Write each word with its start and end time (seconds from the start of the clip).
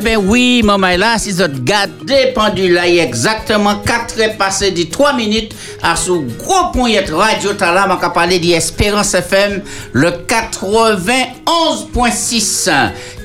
Eh 0.00 0.02
bien 0.02 0.16
oui, 0.16 0.62
maman 0.64 0.96
là, 0.96 1.18
si 1.18 1.30
vous 1.30 1.42
gardez 1.62 2.32
pendule 2.34 2.72
là, 2.72 2.88
il 2.88 2.94
y 2.94 3.00
a 3.00 3.04
exactement 3.04 3.74
4 3.84 4.38
passé 4.38 4.70
de 4.70 4.84
3 4.84 5.12
minutes 5.12 5.54
à 5.82 5.94
ce 5.94 6.12
gros 6.12 6.70
point 6.72 6.92
radio 7.12 7.52
tala, 7.52 7.84
on 7.84 7.96
va 7.96 8.08
parler 8.08 8.38
d'Espérance 8.38 9.12
FM, 9.12 9.60
le 9.92 10.08
91.6 10.08 12.70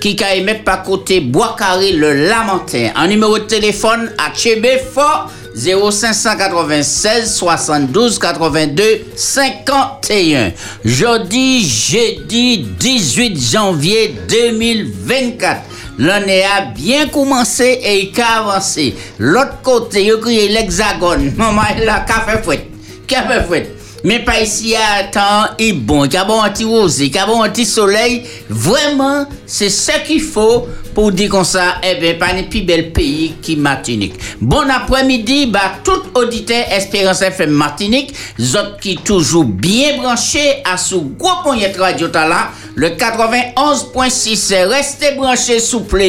qui 0.01 0.21
a 0.21 0.35
émis 0.35 0.55
par 0.65 0.83
côté 0.83 1.21
Bois 1.21 1.55
Carré 1.57 1.93
le 1.93 2.27
Lamentin. 2.27 2.89
Un 2.97 3.07
numéro 3.07 3.39
de 3.39 3.45
téléphone 3.45 4.11
à 4.17 4.33
Chébé 4.33 4.77
Fort 4.93 5.31
0596 5.55 7.33
72 7.33 8.19
82 8.19 8.83
51. 9.15 10.51
Jeudi, 10.83 11.65
jeudi 11.65 12.67
18 12.77 13.39
janvier 13.39 14.13
2024. 14.27 15.61
L'année 15.97 16.43
a 16.43 16.61
bien 16.73 17.07
commencé 17.07 17.79
et 17.83 18.11
il 18.11 18.21
a 18.21 18.39
avancé. 18.39 18.95
L'autre 19.17 19.61
côté, 19.63 20.03
il 20.03 20.11
a 20.11 20.59
l'hexagone. 20.59 21.33
Maman, 21.37 21.61
il 21.81 21.87
a 21.87 22.01
café 22.01 22.41
fouette. 22.43 22.67
Café 23.07 23.41
fouette. 23.45 23.74
Mais 24.05 24.19
pas 24.19 24.39
ici 24.39 24.75
à 24.75 25.05
temps 25.05 25.55
et 25.57 25.73
bon, 25.73 26.03
qu'il 26.03 26.13
y 26.13 26.17
a 26.17 26.25
bon 26.25 26.39
anti-rosé, 26.39 27.05
qu'il 27.05 27.15
y 27.15 27.17
a 27.17 27.25
bon 27.25 27.43
anti-soleil. 27.43 28.21
Vraiment, 28.47 29.25
c'est 29.47 29.71
ce 29.71 29.99
qu'il 30.05 30.21
faut 30.21 30.67
pour 30.93 31.11
dire 31.11 31.31
comme 31.31 31.43
ça, 31.43 31.77
eh 31.81 31.95
bien, 31.95 32.13
pas 32.13 32.31
une 32.37 32.47
plus 32.47 32.61
bel 32.61 32.93
pays 32.93 33.33
qui 33.41 33.55
Martinique. 33.55 34.13
Bon 34.39 34.69
après-midi, 34.69 35.47
bah, 35.47 35.79
tout 35.83 36.03
auditeur 36.13 36.65
Espérance 36.71 37.23
FM 37.23 37.49
Martinique, 37.49 38.13
autres 38.37 38.77
qui 38.79 38.95
toujours 38.97 39.45
bien 39.45 39.97
branchés 39.97 40.61
à 40.71 40.77
ce 40.77 40.93
gros 40.93 41.41
point 41.41 41.57
de 41.57 41.79
radio 41.79 42.07
là, 42.13 42.51
le 42.75 42.89
91.6. 42.89 44.67
Restez 44.67 45.15
branchés, 45.15 45.59
souple. 45.59 46.03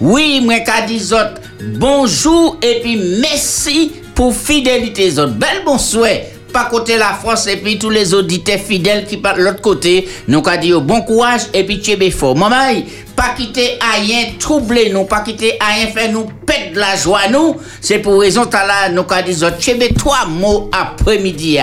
Oui, 0.00 0.40
moi, 0.40 0.60
qu'a 0.60 0.86
autres, 0.86 1.40
bonjour 1.80 2.58
et 2.62 2.78
puis 2.80 2.96
merci 2.96 3.90
pour 4.14 4.36
fidélité, 4.36 5.18
autres. 5.18 5.32
Bel 5.32 5.64
bon 5.66 5.78
souhait 5.78 6.30
pas 6.52 6.66
côté 6.66 6.96
la 6.96 7.14
France 7.14 7.46
et 7.46 7.56
puis 7.56 7.78
tous 7.78 7.90
les 7.90 8.14
auditeurs 8.14 8.58
fidèles 8.58 9.06
qui 9.06 9.16
partent 9.16 9.38
de 9.38 9.44
l'autre 9.44 9.60
côté, 9.60 10.08
nous 10.28 10.42
avons 10.46 10.60
dit 10.60 10.72
bon 10.72 11.02
courage 11.02 11.42
et 11.52 11.64
puis 11.64 11.78
tchébé 11.78 12.10
fort. 12.10 12.36
Maman, 12.36 12.82
pas 13.16 13.34
quitter 13.36 13.78
rien 13.80 14.32
troubler 14.38 14.90
nous, 14.90 15.04
pas 15.04 15.20
quitter 15.20 15.58
rien 15.60 15.88
faire 15.88 16.12
nous 16.12 16.26
de 16.72 16.78
la 16.78 16.96
joie 16.96 17.28
nous. 17.30 17.56
C'est 17.80 17.98
pour 17.98 18.20
raison 18.20 18.48
là 18.50 18.88
nous 18.90 19.04
avons 19.08 19.26
dit 19.26 19.62
tchébé 19.62 19.92
trois 19.96 20.26
mots 20.26 20.70
après-midi. 20.72 21.58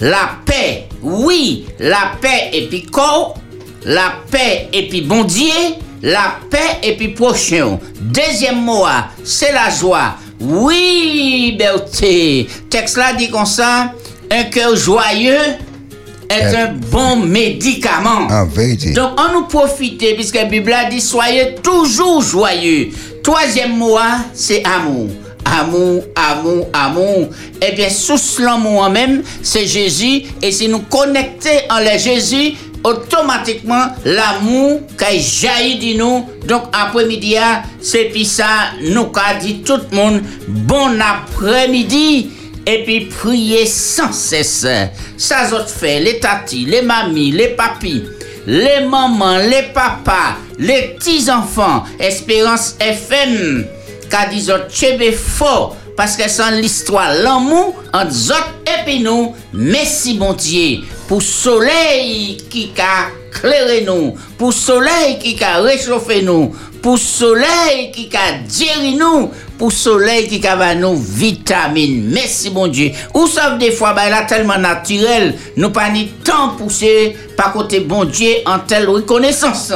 La 0.00 0.30
paix, 0.44 0.88
oui, 1.02 1.66
la 1.78 2.12
paix 2.20 2.50
et 2.52 2.66
puis 2.68 2.82
corps, 2.82 3.36
la 3.84 4.14
paix 4.30 4.68
et 4.72 4.88
puis 4.88 5.02
bon 5.02 5.24
Dieu, 5.24 5.52
la 6.02 6.36
paix 6.50 6.78
et 6.82 6.96
puis 6.96 7.08
prochain. 7.08 7.78
Deuxième 8.00 8.62
mot, 8.62 8.84
c'est 9.22 9.52
la 9.52 9.70
joie. 9.70 10.16
Oui, 10.40 11.54
Berthe. 11.58 12.48
Texte 12.68 12.96
là 12.96 13.12
dit 13.14 13.30
comme 13.30 13.46
ça 13.46 13.92
un 14.34 14.44
cœur 14.44 14.74
joyeux 14.74 15.38
est 16.28 16.56
un 16.56 16.72
bon 16.90 17.16
médicament. 17.16 18.26
En 18.30 18.46
vérité. 18.46 18.92
Donc, 18.92 19.12
on 19.18 19.32
nous 19.32 19.46
profite, 19.46 19.98
puisque 20.14 20.34
la 20.34 20.46
Bible 20.46 20.72
a 20.72 20.86
dit 20.86 21.00
soyez 21.00 21.54
toujours 21.62 22.20
joyeux. 22.22 22.88
Troisième 23.22 23.76
mot, 23.76 23.98
c'est 24.32 24.62
amour. 24.64 25.08
Amour, 25.44 26.02
amour, 26.16 26.68
amour. 26.72 27.28
Eh 27.62 27.72
bien, 27.72 27.88
sous 27.88 28.42
l'amour 28.42 28.88
même, 28.88 29.22
c'est 29.42 29.66
Jésus. 29.66 30.22
Et 30.42 30.50
si 30.50 30.68
nous 30.68 30.80
connectons 30.80 31.50
en 31.70 31.98
Jésus, 31.98 32.54
automatiquement, 32.82 33.86
l'amour 34.04 34.80
qui 34.98 35.20
jaillit 35.20 35.94
de 35.94 35.98
nous. 35.98 36.26
Donc, 36.46 36.64
après-midi, 36.72 37.36
c'est 37.80 38.06
puis 38.06 38.24
ça, 38.24 38.72
nous 38.82 39.04
qu'a 39.04 39.34
dit 39.40 39.62
tout 39.62 39.78
le 39.90 39.96
monde, 39.96 40.22
bon 40.48 40.98
après-midi 41.00 42.30
et 42.66 42.84
puis 42.84 43.06
prier 43.06 43.66
sans 43.66 44.12
cesse. 44.12 44.66
Ça 45.16 45.46
autres 45.52 45.68
fait, 45.68 46.00
les 46.00 46.18
tatis, 46.18 46.64
les 46.64 46.82
mamies, 46.82 47.32
les 47.32 47.48
papis, 47.48 48.04
les 48.46 48.84
mamans, 48.86 49.38
les 49.38 49.70
papas, 49.72 50.36
les 50.58 50.96
petits-enfants, 50.98 51.84
Espérance 51.98 52.76
FM, 52.80 53.66
qu'a 54.10 54.26
dit 54.26 54.50
autres 54.50 55.16
fort, 55.16 55.76
parce 55.96 56.16
que 56.16 56.28
sans 56.28 56.50
l'histoire, 56.50 57.14
l'amour 57.14 57.74
entre 57.92 58.30
autres 58.30 58.54
et 58.66 58.84
puis 58.84 59.00
nous, 59.00 59.34
merci 59.52 60.14
bon 60.14 60.32
Dieu, 60.32 60.80
pour 61.08 61.22
soleil 61.22 62.36
qui 62.50 62.72
a 62.78 63.10
clairé 63.32 63.82
nous, 63.82 64.14
pour 64.38 64.52
soleil 64.52 65.18
qui 65.18 65.42
a 65.42 65.60
réchauffé 65.60 66.22
nous, 66.22 66.54
pour 66.82 66.98
soleil 66.98 67.90
qui 67.92 68.10
a 68.14 68.38
guéri 68.38 68.94
nous, 68.94 69.30
pour 69.58 69.72
soleil 69.72 70.28
qui 70.28 70.46
a 70.46 70.74
nous 70.74 70.96
vitamines. 70.96 72.10
Merci 72.12 72.50
mon 72.50 72.66
Dieu. 72.66 72.90
Ou 73.14 73.26
sauf 73.26 73.58
des 73.58 73.70
fois, 73.70 73.92
bah, 73.92 74.08
là 74.08 74.22
tellement 74.22 74.58
naturel, 74.58 75.34
nous 75.56 75.70
pas 75.70 75.90
ni 75.90 76.08
temps 76.24 76.50
pousser 76.58 77.16
par 77.36 77.52
côté 77.52 77.80
bon 77.80 78.04
Dieu 78.04 78.30
en 78.46 78.58
telle 78.60 78.88
reconnaissance. 78.88 79.72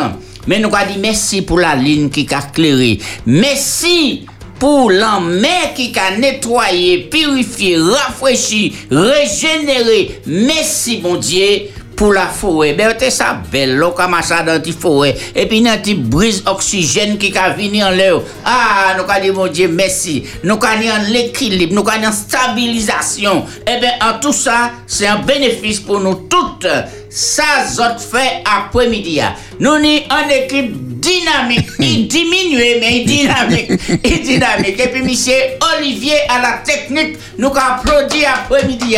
Mais 0.46 0.58
nous 0.58 0.74
avons 0.74 0.92
dit 0.92 0.98
merci 0.98 1.42
pour 1.42 1.58
la 1.58 1.74
ligne 1.74 2.08
qui 2.08 2.26
a 2.32 2.40
éclairé. 2.48 2.98
Merci 3.26 4.26
pour 4.58 4.90
l'enmer 4.90 5.72
qui 5.76 5.92
a 5.96 6.16
nettoyé, 6.16 7.08
purifié, 7.10 7.78
rafraîchi, 7.78 8.74
régénéré. 8.90 10.20
Merci 10.26 10.96
bon 10.96 11.16
Dieu 11.16 11.68
pour 11.98 12.12
la 12.12 12.28
forêt. 12.28 12.74
Ben, 12.74 12.94
c'est 12.96 13.10
ça 13.10 13.36
belle, 13.50 13.82
comme 13.94 14.16
ça 14.22 14.42
dans 14.42 14.62
la 14.64 14.72
forêt. 14.72 15.16
Et 15.34 15.46
puis, 15.46 15.58
une 15.58 15.68
petite 15.68 16.08
brise 16.08 16.44
oxygène 16.46 17.18
qui 17.18 17.36
a 17.36 17.50
venir 17.50 17.88
en 17.88 17.90
l'air. 17.90 18.20
Ah, 18.44 18.94
nous 18.96 19.02
avons 19.02 19.20
dit, 19.20 19.30
mon 19.32 19.46
Dieu, 19.48 19.68
merci. 19.68 20.22
Nous 20.44 20.54
avons 20.54 21.10
l'équilibre, 21.10 21.74
nous 21.74 21.90
avons 21.90 22.12
stabilisation. 22.12 23.44
Et 23.66 23.80
bien, 23.80 23.92
en 24.00 24.20
tout 24.20 24.32
ça, 24.32 24.70
c'est 24.86 25.08
un 25.08 25.18
bénéfice 25.18 25.80
pour 25.80 25.98
nous 25.98 26.26
toutes. 26.30 26.68
Ça, 27.10 27.66
zot 27.66 27.98
fait 27.98 28.42
après-midi. 28.44 29.20
Nous 29.58 29.70
sommes 29.70 29.84
en 29.84 30.28
équipe 30.30 31.00
dynamique. 31.00 31.68
Il 31.78 32.06
diminue, 32.06 32.80
mais 32.80 32.98
il 32.98 33.06
dynamique. 33.06 33.70
Il 34.04 34.22
dynamique. 34.22 34.78
Et 34.78 34.88
puis, 34.88 35.02
monsieur 35.02 35.34
Olivier 35.78 36.16
à 36.28 36.42
la 36.42 36.52
technique, 36.58 37.16
nous 37.38 37.48
applaudissons 37.48 38.26
après-midi. 38.34 38.96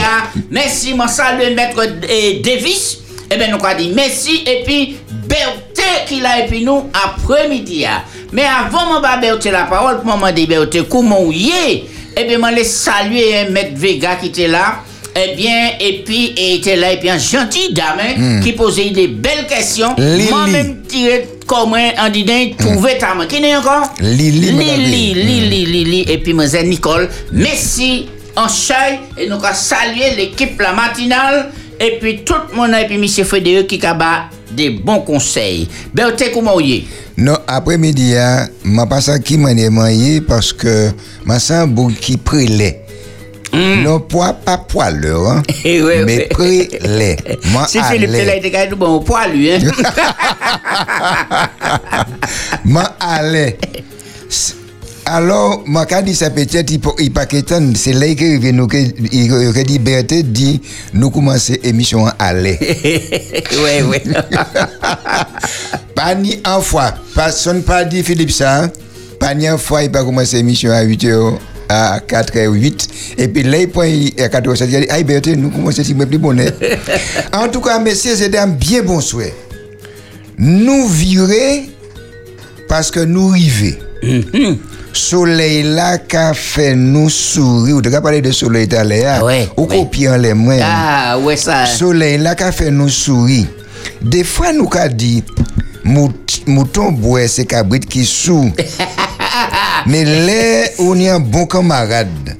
Merci, 0.50 0.94
mon 0.94 1.06
salut, 1.06 1.54
maître 1.54 1.84
Davis. 2.42 2.98
Eh 3.30 3.36
bien, 3.36 3.48
nous 3.48 3.58
dit 3.78 3.92
merci. 3.94 4.42
Et 4.46 4.62
puis, 4.64 4.96
Berthe 5.28 6.06
qui 6.08 6.20
l'a 6.20 6.44
et 6.44 6.46
puis 6.48 6.64
nous 6.64 6.90
après-midi. 6.92 7.84
Mais 8.32 8.44
avant, 8.44 8.86
mon 8.86 9.00
Berthe 9.00 9.44
la 9.46 9.64
parole, 9.64 10.02
pour 10.02 10.16
moi, 10.16 10.32
dit 10.32 10.46
Berthe, 10.46 10.88
comment 10.88 11.22
vous 11.22 11.32
y 11.32 11.84
Eh 12.16 12.24
bien, 12.24 12.38
je 12.50 12.54
vais 12.56 12.64
saluer 12.64 13.44
maître 13.50 13.76
Vega 13.76 14.16
qui 14.16 14.26
était 14.26 14.48
là. 14.48 14.82
Eh 15.16 15.34
bien, 15.36 15.72
et 15.80 16.02
puis, 16.04 16.32
il 16.36 16.56
était 16.56 16.76
là, 16.76 16.92
et 16.92 16.98
puis 16.98 17.10
un 17.10 17.18
gentil 17.18 17.72
dame 17.72 17.98
hein, 18.00 18.40
qui 18.42 18.52
posait 18.52 18.90
des 18.90 19.08
belles 19.08 19.46
questions. 19.48 19.94
Moi-même, 19.96 20.82
tiré 20.86 21.26
comme 21.46 21.74
un 21.74 22.10
dîner, 22.10 22.54
trouvé 22.56 22.96
ta 22.98 23.14
main. 23.14 23.26
Qui 23.26 23.40
n'est 23.40 23.56
encore? 23.56 23.92
Lili. 24.00 24.52
Lili, 24.52 25.14
Lili, 25.14 25.66
Lili, 25.66 26.04
et 26.08 26.18
puis, 26.18 26.32
Mlle 26.32 26.68
Nicole. 26.68 27.08
Merci 27.32 28.06
en 28.36 28.48
chai, 28.48 29.00
et 29.18 29.28
nous 29.28 29.34
avons 29.34 29.54
salué 29.54 30.14
l'équipe 30.16 30.60
la 30.60 30.72
matinale, 30.72 31.50
et 31.80 31.98
puis 32.00 32.22
tout 32.24 32.34
le 32.50 32.56
monde, 32.56 32.70
et 32.80 32.86
puis 32.86 32.96
M. 32.96 33.24
Frédéric 33.24 33.66
qui 33.66 33.84
a 33.84 34.28
des 34.52 34.70
bons 34.70 35.00
conseils. 35.00 35.68
Berthe, 35.92 36.30
comment 36.32 36.54
vous 36.54 36.62
Non, 37.16 37.36
après-midi, 37.46 38.12
je 38.12 38.86
pas 38.86 39.00
ça 39.00 39.18
qui 39.18 39.36
m'a 39.38 39.50
parce 40.26 40.52
que 40.52 40.90
je 41.26 41.38
sens 41.38 41.68
qui 42.00 42.16
prélait. 42.16 42.79
Non, 43.52 43.98
poids, 44.00 44.32
pas 44.32 44.58
poileur, 44.58 45.28
hein, 45.28 45.42
Eh 45.64 45.82
ouais, 45.82 46.04
mais 46.04 46.26
prélait. 46.30 47.16
Moi, 47.46 47.66
Si 47.66 47.82
Philippe. 47.82 48.12
Tella 48.12 48.36
était 48.36 48.50
même 48.50 48.74
bon 48.74 49.00
poids, 49.00 49.26
lui, 49.26 49.50
hein. 49.52 49.58
Moi, 52.64 52.84
allais. 53.00 53.58
S- 54.28 54.54
Alors, 55.04 55.64
quand 55.88 56.02
dit 56.02 56.14
ça 56.14 56.30
peut-être, 56.30 56.70
il 56.70 56.78
peut- 56.80 56.90
il 57.00 57.12
pas 57.12 57.26
qu'étonne, 57.26 57.74
c'est 57.74 57.92
là 57.92 58.06
que 58.14 58.24
il 58.24 58.54
nous 58.54 58.68
que 58.68 58.76
il 58.76 58.94
il 59.10 60.22
dit 60.32 60.60
nous 60.94 61.10
commencer 61.10 61.58
émission 61.64 62.06
à 62.06 62.14
aller. 62.18 62.56
ouais, 63.64 63.82
ouais. 63.82 64.02
Pas 65.94 66.14
ni 66.14 66.40
en 66.46 66.60
fois, 66.60 66.94
personne 67.14 67.62
pas 67.62 67.84
dit 67.84 68.04
Philippe 68.04 68.30
ça. 68.30 68.62
hein. 68.62 68.70
Pas 69.18 69.34
ni 69.34 69.50
en 69.50 69.58
fois, 69.58 69.82
il 69.82 69.90
pas 69.90 70.04
commencé 70.04 70.38
émission 70.38 70.70
à 70.70 70.82
8h 70.84 71.34
à 71.72 72.00
4h08 72.00 72.88
et 73.18 73.28
puis 73.28 73.44
là 73.44 73.58
il 73.58 73.68
prend 73.68 73.82
à 73.82 73.84
4h07 73.86 74.64
il 74.64 74.80
dit 74.80 74.86
ah 74.90 75.00
Berthe 75.04 75.28
nous 75.28 75.50
commençons 75.50 75.84
si 75.84 75.94
plus 75.94 76.18
bonnet. 76.18 76.52
en 77.32 77.48
tout 77.48 77.60
cas 77.60 77.78
messieurs 77.78 78.14
c'est 78.16 78.36
un 78.36 78.48
bien 78.48 78.82
bon 78.82 79.00
souhait. 79.00 79.32
Nous 80.36 80.88
virer 80.88 81.68
parce 82.68 82.90
que 82.90 83.00
nous 83.00 83.28
river. 83.28 83.78
Soleil 84.92 85.62
là 85.62 85.98
qu'a 85.98 86.34
fait 86.34 86.74
nous 86.74 87.08
sourire. 87.10 87.76
Ou 87.76 87.82
tu 87.82 87.94
as 87.94 88.00
parlé 88.00 88.20
de 88.20 88.32
soleil 88.32 88.68
à 88.74 88.82
l'heure. 88.82 89.22
Ouais, 89.22 89.48
Ou 89.56 89.66
ouais. 89.66 89.76
copier 89.78 90.10
les 90.18 90.34
mains. 90.34 90.58
Ah, 90.62 91.18
ouais, 91.18 91.36
ça. 91.36 91.66
Soleil 91.66 92.18
là 92.18 92.34
qu'a 92.34 92.50
fait 92.52 92.70
nous 92.70 92.88
sourire. 92.88 93.46
Des 94.02 94.24
fois 94.24 94.52
nous 94.52 94.66
qu'a 94.66 94.88
dit 94.88 95.22
mout- 95.84 96.42
mouton 96.46 96.90
bois 96.92 97.28
c'est 97.28 97.44
cabrit 97.44 97.80
qui 97.80 98.04
sou. 98.04 98.50
Mais 99.86 100.04
là, 100.04 100.68
on 100.78 100.98
est 100.98 101.08
un 101.08 101.20
bon 101.20 101.46
camarade, 101.46 102.36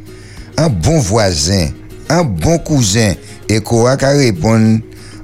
un 0.57 0.69
bon 0.69 0.99
voisin, 0.99 1.69
un 2.09 2.23
bon 2.23 2.59
cousin, 2.59 3.15
et 3.49 3.61
qu'on 3.61 3.87
a 3.87 3.97
qu'à 3.97 4.11
répondre 4.11 4.81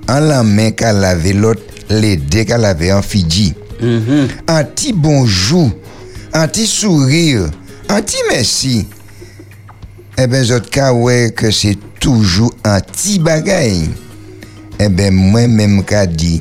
en 0.08 0.20
la 0.20 0.42
main 0.42 0.70
qu'à 0.70 0.92
laver 0.92 1.32
l'autre, 1.32 1.62
les 1.90 2.16
deux 2.16 2.44
qu'à 2.44 2.58
laver 2.58 2.92
en 2.92 3.02
Fidji. 3.02 3.54
Un 4.48 4.64
petit 4.64 4.92
bonjour, 4.92 5.70
un 6.32 6.48
petit 6.48 6.66
sourire, 6.66 7.50
un 7.88 8.00
petit 8.02 8.22
merci. 8.30 8.86
Eh 10.18 10.26
ben, 10.26 10.50
autres 10.50 10.70
cas, 10.70 10.92
ouais, 10.92 11.32
que 11.36 11.50
c'est 11.50 11.76
toujours 12.00 12.54
un 12.64 12.80
petit 12.80 13.18
bagaille. 13.18 13.90
Eh 14.78 14.88
ben, 14.88 15.12
moi-même, 15.12 15.84
qu'a 15.84 16.06
dit, 16.06 16.40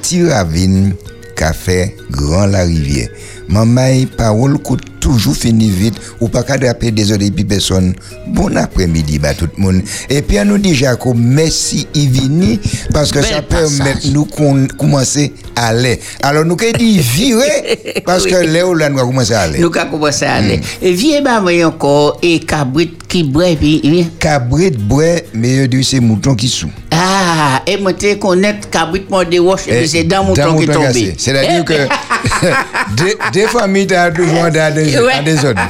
petit 0.00 0.28
ravine, 0.28 0.94
qu'a 1.36 1.52
fait 1.52 1.96
grand 2.10 2.46
la 2.46 2.62
rivière. 2.64 3.08
Maman, 3.48 4.06
parole 4.16 4.58
coûte 4.58 4.91
toujours 5.02 5.34
fini 5.34 5.68
vite, 5.68 5.96
ou 6.20 6.28
pas 6.28 6.44
qu'à 6.44 6.56
désolé, 6.56 7.30
puis 7.30 7.44
personne. 7.44 7.94
Bon 8.28 8.56
après-midi, 8.56 9.18
bah, 9.18 9.34
tout 9.34 9.48
le 9.56 9.62
monde. 9.62 9.82
Et 10.08 10.22
puis, 10.22 10.38
on 10.40 10.44
nous 10.44 10.58
dit, 10.58 10.74
Jacob, 10.74 11.16
merci, 11.18 11.86
Ivini, 11.92 12.60
parce 12.94 13.10
que 13.10 13.18
Bel 13.18 13.28
ça 13.28 13.42
permet 13.42 13.96
nous 14.12 14.24
qu'on 14.24 14.66
commencer 14.78 15.32
à 15.56 15.68
aller. 15.68 15.98
Alors, 16.22 16.44
nous, 16.44 16.56
qu'est-ce 16.56 16.78
dit 16.78 17.00
virer, 17.00 18.02
parce 18.06 18.24
que 18.24 18.34
là, 18.34 18.66
où 18.66 18.74
là, 18.74 18.88
nous, 18.88 18.98
avons 18.98 19.08
commencé 19.08 19.34
à 19.34 19.40
aller. 19.42 19.58
Nous 19.58 19.70
ka 19.70 19.86
commencé 19.86 20.24
à 20.24 20.34
aller. 20.34 20.60
Et 20.80 20.92
viens 20.92 21.20
bah 21.20 21.40
moi 21.40 21.52
encore 21.66 22.18
et 22.22 22.38
cabrit 22.38 22.92
qui 23.08 23.24
brûle 23.24 23.56
puis. 23.56 24.08
Cabrit, 24.20 24.70
bois, 24.70 25.20
mais 25.34 25.66
Dieu, 25.66 25.82
c'est 25.82 26.00
mouton 26.00 26.36
qui 26.36 26.48
sous. 26.48 26.70
Ah, 26.92 27.62
et 27.66 27.78
moi 27.78 27.92
te 27.94 28.14
connaître 28.14 28.70
cabrit 28.70 29.04
moi 29.10 29.24
de 29.24 29.38
roche 29.38 29.66
et 29.66 29.78
puis 29.78 29.88
c'est 29.88 30.04
dans 30.04 30.32
temps 30.34 30.56
qui 30.56 30.66
mouton 30.66 30.72
tombé. 30.72 30.86
cassé. 30.86 31.14
C'est-à-dire 31.16 31.64
que 31.64 31.74
des, 32.96 33.16
des 33.32 33.46
familles, 33.46 33.86
t'as 33.86 34.10
toujours 34.10 34.50
dans 34.50 34.74
des, 34.74 34.91
Ouais. 35.00 35.12
à 35.12 35.22
des 35.22 35.38
autres. 35.44 35.60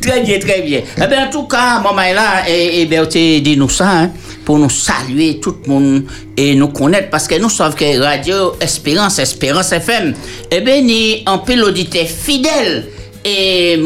très 0.00 0.20
bien, 0.22 0.38
très 0.38 0.62
bien. 0.62 0.80
Eh 0.96 1.06
bien, 1.06 1.26
en 1.26 1.30
tout 1.30 1.44
cas, 1.44 1.80
maman 1.80 2.02
est 2.02 2.14
là, 2.14 2.48
et, 2.48 2.82
et 2.82 2.86
tu 3.08 3.40
dit 3.40 3.56
nous 3.56 3.68
ça, 3.68 3.88
hein, 3.90 4.10
pour 4.44 4.58
nous 4.58 4.70
saluer 4.70 5.38
tout 5.40 5.56
le 5.64 5.72
monde 5.72 6.04
et 6.36 6.54
nous 6.54 6.68
connaître, 6.68 7.10
parce 7.10 7.26
que 7.28 7.38
nous 7.40 7.50
savons 7.50 7.74
que 7.74 7.98
Radio 8.00 8.54
Espérance, 8.60 9.18
Espérance 9.18 9.72
FM, 9.72 10.14
eh 10.50 10.60
bien, 10.60 10.80
ni 10.82 11.22
un 11.26 11.40
l'auditeur 11.56 12.06
fidèle. 12.06 12.88
Et, 13.24 13.78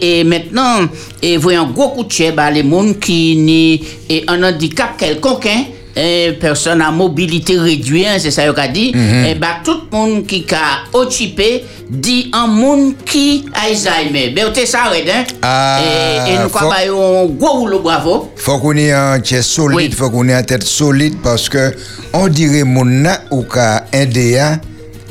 et 0.00 0.22
maintenant, 0.22 0.88
et 1.20 1.36
voyons 1.36 1.62
un 1.62 1.70
gros 1.72 1.88
coup 1.88 2.04
de 2.04 2.30
bah, 2.30 2.52
les 2.52 2.62
gens 2.62 2.92
qui 3.00 3.82
et 4.08 4.24
un 4.28 4.42
handicap 4.44 4.96
quelconque, 4.96 5.46
hein, 5.46 5.64
et 5.96 6.32
personne 6.40 6.80
à 6.82 6.90
mobilité 6.90 7.58
réduite, 7.58 8.06
hein, 8.08 8.16
c'est 8.18 8.30
ça 8.30 8.46
qu'on 8.46 8.60
a 8.60 8.68
dit, 8.68 8.92
et 9.28 9.34
bah, 9.34 9.56
tout 9.64 9.80
le 9.90 9.96
monde 9.96 10.26
qui 10.26 10.46
a 10.52 10.96
occupé 10.96 11.64
dit 11.88 12.30
un 12.32 12.46
monde 12.46 12.94
qui 13.04 13.44
a 13.52 13.66
Alzheimer. 13.66 14.30
Ben, 14.30 14.52
tu 14.52 14.64
s'arrête, 14.66 15.08
hein? 15.08 15.24
Ah, 15.42 15.80
et, 15.82 16.32
et 16.32 16.38
nous, 16.38 16.48
bah, 16.48 16.76
un 16.86 17.26
gros 17.26 17.58
rouleau, 17.60 17.80
bravo. 17.80 18.30
Faut 18.36 18.58
qu'on 18.58 18.76
ait 18.76 18.92
un 18.92 19.18
chest 19.20 19.50
solide, 19.50 19.76
Oui. 19.76 19.90
faut 19.90 20.08
qu'on 20.10 20.28
ait 20.28 20.34
une 20.38 20.44
tête 20.46 20.62
solide 20.62 21.14
parce 21.22 21.48
que 21.48 21.74
on 22.12 22.28
dirait 22.28 22.64
mon 22.64 23.04
ou 23.32 23.42
ka 23.42 23.84
NDA 23.92 24.60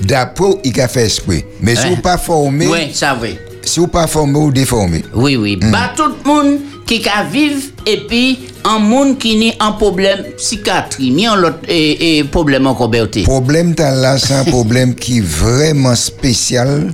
d'après 0.02 0.46
il 0.64 0.80
a 0.80 0.88
fait 0.88 1.06
esprit. 1.08 1.44
Mais 1.62 1.76
si 1.76 1.88
vous 1.90 1.98
pas 1.98 2.18
formé, 2.18 2.68
Oui, 2.68 2.92
ça 2.94 3.14
vrai. 3.14 3.38
si 3.64 3.80
vous 3.80 3.88
pas 3.88 4.08
formé 4.08 4.38
ou 4.38 4.52
déformé. 4.52 5.04
Oui, 5.14 5.36
oui. 5.36 5.58
Bah, 5.58 5.92
tout 5.96 6.04
le 6.08 6.16
monde 6.26 6.60
qui 6.86 7.02
a 7.08 7.24
vivre 7.24 7.62
et 7.86 7.98
puis 8.08 8.40
un 8.70 8.80
monde 8.80 9.18
qui 9.18 9.54
a 9.60 9.66
un 9.66 9.72
problème 9.72 10.20
psychiatrie, 10.38 11.12
ni 11.12 11.26
un 11.26 11.36
et 11.68 12.24
problème 12.32 12.68
encore, 12.68 12.90
Berté. 12.90 13.24
Problème 13.24 13.74
t'as 13.74 13.96
là, 13.96 14.18
c'est 14.18 14.36
un 14.36 14.44
problème 14.44 14.94
qui 14.94 15.18
est 15.18 15.26
vraiment 15.26 15.96
spécial 15.96 16.94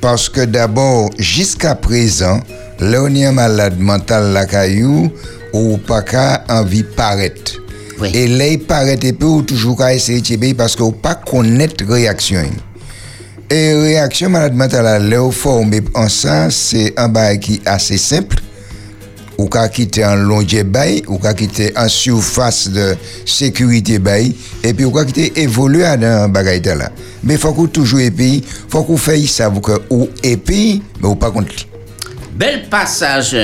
parce 0.00 0.28
que 0.28 0.44
d'abord, 0.44 1.10
jusqu'à 1.18 1.76
présent, 1.76 2.40
là 2.80 3.02
on 3.02 3.14
un 3.14 3.32
malade 3.32 3.78
mental 3.78 4.32
la 4.32 4.44
ou 5.52 5.78
pas 5.78 6.02
qu'à 6.02 6.44
envie 6.48 6.82
paraître. 6.82 7.52
Oui. 8.00 8.10
Et 8.12 8.26
là, 8.26 8.48
il 8.48 8.58
paraît 8.58 8.98
et 9.00 9.12
peu 9.12 9.26
ou 9.26 9.42
toujours 9.42 9.78
qu'à 9.78 9.94
essayer 9.94 10.20
de 10.20 10.26
tirer 10.26 10.52
parce 10.52 10.74
qu'on 10.74 10.90
pas 10.90 11.14
connaître 11.14 11.84
réaction. 11.88 12.42
Et 13.48 13.72
réaction 13.72 14.30
malade 14.30 14.54
mentale, 14.54 15.14
au 15.14 15.30
formé 15.30 15.80
en 15.94 16.08
ça, 16.08 16.50
c'est 16.50 16.92
un 16.96 17.08
bail 17.08 17.38
qui 17.38 17.54
est 17.54 17.68
assez 17.68 17.98
simple. 17.98 18.36
Ou 19.38 19.48
qu'à 19.48 19.68
quitter 19.68 20.04
en 20.04 20.14
longe 20.14 20.62
bail, 20.64 21.02
ou 21.08 21.18
qu'à 21.18 21.34
quitter 21.34 21.72
en 21.76 21.88
surface 21.88 22.68
de 22.68 22.96
sécurité 23.26 23.98
bail, 23.98 24.34
et 24.62 24.72
puis 24.72 24.84
ou 24.84 24.92
qu'à 24.92 25.04
quitter 25.04 25.40
évoluer 25.40 25.84
dans 25.96 26.28
bagaille 26.28 26.60
là. 26.60 26.90
Mais 27.22 27.36
faut 27.36 27.52
qu'on 27.52 27.66
toujours 27.66 28.00
épi, 28.00 28.44
faut 28.68 28.84
qu'on 28.84 28.96
fasse 28.96 29.26
ça 29.26 29.50
pour 29.50 29.62
que 29.62 29.72
ou 29.90 30.08
mais 30.24 30.80
ou 31.08 31.14
pas 31.14 31.30
contre. 31.30 31.73
Bel 32.34 32.64
passage. 32.68 33.36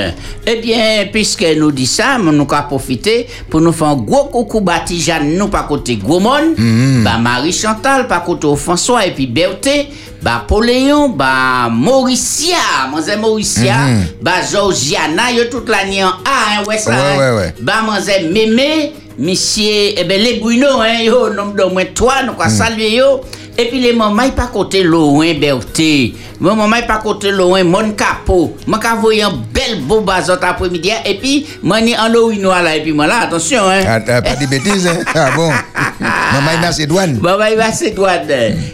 Eh 0.45 0.57
bien, 0.57 1.07
puisque 1.13 1.45
nous 1.57 1.71
dit 1.71 1.87
ça, 1.87 2.19
nous 2.19 2.31
avons 2.31 2.67
profiter 2.67 3.29
pour 3.49 3.61
nous 3.61 3.71
faire 3.73 3.87
un 3.89 3.97
gros 3.97 4.25
coucou 4.25 4.61
bâti 4.61 5.01
Jeanne, 5.01 5.37
nous 5.37 5.47
par 5.47 5.69
côté 5.69 5.95
Gomon, 5.95 6.55
bah 7.05 7.19
Marie 7.19 7.53
Chantal, 7.53 8.09
par 8.09 8.25
côté 8.25 8.49
François, 8.57 9.07
et 9.07 9.13
puis 9.13 9.29
Berthe, 9.29 9.87
bah 10.21 10.45
Poléon, 10.47 11.09
bah 11.11 11.69
Mauricia, 11.71 12.57
Mademoiselle 12.87 13.21
Mauricia, 13.21 13.77
bah 14.21 14.43
Georgiana, 14.51 15.31
yo 15.37 15.45
toute 15.45 15.69
la 15.69 15.87
nuit 15.87 16.03
en 16.03 16.09
A, 16.09 16.13
hein, 16.59 16.65
ouais, 16.67 16.79
ça, 16.79 16.91
Ouais, 16.91 16.97
hein. 16.97 17.19
ouais, 17.19 17.37
ouais. 17.43 17.55
Bah 17.61 17.83
Mademoiselle 17.83 18.33
Mémé, 18.33 18.93
Monsieur, 19.19 19.93
eh 19.99 20.05
ben 20.05 20.21
les 20.21 20.41
Bruno, 20.41 20.81
hein, 20.81 21.01
yo, 21.05 21.33
nombre 21.33 21.55
de 21.55 21.73
moins 21.73 21.85
trois, 21.95 22.25
nous 22.25 22.33
allons 22.41 22.51
saluer 22.57 22.97
yo. 22.97 23.21
Et 23.59 23.67
puis 23.67 23.81
les 23.81 23.93
mamans, 23.93 24.31
pas 24.31 24.47
côté 24.47 24.83
loin, 24.83 25.35
Berthe. 25.35 26.15
Mon 26.41 26.57
maman, 26.57 26.77
pas 26.87 26.99
côté 26.99 27.31
loin, 27.31 27.63
mon 27.65 27.93
capot. 27.93 28.57
Quand 28.67 29.01
voyez 29.01 29.23
un 29.23 29.33
bel 29.53 29.81
beau 29.83 30.01
bazot 30.01 30.33
après-midi, 30.41 30.91
et 31.05 31.15
puis, 31.15 31.47
moi, 31.63 31.81
ni 31.81 31.97
en 31.97 32.09
l'eau, 32.09 32.31
là, 32.31 32.77
et 32.77 32.83
puis 32.83 32.95
attention, 32.99 33.69
hein. 33.69 33.83
Ah, 33.87 34.01
pas 34.01 34.37
de 34.37 34.47
bêtises, 34.47 34.87
hein? 34.87 35.01
Ah 35.15 35.31
bon? 35.37 35.51
Maman, 36.01 36.51
il 36.55 36.61
Macédoine. 36.61 37.19
Va 37.21 37.73
se 37.73 37.91
droit. 37.91 38.13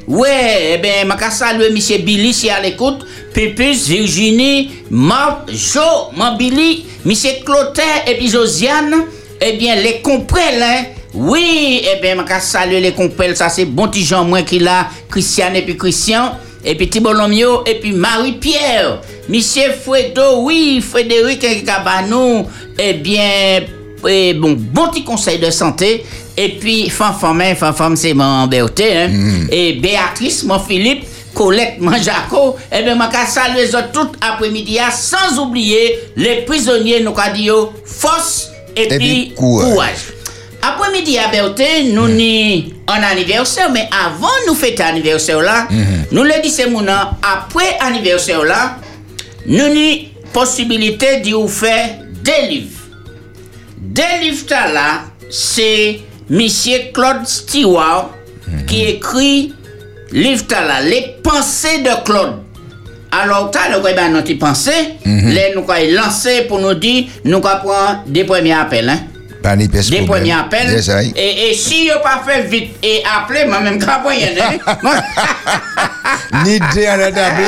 Ouais, 0.07 0.75
eh 0.75 0.79
ben, 0.79 1.07
ma 1.07 1.19
saluer 1.31 1.69
M. 1.69 2.05
Billy, 2.05 2.33
si 2.33 2.51
à 2.51 2.61
l'écoute. 2.61 3.05
Pépus, 3.33 3.89
Virginie, 3.89 4.71
Marc, 4.91 5.51
Jo, 5.51 5.81
mon 6.17 6.37
Billy, 6.37 6.87
M. 7.05 7.13
Clotaire 7.45 8.05
et 8.07 8.17
puis 8.17 8.29
Josiane. 8.29 8.95
Eh 9.41 9.55
bien, 9.55 9.77
les 9.77 10.01
comprelles, 10.01 10.63
hein. 10.63 10.85
Oui, 11.17 11.83
eh 11.83 12.01
bien, 12.01 12.15
ma 12.15 12.41
saluer 12.41 12.81
les 12.81 12.93
comprelles, 12.93 13.37
ça 13.37 13.49
c'est 13.49 13.65
bon 13.65 13.89
petit 13.89 14.05
Jean, 14.05 14.25
moi 14.25 14.43
qui 14.43 14.59
l'a, 14.59 14.89
Christiane 15.11 15.57
et 15.57 15.63
puis 15.63 15.77
Christian. 15.77 16.33
Et 16.65 16.75
puis 16.75 16.89
Thibault 16.89 17.13
et 17.65 17.75
puis 17.77 17.93
Marie-Pierre. 17.93 19.01
Monsieur 19.29 19.71
Fredo, 19.73 20.43
oui, 20.43 20.81
Frédéric 20.81 21.43
et 21.45 21.63
Cabanou. 21.63 22.47
Eh 22.77 22.95
bien, 22.95 23.61
et 24.07 24.35
bon, 24.35 24.57
bon 24.59 24.89
petit 24.89 25.05
conseil 25.05 25.39
de 25.39 25.51
santé. 25.51 26.05
Et 26.37 26.51
puis, 26.61 26.91
Fanfam, 26.91 27.41
hein, 27.41 27.55
Fanfam, 27.55 27.97
c'est 27.97 28.15
mon 28.15 28.47
Berthe, 28.47 28.81
hein. 28.81 29.11
Et 29.51 29.75
Béatrice, 29.75 30.43
mon 30.43 30.59
Philippe, 30.59 31.05
Colette, 31.33 31.77
mon 31.79 31.97
Jaco. 31.97 32.57
Et 32.73 32.83
bien, 32.83 32.97
ma 32.97 33.11
saluer 33.27 33.63
les 33.63 33.75
autres 33.75 33.93
tout 33.93 34.09
après-midi, 34.21 34.79
hein, 34.81 34.91
sans 34.91 35.39
oublier 35.39 35.99
les 36.17 36.43
prisonniers, 36.43 37.01
nous 37.01 37.15
avons 37.17 37.33
dit, 37.35 37.49
force 37.85 38.51
et, 38.77 38.83
Et 38.83 38.89
puis 38.89 38.99
puis, 38.99 39.33
courage. 39.37 39.71
courage. 39.71 40.16
Après-midi 40.69 41.17
à 41.19 41.29
Berthe, 41.29 41.93
nous 41.93 42.09
ni 42.09 42.75
en 42.89 43.01
anniversaire, 43.01 43.71
mais 43.71 43.89
avant 44.05 44.27
nous 44.49 44.55
fêter 44.55 44.83
anniversaire 44.83 45.41
là, 45.41 45.69
nous 46.11 46.25
le 46.25 46.43
disons 46.43 46.71
mon 46.71 46.87
après 46.89 47.77
anniversaire 47.79 48.43
là, 48.43 48.79
nous 49.47 49.69
ni 49.69 50.09
possibilité 50.33 51.21
de 51.21 51.35
vous 51.35 51.47
faire 51.47 51.91
des 52.25 52.49
livres. 52.49 52.81
Des 53.79 54.03
livres 54.23 54.45
là, 54.51 55.03
c'est 55.31 56.01
Monsieur 56.29 56.91
Claude 56.93 57.27
Stewart 57.27 58.11
qui 58.67 58.83
écrit 58.87 59.53
livre 60.11 60.45
là, 60.51 60.81
les 60.83 61.17
pensées 61.23 61.79
de 61.79 62.05
Claude. 62.05 62.41
Alors, 63.13 63.53
t'as 63.53 63.69
le 63.69 63.81
ben, 63.83 64.13
notre 64.13 64.35
pensée, 64.35 64.97
les 65.05 65.55
nous 65.55 65.63
avons 65.71 65.93
lancé 65.93 66.43
pour 66.43 66.59
nous 66.59 66.75
dire, 66.75 67.05
nous 67.25 67.41
prendre 67.41 68.03
des 68.09 68.25
premiers 68.25 68.53
appels, 68.53 68.89
hein. 68.89 68.99
Pas 69.43 69.55
ni 69.57 69.69
peste 69.69 69.91
Des 69.91 70.03
problème. 70.03 70.25
premiers 70.29 70.33
appels. 70.41 70.71
C'est 70.71 70.83
ça. 70.83 71.03
Et, 71.03 71.51
et 71.51 71.55
si 71.55 71.89
vous 71.89 72.01
pas 72.03 72.23
fait 72.27 72.43
vite 72.45 72.77
et 72.83 73.03
appelé, 73.05 73.45
moi 73.47 73.61
même 73.61 73.79
qu'à 73.79 73.99
moyen, 73.99 74.29
hein. 74.41 74.77
Ni 76.45 76.59
deux 76.59 76.87
en 76.89 76.97
la 76.97 77.13
table 77.13 77.43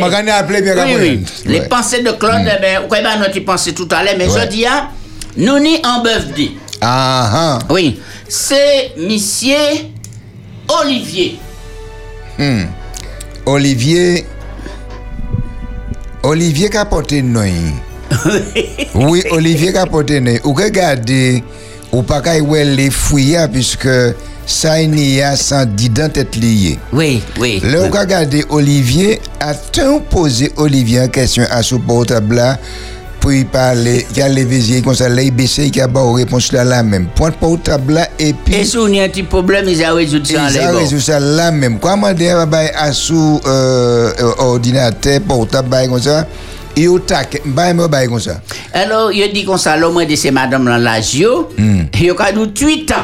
Ma 0.00 0.08
gagné 0.10 0.30
appelé 0.30 0.62
bien 0.62 0.74
Oui, 0.84 0.94
oui. 0.98 1.24
Les 1.46 1.60
pensées 1.62 2.02
de 2.02 2.10
Claude, 2.12 2.42
eh 2.44 2.60
ben, 2.60 2.82
quoi 2.88 3.00
ben, 3.00 3.18
notre 3.18 3.38
pensée 3.40 3.72
tout 3.74 3.88
à 3.90 4.02
l'heure, 4.02 4.14
mais 4.18 4.28
Ouais. 4.28 4.40
je 4.42 4.46
dis, 4.48 4.66
hein, 4.66 4.88
nous 5.36 5.58
ni 5.58 5.78
en 5.84 6.02
birthday. 6.02 6.52
Ah 6.80 7.30
ah. 7.32 7.58
Oui. 7.70 8.00
C'est 8.28 8.92
monsieur 8.96 9.56
Olivier. 10.68 11.38
Olivier. 13.46 14.26
Olivier 16.22 16.68
qui 16.70 16.76
a 16.76 16.84
porté 16.84 17.22
nous. 17.22 17.40
Oui, 18.94 19.22
Olivier 19.30 19.72
qui 19.72 20.20
nous. 20.20 20.38
Ou 20.44 20.52
regardez, 20.54 21.42
ou 21.92 22.02
pas 22.02 22.20
qu'à 22.20 22.38
y 22.38 22.64
les 22.76 22.90
fouilles, 22.90 23.38
puisque 23.52 23.88
ça 24.46 24.80
il 24.80 24.98
y 24.98 25.20
a 25.20 25.36
sans 25.36 25.66
didant 25.66 26.08
tête 26.08 26.36
liée. 26.36 26.78
Oui, 26.92 27.22
oui. 27.38 27.60
Là, 27.62 27.80
on 27.82 27.90
regarde 27.90 28.34
Olivier, 28.48 29.20
a-t-on 29.40 30.00
posé 30.00 30.50
Olivier 30.56 31.02
en 31.02 31.08
question 31.08 31.44
à 31.50 31.62
ce 31.62 31.74
portable 31.74 32.36
là 32.36 32.58
pour 33.20 33.32
y 33.32 33.44
parler, 33.44 34.06
il 34.10 34.18
y 34.18 34.22
a 34.22 34.28
les 34.28 34.44
visiers 34.44 34.80
comme 34.80 34.94
ça, 34.94 35.08
il 35.08 35.76
y 35.76 35.80
a 35.80 35.88
pas 35.88 36.12
réponse 36.12 36.52
là, 36.52 36.64
la 36.64 36.82
même. 36.82 37.08
Point 37.14 37.32
portable 37.32 37.94
là, 37.94 38.08
et 38.18 38.32
puis. 38.32 38.54
Et 38.54 38.64
si 38.64 38.76
on 38.78 38.84
a 38.86 39.02
un 39.02 39.08
petit 39.08 39.22
problème, 39.22 39.64
ils 39.68 39.82
ont 39.84 39.94
résolu 39.94 40.24
ça 40.24 40.48
Ils 40.50 40.60
ont 40.60 40.78
résolu 40.78 41.00
ça 41.00 41.18
là 41.18 41.50
même. 41.50 41.78
Comment 41.78 42.12
dire, 42.12 42.46
bah, 42.46 42.60
à 42.76 42.92
sous 42.92 43.40
euh, 43.46 44.12
euh, 44.20 44.32
ordinateur, 44.38 45.20
portable, 45.22 45.68
bah, 45.68 45.86
comme 45.88 46.00
ça, 46.00 46.26
et 46.78 46.86
au 46.86 46.98
tac, 47.00 47.42
bah, 47.44 47.72
bah, 47.74 48.06
comme 48.06 48.20
ça. 48.20 48.40
Alors, 48.72 49.10
il 49.12 49.32
dit 49.32 49.44
comme 49.44 49.58
ça, 49.58 49.76
l'homme 49.76 50.04
de 50.04 50.14
ces 50.14 50.30
madame 50.30 50.64
dans 50.64 50.76
l'agio, 50.78 51.48
il 51.58 52.10
a 52.16 52.32
dit 52.32 52.64
8 52.64 52.92
ans. 52.92 52.94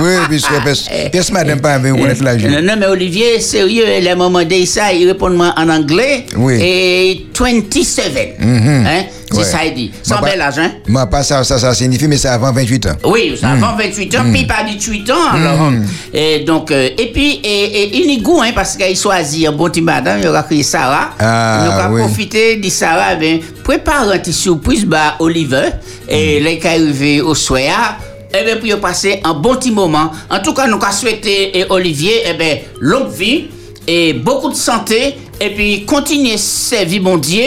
Oui, 0.00 0.12
puisque 0.28 0.52
parce 0.64 0.88
que 0.88 1.32
madame 1.32 1.60
pas 1.60 1.78
veut 1.78 1.92
connaître 1.92 2.24
la 2.24 2.36
Non, 2.36 2.62
non, 2.62 2.74
mais 2.78 2.86
Olivier, 2.86 3.38
sérieux, 3.40 3.84
le 3.86 4.14
moment 4.14 4.42
de 4.42 4.64
ça, 4.64 4.92
il 4.92 5.06
répond 5.06 5.30
moi 5.30 5.52
en 5.56 5.68
anglais. 5.68 6.24
Oui. 6.36 6.58
Et 6.60 7.26
27. 7.38 8.36
Hein? 8.40 9.04
C'est 9.34 9.44
ça, 9.44 9.64
il 9.64 9.74
dit. 9.74 9.90
Sans 10.02 10.20
bel 10.20 10.40
âge, 10.40 10.58
hein? 10.58 10.72
Moi, 10.86 11.06
pas 11.06 11.22
ça, 11.22 11.44
ça, 11.44 11.58
ça 11.58 11.74
signifie, 11.74 12.08
mais 12.08 12.16
c'est 12.16 12.28
avant 12.28 12.52
28 12.52 12.86
ans. 12.86 12.96
Oui, 13.04 13.36
ça 13.40 13.50
avant 13.50 13.76
28 13.76 14.16
ans, 14.16 14.24
puis 14.32 14.46
pas 14.46 14.64
18 14.64 15.10
ans. 15.10 15.14
Alors, 15.32 15.72
et 16.12 16.40
donc, 16.40 16.70
euh, 16.70 16.90
et 16.98 17.12
puis, 17.12 17.40
et, 17.42 17.96
il 17.96 18.10
est 18.10 18.22
goût, 18.22 18.40
hein, 18.42 18.50
parce 18.54 18.76
qu'il 18.76 18.96
choisit 18.96 19.48
un 19.48 19.52
bon 19.52 19.68
petit 19.68 19.80
madame, 19.80 20.20
il 20.20 20.28
aura 20.28 20.42
crié 20.42 20.62
Sarah. 20.62 21.10
Ah, 21.18 21.64
il 21.64 21.68
aura 21.68 22.04
profité 22.06 22.56
de 22.56 22.68
Sarah, 22.68 23.14
ben, 23.16 23.40
préparer 23.64 24.16
un 24.16 24.18
petit 24.18 24.32
surprise, 24.32 24.84
bah, 24.84 25.16
Oliver, 25.18 25.70
et 26.08 26.40
là, 26.40 26.50
il 26.50 26.58
est 26.58 26.66
arrivé 26.66 27.20
au 27.20 27.34
soir. 27.34 27.98
Eh 28.34 28.44
bien, 28.44 28.56
pour 28.56 28.80
passer 28.80 29.20
un 29.24 29.34
bon 29.34 29.56
petit 29.56 29.70
moment. 29.70 30.10
En 30.30 30.38
tout 30.40 30.54
cas, 30.54 30.66
nous 30.66 30.76
avons 30.76 30.90
souhaité 30.92 31.58
et 31.58 31.66
Olivier, 31.68 32.22
eh 32.24 32.32
bien, 32.32 32.56
longue 32.80 33.10
vie 33.10 33.48
et 33.86 34.12
beaucoup 34.14 34.48
de 34.48 34.54
santé, 34.54 35.16
et 35.40 35.50
puis 35.50 35.84
continuer 35.84 36.34
à 36.34 36.38
servir 36.38 37.02
bon 37.02 37.18
Dieu, 37.18 37.44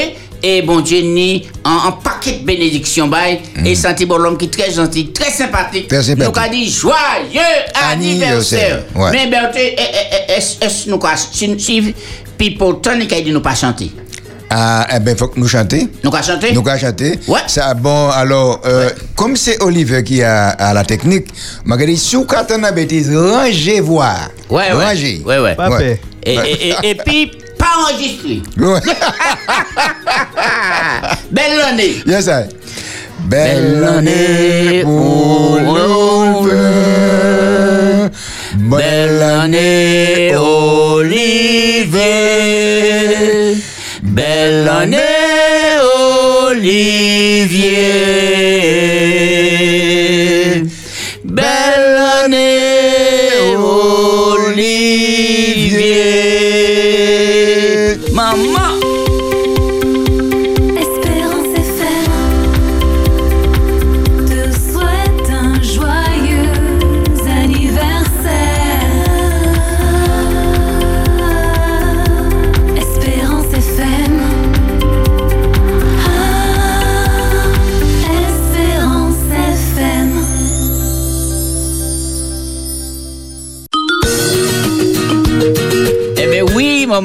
et 0.47 0.61
bon 0.61 0.79
Dieu 0.81 0.99
ni 1.01 1.47
en, 1.63 1.87
en 1.87 1.91
paquet 1.93 2.33
de 2.33 2.45
bénédictions, 2.45 3.07
bye, 3.07 3.39
et 3.65 3.73
senti 3.73 4.05
bon 4.05 4.17
l'homme 4.17 4.37
qui 4.37 4.45
est 4.45 4.49
très 4.53 4.71
gentil, 4.71 5.11
très 5.11 5.31
sympathique. 5.31 5.87
Très 5.87 6.03
sympathique. 6.03 6.31
Nous 6.35 6.39
avons 6.39 6.51
dit 6.51 6.69
joyeux 6.69 7.41
anniversaire. 7.91 8.83
Ouais. 8.95 9.09
Mais 9.11 9.27
ben, 9.27 9.49
tu- 9.51 9.59
eh, 9.59 9.75
eh, 9.77 10.15
eh, 10.29 10.33
est-ce 10.37 10.87
nous 10.89 10.95
avons, 11.03 11.17
si, 11.17 11.47
Tony, 12.81 13.07
qui 13.07 13.15
a 13.15 13.21
dit 13.21 13.31
nous 13.31 13.41
pas 13.41 13.55
chanter. 13.55 13.91
Ah, 14.49 14.85
eh 14.95 14.99
ben, 14.99 15.17
faut 15.17 15.27
que 15.29 15.39
nous 15.39 15.47
chanter. 15.47 15.87
Nous 16.03 16.13
avons 16.13 16.23
chanté? 16.23 16.51
Nous 16.53 16.63
allons 16.67 16.79
chanter. 16.79 17.19
Ouais. 17.27 17.39
Ça, 17.47 17.73
bon, 17.73 18.09
alors, 18.11 18.61
euh, 18.65 18.89
comme 19.15 19.35
c'est 19.35 19.61
Oliver 19.63 20.03
qui 20.03 20.21
a, 20.21 20.49
a 20.49 20.73
la 20.73 20.83
technique, 20.83 21.25
m'a 21.65 21.75
dit, 21.77 21.97
si 21.97 22.15
vous 22.15 22.25
avez 22.31 22.53
une 22.55 22.69
bêtise, 22.75 23.11
rangez 23.15 23.79
voir. 23.81 24.29
Ouais, 24.49 24.71
ouais. 24.71 24.85
Rangez. 24.85 25.23
Ouais, 25.25 25.39
ouais. 25.39 25.55
Ouais. 25.57 25.99
Et, 26.23 26.33
et, 26.35 26.69
et, 26.69 26.89
et 26.91 26.95
puis, 26.95 27.31
enregistré. 27.79 28.41
Ouais. 28.57 28.79
Belle 31.31 31.61
année. 31.61 31.95
Yes, 32.05 32.27
I. 32.27 32.45
Belle 33.19 33.83
année 33.83 34.83
pour 34.83 35.59
Oliver. 35.67 36.55
Belle 38.55 39.21
année, 39.21 40.35
Olivier. 40.35 42.01
Belle 44.03 44.69
année, 44.69 44.97
Olivier. 46.47 47.75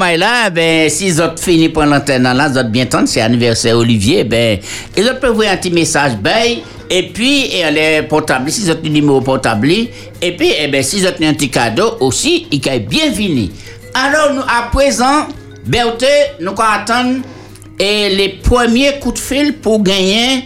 Est 0.05 0.17
là, 0.17 0.51
ben, 0.51 0.89
si 0.89 1.09
ils 1.09 1.23
ont 1.23 1.35
fini 1.37 1.69
pour 1.69 1.85
l'antenne 1.85 2.23
là, 2.23 2.49
ils 2.53 2.59
ont 2.59 2.69
bien 2.69 2.87
temps, 2.87 3.07
c'est 3.07 3.21
anniversaire 3.21 3.77
Olivier, 3.77 4.25
ben, 4.25 4.59
ils 4.97 5.05
ont 5.05 5.29
envoyer 5.29 5.51
un 5.51 5.57
petit 5.57 5.71
message, 5.71 6.13
ben, 6.21 6.59
et 6.89 7.05
puis, 7.09 7.47
et 7.47 7.71
les 7.71 8.03
portables, 8.03 8.51
si 8.51 8.63
ils 8.63 8.71
ont 8.71 8.79
le 8.83 8.89
numéro 8.89 9.21
portable, 9.21 9.71
et 9.71 10.37
puis, 10.37 10.53
eh 10.59 10.69
ben, 10.69 10.83
si 10.83 10.99
ils 10.99 11.07
ont 11.07 11.11
un 11.11 11.35
petit 11.35 11.51
cadeau 11.51 11.97
aussi, 12.01 12.47
ils 12.51 12.63
sont 12.63 12.79
bienvenus. 12.89 13.51
Alors, 13.95 14.35
nous, 14.35 14.43
à 14.43 14.71
présent, 14.73 15.27
Berthe, 15.67 16.05
nous 16.41 16.49
allons 16.49 16.61
attendre 16.61 17.21
et 17.79 18.11
les 18.11 18.29
premiers 18.43 18.99
coups 19.01 19.15
de 19.15 19.19
fil 19.27 19.55
pour 19.55 19.83
gagner 19.83 20.45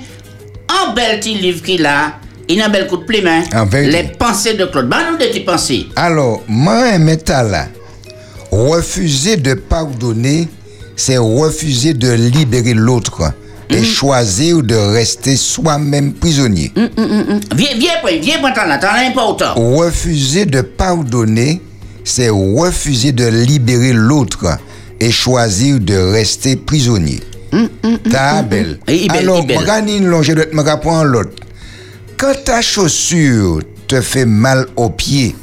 un 0.68 0.94
bel 0.94 1.18
petit 1.18 1.34
livre 1.34 1.62
qu'il 1.62 1.84
a, 1.84 2.12
il 2.48 2.60
a 2.60 2.66
un 2.66 2.68
bel 2.68 2.86
coup 2.86 2.98
de 2.98 3.04
plume, 3.04 3.26
hein, 3.26 3.42
En 3.54 3.66
vérité. 3.66 4.02
Les 4.02 4.08
pensées 4.16 4.54
de 4.54 4.66
Claude. 4.66 4.88
Ben, 4.88 4.98
nous, 5.10 5.18
de 5.18 5.24
tes 5.24 5.40
pensées. 5.40 5.86
Alors, 5.96 6.42
moi, 6.46 6.84
un 6.92 6.98
métal 6.98 7.50
là, 7.50 7.66
refuser 8.54 9.36
de 9.36 9.54
pardonner, 9.54 10.48
c'est 10.96 11.18
refuser 11.18 11.94
de 11.94 12.12
libérer 12.12 12.74
l'autre 12.74 13.32
et 13.70 13.82
choisir 13.82 14.62
de 14.62 14.74
rester 14.74 15.36
soi-même 15.36 16.12
prisonnier. 16.12 16.72
Viens, 16.76 16.88
viens, 17.76 17.94
viens, 18.04 18.20
viens, 18.20 18.44
as 18.44 19.06
important. 19.06 19.54
Refuser 19.54 20.46
de 20.46 20.60
pardonner, 20.60 21.60
c'est 22.04 22.28
refuser 22.28 23.12
de 23.12 23.26
libérer 23.26 23.92
l'autre 23.92 24.58
et 25.00 25.10
choisir 25.10 25.80
de 25.80 25.96
rester 26.12 26.56
prisonnier. 26.56 27.20
Belle. 27.52 28.78
Il 28.88 29.04
est 29.04 29.08
belle, 29.08 29.18
Alors, 29.18 29.44
de 29.44 30.54
me 30.54 30.80
prendre 30.80 31.04
l'autre. 31.04 31.30
Quand 32.16 32.34
ta 32.44 32.62
chaussure 32.62 33.60
te 33.88 34.00
fait 34.00 34.26
mal 34.26 34.66
aux 34.76 34.90
pieds, 34.90 35.34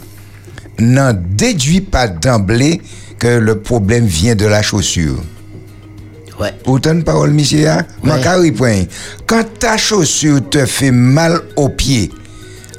n'en 0.82 1.14
déduis 1.14 1.82
pas 1.82 2.08
d'emblée 2.08 2.82
que 3.20 3.28
le 3.28 3.60
problème 3.60 4.06
vient 4.06 4.36
de 4.36 4.46
la 4.46 4.62
chaussure. 4.62 5.22
Ouais. 6.40 6.54
Autant 6.66 6.96
de 6.96 7.04
paroles, 7.04 7.32
monsieur, 7.32 7.70
hein? 7.70 7.86
Ouais. 8.04 8.52
point. 8.52 8.84
Quand 9.28 9.44
ta 9.60 9.78
chaussure 9.78 10.42
te 10.50 10.66
fait 10.66 10.90
mal 10.92 11.40
aux 11.56 11.70
pieds, 11.70 12.10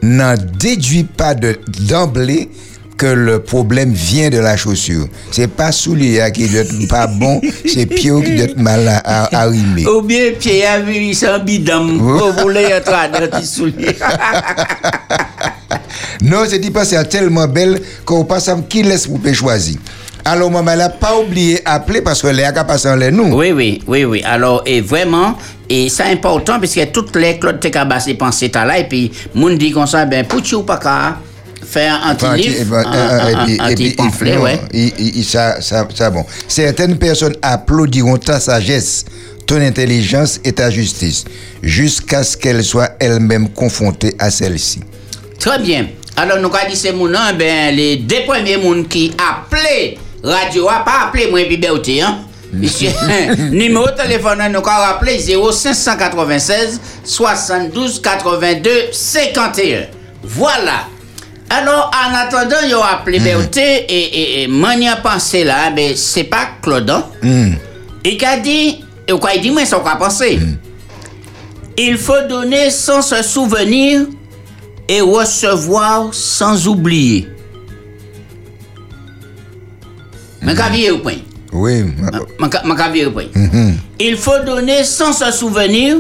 n'en 0.03 0.35
déduis 0.59 1.05
pas 1.05 1.35
de- 1.35 1.57
d'emblée 1.89 2.51
que 2.99 3.07
le 3.07 3.39
problème 3.41 3.93
vient 3.93 4.31
de 4.31 4.39
la 4.39 4.57
chaussure. 4.57 5.07
C'est 5.31 5.49
pas 5.49 5.71
soulier 5.73 6.21
hein, 6.21 6.31
qui 6.31 6.49
doit 6.49 6.61
être 6.63 6.89
pas 6.89 7.07
bon, 7.07 7.41
c'est 7.67 7.87
pied 7.87 8.11
qui 8.25 8.35
doit 8.35 8.45
être 8.45 8.59
mal 8.59 8.87
à- 8.89 8.99
à- 8.99 9.43
arrimé. 9.43 9.87
Ou 9.87 10.03
bien 10.03 10.33
Pierre 10.39 10.73
a 10.75 10.81
vu, 10.81 11.15
c'est 11.15 11.29
un 11.29 11.39
bidam. 11.39 11.99
Vous 11.99 12.33
voulez 12.43 12.63
être 12.63 12.93
petit 13.31 13.47
soulier. 13.47 13.97
Non, 16.23 16.45
c'est 16.49 16.59
dit 16.59 16.73
tellement 17.11 17.49
belle 17.49 17.81
qu'on 18.05 18.25
passe 18.25 18.49
à 18.49 18.57
qui 18.69 18.83
laisse 18.83 19.07
pour 19.07 19.21
choisir? 19.35 19.77
Alors, 20.25 20.51
maman, 20.51 20.73
elle 20.73 20.79
n'a 20.79 20.89
pas 20.89 21.19
oublié 21.19 21.61
appeler 21.65 22.01
parce 22.01 22.23
que 22.23 22.29
les 22.29 22.45
a 22.45 22.65
passé 22.65 22.89
en 22.89 22.95
les 22.95 23.11
nous. 23.11 23.35
Oui, 23.35 23.51
oui, 23.51 23.83
oui, 23.89 24.05
oui. 24.05 24.23
Alors, 24.25 24.63
et 24.67 24.81
vraiment, 24.81 25.37
et 25.69 25.89
c'est 25.89 26.05
important 26.05 26.61
parce 26.61 26.75
que 26.75 26.85
toutes 26.85 27.17
les 27.17 27.39
Claude 27.39 27.59
Tekabas 27.59 28.05
les 28.07 28.15
pensées 28.15 28.51
là, 28.55 28.79
et 28.79 28.87
puis, 28.87 29.11
moun 29.35 29.59
dit 29.59 29.73
comme 29.73 29.87
ça, 29.87 30.05
ben, 30.05 30.25
pour 30.25 30.43
tu 30.43 30.55
ou 30.55 30.63
pas 30.63 30.79
faire 31.65 32.01
livre, 32.37 32.55
et 34.73 34.87
et 34.87 35.19
et 35.19 35.23
ça, 35.23 35.61
ça, 35.61 35.89
ça, 35.93 36.11
bon. 36.11 36.25
Certaines 36.47 36.97
personnes 36.99 37.35
applaudiront 37.43 38.19
ta 38.19 38.39
sagesse, 38.39 39.05
ton 39.47 39.61
intelligence 39.61 40.39
et 40.45 40.53
ta 40.53 40.71
justice, 40.71 41.25
jusqu'à 41.63 42.23
ce 42.23 42.37
qu'elles 42.37 42.63
soient 42.63 42.91
elles-mêmes 43.01 43.49
confrontées 43.49 44.15
à 44.19 44.31
celle-ci. 44.31 44.81
Très 45.43 45.59
bien. 45.59 45.89
Alors, 46.15 46.39
nous 46.39 46.47
avons 46.47 46.71
dit 46.71 46.77
ces 46.77 46.91
hein, 46.91 47.33
ben, 47.37 47.75
les 47.75 47.97
deux 47.97 48.23
premiers 48.25 48.57
moun 48.59 48.87
qui 48.87 49.13
appelaient 49.19 49.99
radio, 50.23 50.69
a 50.69 50.85
pas 50.85 51.07
appelé 51.07 51.29
moi 51.29 51.43
Biberté, 51.43 52.01
hein. 52.01 52.19
Monsieur, 52.53 52.91
numéro 53.51 53.87
de 53.87 53.91
téléphone, 54.01 54.39
nous 54.53 54.59
avons 54.59 54.63
rappelé 54.63 55.19
0596 55.19 56.81
72 57.03 58.01
82 58.01 58.71
51. 58.93 59.87
Voilà. 60.23 60.87
Alors, 61.51 61.91
en 61.91 62.15
attendant, 62.15 62.59
ils 62.65 62.77
ont 62.77 62.85
appelé 62.85 63.19
Berté 63.19 63.87
et, 63.89 63.89
et, 63.89 64.43
et 64.43 64.47
mania 64.47 64.95
pensé 64.95 65.43
là, 65.43 65.71
ben, 65.75 65.93
c'est 65.97 66.25
pas 66.25 66.51
Claude, 66.63 66.89
hein. 66.89 67.05
Il 68.05 68.25
a 68.25 68.37
dit, 68.37 68.85
et 69.09 69.13
quoi 69.19 69.35
il 69.35 69.41
dit, 69.41 69.51
moi, 69.51 69.65
c'est 69.65 69.81
quoi 69.83 69.97
penser. 69.97 70.39
Il 71.77 71.99
faut 71.99 72.29
donner 72.29 72.71
sans 72.71 73.03
se 73.03 73.21
souvenir 73.25 74.03
et 74.89 75.01
recevoir 75.01 76.13
sans 76.13 76.67
oublier. 76.69 77.29
Mais. 80.43 81.23
Oui. 81.53 81.85
Point. 83.13 83.27
Il 84.01 84.17
faut 84.17 84.39
donner 84.45 84.85
sans 84.85 85.13
se 85.13 85.31
souvenir 85.31 85.99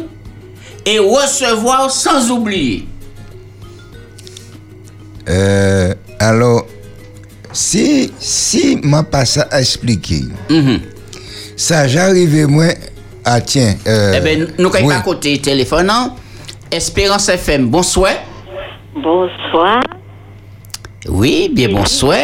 et 0.84 0.98
recevoir 0.98 1.90
sans 1.90 2.30
oublier. 2.30 2.86
Euh, 5.28 5.94
alors, 6.18 6.66
si, 7.52 8.12
si 8.18 8.76
m'a 8.82 9.02
pas 9.04 9.24
ça 9.24 9.42
à 9.50 9.60
expliquer, 9.60 10.22
Mhm. 10.50 10.80
ça 11.56 11.86
j'arrive 11.86 12.46
moi 12.48 12.66
à 13.24 13.40
tiens. 13.40 13.76
Euh, 13.86 14.14
Eh 14.16 14.20
bien, 14.20 14.46
nous, 14.58 14.70
oui. 14.70 14.92
à 14.92 15.00
côté 15.00 15.38
téléphone, 15.40 15.88
hein, 15.90 16.14
Espérance 16.72 17.28
FM, 17.28 17.68
bonsoir. 17.68 18.12
Bonsoir. 18.94 19.80
Oui, 21.08 21.48
bien 21.52 21.68
bonsoir. 21.70 22.18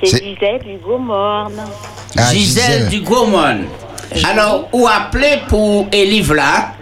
C'est 0.00 0.06
C'est- 0.06 0.24
Gisèle 0.24 0.60
du 0.64 0.78
Morne. 0.98 1.52
Ah, 2.16 2.32
Gisèle 2.32 2.88
du 2.88 3.00
Gaumont. 3.00 3.64
Alors, 4.24 4.68
ou 4.72 4.86
appeler 4.86 5.38
pour 5.48 5.88
un 5.92 6.04
livre 6.04 6.34
là, 6.34 6.72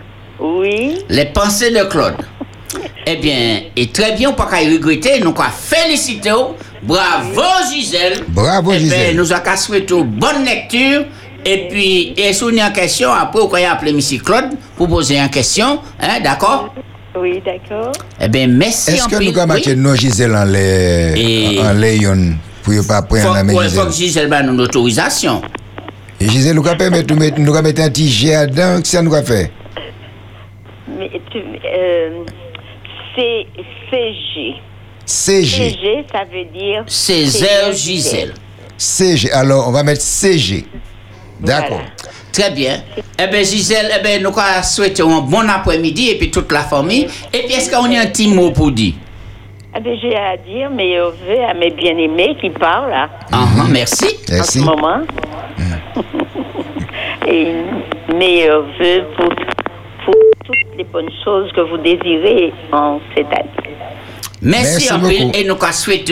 Oui. 0.40 0.98
Les 1.08 1.26
pensées 1.26 1.70
de 1.70 1.84
Claude. 1.84 2.16
Eh 3.06 3.16
bien, 3.16 3.60
et 3.76 3.86
très 3.88 4.12
bien, 4.12 4.32
pas 4.32 4.46
qu'à 4.46 4.62
y 4.62 4.72
regretter, 4.72 5.20
nous 5.20 5.32
qu'à 5.32 5.44
féliciter. 5.50 6.32
Bravo 6.82 7.42
Gisèle. 7.72 8.24
Bravo, 8.28 8.72
Eh 8.72 8.78
bien, 8.78 8.86
Gisèle. 8.88 9.16
nous 9.16 9.32
avons 9.32 9.42
qu'à 9.44 9.56
souhaiter 9.56 9.94
une 9.94 10.02
bonne 10.04 10.44
lecture. 10.44 11.04
Et 11.44 11.68
puis, 11.68 12.14
et 12.16 12.32
si 12.32 12.44
on 12.44 12.48
a 12.48 12.66
une 12.66 12.72
question, 12.72 13.10
après, 13.12 13.40
on 13.40 13.46
va 13.48 13.72
appeler 13.72 13.90
M. 13.92 14.00
Claude 14.24 14.50
pour 14.76 14.88
poser 14.88 15.18
une 15.18 15.30
question. 15.30 15.80
Hein, 16.00 16.20
d'accord? 16.22 16.74
Oui, 17.14 17.42
d'accord. 17.44 17.92
Eh 18.20 18.28
bien, 18.28 18.46
merci 18.46 18.92
Est-ce 18.92 19.04
que 19.08 19.16
nous 19.16 19.30
avons 19.30 19.40
Oui. 19.42 19.46
marqué 19.46 19.76
nos 19.76 19.94
Gisèle 19.94 20.34
en 20.34 20.44
lait, 20.44 21.12
Et- 21.16 21.60
en 21.60 21.72
Léon 21.74 22.34
pour 22.62 22.72
ne 22.72 22.82
pas 22.82 23.02
prendre 23.02 23.34
la 23.34 23.44
main 23.44 23.52
ouais, 23.54 23.68
faut 23.68 23.84
que 23.86 23.92
Gisèle 23.92 24.32
ait 24.32 24.36
une 24.42 24.60
autorisation. 24.60 25.42
Et 26.20 26.28
Gisèle, 26.28 26.54
nous 26.56 26.66
avons 26.66 26.90
mettre, 26.90 27.14
nous 27.14 27.44
nous 27.44 27.54
avons 27.56 27.68
un 27.68 27.72
petit 27.90 28.08
jet 28.10 28.46
dedans, 28.46 28.80
que 28.80 28.86
ça 28.88 29.02
nous 29.02 29.14
a 29.14 29.22
fait? 29.22 29.50
Mais 30.98 31.10
tu, 31.30 31.38
euh, 31.38 32.24
c'est 33.16 33.46
CG. 33.90 34.54
CG. 35.04 35.70
CG, 35.70 36.04
ça 36.10 36.20
veut 36.32 36.44
dire. 36.56 36.84
Césaire 36.86 37.72
Gisèle. 37.72 38.34
CG. 38.78 39.30
Alors, 39.32 39.68
on 39.68 39.72
va 39.72 39.82
mettre 39.82 40.00
CG. 40.02 40.64
D'accord. 41.40 41.68
Voilà. 41.78 41.91
Très 42.32 42.50
bien. 42.50 42.82
Eh 43.18 43.26
bien, 43.26 43.42
Gisèle, 43.42 43.90
eh 43.98 44.02
bien, 44.02 44.18
nous 44.20 44.32
souhaiter 44.62 45.02
un 45.02 45.20
bon 45.20 45.48
après-midi 45.48 46.10
et 46.10 46.18
puis 46.18 46.30
toute 46.30 46.50
la 46.50 46.60
famille. 46.62 47.06
Et 47.32 47.38
puis, 47.40 47.54
est-ce 47.54 47.70
qu'on 47.70 47.84
a 47.94 48.00
un 48.00 48.06
petit 48.06 48.28
mot 48.28 48.50
pour 48.52 48.70
dire? 48.72 48.94
Ah 49.74 49.80
ben, 49.80 49.96
j'ai 50.00 50.14
à 50.16 50.36
dire 50.36 50.68
meilleurs 50.70 51.12
vœux 51.12 51.44
à 51.48 51.54
mes 51.54 51.70
bien-aimés 51.70 52.36
qui 52.40 52.50
parlent 52.50 52.90
là, 52.90 53.08
Ah, 53.32 53.44
ah, 53.58 53.64
merci. 53.70 54.04
en 54.04 54.26
ce 54.26 54.32
Merci. 54.32 54.60
moment. 54.60 55.00
Et 57.26 57.52
meilleurs 58.14 58.64
vœux 58.78 59.04
pour, 59.16 59.28
pour 60.04 60.14
toutes 60.44 60.76
les 60.76 60.84
bonnes 60.84 61.10
choses 61.24 61.50
que 61.54 61.60
vous 61.62 61.78
désirez 61.78 62.52
en 62.72 63.00
cette 63.14 63.26
année. 63.26 63.76
Merci, 64.42 64.88
Merci 64.90 64.92
en 64.92 65.08
pile. 65.08 65.30
Et 65.34 65.44
nous 65.44 65.54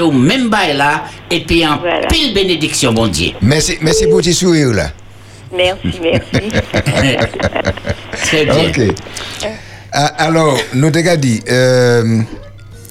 au 0.03 0.13
même 0.13 0.49
bail 0.49 0.77
là. 0.77 1.03
Et 1.31 1.41
puis, 1.41 1.67
en 1.67 1.79
Voilà. 1.79 2.07
pile 2.07 2.33
bénédiction, 2.33 2.93
bon 2.93 3.09
Dieu. 3.09 3.33
Merci, 3.43 3.77
merci 3.83 4.07
pour 4.07 4.19
petit 4.19 4.33
sourire 4.33 4.69
là. 4.73 4.85
Merci, 5.53 6.01
merci. 6.03 6.49
Très 8.27 8.45
bien. 8.45 8.69
Ok. 8.69 8.95
Ah, 9.93 10.07
alors, 10.19 10.57
nous 10.75 10.91
t'avons 10.91 11.17
dit, 11.17 11.43
euh, 11.51 12.21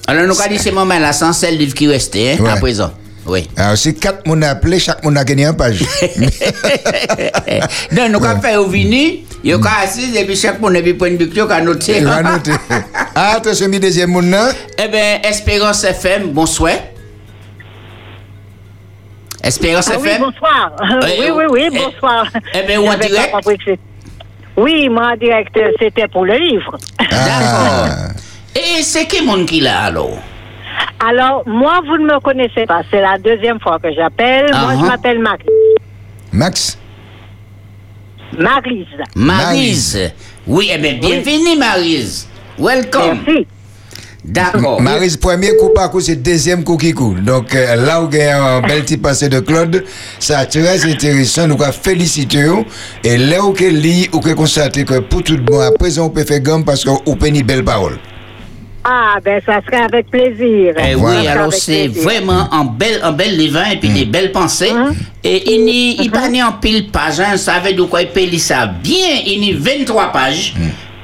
Alors, 0.06 0.26
nous 0.26 0.40
allons 0.40 0.50
dire 0.50 0.60
ce 0.60 0.70
moment 0.70 0.98
là, 0.98 1.12
sans 1.12 1.32
celle 1.32 1.56
livre 1.56 1.74
qui 1.74 1.86
restait, 1.88 2.32
hein, 2.38 2.42
Ouais. 2.42 2.50
à 2.50 2.56
présent. 2.56 2.92
Oui. 3.26 3.48
alors 3.56 3.76
si 3.76 3.94
quatre 3.94 4.26
moun 4.26 4.42
appelé, 4.42 4.78
chaque 4.80 5.04
moun 5.04 5.16
a 5.16 5.24
gagné 5.24 5.44
un 5.44 5.52
page. 5.52 5.84
non, 7.92 8.08
nous 8.08 8.24
allons 8.24 8.40
faire 8.40 8.60
au 8.62 8.66
vini. 8.66 9.26
Il 9.44 9.50
y 9.50 9.52
a 9.52 9.58
assis 9.82 10.16
et 10.16 10.24
puis 10.24 10.36
chaque 10.36 10.60
monde 10.60 10.76
a 10.76 10.82
prendre 10.94 11.06
une. 11.06 11.30
Il 11.30 11.44
va 11.44 11.60
noter. 11.60 12.52
Ah, 13.14 13.36
attention, 13.36 13.68
mi 13.68 13.80
deuxième 13.80 14.10
moun 14.10 14.30
là. 14.30 14.50
Eh 14.78 14.88
bien, 14.88 15.20
Espérance 15.28 15.84
FM, 15.84 16.28
bonsoir. 16.32 16.72
Espérance 19.42 19.90
Ah 19.92 19.98
oui, 19.98 20.10
bonsoir. 20.18 20.72
Eh, 21.02 21.20
oui, 21.20 21.26
oui, 21.34 21.44
oui, 21.50 21.68
eh, 21.72 21.78
bonsoir. 21.78 22.26
eh 22.54 22.76
ou 22.78 22.86
en 22.86 22.96
direct? 22.98 23.34
Oui, 24.56 24.88
moi 24.88 25.12
en 25.12 25.16
direct, 25.16 25.56
euh, 25.56 25.70
c'était 25.78 26.08
pour 26.08 26.24
le 26.24 26.34
livre. 26.34 26.76
Ah. 27.12 28.08
Et 28.54 28.82
c'est 28.82 29.06
qui 29.06 29.24
monde 29.24 29.46
qui 29.46 29.60
l'a 29.60 29.84
alors? 29.84 30.18
Alors, 31.06 31.42
moi, 31.46 31.80
vous 31.86 31.96
ne 31.96 32.12
me 32.12 32.20
connaissez 32.20 32.66
pas. 32.66 32.82
C'est 32.90 33.00
la 33.00 33.16
deuxième 33.18 33.58
fois 33.60 33.78
que 33.78 33.92
j'appelle. 33.92 34.50
Moi, 34.52 34.74
je 34.74 34.84
ah. 34.84 34.88
m'appelle 34.88 35.18
Marie. 35.18 35.46
Max? 36.32 36.78
Marise. 38.36 38.86
Marise. 39.16 40.12
Oui, 40.46 40.70
eh 40.72 40.78
bien, 40.78 40.94
bienvenue, 40.94 41.56
Marise. 41.58 42.28
Welcome. 42.58 43.20
Merci. 43.26 43.46
D'accord. 44.24 44.80
Marise, 44.80 45.16
premier 45.16 45.56
coup 45.56 45.70
par 45.74 45.90
coup, 45.90 46.00
c'est 46.00 46.16
deuxième 46.16 46.62
coup 46.62 46.76
qui 46.76 46.92
coule. 46.92 47.22
Donc 47.24 47.54
euh, 47.54 47.76
là 47.76 48.02
où 48.02 48.08
il 48.12 48.18
y 48.18 48.22
a 48.22 48.42
un 48.42 48.60
bel 48.60 48.82
petit 48.82 48.98
passé 48.98 49.28
de 49.28 49.40
Claude, 49.40 49.84
ça 50.18 50.44
très 50.46 50.84
intéressant. 50.90 51.46
Nous 51.46 51.62
allons 51.62 51.72
féliciter. 51.72 52.44
vous. 52.44 52.64
Et 53.02 53.16
là 53.16 53.42
où 53.44 53.54
il 53.58 53.80
lit, 53.80 54.08
ou 54.12 54.20
que 54.20 54.30
constater 54.30 54.84
que 54.84 54.98
pour 54.98 55.22
tout 55.22 55.36
le 55.36 55.42
monde, 55.42 55.62
à 55.62 55.70
présent, 55.72 56.06
on 56.06 56.10
peut 56.10 56.24
faire 56.24 56.40
gomme 56.40 56.64
parce 56.64 56.84
qu'on 56.84 57.16
peut 57.16 57.28
une 57.28 57.42
belle 57.42 57.64
parole. 57.64 57.98
Ah, 58.82 59.18
ben, 59.22 59.42
ça 59.44 59.60
serait 59.64 59.82
avec 59.82 60.10
plaisir. 60.10 60.74
Eh 60.78 60.94
oui, 60.94 61.26
alors 61.26 61.52
c'est 61.52 61.88
vraiment 61.88 62.52
un 62.52 62.64
bel, 62.64 62.98
un 63.02 63.12
bel 63.12 63.36
livre 63.36 63.60
et 63.70 63.76
puis 63.76 63.90
des 63.90 64.06
belles 64.06 64.32
pensées. 64.32 64.72
Et 65.22 65.54
il 65.54 65.64
n'y 65.64 65.96
il 65.96 66.10
pas 66.10 66.28
ni 66.28 66.42
en 66.42 66.52
pile 66.52 66.90
page, 66.90 67.20
hein, 67.20 67.36
ça 67.36 67.58
veut 67.58 67.74
dire 67.74 67.88
quoi, 67.88 68.00
il 68.00 68.08
peut 68.08 68.24
lire 68.24 68.40
ça 68.40 68.66
bien, 68.66 69.20
il 69.26 69.44
y 69.44 69.52
a 69.52 69.56
23 69.58 70.12
pages. 70.12 70.54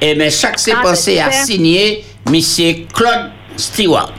Et 0.00 0.14
mais 0.14 0.30
chaque 0.30 0.58
ses 0.58 0.72
Ah, 0.72 0.82
pensées 0.82 1.18
a 1.20 1.30
signé 1.30 2.04
Monsieur 2.30 2.74
Claude 2.92 3.30
Stewart. 3.56 4.12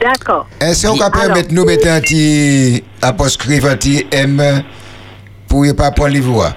D'accord. 0.00 0.46
Est-ce 0.60 0.86
qu'on 0.88 0.98
peut 0.98 1.10
permettre 1.10 1.52
nous 1.54 1.64
mettre 1.64 1.88
un 1.88 2.00
petit 2.00 2.82
apostrophe, 3.00 3.64
un 3.64 3.76
petit 3.76 4.06
M 4.10 4.62
pour 5.48 5.64
ne 5.64 5.72
pas 5.72 5.90
prendre 5.92 6.12
les 6.12 6.20
voix? 6.20 6.54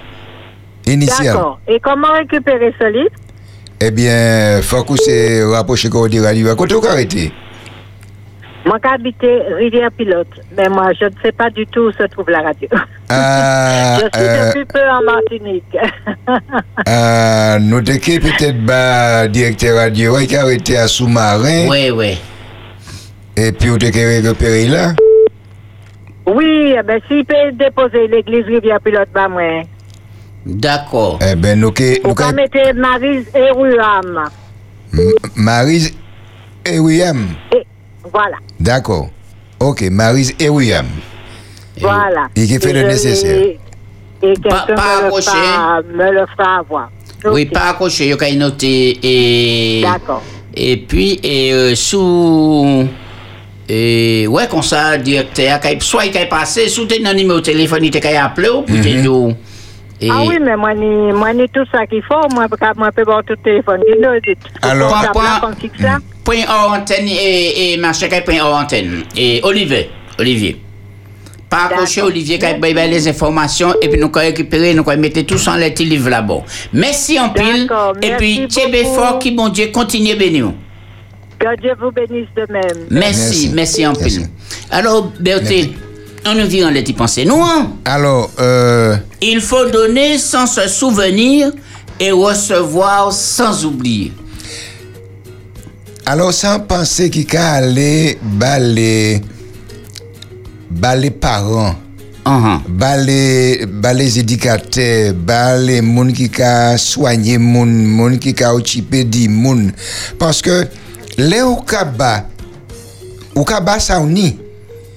Initial? 0.86 1.26
D'accord. 1.34 1.60
Et 1.68 1.80
comment 1.80 2.12
récupérer 2.12 2.74
ce 2.78 2.86
livre? 2.86 3.10
Eh 3.80 3.90
bien, 3.90 4.60
faut 4.62 4.84
que 4.84 4.96
c'est 4.96 5.44
rapproché 5.44 5.88
qu'on 5.88 6.06
dit 6.06 6.18
radio. 6.18 6.54
Quand 6.56 6.72
on 6.72 6.84
arrêter? 6.84 7.32
Moi, 8.66 8.78
j'habite 8.82 9.22
Rivière 9.58 9.92
Pilote. 9.92 10.26
Mais 10.56 10.68
moi, 10.68 10.90
je 11.00 11.04
ne 11.04 11.10
sais 11.22 11.30
pas 11.32 11.50
du 11.50 11.64
tout 11.66 11.82
où 11.82 11.92
se 11.92 12.02
trouve 12.08 12.28
la 12.30 12.40
radio. 12.42 12.68
Ah, 13.08 13.98
je 14.12 14.18
suis 14.18 14.28
euh, 14.28 14.48
depuis 14.48 14.64
peu 14.64 14.80
en 14.80 15.02
Martinique. 15.02 15.76
ah, 16.86 17.58
nous 17.60 17.80
devons 17.80 17.98
peut-être 17.98 18.64
bas 18.64 19.28
directeur 19.28 19.76
radio 19.78 20.16
qui 20.26 20.36
a 20.36 20.42
arrêté 20.42 20.76
à 20.76 20.88
sous-marin 20.88 21.68
Oui, 21.68 21.90
oui. 21.92 22.18
et 23.36 23.52
puis 23.52 23.70
on 23.70 23.76
devons 23.76 24.20
récupérer 24.20 24.66
là? 24.66 24.92
oui, 26.26 26.74
eh 26.76 26.82
ben, 26.82 27.00
s'il 27.06 27.24
peut 27.24 27.52
déposer 27.52 28.08
l'église 28.08 28.46
Rivière 28.46 28.80
Pilote, 28.80 29.08
bah, 29.14 29.28
moi. 29.28 29.62
D'accord. 30.44 31.20
Eh 31.22 31.36
bien, 31.36 31.54
nous 31.54 31.68
Vous 31.68 32.08
nous 32.08 32.14
pouvez 32.14 32.30
que 32.30 32.34
mettre 32.34 32.74
Marise 32.74 33.26
et 33.32 33.50
Ruam. 33.52 34.24
Marise 35.36 35.94
et 36.64 36.78
William. 36.80 37.26
Et 37.54 37.64
voilà, 38.12 38.36
D'accord. 38.60 39.08
Ok, 39.60 39.82
Marise 39.90 40.34
et 40.38 40.48
William. 40.48 40.86
voilà. 41.80 42.28
Et 42.36 42.46
qui 42.46 42.58
fait 42.58 42.72
le 42.72 42.82
nécessaire. 42.82 43.36
Et, 43.42 43.58
quelqu'un 44.20 44.50
pas 44.74 45.02
me, 45.02 45.16
le 45.16 45.22
fera- 45.22 45.82
me 45.82 46.10
le 46.12 46.26
fera 46.36 46.58
avoir. 46.58 46.90
Oui, 47.24 47.46
pas 47.46 47.70
accroché, 47.70 48.08
il 48.08 48.10
y 48.10 48.12
a 48.12 48.34
noté. 48.38 48.98
Et, 49.02 49.82
D'accord. 49.82 50.22
et 50.54 50.76
puis, 50.76 51.18
et, 51.22 51.52
euh, 51.52 51.74
sous. 51.74 52.86
Et 53.68 54.26
ouais, 54.28 54.46
comme 54.48 54.62
ça, 54.62 54.96
directeur, 54.96 55.58
soit 55.80 56.06
il 56.06 56.16
a 56.16 56.26
passé, 56.26 56.68
sous 56.68 56.86
tes 56.86 57.00
numéro 57.00 57.40
de 57.40 57.44
téléphone, 57.44 57.82
il 57.84 57.90
t'a 57.90 58.24
appelé 58.24 58.48
ou 58.48 58.62
peut-être. 58.62 59.36
Et 60.00 60.10
Ah 60.10 60.22
oui, 60.26 60.38
mais 60.40 60.56
moi, 60.56 60.74
ni, 60.74 61.12
moi, 61.12 61.32
ni 61.32 61.48
tout 61.48 61.64
ça 61.72 61.86
qu'il 61.86 62.02
faut, 62.02 62.28
moi, 62.34 62.46
je 62.50 62.78
moi, 62.78 62.92
peux 62.92 63.02
voir 63.02 63.22
tout 63.24 63.32
le 63.32 63.42
téléphone. 63.42 63.80
Alors- 64.62 64.90
qu'on 65.40 65.54
Point- 66.26 66.44
hors 66.48 66.72
antenne 66.72 67.06
et, 67.08 67.72
et 67.72 67.76
marché 67.76 68.08
qu'il 68.08 68.22
point 68.24 68.40
hors 68.42 68.56
antenne. 68.56 69.04
Et 69.16 69.40
Olivier, 69.44 69.88
Olivier. 70.18 70.60
Pas 71.48 71.66
accroché, 71.66 72.00
D'accord. 72.00 72.10
Olivier, 72.10 72.38
qu'il 72.40 72.48
y 72.48 72.78
a 72.78 72.86
les 72.88 73.06
informations 73.06 73.72
et 73.80 73.88
puis 73.88 74.00
nous 74.00 74.10
allons 74.12 74.26
récupérer, 74.26 74.74
nous 74.74 74.82
allons 74.84 75.00
mettre 75.00 75.20
tout 75.22 75.38
en 75.48 75.54
les 75.54 75.70
livres 75.70 76.10
là-bas. 76.10 76.42
Merci 76.72 77.20
en 77.20 77.28
pile. 77.28 77.68
Et 78.02 78.10
puis, 78.18 78.46
Tchébé 78.48 78.82
fort, 78.82 79.20
qui 79.20 79.30
bon 79.30 79.48
Dieu, 79.50 79.68
continue 79.72 80.10
à 80.10 80.16
bénir. 80.16 80.52
Que 81.38 81.60
Dieu 81.60 81.70
vous 81.80 81.92
bénisse 81.92 82.26
de 82.34 82.52
même. 82.52 82.86
Merci, 82.90 83.50
Merci. 83.50 83.50
merci 83.54 83.86
en 83.86 83.92
Merci. 83.92 84.18
pile. 84.18 84.26
Alors, 84.72 85.12
Berthé, 85.20 85.70
on 86.26 86.34
nous 86.34 86.46
vient 86.48 86.66
en 86.66 86.70
les 86.72 86.82
penser. 86.92 87.24
Nous, 87.24 87.40
hein? 87.40 87.74
Alors, 87.84 88.30
euh, 88.40 88.96
Il 89.22 89.40
faut 89.40 89.66
donner 89.66 90.18
sans 90.18 90.46
se 90.46 90.66
souvenir 90.66 91.52
et 92.00 92.10
recevoir 92.10 93.12
sans 93.12 93.64
oublier. 93.64 94.10
Alors 96.06 96.32
sans 96.32 96.60
penser 96.60 97.10
qu'il 97.10 97.36
a 97.36 97.54
allé 97.54 98.16
bas 98.22 98.58
les, 98.58 99.20
bas 100.70 100.96
les 100.96 101.10
parents. 101.10 101.74
Uh-huh. 102.26 102.58
ba 102.66 102.96
les 102.96 103.66
ba 103.66 103.92
les 103.92 104.18
éducateurs 104.18 105.14
ba 105.14 105.56
les 105.56 105.80
moun 105.80 106.12
qui 106.12 106.28
ka 106.28 106.76
soigner 106.76 107.38
moun 107.38 107.70
moun 107.70 108.18
qui 108.18 108.34
ka 108.34 108.52
occuper 108.52 109.04
di 109.04 109.28
moun. 109.28 109.70
Parce 110.18 110.42
que 110.42 110.66
les 111.18 111.42
ou 111.42 111.62
ka 111.62 111.84
ba 111.84 112.26
ou 113.36 113.44
ka 113.44 113.60
ba 113.60 113.78
ça 113.78 114.00
ou 114.00 114.08
ni. 114.08 114.40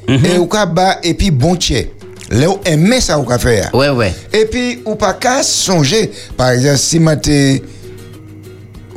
Et 0.07 0.49
ka 0.49 0.65
ba 0.65 0.97
et 1.03 1.13
puis 1.13 1.29
bon 1.29 1.55
tché 1.55 1.93
les 2.31 2.47
ou 2.47 2.57
aimer 2.65 2.99
ça 2.99 3.19
ou 3.19 3.23
ka 3.25 3.37
faire. 3.37 3.69
Ouais, 3.75 3.89
ouais. 3.89 4.11
et 4.33 4.45
puis 4.45 4.81
ou 4.83 4.95
pas 4.95 5.13
qu'à 5.13 5.43
songer. 5.43 6.09
Par 6.35 6.49
exemple 6.49 6.79
si 6.79 6.99
m'étais 6.99 7.61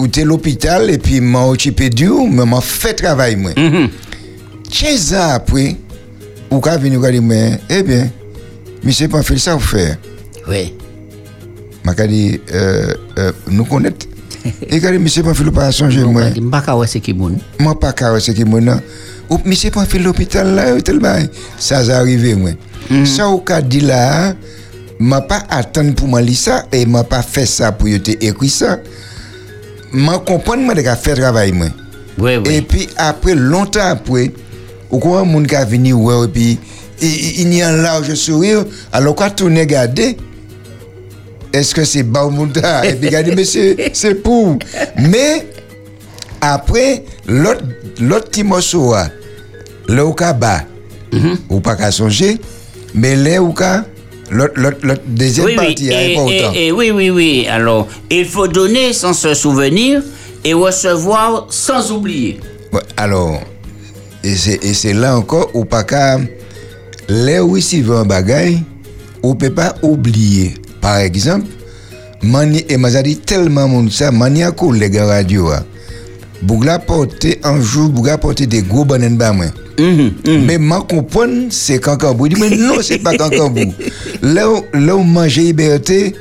ou 0.02 0.08
t'es 0.08 0.24
l'hôpital 0.24 0.90
et 0.90 0.98
puis 0.98 1.20
m'a 1.20 1.46
occupé 1.46 1.88
du 1.88 2.08
ou 2.08 2.26
m'a 2.26 2.60
fait 2.60 2.94
travail 2.94 3.36
moi. 3.36 3.52
Chez 4.68 4.96
ça 4.96 5.34
après 5.34 5.76
ou 6.50 6.56
ou 6.56 6.60
ka 6.60 6.76
dire 6.76 7.22
mais 7.22 7.60
eh 7.70 7.84
bien 7.84 8.10
monsieur 8.82 9.06
pas 9.06 9.22
fait 9.22 9.38
ça 9.38 9.54
ou 9.54 9.60
faire 9.60 9.96
Ouais. 10.48 10.74
m'a 11.84 11.94
dit 11.94 12.40
euh, 12.52 12.92
euh, 13.16 13.32
nous 13.48 13.64
connaître. 13.64 14.06
Et 14.68 14.80
dit 14.80 14.98
monsieur 14.98 15.22
pas 15.22 15.34
fait 15.34 15.44
l'opération 15.44 15.88
chez 15.88 16.02
moi. 16.02 16.32
sais 16.32 16.40
pas 16.50 16.76
ouais, 16.76 16.88
c'est 16.88 16.98
qui 16.98 17.14
moun. 17.14 17.38
moi 17.60 17.78
pas 17.78 17.92
carré 17.92 18.18
ce 18.18 18.32
qui 18.32 18.44
mon 18.44 18.80
ou 19.30 19.38
monsieur 19.44 19.70
pas 19.70 19.84
fait 19.84 20.00
l'hôpital 20.00 20.52
là 20.52 20.80
tel 20.80 20.98
bail 20.98 21.30
ça 21.58 21.84
ça 21.84 21.98
arrivé 21.98 22.34
moi. 22.34 22.50
Ça 23.04 23.30
ou 23.30 23.38
ka 23.38 23.62
dit 23.62 23.80
là 23.80 24.34
m'a 24.98 25.20
pas 25.20 25.44
attendre 25.48 25.94
pour 25.94 26.08
moi 26.08 26.20
lire 26.20 26.36
ça 26.36 26.66
et 26.72 26.86
m'a 26.86 27.04
pas 27.04 27.22
fait 27.22 27.46
ça 27.46 27.70
pour 27.70 27.86
te 28.02 28.10
écrit 28.10 28.48
ça 28.48 28.80
m'a 29.92 30.18
comprendre 30.18 30.62
moi 30.62 30.74
de 30.74 30.82
faire 30.82 31.16
travail 31.16 31.52
moi. 31.52 31.66
Ouais, 32.18 32.36
ouais. 32.38 32.56
Et 32.56 32.62
puis 32.62 32.88
après, 32.96 33.34
longtemps 33.34 33.80
après, 33.88 34.32
au 34.90 34.98
courant, 34.98 35.24
mon 35.24 35.40
gars 35.40 35.64
venu 35.64 35.92
ouais, 35.92 36.24
et 36.24 36.28
puis 36.28 36.58
il- 37.00 37.40
y 37.54 37.62
a 37.62 37.68
un 37.68 37.76
large 37.76 38.14
sourire, 38.14 38.64
alors 38.92 39.14
quand 39.14 39.40
on 39.42 39.54
regarde, 39.54 39.98
est-ce 41.52 41.74
que 41.74 41.84
c'est 41.84 42.02
Baumunda 42.02 42.84
Et 42.88 42.94
puis 42.94 43.08
dit, 43.22 43.32
mais 43.34 43.44
c'est 43.44 44.14
pour. 44.22 44.58
Mais 44.98 45.46
après, 46.40 47.04
l'autre 47.26 47.62
l'autre 48.00 48.28
petit 48.30 48.44
morceau, 48.44 48.94
là, 49.88 50.04
ka 50.16 50.32
bas, 50.32 50.62
ou 51.50 51.60
pas 51.60 51.76
qu'à 51.76 51.90
songer, 51.90 52.38
mais 52.94 53.16
là 53.16 53.38
ka, 53.56 53.84
l'autre 54.32 55.00
deuxième 55.06 55.46
oui, 55.46 55.52
oui. 55.58 55.66
partie 55.66 55.88
est 55.88 56.10
Et, 56.12 56.16
important. 56.16 56.52
et- 56.54 56.66
et 56.66 56.72
oui, 56.72 56.90
oui, 56.90 57.10
oui. 57.10 57.46
Alors, 57.48 57.88
il 58.10 58.24
faut 58.24 58.48
donner 58.48 58.92
sans 58.92 59.12
se 59.12 59.34
souvenir 59.34 60.02
et 60.44 60.54
recevoir 60.54 61.46
sans 61.50 61.92
oublier. 61.92 62.40
Alors, 62.96 63.40
et 64.24 64.34
c'est, 64.34 64.92
là 64.94 65.16
encore, 65.16 65.50
ou 65.54 65.64
pas 65.64 65.84
qu'à, 65.84 66.18
les 67.08 67.40
où 67.40 67.54
veut 67.54 67.96
un 67.96 68.04
bagay, 68.04 68.56
ou 69.22 69.34
peut 69.34 69.50
pas 69.52 69.74
oublier. 69.82 70.54
Par 70.80 70.96
exemple, 70.98 71.46
mani, 72.22 72.64
et 72.68 72.76
m'a 72.76 72.90
dit 73.02 73.18
tellement 73.18 73.68
mon 73.68 73.88
ça, 73.90 74.10
mani 74.10 74.42
a 74.42 74.50
collègue 74.52 74.96
à 74.98 75.06
radio, 75.06 75.50
ah. 75.50 75.62
Bougla 76.42 76.78
porter 76.80 77.38
un 77.44 77.60
jour, 77.60 77.88
Bougla 77.88 78.18
porter 78.18 78.46
des 78.46 78.62
gros 78.62 78.84
bananes 78.84 79.16
bas 79.16 79.32
moi. 79.32 79.46
Mhm, 79.78 80.12
mhm. 80.26 80.44
Mais 80.44 80.58
ma 80.58 80.80
comprendre, 80.80 81.46
c'est 81.50 81.78
cancambou. 81.78 82.26
Il 82.26 82.34
dit, 82.34 82.40
mais 82.40 82.50
non, 82.50 82.76
c'est 82.82 82.98
pas 82.98 83.16
cancambou. 83.16 83.72
là 84.22 84.50
où, 84.50 84.62
là 84.74 84.96
où 84.96 85.02
manger 85.02 85.42
liberté, 85.42 86.14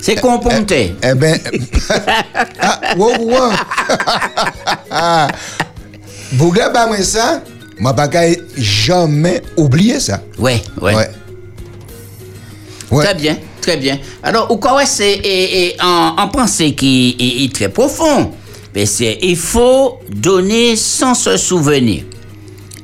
C'est 0.00 0.20
componté. 0.20 0.94
eh 1.02 1.14
ben, 1.14 1.38
ah, 2.60 2.80
wow, 2.96 3.12
wow. 3.20 3.50
Bougla 6.32 6.68
ba 6.70 6.86
moi 6.86 7.02
ça, 7.02 7.42
m'a 7.80 7.92
qu'à 8.08 8.22
jamais 8.56 9.42
oublier 9.56 9.98
ça. 10.00 10.20
Ouais, 10.38 10.62
ouais. 10.80 10.94
Ouais. 10.94 11.08
Ouais. 12.90 13.04
Très 13.04 13.14
bien, 13.14 13.36
très 13.60 13.76
bien. 13.78 13.98
Alors, 14.22 14.50
au 14.50 14.58
quoi 14.58 14.84
c'est 14.86 15.74
en, 15.82 16.14
en 16.18 16.28
pensée 16.28 16.74
qui 16.74 17.16
est, 17.18 17.44
est 17.44 17.52
très 17.52 17.68
profond. 17.68 18.30
Mais 18.76 18.84
c'est 18.84 19.16
il 19.22 19.38
faut 19.38 20.00
donner 20.10 20.76
sans 20.76 21.14
se 21.14 21.38
souvenir. 21.38 22.04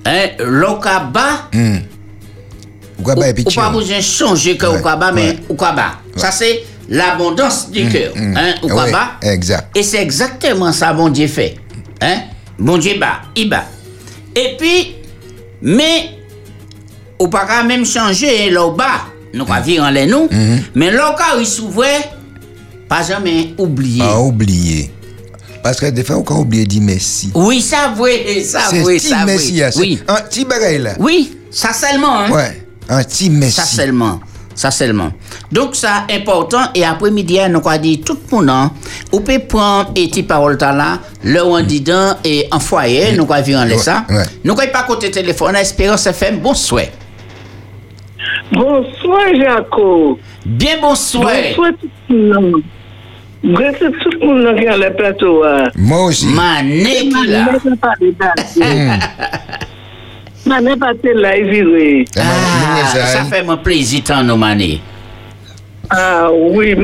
Hein, 0.06 0.30
l'okaba, 0.38 1.50
Ou 2.98 3.02
quoi 3.02 3.14
ba 3.14 3.20
ou, 3.20 3.24
et 3.24 3.44
ou 3.46 3.50
pas 3.54 3.68
besoin 3.68 3.98
de 3.98 4.02
changer 4.02 4.56
que 4.56 4.64
okaba, 4.64 5.12
mais 5.12 5.36
okaba. 5.50 5.98
Ça 6.16 6.30
c'est 6.30 6.62
l'abondance 6.88 7.70
du 7.70 7.86
cœur. 7.90 8.14
Hein, 8.16 8.54
okaba. 8.62 9.18
Ouais, 9.22 9.34
exact. 9.34 9.76
Et 9.76 9.82
c'est 9.82 10.00
exactement 10.00 10.72
ça, 10.72 10.94
bon 10.94 11.10
Dieu 11.10 11.26
fait. 11.26 11.56
Hein? 12.00 12.22
Bon 12.58 12.78
Dieu 12.78 12.98
bat, 12.98 13.20
il 13.36 13.50
bat. 13.50 13.66
Et 14.34 14.56
puis, 14.58 14.94
mais, 15.60 16.08
ou 17.18 17.28
pas 17.28 17.44
qu'à 17.44 17.64
même 17.64 17.84
changer 17.84 18.48
là 18.48 18.64
au 18.64 18.72
bas, 18.72 19.08
nous 19.34 19.44
pas 19.44 19.60
vivre 19.60 19.84
en 19.84 19.90
les 19.90 20.06
nous, 20.06 20.26
mais 20.74 20.90
là, 20.90 21.14
quand 21.18 21.38
il 21.38 21.44
s'ouvre, 21.46 21.84
pas 22.88 23.02
jamais 23.02 23.52
oublier. 23.58 23.98
Pas 23.98 24.18
oublier. 24.18 24.90
Parce 25.62 25.78
que 25.80 25.86
des 25.86 26.02
fois, 26.02 26.16
on 26.16 26.22
peut 26.22 26.34
oublier 26.34 26.66
dire 26.66 26.82
merci. 26.82 27.30
Oui, 27.34 27.60
ça 27.60 27.94
oui, 27.98 28.42
ça 28.44 28.60
C'est 28.68 28.82
oui, 28.82 28.96
petit 28.96 29.08
ça 29.08 29.24
merci, 29.24 29.52
oui. 29.52 29.62
ah, 29.62 29.70
c'est 29.70 29.80
Oui, 29.80 30.00
un 30.08 30.14
petit 30.22 30.44
bagay 30.44 30.78
là. 30.78 30.90
oui, 30.98 31.36
ça 31.50 31.72
seulement, 31.72 32.18
hein? 32.18 32.30
Ouais, 32.30 32.66
un 32.88 33.02
petit 33.04 33.30
merci. 33.30 33.56
Ça 33.56 33.64
seulement. 33.64 34.20
Ça 34.54 34.70
seulement. 34.70 35.10
Donc, 35.50 35.74
ça 35.74 36.04
important. 36.10 36.60
Et 36.74 36.84
après-midi, 36.84 37.38
nous 37.48 37.60
avons 37.66 37.80
dit 37.80 38.00
tout 38.02 38.18
le 38.30 38.36
monde, 38.36 38.50
hein, 38.50 38.70
on 39.10 39.20
peut 39.20 39.38
prendre 39.38 39.90
et 39.94 40.08
petite 40.08 40.28
parole 40.28 40.58
là, 40.60 40.98
le 41.24 41.42
on 41.42 41.60
dit 41.62 41.80
dans 41.80 42.16
et 42.22 42.48
en 42.50 42.60
foyer, 42.60 43.12
nous 43.16 43.26
avons 43.32 43.42
vu 43.42 43.56
en 43.56 43.64
laisse 43.64 43.84
ça. 43.84 44.04
ouais. 44.10 44.24
Nous 44.44 44.52
avons 44.52 44.70
pas 44.72 44.82
côté 44.82 45.10
téléphone, 45.10 45.56
Espérance 45.56 46.06
FM, 46.06 46.40
bonsoir. 46.40 46.84
Bonsoir, 48.52 49.34
Jaco. 49.34 50.18
Bien 50.44 50.76
bonsoir. 50.80 51.32
Bonsoir, 51.56 51.70
tout 51.80 51.88
le 52.14 52.40
monde. 52.40 52.62
Merci 53.44 53.84
tout 54.02 54.10
le 54.20 54.26
monde 54.26 54.56
qui 54.58 54.64
est 54.64 54.68
à 54.68 54.76
la 54.76 54.90
plateau. 54.90 55.42
hein. 55.44 55.64
Moi 55.76 56.04
aussi. 56.04 56.26
Mané 56.28 56.84
qui 57.10 57.26
là. 57.26 57.48
Je 57.62 57.68
ne 57.68 57.74
pas 57.76 57.94
de 60.92 62.04
Ah, 62.18 62.22
nous, 62.22 62.86
ça, 62.88 63.06
ça 63.06 63.20
hein. 63.20 63.24
fait 63.30 63.42
mon 63.44 63.56
plaisir 63.56 64.02
tant 64.04 64.22
nous 64.24 64.36
mané. 64.36 64.80
Ah 65.90 66.28
oui, 66.32 66.74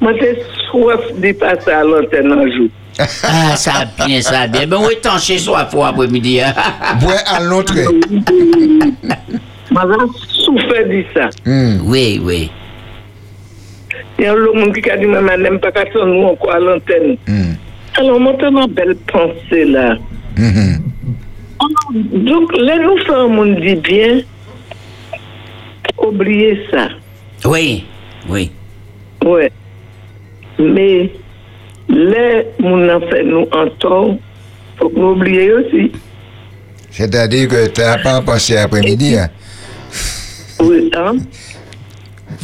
moi 0.00 0.12
j'ai 0.20 0.38
soif 0.70 1.00
de 1.16 1.32
passer 1.32 1.70
à 1.70 1.84
l'antenne 1.84 2.32
un 2.32 2.50
jour. 2.50 2.68
Ah, 3.22 3.56
ça 3.56 3.84
bien, 4.06 4.20
ça 4.20 4.46
bien. 4.46 4.66
Ben 4.66 4.78
oui, 4.80 4.94
tant 5.00 5.18
chez 5.18 5.38
soi 5.38 5.64
pour 5.64 5.86
après-midi. 5.86 6.40
hein. 6.40 6.52
Bois 7.00 7.14
à 7.26 7.40
l'autre. 7.40 7.74
Moi, 9.70 9.82
j'ai 9.86 10.44
souffert 10.44 10.86
de 10.88 11.04
ça. 11.14 11.28
Hmm. 11.46 11.80
oui, 11.84 12.20
oui. 12.22 12.50
Il 14.18 14.24
y 14.24 14.26
a 14.26 14.34
l'autre 14.34 14.58
monde 14.58 14.74
qui 14.74 14.90
a 14.90 14.96
dit, 14.96 15.06
mais 15.06 15.18
je 15.20 15.42
n'aime 15.42 15.60
pas 15.60 15.70
qu'à 15.70 15.84
nous 15.94 16.22
encore 16.24 16.52
à 16.52 16.58
l'antenne. 16.58 17.16
Hmm. 17.26 17.54
Alors, 17.96 18.18
une 18.18 18.72
belle 18.72 18.96
pensée 19.06 19.64
là. 19.64 19.96
Alors, 20.38 21.92
Donc, 21.94 22.56
là, 22.56 22.78
nous 22.78 22.98
faisons 22.98 23.14
un 23.14 23.28
monde 23.28 23.60
dit 23.60 23.76
bien, 23.76 24.20
oubliez 25.98 26.58
ça. 26.70 26.88
Oui, 27.44 27.84
oui. 28.28 28.50
Ouais. 29.24 29.52
Mais, 30.58 31.10
là, 31.88 32.42
mon 32.58 32.88
en 32.88 33.00
fait 33.00 33.22
nous 33.22 33.46
en 33.52 33.68
tort, 33.78 34.16
faut 34.78 34.88
que 34.88 34.98
nous 34.98 35.10
oublions 35.12 35.54
aussi. 35.60 35.92
C'est-à-dire 36.90 37.48
que 37.48 37.68
tu 37.68 37.80
n'as 37.80 37.98
pas 37.98 38.20
pensé 38.20 38.56
après-midi. 38.56 39.16
Hein? 39.16 39.28
Oui, 40.60 40.90
hein? 40.96 41.16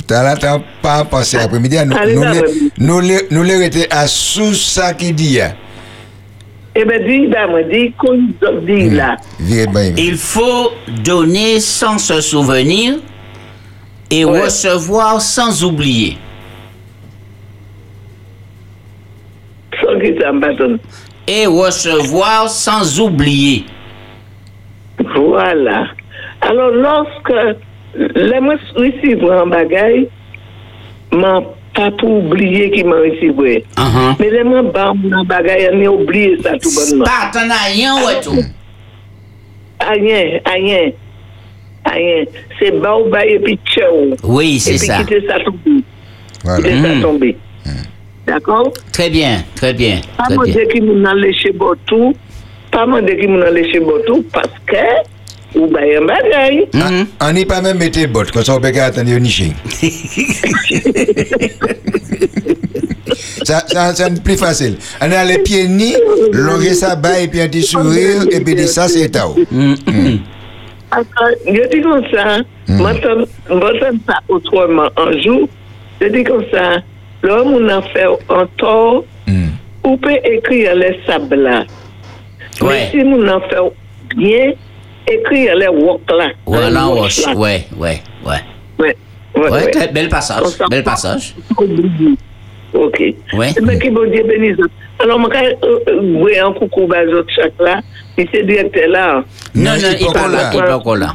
Pas 0.06 1.04
pensé 1.04 1.38
après-midi. 1.38 1.78
hein? 1.78 1.86
Nous, 1.86 2.24
nous, 2.78 3.00
nous, 3.30 3.44
nous 3.44 3.70
à 3.90 4.06
sous 4.06 4.54
ça 4.54 4.92
qui 4.94 5.12
dit. 5.12 5.40
hein. 5.40 5.54
Eh 6.76 6.84
bien, 6.84 6.98
dis, 6.98 7.26
ben, 7.28 7.46
moi, 7.48 7.62
dis, 7.62 7.92
qu'on 7.92 8.16
dit 8.66 8.90
là. 8.90 9.16
Bien. 9.38 9.66
Il 9.96 10.16
faut 10.16 10.72
donner 11.04 11.60
sans 11.60 11.98
se 11.98 12.20
souvenir 12.20 12.96
et 14.10 14.24
Ouais. 14.24 14.42
recevoir 14.42 15.20
sans 15.20 15.62
oublier. 15.64 16.18
Et 21.28 21.46
recevoir 21.46 22.48
sans 22.50 23.00
oublier. 23.00 23.64
Voilà. 25.14 25.86
Alors, 26.40 26.70
lorsque 26.70 27.58
les 27.96 28.40
moi 28.40 28.54
recevre 28.74 29.32
un 29.32 29.46
bagage, 29.46 30.06
m'a 31.12 31.40
pas 31.74 31.90
pour 31.92 32.24
oublier 32.24 32.70
qui 32.70 32.84
m'a 32.84 32.96
recevé. 32.96 33.64
Uh-huh. 33.76 34.14
Mais 34.20 34.30
les 34.30 34.44
moi 34.44 34.62
bah 34.62 34.92
un 35.12 35.24
bagage, 35.24 35.70
on 35.72 35.84
a 35.84 35.88
oublié 35.88 36.38
ça 36.42 36.52
tout 36.58 36.70
bonnement. 36.74 37.04
Pas 37.04 37.30
t'en 37.32 37.50
as 37.50 37.72
rien 37.72 37.94
ou 37.96 38.22
tout. 38.22 38.42
Rien, 39.80 40.40
rien, 40.46 40.90
rien. 41.90 42.24
C'est 42.58 42.70
bas 42.80 42.96
ou 42.96 43.10
bas 43.10 43.24
et 43.26 43.38
puis 43.38 43.58
tchao. 43.66 44.14
Oui, 44.22 44.56
Et 44.56 44.58
c'est 44.58 44.70
puis 44.78 44.86
ça. 44.86 44.98
quitter 44.98 45.26
ça 45.26 45.38
tomber. 45.40 45.82
Voilà. 46.44 46.56
Quitter 46.62 46.82
ça 46.82 46.88
Mhm. 46.94 47.02
tomber. 47.02 47.36
D'accord? 48.26 48.72
Très 48.92 49.10
bien, 49.10 49.44
très 49.54 49.74
bien, 49.74 50.00
Pas 50.16 50.28
bien. 50.28 50.36
demander 50.36 50.66
qui 50.72 50.80
m'en 50.80 51.04
a 51.10 51.14
léché 51.14 51.52
botou. 51.52 52.14
Pas 52.70 52.86
demander 52.86 53.18
qui 53.18 53.26
m'en 53.26 53.42
a 53.42 53.50
léché 53.50 53.80
botou 53.80 54.24
parce 54.32 54.48
que 54.66 54.76
ou 55.54 55.66
baye 55.68 55.96
un 55.96 56.04
bagay. 56.06 56.68
On 57.20 57.32
n'est 57.32 57.44
pas 57.44 57.60
même 57.60 57.78
mettre 57.78 58.06
bottes, 58.08 58.30
comme 58.32 58.44
ça 58.44 58.54
on 58.56 58.60
peut 58.60 58.68
attendre 58.80 59.18
niché. 59.18 59.52
ça, 63.44 63.64
ça, 63.68 63.94
c'est 63.94 64.22
plus 64.22 64.36
facile. 64.36 64.76
On 65.00 65.10
a 65.10 65.24
les 65.24 65.38
pieds 65.38 65.68
nus, 65.68 65.94
longer 66.32 66.74
ça 66.74 66.96
bas 66.96 67.18
et 67.20 67.28
puis 67.28 67.40
un 67.40 67.48
petit 67.48 67.62
sourire, 67.62 68.22
et 68.30 68.40
puis 68.40 68.66
ça 68.66 68.88
c'est 68.88 69.08
tao. 69.10 69.36
Je 71.46 71.68
dis 71.70 71.80
comme 71.82 72.04
ça, 72.12 72.38
m'entend 72.68 73.26
m'entend 73.50 73.98
ça 74.06 74.18
autrement 74.28 74.88
un 74.96 75.18
jour, 75.22 75.48
je 76.00 76.06
dis 76.08 76.24
comme 76.24 76.44
ça, 76.52 76.78
l'homme 77.22 77.54
on 77.54 77.68
a 77.68 77.82
fait 77.82 78.06
un 78.28 78.46
tort, 78.56 79.04
Hmm. 79.26 79.52
ou 79.86 79.96
peut 79.96 80.18
écrire 80.22 80.74
les 80.76 81.00
sables 81.06 81.34
là. 81.36 81.64
Mais 82.62 82.90
si 82.90 82.98
on 82.98 83.26
a 83.26 83.40
fait 83.48 83.56
bien, 84.16 84.52
écrire 85.10 85.54
les 85.56 85.68
wok 85.68 86.00
là. 86.10 86.28
Ouais, 86.46 86.58
ouais, 86.58 87.34
ouais, 87.34 87.34
ouais, 87.36 87.66
ouais. 87.76 88.00
Ouais, 88.26 88.40
ouais, 88.78 88.96
Ouais, 89.36 89.50
ouais. 89.50 89.70
très 89.70 89.88
bel 89.88 90.08
passage, 90.08 90.44
bel 90.70 90.82
passage. 90.84 91.34
Ok. 92.72 93.00
Ouais. 93.34 93.48
Mais 93.62 93.78
qui 93.78 93.90
bon 93.90 94.08
Dieu 94.10 94.24
bénisse. 94.24 94.56
Alors, 94.98 95.20
je 95.20 95.38
vais 95.38 96.00
vous 96.00 96.48
un 96.48 96.52
coucou 96.52 96.88
à 96.92 97.04
chaque 97.34 97.52
là. 97.60 97.80
C'est 98.16 98.44
directeur 98.46 98.88
là. 98.88 99.24
Non, 99.54 99.64
Non, 99.64 99.70
non, 99.72 99.88
il 99.92 100.00
il 100.00 100.06
peut 100.06 100.12
pas 100.12 100.20
pas 100.22 100.28
là, 100.28 100.42
là. 100.42 100.50
il 100.54 100.58
pas 100.62 100.76
encore 100.76 100.96
là. 100.96 101.12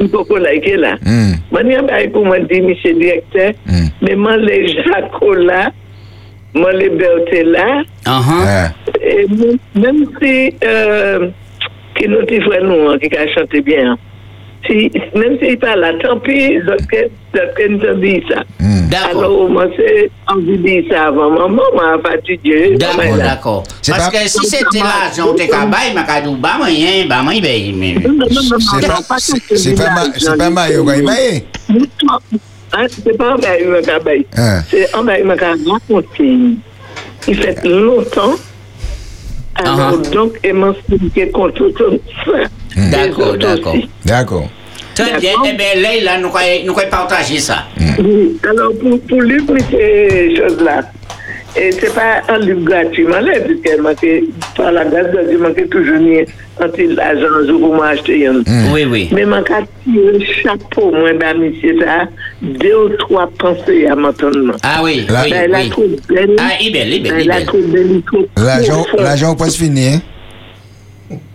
Il 0.00 0.08
l'aille 0.42 0.76
là. 0.78 0.94
Hmm. 1.02 1.32
Mani 1.52 1.76
ba 1.86 2.08
pour 2.12 2.24
moi 2.26 2.38
dire 2.40 2.62
monsieur 2.64 2.94
directeur, 2.94 3.52
Mm. 3.66 3.86
mais 4.02 4.14
moi 4.16 4.36
les 4.36 4.66
là, 5.36 5.70
moi 6.54 6.72
les 6.72 6.88
Berthe 6.88 7.44
là, 7.44 7.82
Uh-huh. 8.04 8.44
Ah. 8.44 8.68
et 9.00 9.26
même- 9.28 9.58
même 9.76 10.06
si 10.20 10.54
euh, 10.64 11.28
qui 11.96 12.08
nous 12.08 12.22
dit 12.24 12.40
frère 12.40 12.64
nous 12.64 12.88
hein, 12.90 12.98
qui 12.98 13.14
a 13.16 13.26
chanté 13.34 13.60
bien. 13.60 13.96
Si 14.66 14.90
même 15.14 15.38
s'il 15.40 15.58
pas 15.58 15.74
là, 15.74 15.92
tant 16.02 16.18
pis, 16.20 16.58
d'autres 16.60 16.86
d'autres 17.34 17.68
nous 17.68 18.00
dit 18.00 18.22
ça. 18.30 18.42
Hmm. 18.60 18.88
D'accord. 18.88 19.24
Alors 19.24 19.48
moi 19.50 19.66
c'est 19.76 20.10
envie 20.28 20.56
de 20.58 20.62
dire 20.62 20.84
ça 20.90 21.06
avant 21.06 21.30
maman 21.30 21.62
m'a 21.74 21.98
fatigué. 22.08 22.76
D'accord, 22.76 23.16
d'accord. 23.16 23.64
C'est 23.80 23.92
Parce 23.92 24.10
pas- 24.10 24.18
que 24.18 24.28
si 24.28 24.46
qu'à 25.48 25.66
bailler, 25.66 27.04
m'a 35.24 35.36
cabaye 35.36 35.56
raconté. 35.66 36.38
Il 37.28 38.51
Alors, 39.54 39.92
Ah. 40.04 40.08
donc, 40.12 40.38
émancipé 40.42 41.30
contre 41.30 41.68
tout 41.70 41.98
ça. 42.24 42.32
D'accord, 42.90 43.28
autres 43.28 43.38
d'accord. 43.38 43.74
aussi. 43.74 43.88
D'accord. 44.04 44.48
Très 44.94 45.18
bien. 45.18 45.30
D'accord. 45.30 45.46
Eh 45.48 45.52
bien, 45.52 45.82
là, 45.82 45.88
là, 46.02 46.18
nous 46.18 46.28
croyons 46.30 46.74
partager 46.90 47.38
ça. 47.38 47.64
Oui. 47.98 48.38
Alors, 48.48 48.72
pour, 48.80 49.00
pour 49.00 49.20
lui, 49.20 49.42
pour 49.42 49.56
ces 49.70 50.34
choses-là, 50.36 50.82
et 51.56 51.70
c'est 51.72 51.94
pas 51.94 52.22
un 52.28 52.38
livre 52.38 52.62
gratuit, 52.64 53.04
mais 53.04 53.20
là, 53.20 53.40
puisqu'elle 53.40 53.82
m'a 53.82 53.94
fait, 53.94 54.24
par 54.56 54.72
la 54.72 54.84
grâce 54.84 55.10
de 55.12 55.28
Dieu, 55.28 55.38
m'a 55.38 55.52
fait 55.52 55.66
toujours 55.66 55.98
mis 55.98 56.18
un 56.60 56.68
petit 56.68 56.98
argent 56.98 57.26
un 57.42 57.46
jour 57.46 57.60
pour 57.60 57.74
m'acheter 57.76 58.26
un. 58.26 58.42
Oui, 58.72 58.84
oui. 58.90 59.08
Mais 59.12 59.24
m'a 59.24 59.42
qu'à 59.42 59.60
tirer 59.84 60.24
chapeau, 60.42 60.90
moi, 60.90 61.12
ben, 61.12 61.38
monsieur, 61.38 61.78
ça, 61.80 62.04
deux 62.40 62.74
ou 62.74 62.88
trois 62.98 63.30
pensées 63.38 63.86
à 63.86 63.94
maintenant. 63.94 64.54
Ah 64.62 64.80
oui, 64.82 65.04
Là- 65.08 65.22
oui, 65.24 65.30
Ben, 65.30 65.50
la 65.50 65.58
oui. 65.60 65.68
trop 65.70 65.84
belle. 66.08 66.36
Ah, 66.38 66.50
il 66.60 66.68
est 66.68 66.70
belle, 66.72 66.88
il 66.88 66.94
est 66.94 67.00
belle, 67.00 67.12
Ben, 67.12 67.18
il 67.20 67.22
est 67.22 67.28
la 67.28 67.34
belle. 67.36 67.46
trop 67.46 67.58
belle, 67.58 68.02
L'argent, 68.36 68.86
l'argent 68.98 69.34
passe 69.36 69.56
fini, 69.56 69.86
hein? 69.88 70.02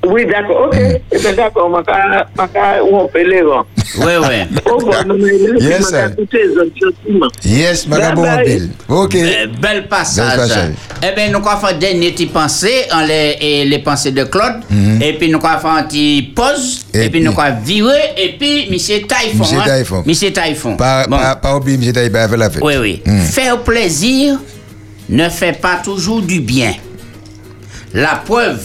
Oui, 0.05 0.25
d'accord, 0.25 0.67
ok. 0.67 0.77
Eh 1.11 1.19
bien, 1.19 1.33
d'accord, 1.33 1.69
m'a 1.69 1.83
qu'à, 1.83 2.27
m'a 2.37 2.47
qu'à, 2.47 2.83
on 2.83 3.07
peut 3.07 3.23
les 3.27 3.41
rangs. 3.41 3.65
Oui, 3.99 4.13
oui. 4.21 4.59
Oh, 4.69 4.77
bon, 4.79 5.15
Yes, 5.59 5.87
sir. 5.89 6.11
Yes, 7.43 7.87
ma 7.87 7.97
Bye 7.99 8.13
bon 8.15 8.21
bye. 8.21 8.45
pile. 8.45 8.69
Ok. 8.87 9.15
Euh, 9.15 9.47
Bel 9.61 9.87
passage. 9.87 10.29
Bel 10.37 10.47
passage. 10.47 10.69
Eh 11.03 11.15
bien, 11.15 11.29
nous 11.29 11.45
avons 11.47 11.67
fait 11.67 11.77
des 11.77 12.11
petites 12.11 12.31
pensées, 12.31 12.85
en 12.93 13.01
les, 13.05 13.37
et 13.41 13.65
les 13.65 13.79
pensées 13.79 14.11
de 14.11 14.23
Claude. 14.23 14.61
Et 15.01 15.13
puis, 15.13 15.29
nous 15.29 15.39
avons 15.43 15.59
fait 15.59 15.79
un 15.79 15.83
petit 15.83 16.31
pause. 16.35 16.85
Et 16.93 17.05
Et, 17.05 17.09
puis, 17.09 17.21
nous 17.21 17.37
avons 17.37 17.59
viré. 17.63 17.97
Et 18.17 18.35
puis, 18.37 18.67
Monsieur 18.71 19.01
Taïfon. 19.01 19.39
Monsieur 19.39 19.57
hein. 19.59 19.63
Taïfon. 19.65 20.03
Monsieur 20.05 20.31
Taïfon. 20.31 20.77
Pas, 20.77 21.05
Bon. 21.07 21.17
pas, 21.17 21.35
pas 21.35 21.55
oublier, 21.55 21.77
M. 21.87 21.91
Taïba 21.93 22.23
a 22.23 22.29
fait 22.29 22.37
la 22.37 22.49
fête. 22.49 22.63
Oui, 22.63 22.73
oui. 22.79 23.01
Hmm. 23.05 23.19
Faire 23.21 23.59
plaisir 23.61 24.39
ne 25.09 25.27
fait 25.29 25.59
pas 25.59 25.77
toujours 25.83 26.21
du 26.21 26.39
bien. 26.39 26.73
La 27.93 28.15
preuve, 28.25 28.61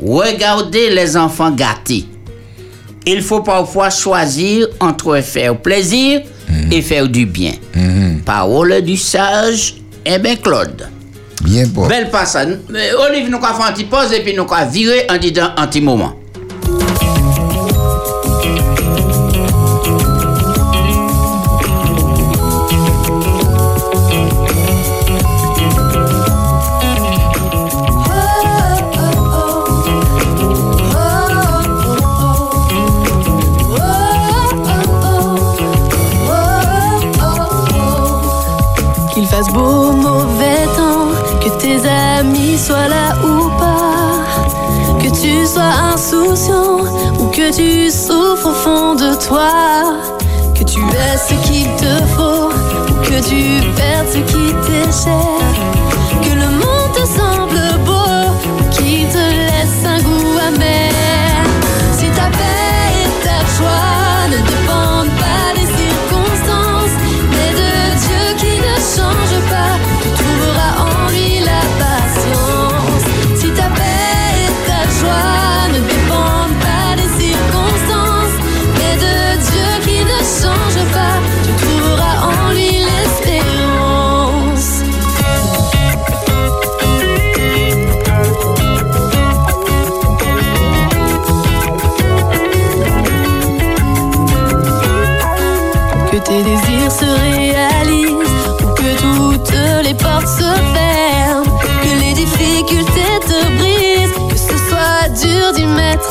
regardez 0.00 0.90
les 0.90 1.16
enfants 1.16 1.50
gâtés. 1.50 2.06
Il 3.06 3.22
faut 3.22 3.40
parfois 3.40 3.90
choisir 3.90 4.68
entre 4.80 5.20
faire 5.20 5.56
plaisir 5.58 6.22
et 6.70 6.82
faire 6.82 7.08
du 7.08 7.26
bien. 7.26 7.52
Parole 8.24 8.80
du 8.82 8.96
sage, 8.96 9.76
eh 10.04 10.18
bien 10.18 10.36
Claude. 10.36 10.88
Bien 11.42 11.66
bon. 11.66 11.88
Belle. 11.88 12.08
Euh, 12.14 13.08
Olive, 13.08 13.28
nous 13.28 13.38
avons 13.38 13.60
fait 13.60 13.68
un 13.68 13.72
petit 13.72 13.84
pause 13.84 14.12
et 14.12 14.20
puis 14.20 14.34
nous 14.34 14.46
avons 14.48 14.70
viré 14.70 15.06
en 15.10 15.18
disant 15.18 15.50
un 15.56 15.66
petit 15.66 15.80
moment. 15.80 16.14
Soient 42.62 42.86
là 42.86 43.16
ou 43.24 43.48
pas, 43.58 44.22
que 45.00 45.10
tu 45.20 45.44
sois 45.44 45.74
insouciant 45.92 46.78
ou 47.18 47.26
que 47.26 47.50
tu 47.52 47.90
souffres 47.90 48.50
au 48.50 48.54
fond 48.54 48.94
de 48.94 49.14
toi, 49.26 49.50
que 50.54 50.62
tu 50.62 50.78
aies 50.78 51.18
ce 51.18 51.34
qu'il 51.44 51.66
te 51.76 51.92
faut 52.14 52.50
ou 52.88 52.94
que 53.02 53.18
tu 53.28 53.66
perdes 53.74 54.06
ce 54.12 54.18
qui 54.18 54.54
t'est 54.64 54.92
cher, 55.04 55.42
que 56.22 56.34
le 56.34 56.50
monde 56.62 56.92
te 56.94 57.04
semble 57.18 57.51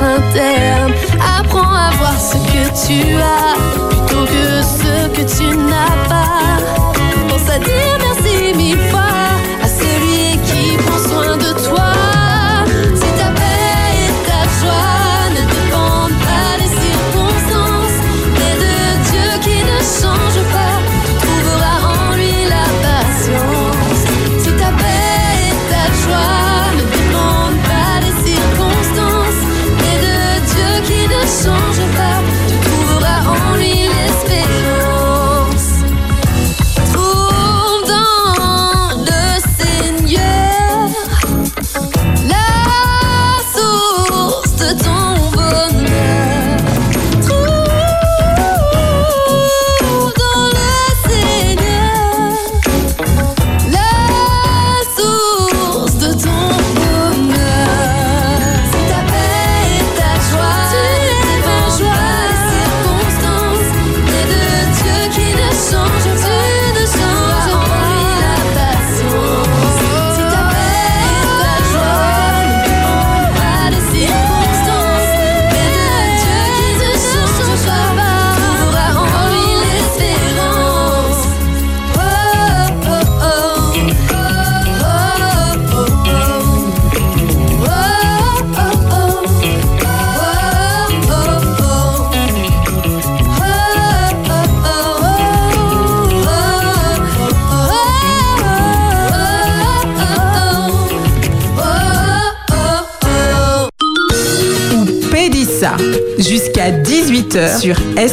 Apprends 0.04 1.74
à 1.74 1.92
voir 2.00 2.20
ce 2.20 2.38
que 2.38 2.64
tu 2.88 3.16
as 3.16 3.56
plutôt 3.90 4.26
que 4.26 4.62
ce 4.64 5.08
que 5.10 5.22
tu 5.38 5.56
n'as 5.56 5.96
pas. 6.10 6.58
Pense 7.30 7.50
à 7.50 7.60
dire 7.60 8.01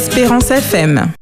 Espérance 0.08 0.50
FM. 0.50 1.12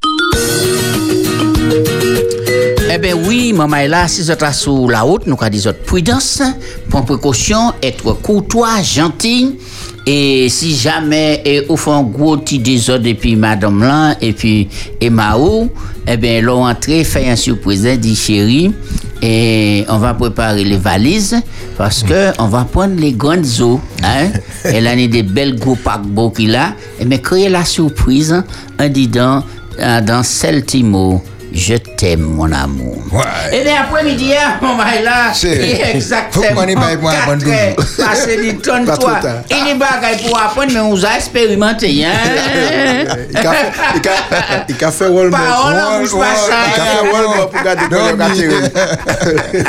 Eh 2.95 2.99
bien 2.99 3.17
oui, 3.27 3.53
maman 3.53 3.85
là, 3.89 4.07
si 4.07 4.23
vous 4.23 4.53
sur 4.53 4.89
la 4.89 5.01
route, 5.01 5.27
nous 5.27 5.35
autres 5.35 5.83
prudence, 5.85 6.41
prendre 6.89 7.07
précaution, 7.07 7.73
être 7.83 8.13
courtois, 8.13 8.81
gentil. 8.83 9.59
Et 10.07 10.49
si 10.49 10.77
jamais 10.77 11.43
et 11.45 11.67
au 11.69 11.77
fond 11.77 12.05
gros 12.05 12.37
petit 12.37 12.61
désordre 12.61 13.09
et 13.09 13.37
madame 13.37 13.83
là 13.83 14.15
et 14.21 14.33
puis 14.33 14.69
et 15.01 15.11
Mao, 15.11 15.69
eh 16.07 16.17
bien 16.17 16.41
l'ont 16.41 16.65
entré 16.65 17.03
fait 17.03 17.29
un 17.29 17.35
surprise 17.35 17.89
dit 17.99 18.15
chérie 18.15 18.73
et 19.21 19.85
on 19.89 19.99
va 19.99 20.15
préparer 20.15 20.63
les 20.63 20.79
valises 20.79 21.35
parce 21.77 22.03
que 22.03 22.33
on 22.41 22.47
va 22.47 22.65
prendre 22.65 22.99
les 22.99 23.13
grandes 23.13 23.47
eaux 23.61 23.81
hein. 24.03 24.29
Elle 24.65 24.87
a 24.87 24.97
des 24.97 25.23
belles 25.23 25.59
gros 25.59 25.77
paquebots 25.77 26.31
qu'il 26.31 26.55
a 26.57 26.75
et 26.99 27.05
mais 27.05 27.21
créer 27.21 27.49
la 27.49 27.65
surprise 27.65 28.33
hein, 28.33 28.45
en 28.81 28.89
disant 28.89 29.45
euh, 29.79 30.01
dans 30.01 30.23
celle 30.23 30.65
Timo 30.65 31.23
je 31.57 31.75
t'aime, 31.75 32.21
mon 32.21 32.51
amour. 32.53 32.99
Ouais. 33.13 33.23
Et 33.61 33.65
bien 33.65 33.81
après-midi, 33.83 34.33
hein, 34.35 34.59
mon 34.61 34.77
là, 35.03 35.33
C'est- 35.35 35.95
exactement. 35.95 36.45
Faut 36.45 36.49
que 36.51 36.55
m'en 36.55 36.63
ait 36.63 36.75
pas 36.75 36.97
moi 36.97 37.13
apprendre 37.13 37.45
quatre 37.45 37.51
heures, 37.53 37.77
toujours. 37.77 38.07
Passé 38.07 38.37
du 38.37 38.55
Pas 38.87 38.97
trop 38.97 39.07
toi. 39.11 39.21
Et 39.51 39.65
les 39.69 39.75
bagailles 39.75 40.23
pour 40.27 40.39
apprendre, 40.41 40.73
mais 40.73 40.81
on 40.81 40.91
vous 40.91 41.05
a 41.07 41.15
expérimenté, 41.17 42.05
hein. 42.05 42.11
Il 43.31 43.37
a 43.37 43.53
fait- 43.53 43.73
il 43.95 44.09
a- 44.09 44.65
il 44.69 44.85
a 44.85 44.91
fait 44.91 45.09
Walmart. 45.09 45.41
Parole 45.41 45.75
en 45.81 46.01
bouche 46.01 46.11
pas 46.13 46.27
Il 46.75 46.81
a 46.81 46.85
fait 46.85 47.13
Walmart 47.13 47.49
pour 47.51 47.63
garder 47.63 47.85
pour 47.89 48.07
le 48.09 48.17
gâter. 48.17 48.49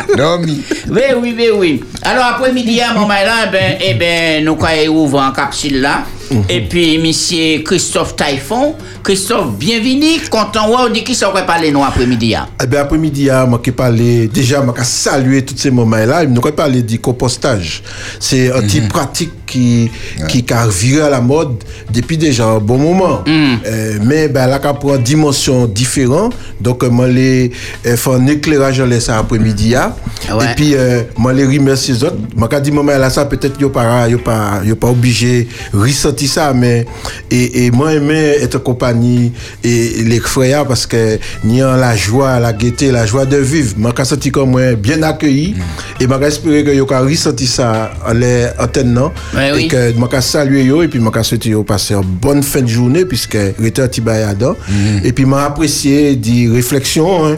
Dormi. 0.17 0.63
Oui, 0.89 1.02
oui, 1.21 1.36
oui, 1.38 1.50
oui. 1.56 1.84
Alors 2.04 2.26
après-midi, 2.26 2.82
mon 2.95 3.08
là, 3.26 3.34
eh 3.47 3.52
ben, 3.52 3.78
eh 3.82 3.93
ben, 3.93 4.43
nous 4.45 4.56
quand 4.56 4.67
ouvre 4.89 5.19
en 5.21 5.32
capsule 5.32 5.82
là. 5.82 6.00
Mhm. 6.31 6.43
Et 6.49 6.61
puis, 6.61 6.97
monsieur 6.97 7.59
Christophe 7.63 8.15
Taïfon. 8.15 8.75
Christophe, 9.03 9.51
bienvenue. 9.57 10.19
Content, 10.29 10.69
ouais, 10.69 10.75
on 10.87 10.89
dit 10.91 11.03
qui 11.03 11.15
ça 11.15 11.29
va 11.29 11.43
parler 11.43 11.71
nous 11.71 11.83
après-midi. 11.83 12.35
hein? 12.35 12.47
Eh 12.61 12.67
bien, 12.67 12.81
après-midi, 12.81 13.29
parler, 13.71 14.27
déjà, 14.27 14.61
je 14.65 14.71
vais 14.71 14.83
saluer 14.83 15.45
tous 15.45 15.55
ces 15.57 15.71
moments-là. 15.71 16.23
Je 16.23 16.41
vais 16.41 16.51
parler 16.51 16.81
du 16.83 16.99
compostage. 16.99 17.81
C'est 18.19 18.51
un 18.51 18.61
type 18.61 18.89
pratique 18.89 19.31
qui, 19.47 19.89
qui 20.27 20.45
a 20.53 20.67
viré 20.67 21.01
à 21.03 21.10
la 21.10 21.21
mode 21.21 21.55
depuis 21.91 22.17
déjà 22.17 22.45
un 22.45 22.60
bon 22.60 22.77
moment. 22.77 23.23
Euh, 23.27 23.97
mais 24.03 24.27
ben, 24.27 24.47
là, 24.47 24.60
prend 24.60 24.95
une 24.95 25.01
dimension 25.01 25.65
différente. 25.65 26.36
Donc, 26.62 26.83
je 26.83 26.89
vais 26.89 27.51
faire 27.97 28.13
un 28.13 28.27
éclairage 28.27 28.79
en 28.79 28.99
ça 28.99 29.17
après-midi. 29.17 29.75
hein. 29.75 29.93
Ouais. 30.31 30.45
Et 30.51 30.55
puis, 30.55 30.75
euh, 30.75 31.01
je 31.17 31.29
les 31.31 31.45
remercie 31.45 31.93
les 31.93 32.03
autres. 32.03 32.17
Je 32.36 32.45
vais 32.55 32.62
dire, 32.62 32.73
moment 32.73 32.97
là, 32.97 33.10
ça, 33.10 33.25
peut-être, 33.25 33.60
yo 33.60 33.69
pas, 33.69 34.07
yo 34.07 34.19
pas, 34.19 34.62
yo 34.63 34.75
pas 34.75 34.88
obligé 34.89 35.47
de 35.73 35.79
ressentir 35.79 36.29
ça, 36.29 36.53
mais, 36.53 36.86
et, 37.31 37.65
et 37.65 37.71
moi, 37.71 37.93
aimé 37.93 38.36
être 38.41 38.57
en 38.57 38.60
compagnie 38.60 39.31
et, 39.63 39.99
et 39.99 40.03
les 40.03 40.19
frères 40.19 40.65
parce 40.65 40.86
que, 40.86 41.17
ni 41.43 41.63
en 41.63 41.75
la 41.75 41.95
joie, 41.95 42.39
la 42.39 42.53
gaieté, 42.53 42.91
la 42.91 43.05
joie 43.05 43.25
de 43.25 43.38
vivre. 43.38 43.75
Je 43.77 43.81
me 43.83 44.05
senti 44.05 44.31
comme 44.31 44.51
moi 44.51 44.73
bien 44.75 45.01
accueilli 45.03 45.55
et 45.99 46.07
je 46.07 46.25
espérer 46.25 46.63
que 46.63 46.71
yo 46.71 46.86
ka 46.86 46.99
ressenti 47.01 47.47
ça 47.47 47.91
en 48.05 48.13
les 48.13 48.47
antennes, 48.60 48.93
non? 48.93 49.12
Ouais, 49.38 49.50
et 49.50 49.54
oui. 49.54 49.67
que 49.67 49.93
je 49.93 50.00
me 50.00 50.21
saluer 50.21 50.63
yo 50.63 50.82
et 50.82 50.88
puis 50.88 51.00
je 51.00 51.23
souhaiter 51.23 51.50
yo 51.50 51.63
passer 51.63 51.93
une 51.93 52.02
bonne 52.02 52.41
fin 52.43 52.62
de 52.62 52.67
journée 52.67 53.06
puisque 53.06 53.36
un 53.36 53.88
petit 53.88 54.02
bayadon. 54.02 54.56
Et 55.04 55.13
puis, 55.13 55.26
m'a 55.26 55.45
apprécié 55.45 56.15
des 56.15 56.50
réflexions, 56.50 57.26
hein, 57.26 57.38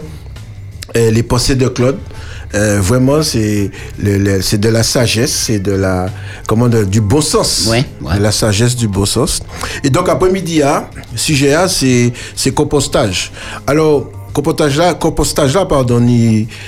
euh, 0.95 1.11
les 1.11 1.23
pensées 1.23 1.55
de 1.55 1.67
Claude. 1.67 1.97
Euh, 2.55 2.79
vraiment, 2.81 3.21
c'est 3.21 3.69
c'est 4.41 4.59
de 4.59 4.69
la 4.69 4.81
sagesse, 4.81 5.31
c'est 5.31 5.59
de 5.59 5.73
la 5.73 6.07
comment 6.47 6.67
du 6.67 6.99
bon 6.99 7.21
sens, 7.21 7.67
Ouais, 7.69 7.85
ouais. 8.01 8.17
de 8.17 8.23
la 8.23 8.31
sagesse 8.31 8.75
du 8.75 8.87
bon 8.87 9.05
sens. 9.05 9.41
Et 9.83 9.91
donc 9.91 10.09
après-midi, 10.09 10.63
ah, 10.63 10.89
sujet 11.15 11.53
A, 11.53 11.67
c'est 11.67 12.11
c'est 12.35 12.51
compostage. 12.51 13.31
Alors 13.67 14.09
compostage 14.33 14.77
là, 14.77 14.93
compostage 14.95 15.53
là, 15.53 15.65
pardon, 15.65 16.03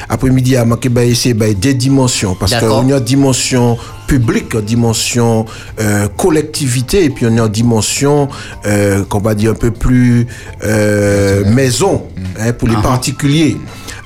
après-midi 0.08 0.56
à 0.56 0.66
manqué 0.66 0.90
bah, 0.90 1.02
c'est 1.16 1.34
bah, 1.34 1.52
des 1.54 1.74
dimensions 1.74 2.36
parce 2.36 2.54
qu'on 2.56 2.88
y 2.88 2.94
a 2.94 3.00
dimension 3.00 3.78
une 4.12 4.62
dimension 4.62 5.46
euh, 5.80 6.08
collectivité 6.18 7.06
et 7.06 7.10
puis 7.10 7.26
on 7.26 7.38
a 7.38 7.46
une 7.46 7.48
dimension 7.48 8.28
euh, 8.66 9.04
qu'on 9.06 9.20
va 9.20 9.36
dire 9.36 9.52
un 9.52 9.56
peu 9.56 9.72
plus 9.72 10.28
euh, 10.64 11.46
maison 11.46 12.04
hein, 12.40 12.54
pour 12.54 12.68
les 12.68 12.76
particuliers. 12.76 13.58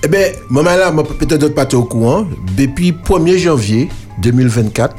Eh 0.04 0.08
bien, 0.08 0.28
maman 0.50 0.76
là, 0.76 0.92
peut-être 0.92 1.40
d'autres 1.42 1.56
pas 1.56 1.68
au 1.76 1.84
courant, 1.84 2.26
depuis 2.56 2.92
1er 2.92 3.38
janvier 3.38 3.90
2024, 4.22 4.96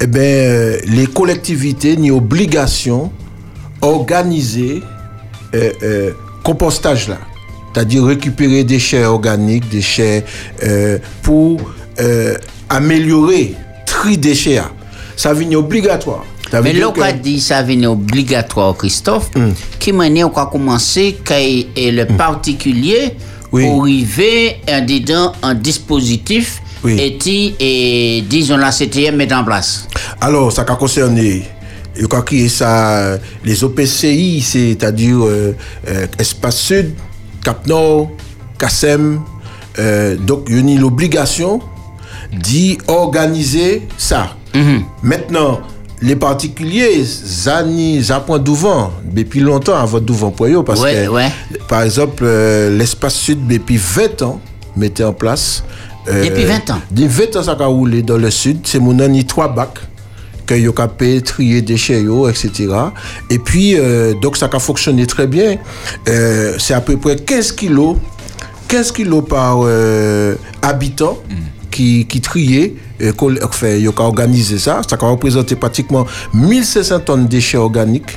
eh 0.00 0.06
bien, 0.06 0.72
les 0.86 1.06
collectivités 1.06 1.96
ni 1.96 2.10
obligation 2.10 3.12
organiser 3.80 4.82
compostage 6.42 7.08
là. 7.08 7.18
C'est-à-dire 7.74 8.04
récupérer 8.04 8.62
des 8.62 8.64
déchets 8.64 9.04
organiques, 9.04 9.68
des 9.68 9.78
déchets 9.78 10.24
euh, 10.62 10.98
pour 11.22 11.60
euh, 12.00 12.36
améliorer 12.68 13.56
tri 14.04 14.18
déchets. 14.18 14.56
là. 14.56 14.70
Ça 15.16 15.32
vient 15.32 15.58
obligatoire. 15.58 16.24
Ça 16.50 16.60
Mais 16.60 16.72
l'on 16.72 16.92
que- 16.92 17.00
a 17.00 17.12
dit 17.12 17.40
ça 17.40 17.62
vient 17.62 17.90
obligatoire, 17.90 18.76
Christophe. 18.76 19.30
Qui 19.78 19.92
manière 19.92 20.28
on 20.32 20.36
a 20.36 20.46
commencé 20.46 21.16
quand 21.24 21.34
est 21.36 21.90
le 21.90 22.04
particulier 22.06 23.16
Oui. 23.52 23.64
pour 23.64 23.82
arriver 23.82 24.56
en 24.68 24.84
dedans 24.84 25.32
un 25.42 25.54
dispositif 25.54 26.60
Oui. 26.84 26.98
et 27.00 27.16
qui, 27.16 27.54
et 27.58 28.22
disons 28.28 28.56
la 28.58 28.72
CTM 28.72 29.16
met 29.16 29.32
en 29.32 29.42
place. 29.44 29.86
Alors, 30.20 30.52
ça 30.52 30.62
a 30.62 30.76
concerné, 30.76 31.44
il 31.96 32.04
a 32.10 32.22
créé 32.22 32.48
ça, 32.48 33.16
les 33.44 33.62
OPCI, 33.64 34.40
c'est-à-dire 34.42 35.18
euh, 35.24 35.54
euh, 35.88 36.06
Espace 36.18 36.58
Sud, 36.58 36.92
Cap 37.42 37.66
Nord, 37.66 38.10
CASEM. 38.58 39.20
euh, 39.78 40.16
donc, 40.16 40.46
il 40.48 40.68
y 40.70 40.76
a 40.76 40.80
l'obligation 40.80 41.60
d'y 42.40 42.78
organiser 42.86 43.86
ça. 43.98 44.36
Maintenant, 45.02 45.60
les 46.02 46.16
particuliers, 46.16 47.02
zani, 47.04 48.02
zapon 48.02 48.38
douvent, 48.38 48.90
depuis 49.04 49.40
longtemps 49.40 49.76
avant 49.76 50.00
douvent 50.00 50.32
pour 50.32 50.46
eux, 50.46 50.62
parce 50.64 50.80
Ouais, 50.82 51.04
que, 51.06 51.10
ouais. 51.10 51.28
par 51.68 51.82
exemple, 51.82 52.24
euh, 52.26 52.76
l'espace 52.76 53.14
sud, 53.14 53.46
depuis 53.46 53.76
20 53.78 54.22
ans, 54.22 54.40
mettait 54.76 55.04
en 55.04 55.12
place. 55.12 55.64
euh, 56.08 56.24
Depuis 56.24 56.44
20 56.44 56.70
ans? 56.70 56.80
Depuis 56.90 57.08
20 57.08 57.36
ans, 57.36 57.42
ça 57.42 57.56
a 57.58 57.66
roulé 57.66 58.02
dans 58.02 58.18
le 58.18 58.30
sud. 58.30 58.58
C'est 58.64 58.80
mon 58.80 58.98
ani 59.00 59.24
trois 59.24 59.48
bacs 59.48 59.78
que 60.46 60.54
yo 60.54 60.72
capé 60.74 61.22
trier 61.22 61.62
déchets 61.62 62.02
yo, 62.02 62.28
etc. 62.28 62.68
Et 63.30 63.38
puis 63.38 63.76
euh, 63.78 64.12
donc 64.20 64.36
ça 64.36 64.50
a 64.52 64.58
fonctionné 64.58 65.06
très 65.06 65.26
bien. 65.26 65.56
C'est 66.58 66.74
à 66.74 66.82
peu 66.82 66.98
près 66.98 67.16
15 67.16 67.52
kilos, 67.52 67.96
15 68.68 68.92
kilos 68.92 69.24
par 69.26 69.60
habitant 70.60 71.16
qui 71.74 72.06
qui 72.06 72.20
triait. 72.20 72.74
Euh, 73.02 73.12
yo 73.78 73.92
a 73.98 74.02
organisé 74.02 74.58
ça. 74.58 74.80
Ça 74.88 74.96
a 75.00 75.06
représenté 75.06 75.56
pratiquement 75.56 76.06
1500 76.32 77.00
tonnes 77.00 77.24
de 77.24 77.28
déchets 77.36 77.58
organiques 77.58 78.16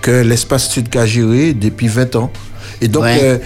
que 0.00 0.22
l'espace 0.22 0.68
sud 0.70 0.88
a 0.96 1.06
géré 1.06 1.52
depuis 1.52 1.88
20 1.88 2.16
ans. 2.16 2.30
Et 2.80 2.88
donc, 2.88 3.04
Ouais. 3.04 3.20
euh, 3.22 3.38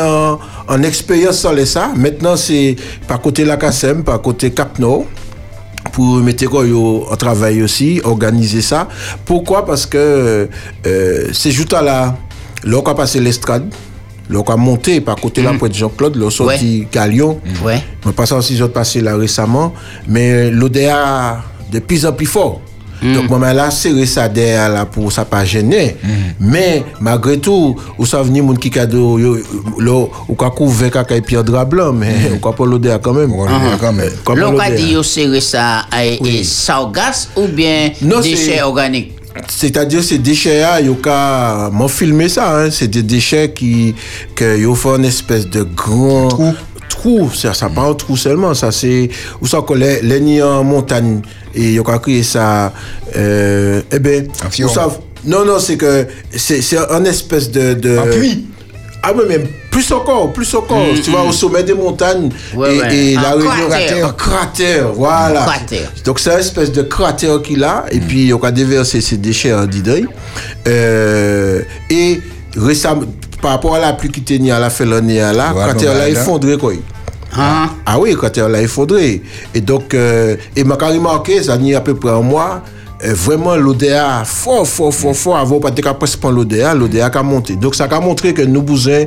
en, 0.00 0.38
en 0.68 0.82
expérience 0.82 1.38
sur 1.40 1.52
les 1.52 1.66
ça. 1.66 1.92
Maintenant, 1.96 2.36
c'est 2.36 2.76
par 3.06 3.20
côté 3.20 3.44
la 3.44 3.56
CASEM, 3.56 4.02
par 4.04 4.20
côté 4.20 4.50
Cap 4.50 4.78
Nord 4.78 5.04
pour 5.92 6.16
mettre 6.16 6.46
quoi, 6.46 6.64
en 6.64 7.16
travail 7.16 7.62
aussi, 7.62 8.00
organiser 8.04 8.62
ça. 8.62 8.88
Pourquoi? 9.24 9.64
Parce 9.66 9.84
que 9.86 10.48
euh, 10.86 11.28
ces 11.32 11.50
jours 11.50 11.66
là, 11.82 12.16
l'on 12.64 12.82
a 12.82 12.94
passé 12.94 13.20
l'estrade, 13.20 13.66
l'on 14.32 14.42
a 14.42 14.56
monté 14.56 15.00
par 15.00 15.16
côté 15.16 15.42
là, 15.42 15.52
près 15.58 15.68
de 15.68 15.74
Jean-Claude, 15.74 16.16
l'on 16.16 16.30
sorti 16.30 16.86
Galion. 16.92 17.38
Ouais. 17.64 17.82
Mais 18.06 18.12
pas 18.12 18.26
ça 18.26 18.36
aussi, 18.36 18.56
j'ai 18.56 18.68
passé 18.68 19.00
là 19.00 19.16
récemment. 19.16 19.72
Mais 20.08 20.50
l'ODA 20.50 21.42
de 21.70 21.78
plus 21.78 22.04
en 22.06 22.12
plus 22.12 22.26
fort. 22.26 22.60
Donc, 23.02 23.28
moi, 23.30 23.52
là, 23.52 23.68
serré 23.72 24.06
ça 24.06 24.28
derrière 24.28 24.68
là 24.68 24.86
pour 24.86 25.10
ça 25.10 25.24
pas 25.24 25.44
gêner. 25.44 25.96
Mais, 26.38 26.84
malgré 27.00 27.36
tout, 27.36 27.74
où 27.98 28.06
ça 28.06 28.22
venir, 28.22 28.44
mon 28.44 28.54
qui 28.54 28.70
cadeau, 28.70 29.18
là, 29.18 30.06
ou 30.28 30.34
qu'a 30.36 30.50
couvert 30.50 30.92
caca 30.92 31.16
et 31.16 31.20
pierre 31.20 31.42
drap 31.42 31.64
blanc, 31.64 31.92
mais, 31.92 32.30
ou 32.32 32.38
qu'a 32.38 32.52
pas 32.52 32.64
l'ODA 32.64 32.98
quand 32.98 33.12
même. 33.12 33.32
On 33.32 33.44
va 33.44 33.50
quand 33.80 33.92
même. 33.92 34.12
Comme 34.24 34.38
L'on 34.38 34.56
a 34.56 34.68
l'ODA. 34.68 34.76
dit 34.76 34.96
au 34.96 35.02
serré 35.02 35.40
ça 35.40 35.78
à 35.90 36.02
Oui. 36.20 36.38
et 36.38 36.44
sargasse 36.44 37.28
ou 37.34 37.48
bien 37.48 37.90
Non, 38.02 38.20
déchets 38.20 38.36
c'est- 38.36 38.62
organiques? 38.62 39.14
C'est-à-dire 39.48 40.02
ces 40.02 40.18
déchets-là, 40.18 40.80
il 40.80 40.90
y 40.90 40.96
a 41.08 41.70
m'ont 41.72 41.88
filmé 41.88 42.28
ça. 42.28 42.58
Hein. 42.58 42.70
C'est 42.70 42.88
des 42.88 43.02
déchets 43.02 43.52
qui 43.52 43.94
que 44.34 44.58
ils 44.58 44.76
font 44.76 44.96
une 44.96 45.04
espèce 45.06 45.48
de 45.48 45.62
grand 45.62 46.28
Trou. 46.28 46.52
trou. 46.88 47.30
Ça, 47.34 47.54
ça 47.54 47.68
pas 47.68 47.82
un 47.82 47.94
trou 47.94 48.16
seulement. 48.16 48.54
Ça 48.54 48.70
c'est 48.72 49.08
où 49.40 49.46
ça 49.46 49.62
que 49.66 49.74
les 49.74 50.02
les 50.02 50.20
nids 50.20 50.42
en 50.42 50.62
montagne 50.64 51.22
et 51.54 51.72
il 51.72 51.78
a 51.80 51.98
créé 51.98 52.22
ça. 52.22 52.72
Euh, 53.16 53.80
eh 53.90 53.98
ben, 53.98 54.28
ça- 54.68 54.98
non 55.24 55.44
non 55.44 55.58
c'est 55.58 55.76
que 55.76 56.06
c'est 56.36 56.60
c'est 56.62 56.78
un 56.90 57.04
espèce 57.04 57.50
de 57.50 57.74
de 57.74 57.98
Un 57.98 58.06
puits. 58.08 58.44
ah 59.02 59.12
oui, 59.16 59.24
mais 59.28 59.40
Plus 59.72 59.90
encore, 59.90 60.32
plus 60.32 60.54
encore. 60.54 60.84
Tu 61.02 61.10
vois, 61.10 61.22
au 61.24 61.32
sommet 61.32 61.64
des 61.64 61.74
montagnes 61.74 62.28
Mm, 62.54 62.58
Ouais, 62.58 62.76
et, 62.76 62.80
ouais. 62.80 62.96
et 62.96 63.14
la 63.16 63.30
Un 63.30 63.32
Réunion. 63.32 63.68
cratère. 63.68 64.06
Un 64.06 64.12
cratère, 64.12 64.92
voilà. 64.94 65.42
Un 65.42 65.46
cratère. 65.46 65.92
Donc 66.04 66.20
c'est 66.20 66.30
une 66.32 66.38
espèce 66.38 66.70
de 66.70 66.82
cratère 66.82 67.42
qu'il 67.42 67.64
a, 67.64 67.86
Mm. 67.90 67.96
et 67.96 68.00
puis 68.00 68.32
on 68.34 68.38
a 68.44 68.52
déversé 68.52 69.00
ses 69.00 69.16
déchets 69.16 69.52
en 69.54 69.66
Didoy. 69.66 70.06
Euh, 70.68 71.62
et 71.90 72.20
récemment, 72.56 73.02
par 73.40 73.52
rapport 73.52 73.74
à 73.74 73.80
la 73.80 73.92
pluie 73.94 74.10
qui 74.10 74.22
tenait 74.22 74.50
à 74.52 74.58
la 74.60 74.70
fin 74.70 74.84
l'année 74.84 75.18
là, 75.18 75.52
Ouais, 75.54 75.64
cratère 75.64 75.94
là 75.94 76.08
effondré 76.08 76.56
quoi. 76.58 76.72
Hein? 77.34 77.70
Ah 77.86 77.98
oui, 77.98 78.10
le 78.10 78.16
cratère 78.16 78.48
là 78.50 78.60
effondré. 78.60 79.22
Et 79.54 79.60
donc, 79.62 79.94
euh, 79.94 80.36
et 80.54 80.64
m'a 80.64 80.74
remarqué, 80.74 81.42
ça 81.42 81.56
n'y 81.56 81.74
a 81.74 81.78
à 81.78 81.80
peu 81.80 81.94
près 81.94 82.10
un 82.10 82.20
mois, 82.20 82.62
vraiment 83.14 83.56
l'ODA 83.56 84.22
fort, 84.24 84.66
fort, 84.66 84.92
fort, 84.94 85.14
fort, 85.16 85.36
avant 85.36 85.58
pas 85.60 85.70
de 85.70 85.82
prendre 85.82 86.36
l'ODA, 86.36 86.74
l'ODA 86.74 87.06
a 87.06 87.22
monté. 87.22 87.56
Donc 87.56 87.74
ça 87.74 87.84
a 87.90 88.00
montré 88.00 88.32
que 88.32 88.42
nous 88.42 88.62
besoin 88.62 89.04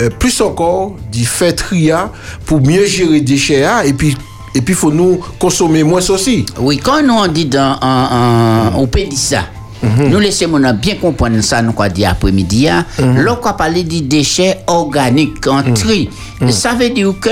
euh, 0.00 0.10
plus 0.18 0.40
encore 0.40 0.96
d'y 1.10 1.24
faire 1.24 1.54
tria 1.56 2.10
pour 2.44 2.60
mieux 2.60 2.84
gérer 2.86 3.12
les 3.12 3.20
déchets 3.20 3.64
hein, 3.64 3.80
et 3.84 3.92
puis 3.92 4.16
et 4.54 4.60
puis 4.60 4.74
faut 4.74 4.90
nous 4.90 5.20
consommer 5.38 5.82
moins 5.84 6.00
aussi. 6.10 6.44
Oui, 6.58 6.78
quand 6.78 7.02
nous 7.02 7.14
on 7.14 7.26
dit 7.28 7.46
dans 7.46 7.78
en, 7.80 8.72
en, 8.74 8.78
au 8.80 8.86
pays 8.86 9.14
ça, 9.16 9.44
nous 9.82 10.18
laissons 10.18 10.48
nous 10.58 10.72
bien 10.74 10.96
comprendre 10.96 11.40
ça, 11.40 11.62
nous 11.62 11.72
quoi 11.72 11.88
dit 11.88 12.04
après-midi. 12.04 12.68
hein. 12.68 12.84
Lorsqu'on 12.98 13.52
parle 13.52 13.74
des 13.74 14.00
déchets 14.00 14.58
organiques 14.66 15.46
en 15.46 15.62
tri, 15.74 16.10
ça 16.50 16.74
veut 16.74 16.90
dire 16.90 17.14
que 17.20 17.28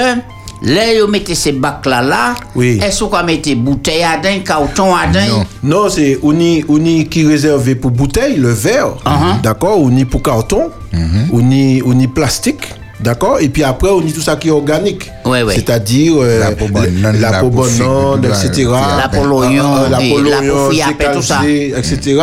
là, 0.66 0.82
vous 1.00 1.10
mettez 1.10 1.34
ces 1.34 1.52
bacs-là, 1.52 2.02
là, 2.02 2.34
Oui. 2.54 2.78
est-ce 2.82 3.04
qu'on 3.04 3.22
mettez 3.24 3.54
bouteille 3.54 4.02
à 4.02 4.18
dingue, 4.18 4.42
carton 4.44 4.94
à 4.94 5.06
dingue? 5.06 5.30
Non. 5.62 5.82
Non, 5.82 5.88
c'est 5.88 6.18
on 6.22 6.38
y, 6.38 6.64
on 6.68 6.84
y 6.84 7.06
qui 7.08 7.22
est 7.22 7.26
réservé 7.26 7.74
pour 7.74 7.90
bouteille, 7.90 8.36
le 8.36 8.50
verre, 8.50 8.96
Uh-huh. 9.04 9.40
d'accord, 9.42 9.80
on 9.80 9.90
y 9.96 10.04
pour 10.04 10.22
carton, 10.22 10.70
on 11.32 11.50
y, 11.50 11.82
on 11.84 11.98
y 11.98 12.06
plastique. 12.06 12.62
D'accord 12.98 13.40
Et 13.42 13.50
puis 13.50 13.62
après, 13.62 13.90
on 13.90 14.00
y 14.00 14.10
tout 14.10 14.22
ça 14.22 14.36
qui 14.36 14.48
est 14.48 14.50
organique. 14.50 15.10
Ouais, 15.26 15.42
ouais. 15.42 15.54
C'est-à-dire 15.54 16.14
euh, 16.18 16.40
La 16.40 16.52
peau 16.52 16.66
bonne, 16.68 17.02
la, 17.02 17.12
la 17.12 17.40
peau 17.40 17.50
peau 17.50 17.56
bonne, 17.58 18.24
etc. 18.24 18.70
La 18.96 19.08
peau 19.10 19.22
l'oignon, 19.26 19.74
la 19.90 19.98
peau 19.98 20.20
la 20.22 20.38
peau 20.38 20.48
l'oignon, 20.48 20.70
etc. 21.76 22.18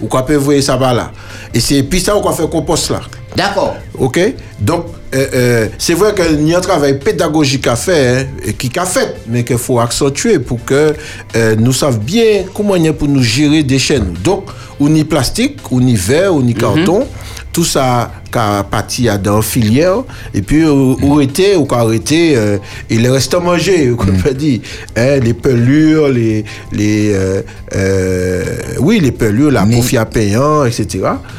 Ou 0.00 0.06
qu'on 0.06 0.22
peut 0.22 0.36
voir 0.36 0.62
ça 0.62 0.76
va 0.78 0.94
là. 0.94 1.10
Et 1.52 1.60
c'est 1.60 1.82
puis 1.82 2.00
ça 2.00 2.12
qu'on 2.14 2.32
fait 2.32 2.48
compost 2.48 2.90
là. 2.90 3.00
D'accord. 3.36 3.74
OK? 3.98 4.18
Donc, 4.58 4.86
euh, 5.14 5.26
euh, 5.34 5.68
c'est 5.78 5.94
vrai 5.94 6.14
qu'il 6.14 6.46
y 6.48 6.54
a 6.54 6.58
un 6.58 6.60
travail 6.60 6.98
pédagogique 6.98 7.66
à 7.66 7.76
faire, 7.76 8.20
hein, 8.20 8.26
et 8.44 8.52
qui 8.54 8.70
a 8.78 8.84
fait, 8.84 9.16
mais 9.28 9.44
qu'il 9.44 9.58
faut 9.58 9.78
accentuer 9.78 10.38
pour 10.38 10.64
que 10.64 10.94
euh, 11.36 11.56
nous 11.58 11.72
savions 11.72 12.00
bien 12.02 12.42
comment 12.54 12.74
il 12.76 12.84
y 12.84 12.88
a 12.88 12.92
pour 12.92 13.08
nous 13.08 13.22
gérer 13.22 13.62
des 13.62 13.78
chaînes. 13.78 14.14
Donc, 14.24 14.46
on 14.80 14.92
y 14.94 15.04
plastique, 15.04 15.58
on 15.70 15.80
y 15.86 15.94
verre, 15.94 16.34
on 16.34 16.44
y 16.46 16.54
carton, 16.54 17.06
tout 17.52 17.64
ça 17.64 18.10
qu'a 18.32 18.66
parti 18.68 19.08
à 19.08 19.16
dans 19.16 19.40
filière, 19.42 20.02
et 20.34 20.42
puis 20.42 20.64
on 20.64 20.96
on 21.00 21.20
était, 21.20 21.54
ou 21.54 21.68
arrêté, 21.70 22.34
euh, 22.36 22.58
les 22.90 23.08
restes 23.08 23.32
à 23.34 23.38
manger, 23.38 23.92
comme 23.96 24.16
on 24.28 24.32
dit, 24.34 24.60
hein, 24.96 25.20
les 25.22 25.34
pelures, 25.34 26.08
les, 26.08 26.44
les 26.72 27.12
euh, 27.14 27.42
euh, 27.76 28.44
oui, 28.80 28.98
les 28.98 29.12
pelures, 29.12 29.52
la 29.52 29.64
Ni- 29.64 29.74
profit 29.74 29.98
à 29.98 30.04
payant, 30.04 30.64
etc. 30.64 30.86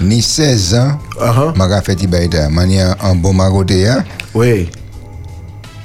Ni 0.02 0.22
16 0.22 0.76
ans, 0.76 0.92
Uh-huh. 1.18 1.56
m'a 1.58 1.82
fait. 1.82 1.96
Mania 2.52 2.98
en 3.02 3.16
bon 3.16 3.32
hein. 3.74 4.04
Oui. 4.34 4.70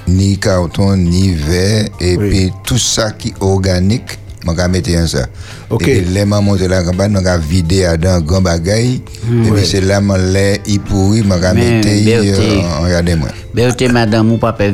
ni 0.09 0.39
carton, 0.39 0.97
ni 0.97 1.33
verre, 1.35 1.87
et 2.01 2.17
Oui. 2.17 2.29
puis 2.29 2.53
tout 2.65 2.79
ça 2.79 3.13
qui 3.13 3.29
est 3.29 3.35
organique, 3.41 4.19
je 4.45 4.51
vais 4.51 4.69
mettre 4.69 4.91
en 4.99 5.07
ça. 5.07 5.27
Ok. 5.69 5.83
Et 5.87 6.01
puis, 6.03 6.13
les 6.13 6.25
mamans 6.25 6.57
de 6.57 6.67
la 6.67 6.83
campagne, 6.83 7.15
je 7.17 7.23
vais 7.25 7.39
vider 7.39 7.85
à 7.85 7.97
dans 7.97 8.11
un 8.17 8.21
grand 8.21 8.41
bagaille, 8.41 9.03
et 9.47 9.51
puis 9.51 9.65
c'est 9.67 9.81
là, 9.81 10.01
je 10.03 10.33
l'ai 10.33 10.61
y 10.67 10.79
pourri, 10.79 11.19
je 11.23 11.29
vais 11.29 11.55
mettre 11.55 11.89
Berthe. 11.89 12.39
euh, 12.41 12.85
regardez-moi. 12.85 13.29
Béoté, 13.55 13.89
madame, 13.89 14.33
ou 14.33 14.39
papa. 14.39 14.65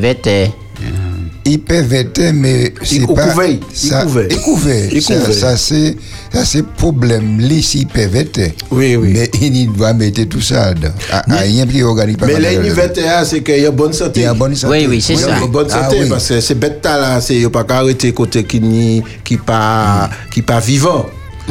Il 1.48 1.60
peut 1.60 1.80
vêter, 1.80 2.32
mais 2.32 2.74
c'est 2.82 3.06
pas... 3.06 3.28
couvert, 3.28 3.48
il 3.48 3.60
ça, 3.72 4.02
couvert. 4.02 4.26
il 4.30 4.40
couvert. 4.40 4.88
Il 4.92 5.00
Ça, 5.02 5.14
couvert. 5.14 5.32
ça, 5.34 5.56
c'est, 5.56 5.96
ça, 6.32 6.44
c'est 6.44 6.66
problème. 6.66 7.38
Lui, 7.40 7.62
s'il 7.62 7.86
peut 7.86 8.04
vêter. 8.06 8.54
Oui, 8.70 8.96
oui. 8.96 9.12
Mais 9.14 9.30
il 9.40 9.72
doit 9.72 9.92
mettre 9.92 10.24
tout 10.24 10.40
ça 10.40 10.74
dedans. 10.74 10.88
Rien 11.28 11.64
qui 11.66 11.78
est 11.78 11.82
organique. 11.84 12.18
pas 12.18 12.26
Mais 12.26 12.32
comme 12.34 12.42
là, 12.42 12.48
ça. 12.52 12.54
il 12.54 13.22
y 13.22 13.26
c'est 13.26 13.42
qu'il 13.42 13.60
y 13.62 13.66
a 13.66 13.70
bonne 13.70 13.92
santé. 13.92 14.20
Il 14.20 14.22
y 14.24 14.26
a 14.26 14.34
bonne 14.34 14.56
santé. 14.56 14.72
Oui, 14.76 14.86
oui, 14.88 15.00
c'est 15.00 15.14
Il 15.14 15.20
y 15.20 15.22
a 15.22 15.38
ça. 15.38 15.46
bonne 15.46 15.68
Ah, 15.70 15.84
santé 15.84 15.98
oui. 16.02 16.08
parce 16.08 16.28
que 16.28 16.40
c'est 16.40 16.54
bête 16.56 16.80
là, 16.84 17.20
c'est 17.20 17.36
il 17.36 17.48
pas 17.48 17.62
qu'à 17.64 17.78
arrêter 17.78 18.12
côté 18.12 18.44
qui 18.44 18.60
ni 18.60 19.02
qui 19.24 19.36
pas 19.36 20.10
qui 20.32 20.42
pas 20.42 20.58
vivant. 20.60 21.06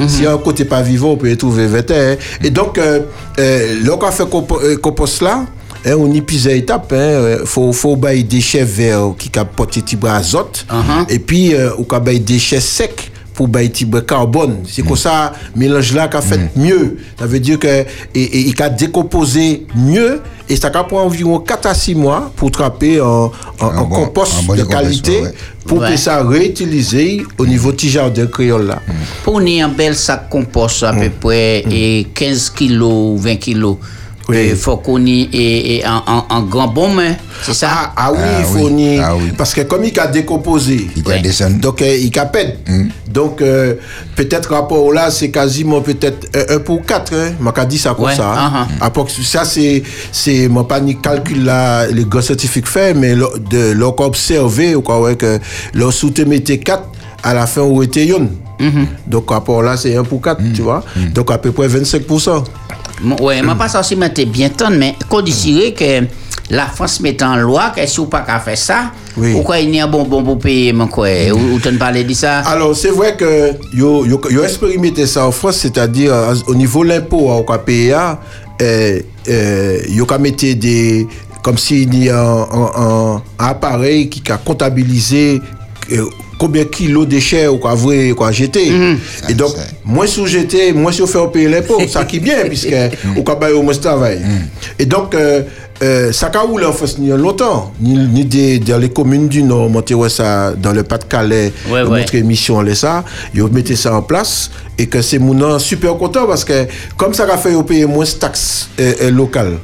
Si 0.10 0.24
y 0.24 0.26
a 0.28 0.34
un 0.34 0.38
côté 0.38 0.66
pas 0.66 0.82
vivant, 0.82 1.12
on 1.12 1.16
peut 1.18 1.32
y 1.32 1.38
trouver 1.38 1.68
vétérinaire. 1.68 2.18
Et 2.44 2.50
donc 2.50 2.78
euh, 2.78 3.00
euh, 3.40 3.76
lorsqu'on 3.82 4.12
fait 4.46 4.66
euh, 4.66 4.76
compost 4.76 5.22
là, 5.22 5.46
hein, 5.86 5.96
on 5.98 6.12
y 6.12 6.22
pise 6.22 6.48
étape, 6.48 6.92
hein, 6.94 6.96
euh, 6.98 7.46
faut 7.46 7.72
faut 7.74 7.96
bailler 7.96 8.24
des 8.24 8.38
déchets 8.38 8.64
verts 8.64 9.14
qui 9.18 9.30
captent 9.30 9.56
petit 9.56 9.96
bras 9.96 10.16
azote 10.18 10.66
Mhm. 10.72 11.06
et 11.10 11.20
puis 11.20 11.54
euh, 11.54 11.72
ou 11.78 11.84
ka 11.84 12.00
bailler 12.00 12.20
des 12.20 12.34
déchets 12.34 12.60
secs 12.60 13.12
pour 13.34 13.48
bailler 13.50 13.68
bras 13.86 14.02
carbone. 14.02 14.60
C'est 14.66 14.82
comme 14.82 14.96
ça 14.96 15.34
mélange 15.56 15.94
là 15.94 16.08
qu'a 16.08 16.22
fait 16.22 16.40
mieux. 16.56 16.98
Ça 17.20 17.26
veut 17.26 17.40
dire 17.42 17.60
que 17.60 17.84
il 18.14 18.54
a 18.62 18.70
décomposé 18.70 19.68
mieux 19.76 20.22
et 20.48 20.56
ça 20.56 20.70
prend 20.70 21.02
environ 21.02 21.40
4 21.40 21.66
à 21.66 21.74
6 21.74 21.96
mois 21.96 22.32
pour 22.38 22.50
trapper 22.52 23.02
en, 23.02 23.32
en, 23.60 23.66
Un 23.68 23.78
en 23.78 23.84
bon- 23.88 23.96
compost 24.06 24.34
un 24.40 24.44
bon 24.44 24.56
de 24.56 24.64
qualité 24.64 25.22
ouais. 25.22 25.34
pour 25.66 25.80
Ouais. 25.80 25.92
que 25.92 25.98
ça 25.98 26.24
réutiliser 26.24 27.24
au 27.38 27.46
niveau 27.46 27.72
petit 27.74 27.90
jardin 27.90 28.26
créole 28.28 28.68
là. 28.68 28.82
Pour 29.26 29.42
nous, 29.42 29.60
un 29.62 29.68
bel 29.68 29.96
sac 29.96 30.30
compost 30.30 30.84
à 30.84 30.94
peu 30.94 31.10
près 31.10 31.66
et 31.70 32.08
15 32.14 32.52
kilos 32.52 33.16
ou 33.16 33.18
20 33.18 33.36
kilos. 33.36 33.76
Oui. 34.28 34.48
Il 34.50 34.56
faut 34.56 34.78
qu'on 34.78 35.06
y 35.06 35.22
ait 35.34 35.78
et 35.78 35.84
en, 35.86 36.02
en, 36.08 36.26
en 36.30 36.42
grand 36.44 36.68
bon 36.68 36.90
main. 36.90 37.14
C'est 37.44 37.54
ça? 37.54 37.70
Ah, 37.72 37.94
ah 37.96 38.12
oui, 38.12 38.20
Ah 38.24 38.40
il 38.40 38.46
faut 38.46 38.66
oui, 38.66 38.72
ni- 38.74 39.00
ah 39.00 39.16
oui. 39.16 39.32
parce 39.38 39.54
que 39.54 39.62
comme 39.62 39.84
il 39.84 40.00
a 40.00 40.08
décomposé, 40.08 40.88
Il 40.96 41.04
doit 41.04 41.18
descendre. 41.20 41.58
donc 41.60 41.82
euh, 41.82 41.96
il 41.98 42.10
capète. 42.10 42.58
Donc 43.08 43.42
euh, 43.42 43.76
peut-être 44.16 44.52
rapport 44.54 44.92
là 44.92 45.12
c'est 45.12 45.30
quasiment 45.30 45.82
peut-être 45.82 46.28
un, 46.36 46.56
un 46.56 46.60
pour 46.60 46.82
quatre. 46.84 47.14
Hein. 47.14 47.34
M'a 47.40 47.52
dit 47.66 47.78
ça 47.78 47.94
comme 47.94 48.06
Ouais, 48.06 48.16
ça. 48.16 48.34
hein. 48.36 48.68
Approx- 48.82 49.22
Ça 49.24 49.46
c'est 49.46 49.84
c'est 50.12 50.48
mon 50.48 50.64
pas 50.64 50.80
ni 50.80 50.98
calcul 51.00 51.44
là 51.46 51.86
les 51.88 52.06
gars 52.06 52.22
scientifiques 52.22 52.68
fait 52.68 52.94
mais 52.94 53.14
de 53.16 53.72
leur 53.74 54.00
observer 54.00 54.76
ou 54.76 54.82
quoi 54.82 55.02
ouais 55.02 55.16
que 55.16 55.40
mettez 56.26 56.58
4 56.60 56.84
à 57.24 57.34
la 57.34 57.46
fin 57.48 57.62
où 57.62 57.82
était 57.84 58.06
yon. 58.06 58.30
Donc 59.08 59.30
rapport 59.32 59.62
là 59.62 59.78
c'est 59.78 59.96
1 59.96 60.04
pour 60.04 60.22
4, 60.22 60.42
tu 60.56 60.62
vois. 60.62 60.84
Donc 61.14 61.30
à 61.32 61.38
peu 61.38 61.52
près 61.52 61.68
25%. 61.68 62.44
Ouais, 63.22 63.42
moi 63.42 63.56
pas 63.56 63.80
aussi 63.80 63.96
mettre 63.96 64.24
bien 64.26 64.50
temps, 64.50 64.70
mais 64.72 64.96
qu'on 65.10 65.22
déciderait 65.22 65.74
que 65.74 66.06
la 66.50 66.66
France 66.68 67.00
met 67.02 67.22
en 67.24 67.36
loi 67.36 67.72
que 67.76 67.86
si 67.86 68.00
ou 68.00 68.06
pas 68.06 68.22
qu'à 68.22 68.40
faire 68.40 68.58
ça, 68.58 68.92
Oui. 69.18 69.34
pourquoi 69.34 69.60
il 69.60 69.74
y 69.76 69.80
a 69.80 69.86
un 69.86 69.88
bonbon 69.88 70.24
pour 70.24 70.40
payer, 70.40 70.72
mon 70.74 70.88
quoi? 70.88 71.08
Ou, 71.34 71.56
ou 71.56 71.60
tu 71.60 71.70
ne 71.72 71.78
parlais 71.78 72.04
de 72.04 72.14
ça? 72.14 72.40
Alors, 72.40 72.76
c'est 72.76 72.90
vrai 72.92 73.18
que 73.18 73.52
yo, 73.74 74.06
yo, 74.06 74.22
yo 74.30 74.44
expérimenté 74.44 75.06
ça 75.08 75.26
en 75.28 75.32
France, 75.32 75.58
c'est-à-dire 75.58 76.14
euh, 76.14 76.36
au 76.48 76.56
niveau 76.56 76.84
de 76.84 76.90
l'impôt 76.90 77.30
au 77.32 77.44
KPA, 77.44 78.22
euh, 78.62 79.00
euh, 79.28 79.80
yo 79.90 80.06
mette 80.20 80.58
des 80.58 81.08
comme 81.44 81.58
s'il 81.58 81.94
y 82.04 82.10
a 82.10 82.20
un, 82.20 82.42
un- 82.42 82.72
un 82.78 83.22
appareil 83.38 84.10
qui 84.10 84.22
a 84.32 84.38
comptabilisé 84.38 85.42
euh, 85.92 86.06
combien 86.38 86.64
de 86.64 86.68
kilos 86.70 87.06
de 87.06 87.12
déchets 87.12 87.48
ou 87.48 87.58
quoi 87.58 87.76
vrai 87.76 88.12
quoi 88.16 88.32
jeter 88.32 88.72
et 89.30 89.34
donc 89.34 89.52
moins 89.84 90.08
sous 90.08 90.26
jeter 90.26 90.74
moins 90.74 90.92
sur 90.92 91.10
faire 91.10 91.32
payer 91.32 91.48
l'impôt 91.50 91.80
ça 91.88 92.04
qui 92.06 92.18
est 92.18 92.20
bien 92.20 92.44
puisque 92.48 92.76
au 93.18 93.24
cas 93.24 93.38
au 93.54 93.62
moins 93.62 93.74
travail. 93.74 94.20
Et 94.80 94.86
donc 94.86 95.14
euh, 95.16 95.42
euh, 95.84 96.14
ça 96.14 96.32
a 96.34 96.40
roulé 96.40 96.66
en 96.66 96.72
France 96.72 96.98
ni 96.98 97.10
longtemps 97.10 97.74
ni, 97.82 97.98
ni 97.98 98.24
des, 98.24 98.60
dans 98.60 98.78
les 98.78 98.90
communes 98.90 99.28
du 99.28 99.44
Nord 99.44 99.70
monter 99.70 99.94
ouais, 99.94 100.08
ça 100.08 100.54
dans 100.54 100.72
le 100.72 100.84
Pas-de-Calais 100.84 101.52
Ouais, 101.70 101.82
ouais. 101.84 102.00
notre 102.00 102.16
émission 102.16 102.62
là 102.62 102.74
ça 102.76 103.04
ils 103.34 103.44
mettez 103.44 103.76
ça 103.76 103.94
en 103.94 104.02
place 104.02 104.52
et 104.78 104.88
que 104.88 105.02
c'est 105.02 105.20
mon 105.20 105.60
super 105.60 105.98
content 105.98 106.26
parce 106.28 106.46
que 106.46 106.66
comme 106.96 107.14
ça 107.14 107.26
a 107.26 107.38
fait 107.38 107.52
ils 107.52 107.64
payer 107.64 107.86
moins 107.86 108.06
de 108.06 108.10
taxes 108.10 108.70
euh, 108.80 108.94
euh, 109.02 109.12
locales 109.12 109.58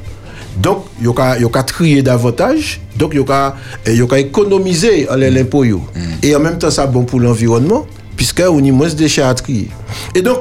donc, 0.56 0.84
il 1.00 1.06
y 1.06 1.58
a 1.58 1.62
trier 1.62 2.02
davantage, 2.02 2.80
donc 2.96 3.12
il 3.14 3.20
y 3.20 4.12
a 4.12 4.18
économiser 4.18 5.06
l'impôt. 5.16 5.64
yo. 5.64 5.82
Et 6.22 6.34
en 6.36 6.40
même 6.40 6.58
temps, 6.58 6.70
ça 6.70 6.86
bon 6.86 7.04
pour 7.04 7.20
l'environnement, 7.20 7.86
puisque 8.16 8.42
on 8.46 8.62
y 8.62 8.70
moins 8.70 8.88
de 8.88 8.94
déchets 8.94 9.22
à 9.22 9.34
trier. 9.34 9.68
Et 10.14 10.22
donc, 10.22 10.40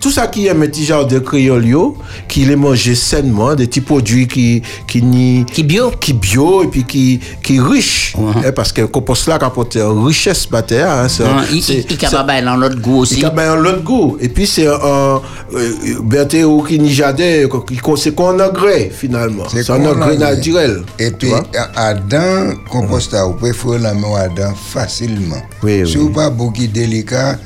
tout 0.00 0.10
ça 0.10 0.26
qui 0.26 0.46
est 0.46 0.50
un 0.50 0.54
petit 0.60 0.84
genre 0.84 1.06
de 1.06 1.18
créole, 1.18 1.66
yo, 1.66 1.96
qui 2.28 2.44
les 2.44 2.56
mange 2.56 2.92
sainement, 2.94 3.54
des 3.54 3.66
petits 3.66 3.80
produits 3.80 4.26
qui, 4.28 4.62
qui, 4.86 5.02
ni, 5.02 5.44
Qui 5.52 5.62
bio? 5.62 5.90
qui 6.00 6.12
bio 6.12 6.62
et 6.64 6.66
puis 6.68 6.84
qui, 6.84 7.20
qui 7.42 7.60
riche. 7.60 8.14
Ouais. 8.18 8.32
Hein, 8.46 8.52
parce 8.54 8.72
que 8.72 8.82
le 8.82 8.86
compost 8.88 9.26
là 9.28 9.38
apporte 9.40 9.76
une 9.76 10.04
richesse 10.06 10.46
terre. 10.62 10.90
Hein, 10.90 11.08
c'est- 11.08 11.24
il 11.52 11.62
c'est- 11.62 11.96
capable 11.96 12.44
dans 12.44 12.56
l'autre 12.56 12.80
goût 12.80 12.98
aussi. 12.98 13.14
il 13.14 13.20
y 13.22 13.24
a 13.24 13.30
bien 13.30 13.54
l'autre 13.56 13.82
goût. 13.82 14.16
Et 14.20 14.28
puis, 14.28 14.46
c'est 14.46 14.66
un. 14.66 15.20
euh, 15.54 15.70
Berthe 16.02 16.34
ou 16.44 16.62
qui 16.62 16.78
n'y 16.78 16.92
jardin, 16.92 17.46
qui- 17.68 17.78
c'est 17.96 18.14
qu'on 18.14 18.38
engrais, 18.40 18.90
finalement. 18.92 19.44
C'est 19.48 19.68
un 19.70 19.84
engrais 19.86 20.16
naturel. 20.16 20.82
Et 20.98 21.10
puis, 21.10 21.30
à 21.74 21.94
dans 21.94 22.54
compost, 22.70 23.14
vous 23.14 23.32
pouvez 23.34 23.52
faire 23.52 23.78
la 23.80 23.94
main 23.94 24.14
à 24.16 24.28
dedans 24.28 24.52
facilement. 24.72 25.42
Oui, 25.62 25.82
Si 25.86 25.96
oui. 25.96 26.02
vous 26.04 26.10
pas 26.10 26.30
beaucoup 26.30 26.66
délicat, 26.66 27.38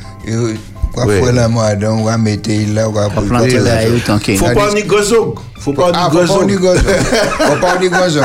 euh, 0.90 0.94
Quoi 0.94 1.06
Ouais. 1.06 1.22
faire 1.22 1.32
là, 1.32 1.48
moi, 1.48 1.74
donc, 1.74 2.00
on 2.00 2.04
va 2.04 2.18
mettre 2.18 2.50
là, 2.74 2.88
on 2.88 2.92
va 2.92 3.08
planter 3.08 3.58
là, 3.58 3.78
qu'il- 4.22 4.36
Faut 4.38 4.46
pas 4.46 4.72
ni 4.74 4.82
gozog. 4.82 5.38
Faut 5.58 5.72
pas 5.74 5.90
Ah, 5.94 6.08
ni 6.10 6.18
faut 6.18 6.18
pas 6.18 6.26
gozog. 6.34 6.50
ni 6.50 6.56
gozog. 6.56 6.82
Faut 7.38 7.56
pas 7.60 7.78
ni 7.80 7.88
gozog. 7.90 8.24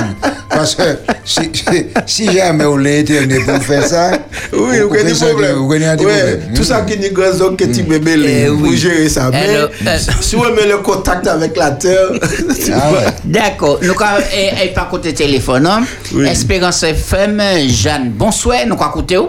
Parce 0.49 0.73
que 0.75 0.83
si, 2.05 2.31
jamais 2.31 2.63
on 2.63 2.77
l'a 2.77 2.91
été 2.91 3.19
pour 3.39 3.61
faire 3.61 3.83
ça, 3.85 4.11
Oui, 4.53 4.79
vous 4.79 4.89
faites 4.93 5.01
avez 5.01 5.09
des 5.11 5.15
ça, 5.15 5.25
problèmes. 5.27 5.55
Vous 5.57 5.67
connaissez 5.67 5.95
des 5.97 6.05
Ouais, 6.05 6.11
problèmes. 6.37 6.53
Tout 6.55 6.63
ça 6.63 6.81
qui 6.81 6.97
n'est 6.97 7.09
gozog, 7.09 7.57
que 7.57 7.65
tu 7.65 7.83
bébé, 7.83 8.13
Eh 8.13 8.17
les- 8.17 8.49
oui. 8.49 8.57
vous 8.69 8.75
gérez 8.75 9.09
ça. 9.09 9.29
Euh, 9.33 9.67
si 10.21 10.35
vous 10.37 10.43
mettez 10.45 10.69
le 10.69 10.77
contact 10.77 11.27
avec 11.27 11.57
la 11.57 11.71
terre, 11.71 12.07
Ah. 12.73 13.11
D'accord. 13.25 13.79
Nous 13.81 13.91
avons 13.91 14.23
et, 14.33 14.65
et 14.65 14.73
par 14.73 14.87
côté 14.87 15.13
téléphone, 15.13 15.67
hein. 15.67 15.83
Oui. 16.13 16.25
Espérance 16.29 16.83
FM, 16.83 17.41
Jeanne, 17.67 18.11
bonsoir, 18.15 18.59
nous 18.65 18.75
avons 18.75 18.89
écouté 18.91 19.17
où? 19.17 19.27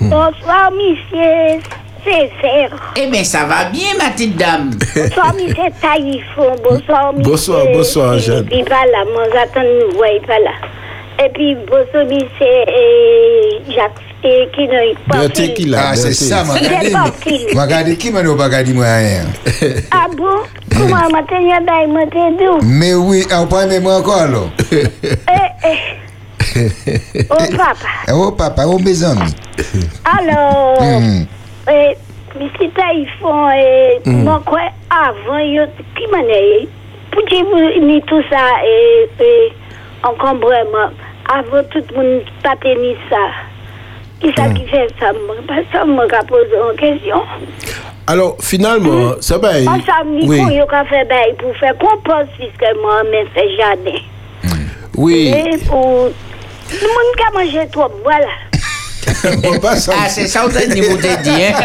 Bonsoir, 0.00 0.70
monsieur. 0.72 1.60
Eh 2.04 3.06
bien, 3.06 3.24
ça 3.24 3.44
va 3.44 3.64
bien, 3.70 3.88
ma 3.98 4.10
petite 4.10 4.36
dame. 4.36 4.70
Bonsoir, 4.94 5.34
monsieur 5.34 5.70
Taïfon. 5.80 6.56
Bonsoir, 6.62 7.12
monsieur. 7.12 7.30
Bonsoir, 7.30 7.66
bonsoir, 7.72 8.18
Jeanne. 8.18 8.44
Et 8.46 8.50
puis, 8.50 8.64
voilà, 8.66 9.04
moi, 9.12 9.24
j'attends 9.32 9.62
nous 9.62 9.96
voir, 9.96 10.08
pas 10.26 10.38
là. 10.38 10.50
Et 11.24 11.28
puis, 11.30 11.54
bonsoir, 11.66 12.04
monsieur 12.04 12.62
et 12.68 13.72
Jacques. 13.72 13.92
Et 14.24 14.48
qui 14.54 14.68
n'a 14.68 14.78
pas 15.08 15.18
Berthe 15.18 15.54
qui 15.54 15.64
l'a. 15.64 15.88
Ah, 15.90 15.96
c'est 15.96 16.12
ça, 16.12 16.44
m'a 16.44 16.54
C'est 16.54 16.66
regardé. 16.68 16.90
pas 16.92 17.10
qu'il. 17.20 17.56
M'a 17.56 17.62
regardé 17.64 17.96
qui 17.96 18.10
m'a 18.12 18.22
dit 18.22 18.28
pas 18.36 18.44
regardé 18.44 18.72
moi 18.72 18.84
rien. 18.86 19.24
Ah 19.90 20.06
bon? 20.16 20.44
Comment 20.72 21.10
m'a 21.10 21.22
tenu 21.24 21.50
à 21.50 21.86
moi 21.88 22.02
t'es 22.08 22.64
Mais 22.64 22.94
oui, 22.94 23.26
on 23.36 23.46
prend 23.48 23.66
même 23.66 23.82
moi 23.82 23.96
encore 23.96 24.20
alors. 24.22 24.50
Eh, 24.70 24.84
eh. 25.64 25.78
Oh, 27.30 27.34
papa. 27.56 28.12
Oh 28.12 28.30
papa, 28.30 28.62
oh 28.66 28.78
mes 28.78 29.02
amis. 29.02 29.34
Alors, 30.04 30.78
Eh, 31.70 31.94
monsieur 32.38 32.70
Taïfon, 32.74 33.50
eh, 33.50 34.00
moi, 34.08 34.42
quoi, 34.44 34.60
avant, 34.90 35.38
yo, 35.38 35.62
qui 35.96 36.06
m'a 36.10 36.22
dit, 36.22 36.68
pour 37.10 37.22
dire 37.24 37.44
ni 37.82 38.00
tout 38.02 38.22
ça, 38.30 38.64
et, 38.64 39.08
et 39.22 39.52
encombrement, 40.02 40.90
avant 41.32 41.62
tout 41.70 41.82
le 41.90 41.96
monde 41.96 42.22
pas 42.42 42.56
tenir 42.56 42.96
ça. 43.08 43.16
Qui 44.20 44.32
ça 44.36 44.48
qui 44.50 44.66
fait 44.66 44.88
ça? 45.00 45.12
Moi, 45.12 45.36
Parce 45.46 45.60
que 45.84 45.88
moi, 45.88 46.04
je 46.08 46.26
pose 46.26 46.46
une 46.52 46.76
question. 46.78 47.22
Alors, 48.06 48.36
finalement, 48.40 49.12
ça 49.20 49.38
va. 49.38 49.50
On 49.60 49.80
s'amuse, 49.82 50.28
Oui, 50.28 50.40
oui. 50.46 50.58
qu'on 50.68 50.84
fait 50.86 51.04
bail 51.08 51.34
pour 51.38 51.54
faire 51.56 51.76
compost, 51.78 52.28
puisque 52.38 52.76
moi, 52.80 53.02
mais 53.10 53.24
c'est 53.34 53.56
jardin. 53.56 53.98
oui. 54.96 55.28
Et 55.34 55.58
pour. 55.66 56.08
Le 56.70 56.86
monde 56.88 57.16
qui 57.16 57.22
a 57.24 57.30
mangé 57.60 57.68
trop, 57.70 57.88
voilà. 58.02 58.26
On 59.44 59.58
passe 59.58 59.88
à- 59.88 59.92
Ah, 60.04 60.08
c'est 60.08 60.26
ça, 60.26 60.44
dit, 61.22 61.30
hein. 61.30 61.52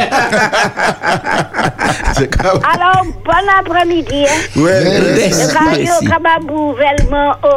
c'est 2.18 2.30
grave. 2.32 2.60
Alors, 2.74 3.04
bon 3.06 3.50
après-midi, 3.60 4.26
hein. 4.26 4.60
Ouais, 4.60 4.64
ouais. 4.64 5.02
Merci, 5.16 5.46
Radio 5.54 5.84
merci. 5.86 6.06
Kababou 6.08 6.74
Velman, 6.74 7.36
oh, 7.44 7.48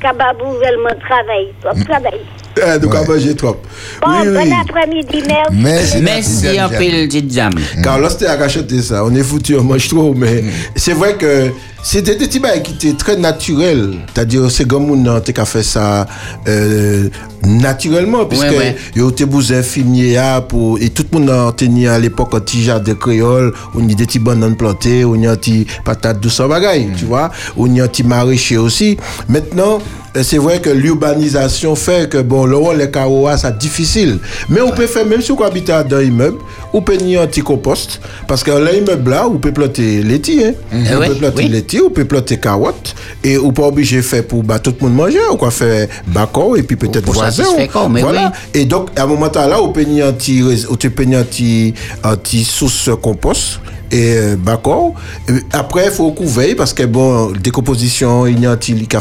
Kababou 0.00 0.52
Velman 0.58 0.94
travail, 1.08 1.52
toi, 1.62 1.72
travail. 1.88 2.20
Ah, 2.62 2.78
Donc, 2.78 2.94
on 2.94 3.02
va 3.02 3.14
manger 3.14 3.34
trop. 3.36 3.56
Bon, 4.02 4.08
Oui, 4.10 4.28
oui. 4.28 4.50
bon 4.50 4.56
après-midi, 4.68 5.22
merci. 5.26 5.52
Merci. 5.52 6.02
Merci 6.02 6.58
un 6.58 6.68
peu, 6.68 6.76
petite 6.78 7.32
dame. 7.34 7.52
Carlos 7.82 8.08
t'es 8.18 8.26
à 8.26 8.32
acheter 8.32 8.82
ça. 8.82 9.04
On 9.04 9.14
est 9.14 9.22
foutu, 9.22 9.56
on 9.56 9.62
mange 9.64 9.88
trop. 9.88 10.14
Mais 10.14 10.44
c'est 10.74 10.94
vrai 10.94 11.14
que 11.14 11.50
c'était 11.82 12.16
des 12.16 12.26
petits 12.26 12.40
qui 12.62 12.72
étaient 12.88 12.96
très 12.96 13.16
naturels. 13.16 13.94
C'est-à-dire, 14.12 14.50
c'est 14.50 14.66
comme 14.66 14.90
on 14.90 15.06
a 15.06 15.20
fait 15.44 15.62
ça 15.62 16.06
euh, 16.48 17.08
naturellement. 17.44 18.24
Puisque 18.26 18.44
Ouais, 18.44 18.56
ouais. 18.58 18.76
il 18.94 19.02
y 19.02 19.04
a 19.04 19.08
eu 19.08 19.12
des 19.12 19.24
bousins 19.24 19.58
infirmiers 19.58 20.14
là 20.14 20.40
pour, 20.40 20.78
et 20.80 20.88
tout 20.90 21.04
le 21.12 21.18
monde 21.18 21.30
a 21.30 21.52
tenu 21.52 21.88
à 21.88 21.98
l'époque 21.98 22.30
un 22.34 22.40
petit 22.40 22.62
jardin 22.62 22.94
créole. 22.94 23.52
On 23.74 23.86
y 23.88 23.92
a 23.92 23.94
des 23.94 24.06
petits 24.06 24.18
bananes 24.18 24.56
plantées, 24.56 25.04
on 25.04 25.14
y 25.14 25.26
a 25.26 25.36
des 25.36 25.66
patates 25.84 26.20
douces 26.20 26.40
en 26.40 26.48
bagaille, 26.48 26.88
tu 26.96 27.04
vois. 27.04 27.30
On 27.56 27.72
y 27.74 27.80
a 27.80 27.88
des 27.88 28.02
maraîchers 28.02 28.58
aussi. 28.58 28.96
Maintenant, 29.28 29.80
euh, 30.16 30.22
c'est 30.24 30.38
vrai 30.38 30.60
que 30.60 30.70
l'urbanisation 30.70 31.74
fait 31.76 32.10
que 32.10 32.18
bon, 32.18 32.44
le 32.46 32.56
rôle 32.56 32.78
les 32.78 32.90
carreaux, 32.90 33.28
c'est 33.36 33.56
difficile. 33.58 34.18
Mais 34.48 34.60
on 34.60 34.70
peut 34.72 34.86
faire, 34.86 35.06
même 35.06 35.20
si 35.22 35.30
on 35.32 35.40
habite 35.42 35.68
dans 35.68 35.96
un 35.96 36.02
immeuble, 36.02 36.38
on 36.72 36.82
peut 36.82 36.96
nier 36.96 37.18
un 37.18 37.26
petit 37.26 37.42
compost. 37.42 38.00
Parce 38.26 38.42
que 38.42 38.50
l'immeuble 38.50 39.10
là, 39.10 39.28
on 39.28 39.38
peut 39.38 39.52
planter 39.52 40.02
laitier. 40.02 40.46
Hein? 40.48 40.52
Eh 40.72 40.94
On 40.96 41.00
oui, 41.00 41.08
peut 41.08 41.14
planter 41.14 41.42
oui. 41.44 41.48
On 41.78 41.90
peut 41.90 42.06
planter 42.06 42.38
carottes. 42.38 42.94
Et 43.22 43.36
on 43.36 43.52
peut 43.52 43.62
obligé 43.62 43.98
de 43.98 44.02
faire 44.02 44.24
pour 44.26 44.42
bah, 44.42 44.58
tout 44.58 44.74
le 44.80 44.86
monde 44.88 44.96
manger. 44.96 45.18
On 45.30 45.36
peut 45.36 45.50
faire 45.50 45.86
bacon 46.06 46.56
et 46.56 46.62
puis 46.62 46.76
peut-être 46.76 47.04
Pour 47.04 47.14
voisin. 47.14 47.44
satisfaire 47.44 47.68
corps, 47.70 47.90
mais 47.90 48.00
voilà. 48.00 48.32
oui. 48.54 48.60
Et 48.62 48.64
donc, 48.64 48.88
à 48.96 49.02
un 49.02 49.06
moment 49.06 49.30
là, 49.34 49.60
on 49.62 49.70
peut 49.72 49.82
nier 49.82 50.02
un 50.02 50.12
petit, 50.12 50.42
rés- 50.42 50.64
on 50.70 50.74
peut 50.74 51.02
nier 51.04 51.16
un 51.16 51.24
petit, 51.24 51.74
un 52.02 52.16
petit 52.16 52.44
sauce 52.44 52.88
compost 53.02 53.60
et 53.92 54.14
euh, 54.16 54.36
bacon. 54.36 54.92
Et 55.28 55.32
Après, 55.52 55.86
il 55.86 55.90
faut 55.90 56.10
couvrir 56.12 56.54
parce 56.56 56.72
que 56.72 56.84
bon, 56.84 57.32
décomposition, 57.32 58.26
il 58.26 58.40
y 58.40 58.46
a 58.46 58.52
un 58.52 58.56
petit 58.56 58.74
qui 58.86 58.96
a 58.96 59.00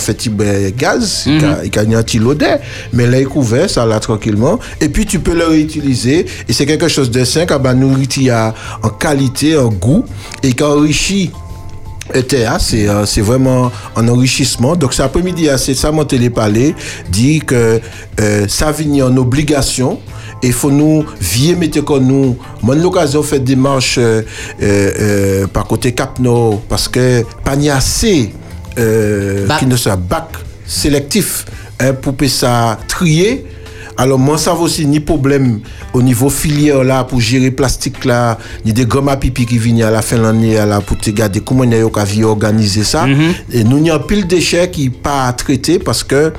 gaz, 0.72 1.24
il 1.28 1.42
y 1.42 1.46
a- 1.46 1.64
il 1.64 1.92
y 1.92 1.96
a 1.96 2.00
un 2.00 2.04
petit 2.04 2.20
l'odeur. 2.20 2.60
Mais 2.92 3.06
là, 3.08 3.20
il 3.20 3.28
couvert, 3.28 3.70
ça 3.70 3.86
là 3.86 4.00
tranquillement. 4.00 4.60
Et 4.82 4.90
puis, 4.90 5.06
tu 5.06 5.20
peux 5.20 5.36
le 5.36 5.46
réutiliser. 5.46 6.26
Et 6.48 6.54
c'est 6.54 6.66
quelque 6.66 6.88
chose 6.88 7.12
de 7.12 7.24
sain, 7.24 7.46
car 7.46 7.60
bah, 7.60 7.74
nourriture 7.74 8.54
en 8.84 8.90
qualité, 8.90 9.56
en 9.58 9.70
goût 9.70 10.04
et 10.44 10.54
qui 10.54 10.64
enrichit 10.64 11.32
ETA, 12.14 12.60
c'est 12.60 12.88
euh, 12.88 13.06
c'est 13.06 13.22
vraiment 13.22 13.72
un 13.96 14.08
enrichissement. 14.08 14.76
Donc, 14.76 14.94
cet 14.94 15.06
après-midi, 15.06 15.50
hein, 15.50 15.58
c'est 15.58 15.74
ça, 15.74 15.92
mon 15.92 16.06
télépalais 16.06 16.76
dit 17.10 17.40
que 17.40 17.80
euh, 18.20 18.46
ça 18.48 18.72
vient 18.72 19.08
en 19.08 19.18
obligation. 19.18 20.00
Et 20.42 20.48
il 20.48 20.54
faut 20.54 20.72
nous 20.72 21.04
vier 21.20 21.56
mettre 21.56 21.82
comme 21.82 22.06
nous. 22.06 22.38
Moi, 22.62 22.76
j'ai 22.76 22.82
l'occasion 22.82 23.20
de 23.22 23.26
faire 23.26 23.40
des 23.42 23.58
marches 23.58 23.98
euh, 23.98 24.22
euh, 24.62 24.92
euh, 25.00 25.48
par 25.48 25.66
côté 25.66 25.92
Cap 25.92 26.18
Nord 26.20 26.62
parce 26.70 26.88
que 26.88 27.24
pas 27.44 27.58
assez 27.74 28.32
euh, 28.78 29.48
qui 29.60 29.66
ne 29.66 29.76
soit 29.76 29.98
bac 29.98 30.30
sélectif 30.66 31.46
hein, 31.80 31.94
pour 31.94 32.14
ça 32.30 32.78
trier. 32.88 33.46
Alors, 34.00 34.18
moi, 34.18 34.38
ça 34.38 34.54
va 34.54 34.62
aussi 34.62 34.86
ni 34.86 35.02
problème 35.02 35.60
au 35.94 36.02
niveau 36.02 36.30
filière 36.30 36.86
là 36.86 37.04
pour 37.04 37.20
gérer 37.20 37.52
plastique 37.52 38.06
là, 38.06 38.38
ni 38.66 38.72
des 38.72 38.86
gommes 38.86 39.10
à 39.10 39.18
pipi 39.18 39.46
qui 39.46 39.58
viennent 39.58 39.84
à 39.84 39.92
la 39.92 40.02
fin 40.02 40.16
de 40.16 40.22
l'année 40.22 40.54
là 40.54 40.80
pour 40.80 40.96
te 40.98 41.10
garder 41.10 41.42
comment 41.42 41.66
on 41.66 41.72
a 41.74 41.90
qu'à 41.90 42.26
organiser 42.26 42.86
ça. 42.86 43.06
Et 43.52 43.66
nous, 43.66 43.80
il 43.80 43.88
y 43.88 43.90
a 43.90 44.00
pile 44.00 44.26
déchets 44.26 44.72
qui 44.72 44.90
pas 44.90 45.26
à 45.28 45.34
traiter 45.34 45.80
parce 45.80 46.06
que 46.06 46.16
euh, 46.16 46.32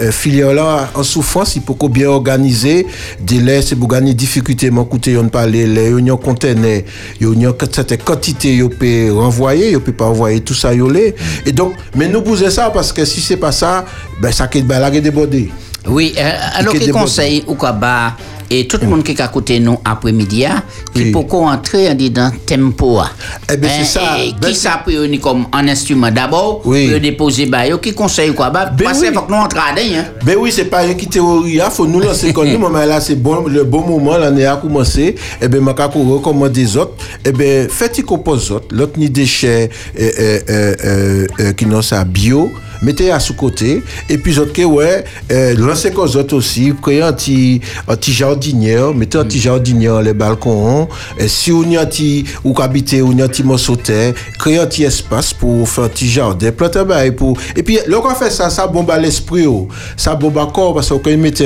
euh, 0.00 0.10
filière 0.10 0.52
là 0.52 0.90
en 0.96 1.04
souffrance, 1.04 1.54
il 1.54 1.62
faut 1.62 1.88
bien 1.88 2.08
organiser. 2.08 2.84
Délai, 3.20 3.62
c'est 3.62 3.76
pour 3.76 3.86
gagner 3.86 4.12
difficulté, 4.12 4.68
mon 4.72 4.84
côté, 4.84 5.16
on 5.16 5.28
parle, 5.28 5.50
les 5.50 5.90
unions 5.90 6.16
conteneurs, 6.16 6.82
il 7.20 7.26
y 7.40 7.46
a 7.46 7.50
une 7.50 7.54
certaine 7.70 7.98
quantité, 7.98 8.56
il 8.56 8.68
peut 8.68 9.12
renvoyer, 9.12 9.70
il 9.70 9.78
peut 9.78 9.92
pas 9.92 10.06
envoyer 10.06 10.40
tout 10.40 10.54
ça, 10.54 10.74
yolé. 10.74 11.14
Et 11.46 11.52
donc, 11.52 11.74
mais 11.94 12.08
nous 12.08 12.20
bouger 12.20 12.50
ça 12.50 12.68
parce 12.70 12.92
que 12.92 13.04
si 13.04 13.20
c'est 13.20 13.36
pas 13.36 13.52
ça, 13.52 13.84
ben 14.20 14.32
ça 14.32 14.48
peut 14.48 14.60
ben, 14.62 14.90
débordé. 15.00 15.50
Oui, 15.88 16.12
euh, 16.18 16.30
alors 16.54 16.74
déborde. 16.74 17.02
conseil 17.04 17.44
ou 17.46 17.54
quoi 17.54 17.72
bah 17.72 18.14
et 18.52 18.66
tout 18.66 18.78
le 18.82 18.88
monde 18.88 19.04
qui 19.04 19.12
est 19.12 19.20
à 19.20 19.28
côté 19.28 19.60
nous 19.60 19.78
après-midi, 19.84 20.44
ah, 20.44 20.64
qui 20.92 21.04
Oui. 21.04 21.12
peut 21.12 21.36
entrer 21.36 21.88
en 21.88 21.94
dedans 21.94 22.32
tempo. 22.44 22.98
ah. 22.98 23.12
Eh 23.48 23.56
ben, 23.56 23.70
c'est 23.78 23.84
ça. 23.84 24.18
Et 24.18 24.32
Ben, 24.40 24.48
qui 24.48 24.56
ça 24.56 24.82
venir 24.84 25.20
comme 25.20 25.46
un 25.52 25.68
instrument 25.68 26.10
d'abord, 26.10 26.60
Oui. 26.64 26.98
déposer 26.98 27.46
bah, 27.46 27.64
yo, 27.68 27.78
qui 27.78 27.94
conseille 27.94 28.34
quoi 28.34 28.50
bah, 28.50 28.66
Ben 28.76 28.86
parce 28.86 28.98
qu'il 28.98 29.10
oui. 29.10 29.14
faut 29.14 29.22
que 29.22 29.30
nous 29.30 29.38
entrons. 29.38 29.60
Hein. 29.60 30.04
Ben 30.26 30.36
oui, 30.36 30.50
c'est 30.50 30.64
pas 30.64 30.84
qui 30.94 31.06
théorie, 31.06 31.52
il 31.54 31.62
faut 31.70 31.86
nous 31.86 32.00
lancer 32.00 32.32
comme 32.32 32.48
nous, 32.52 32.68
mais 32.68 32.86
là 32.86 33.00
c'est 33.00 33.14
bon, 33.14 33.46
le 33.46 33.62
bon 33.62 33.86
moment, 33.86 34.18
l'année 34.18 34.46
a 34.46 34.56
commencé, 34.56 35.14
et 35.40 35.46
ben 35.46 35.60
ma 35.62 35.72
kako 35.72 36.02
recommande 36.16 36.50
des 36.50 36.76
autres, 36.76 36.94
et 37.24 37.30
ben 37.30 37.68
faites 37.70 37.98
y 37.98 38.02
compose 38.02 38.50
autres, 38.50 38.66
l'autre 38.72 38.94
ni 38.98 39.08
déchets 39.08 39.70
euh, 39.96 40.10
euh, 40.18 40.38
euh, 40.50 40.74
euh, 40.84 41.26
euh, 41.38 41.52
qui 41.52 41.66
n'ont 41.66 41.82
ça 41.82 42.02
bio, 42.02 42.50
mettez 42.82 43.10
à 43.10 43.20
sous 43.20 43.34
côté, 43.34 43.82
et 44.08 44.18
puis 44.18 44.38
autres 44.38 44.52
que 44.52 44.62
ouais, 44.62 45.04
euh, 45.30 45.54
lancez 45.56 45.90
comme 45.90 46.04
autres 46.04 46.36
aussi, 46.36 46.72
créez 46.82 47.02
un 47.02 47.12
petit, 47.12 47.60
un 47.88 47.96
petit 47.96 48.12
jardinière, 48.12 48.94
mettez 48.94 49.18
un 49.18 49.24
petit 49.24 49.40
jardinière 49.40 50.00
les 50.02 50.14
balcons, 50.14 50.88
et 51.18 51.28
si 51.28 51.52
on 51.52 51.62
y 51.64 51.76
a 51.76 51.82
un 51.82 51.86
petit, 51.86 52.24
ou 52.44 52.52
qu'habiter, 52.52 53.02
ou 53.02 53.12
y 53.12 53.22
a 53.22 53.24
un 53.24 53.28
petit 53.28 53.42
morceau 53.42 53.76
de 53.76 53.82
terre, 53.82 54.14
créez 54.38 54.58
un 54.58 54.66
petit 54.66 54.84
espace 54.84 55.32
pour 55.32 55.68
faire 55.68 55.84
un 55.84 55.88
petit 55.88 56.08
jardin, 56.08 56.52
planter 56.52 56.84
et 57.04 57.12
pour, 57.12 57.36
et 57.56 57.62
puis, 57.62 57.78
lorsqu'on 57.86 58.14
fait 58.14 58.30
ça, 58.30 58.50
ça 58.50 58.66
bombe 58.66 58.90
à 58.90 58.98
l'esprit, 58.98 59.46
oh. 59.46 59.68
ça 59.96 60.14
bombe 60.14 60.38
à 60.38 60.46
corps, 60.46 60.74
parce 60.74 60.88
qu'on 60.88 61.16
mettre, 61.16 61.44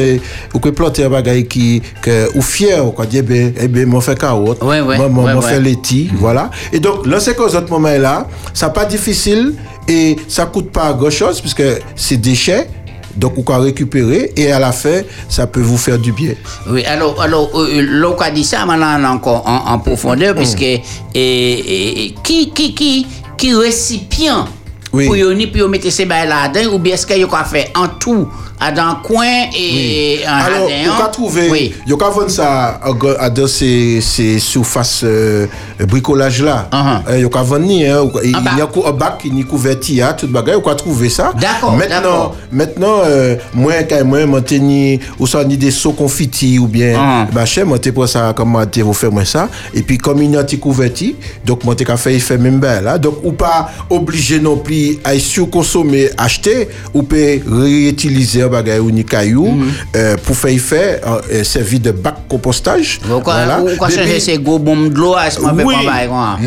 on 0.52 0.58
peut 0.58 0.72
planter 0.72 1.04
un 1.04 1.10
bagage 1.10 1.44
qui, 1.44 1.82
que, 2.02 2.36
ou 2.36 2.42
fier, 2.42 2.84
on 2.84 3.04
dire, 3.04 3.20
eh 3.20 3.22
ben, 3.22 3.52
eh 3.60 3.68
ben, 3.68 3.88
m'en 3.88 4.00
fait 4.00 4.18
carotte, 4.18 4.62
Ouais, 4.62 4.80
ouais, 4.80 4.96
moi, 4.96 5.06
ouais, 5.06 5.34
m'en 5.34 5.40
ouais. 5.40 5.48
fait 5.48 5.60
laiti, 5.60 6.10
voilà. 6.14 6.50
Et 6.72 6.80
donc, 6.80 7.06
c'est 7.18 7.34
qu'aux 7.34 7.54
autres 7.54 7.70
moments 7.70 7.88
là, 7.98 8.28
ça 8.52 8.68
pas 8.70 8.84
difficile, 8.84 9.54
et 9.88 10.16
ça 10.28 10.46
coûte 10.46 10.70
pas 10.70 10.92
grand 10.92 11.10
chose, 11.10 11.40
puisque 11.40 11.62
c'est 11.96 12.16
déchets, 12.16 12.68
donc 13.16 13.34
on 13.38 13.42
peut 13.42 13.52
récupérer, 13.54 14.32
et 14.36 14.50
à 14.52 14.58
la 14.58 14.72
fin, 14.72 15.02
ça 15.28 15.46
peut 15.46 15.60
vous 15.60 15.76
faire 15.78 15.98
du 15.98 16.12
bien. 16.12 16.32
Oui, 16.68 16.84
alors, 16.84 17.20
alors 17.20 17.50
euh, 17.54 17.80
l'on 17.80 18.16
a 18.16 18.30
dit 18.30 18.44
ça 18.44 18.64
maintenant 18.66 19.12
encore 19.14 19.46
en, 19.46 19.72
en 19.72 19.76
Mm. 19.78 19.82
profondeur, 19.82 20.34
puisque 20.34 20.62
et, 20.62 20.80
et- 21.14 22.14
qui, 22.24 22.50
qui, 22.50 22.74
qui, 22.74 23.06
qui 23.36 23.54
récipient 23.54 24.46
Oui. 24.92 25.06
pour 25.06 25.16
yon 25.16 25.36
mettre 25.68 25.90
ces 25.90 26.06
bails 26.06 26.28
là-dedans, 26.28 26.74
ou 26.74 26.78
bien 26.78 26.94
est-ce 26.94 27.06
qu'il 27.06 27.18
y 27.20 27.24
a 27.24 27.44
fait 27.44 27.70
en 27.76 27.88
tout 27.88 28.26
à 28.60 28.70
dans 28.72 28.94
coin 29.02 29.24
et 29.56 30.20
un 30.26 30.32
Alors, 30.32 30.68
jardin, 30.68 31.04
peut 31.04 31.12
trouver, 31.12 31.50
Oui. 31.50 31.74
on 31.92 31.96
peut 31.96 32.04
vendre 32.04 32.30
ça 32.30 32.80
à, 33.18 33.30
dans 33.30 33.46
ces, 33.46 34.00
ces 34.00 34.38
surfaces 34.38 35.02
euh, 35.04 35.46
bricolage 35.80 36.42
là. 36.42 36.68
Uh-huh. 36.72 37.26
On 37.26 37.28
peut 37.28 37.38
vendre 37.40 37.58
ni, 37.60 37.84
hein, 37.86 38.04
il 38.24 38.34
En 38.36 38.40
bas. 38.40 38.50
y 38.56 38.60
a 38.60 38.68
un 38.88 38.92
bac 38.92 39.18
qui 39.18 39.30
n'y 39.30 39.44
couverti, 39.44 40.00
hein, 40.00 40.14
tout 40.16 40.28
bagage, 40.28 40.56
on 40.56 40.60
peut 40.60 40.74
trouver 40.76 41.08
ça. 41.08 41.32
D'accord, 41.38 41.76
Maintenant, 41.76 42.32
maintenant, 42.52 42.98
euh, 43.04 43.36
moi, 43.54 43.72
quand 43.88 44.04
moi, 44.04 44.24
moi, 44.24 44.40
ni, 44.52 45.00
ou 45.18 45.26
ça, 45.26 45.44
ni 45.44 45.56
des 45.56 45.70
sauts 45.72 45.92
confiti 45.92 46.58
ou 46.58 46.66
bien, 46.68 46.94
Uh-huh. 46.94 47.32
bah, 47.32 47.44
chez 47.44 47.64
moi, 47.64 47.78
t'es 47.78 47.92
pour 47.92 48.08
ça, 48.08 48.32
comment 48.36 48.64
t'es, 48.66 48.82
vous 48.82 48.92
faites 48.94 49.10
moi 49.12 49.24
ça. 49.24 49.48
Et 49.74 49.82
puis, 49.82 49.98
comme 49.98 50.22
il 50.22 50.30
y 50.30 50.36
a 50.36 50.44
couverti, 50.58 51.16
donc, 51.44 51.64
qu'à 51.84 51.96
faire, 51.96 52.12
il 52.12 52.20
fait 52.20 52.38
même 52.38 52.60
bien, 52.60 52.80
là. 52.80 52.98
Donc, 52.98 53.16
ou 53.24 53.32
pas 53.32 53.68
obligé 53.90 54.38
non 54.38 54.56
plus 54.58 54.98
à 55.04 55.18
surconsommer, 55.18 56.10
acheter, 56.16 56.68
ou 56.94 57.02
peut 57.02 57.40
réutiliser 57.50 58.43
un 58.44 58.48
bagage 58.48 58.80
ou 58.80 58.90
ni 58.90 59.04
caillou, 59.04 59.46
Mm-hmm. 59.46 59.96
euh, 59.96 60.16
pour 60.24 60.36
faire, 60.36 60.60
fait, 60.60 61.00
euh, 61.32 61.44
servir 61.44 61.80
de 61.80 61.90
bac 61.90 62.16
compostage. 62.28 63.00
Pourquoi 63.08 63.44
Voilà. 63.44 63.90
changer 63.90 64.20
ces 64.20 64.38
gros 64.38 64.58
bombes 64.58 64.92
de 64.92 64.98
l'eau 64.98 65.14
à 65.14 65.30
ce 65.30 65.40
moment 65.40 65.62
Oui. 65.64 65.74
pas 65.84 66.06
quoi. 66.06 66.38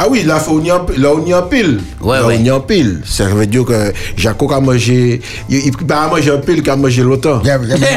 Ah 0.00 0.06
oui, 0.08 0.22
là, 0.22 0.38
faut 0.38 0.60
y 0.60 0.70
en- 0.70 0.86
là, 0.96 1.08
on 1.14 1.26
y 1.26 1.34
en 1.34 1.42
pile. 1.42 1.80
Ouais, 2.00 2.18
là, 2.18 2.26
ouais. 2.26 2.36
on 2.40 2.44
y 2.44 2.50
en 2.50 2.60
pile. 2.60 3.02
Ça 3.04 3.24
veut 3.24 3.46
dire 3.46 3.64
que 3.64 3.92
Jaco 4.16 4.52
a 4.52 4.60
mangé, 4.60 5.20
il, 5.48 5.72
peut 5.72 5.84
pas 5.84 6.06
manger 6.08 6.30
un 6.30 6.38
pile 6.38 6.62
bien, 7.58 7.76
bien, 7.76 7.76
bien. 7.76 7.88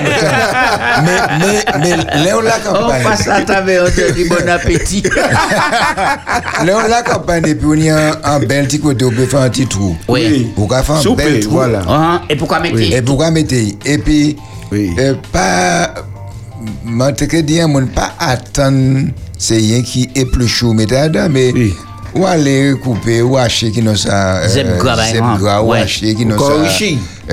mais, 1.03 1.19
mais, 1.39 1.79
mais, 1.79 2.23
Léon 2.23 2.41
la 2.41 2.55
On 2.69 2.73
campagne. 2.73 3.03
passe 3.03 3.27
à 3.27 3.41
travers, 3.41 3.83
on 3.85 3.91
te 3.91 4.11
dit 4.13 4.25
bon 4.27 4.49
appétit. 4.49 5.03
Léon 6.65 6.79
la 6.89 7.01
campagne, 7.03 7.47
et 7.47 7.55
puis 7.55 7.67
on 7.67 7.73
y 7.75 7.89
a 7.89 8.19
un 8.23 8.39
bel 8.39 8.65
petit 8.67 8.79
côté, 8.79 9.05
on 9.05 9.11
peut 9.11 9.25
faire 9.25 9.41
un 9.41 9.49
petit 9.49 9.67
trou. 9.67 9.95
Oui. 10.07 10.51
Vous 10.55 10.65
pouvez 10.67 10.81
faire 10.81 10.95
un 10.95 11.15
bel 11.15 11.39
trou. 11.41 11.51
voilà. 11.51 11.81
Hein, 11.87 12.21
Et 12.29 12.35
pourquoi 12.35 12.59
mettre 12.59 12.79
Et 12.79 13.01
pourquoi 13.01 13.31
mettre 13.31 13.53
Et 13.85 13.97
puis, 13.97 14.35
Oui. 14.71 14.91
euh, 14.99 15.13
pas. 15.31 15.93
Dire, 17.43 17.67
mon 17.67 17.85
pas 17.87 18.13
attendre, 18.19 19.07
c'est 19.37 19.57
rien 19.57 19.81
qui 19.81 20.09
est 20.15 20.25
plus 20.25 20.47
chaud, 20.47 20.73
mais 20.73 20.85
mais. 21.29 21.51
Oui. 21.53 21.73
Ou 22.14 22.26
aller 22.26 22.74
couper, 22.82 23.22
ou 23.22 23.38
acheter 23.38 23.72
qui 23.72 23.82
n'ont 23.82 23.95
ça. 23.95 24.47
Zep 24.47 24.78
exemple. 24.99 25.39
gras, 25.41 25.62
ou 25.62 25.72
acheter 25.74 26.14
qui 26.14 26.26
quoi 26.36 26.49
ça. 26.49 26.55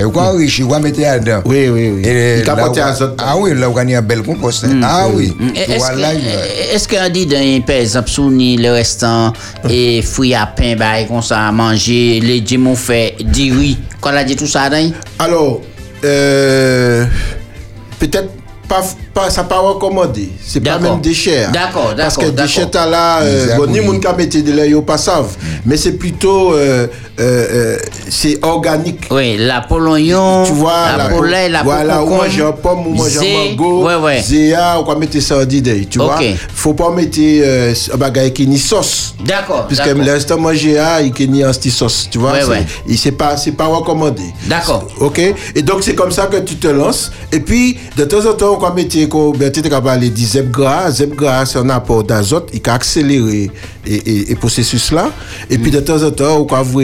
ou 0.05 0.11
quoi 0.11 0.23
enrichi, 0.33 0.63
ou 0.63 0.69
mettre 0.79 0.99
dedans. 1.19 1.41
Oui, 1.45 1.67
oui, 1.67 1.91
oui. 1.95 2.01
Et 2.05 2.39
Il 2.39 2.45
azote. 2.79 3.15
Ah 3.21 3.35
oui, 3.37 3.53
là 3.55 3.69
y 3.91 3.95
a 3.95 3.99
un 3.99 4.01
bel 4.01 4.21
compost. 4.21 4.63
hein. 4.63 4.79
Ah 4.81 5.07
oui. 5.13 5.35
Mm, 5.37 5.49
Tu 5.53 5.59
Est-ce 6.73 6.87
qu'on 6.87 7.09
dit, 7.09 7.27
sous 8.07 8.31
ni 8.31 8.55
le 8.55 8.71
restant 8.71 9.33
et 9.69 10.01
fruits 10.01 10.33
à 10.33 10.45
pain, 10.45 10.75
bah, 10.77 11.03
comme 11.07 11.21
ça, 11.21 11.47
à 11.47 11.51
manger, 11.51 12.21
les 12.21 12.39
on 12.67 12.75
fait 12.75 13.15
riz, 13.51 13.77
qu'on 13.99 14.11
a 14.11 14.23
dit 14.23 14.37
tout 14.37 14.47
ça, 14.47 14.69
Alors, 15.17 15.61
euh, 16.05 17.05
peut-être 17.99 18.29
pas, 18.69 18.83
pas, 19.13 19.29
ça 19.31 19.43
pas 19.43 19.59
recommandé. 19.59 20.29
C'est 20.45 20.61
pas 20.61 20.77
D'accord. 20.77 20.91
même 20.93 21.01
déchets. 21.01 21.43
hein. 21.45 21.51
D'accord, 21.51 21.93
Parce 21.97 22.15
que 22.15 22.29
t'as 22.65 22.85
là, 22.85 23.21
euh, 23.21 23.57
bon, 23.57 23.65
ni 23.67 23.81
moun 23.81 23.99
ka 23.99 24.13
mette 24.13 24.41
de 24.41 24.53
l'ail 24.53 24.75
au 24.75 24.83
pas 24.83 24.97
savent. 24.97 25.35
Mais 25.65 25.75
c'est 25.75 25.93
plutôt, 25.93 26.53
euh, 26.53 26.87
euh, 27.19 27.47
euh, 27.51 27.77
c'est 28.09 28.37
organique. 28.45 29.05
Oui, 29.11 29.37
la 29.37 29.61
polognon, 29.61 30.43
Tu 30.45 30.53
vois, 30.53 30.95
la 30.95 31.09
polée, 31.09 31.49
la 31.49 31.63
voilà, 31.63 32.03
ou 32.03 32.09
manger 32.09 32.43
un 32.43 32.51
pomme, 32.51 32.87
ou 32.87 32.93
manger 32.93 33.19
un 33.19 33.49
mango, 33.49 33.85
Ouais, 33.87 33.95
ouais. 33.95 34.21
zéa, 34.21 34.79
ou 34.79 34.83
quoi 34.83 34.95
mettre 34.95 35.19
ça 35.19 35.39
en 35.39 35.45
d'idée, 35.45 35.87
tu 35.89 35.97
vois. 35.97 36.15
Ok. 36.15 36.25
Faut 36.53 36.73
pas 36.73 36.91
mettre 36.91 37.17
euh, 37.19 37.73
un 37.93 37.97
bagage 37.97 38.33
qui 38.33 38.47
ni 38.47 38.59
sauce. 38.59 39.15
D'accord. 39.25 39.65
Puisque 39.67 39.87
l'instant 39.87 40.37
manger 40.37 40.77
ah, 40.77 41.01
il 41.01 41.31
n'y 41.31 41.43
a 41.43 41.49
un 41.49 41.53
sauce, 41.53 42.07
tu 42.11 42.19
vois. 42.19 42.33
Ouais, 42.33 42.41
c'est, 42.41 42.47
ouais. 42.49 42.65
et 42.87 42.95
c'est 42.95 43.11
pas, 43.11 43.35
c'est 43.35 43.51
pas 43.51 43.65
recommandé. 43.65 44.23
D'accord. 44.45 44.87
Ok? 44.99 45.19
Et 45.55 45.61
donc 45.63 45.83
c'est 45.83 45.95
comme 45.95 46.11
ça 46.11 46.27
que 46.27 46.37
tu 46.37 46.55
te 46.55 46.67
lances. 46.67 47.11
Et 47.31 47.39
puis 47.39 47.77
de 47.97 48.03
temps 48.05 48.25
en 48.29 48.33
temps, 48.33 48.58
ben, 49.33 49.49
gras. 50.51 50.91
Zep 50.91 51.15
gras, 51.15 51.45
c'est 51.45 51.57
un 51.59 51.69
apport 51.69 52.03
d'azote, 52.03 52.49
il 52.53 52.61
peut 52.61 52.71
accélérer 52.71 53.49
et, 53.87 53.95
et, 53.95 54.31
et 54.31 54.35
processus 54.35 54.91
là. 54.91 55.09
Et 55.49 55.57
puis 55.57 55.71
de 55.71 55.79
temps 55.79 56.03
en 56.03 56.11
temps, 56.11 56.37
on 56.41 56.45
va 56.45 56.61
voir, 56.61 56.83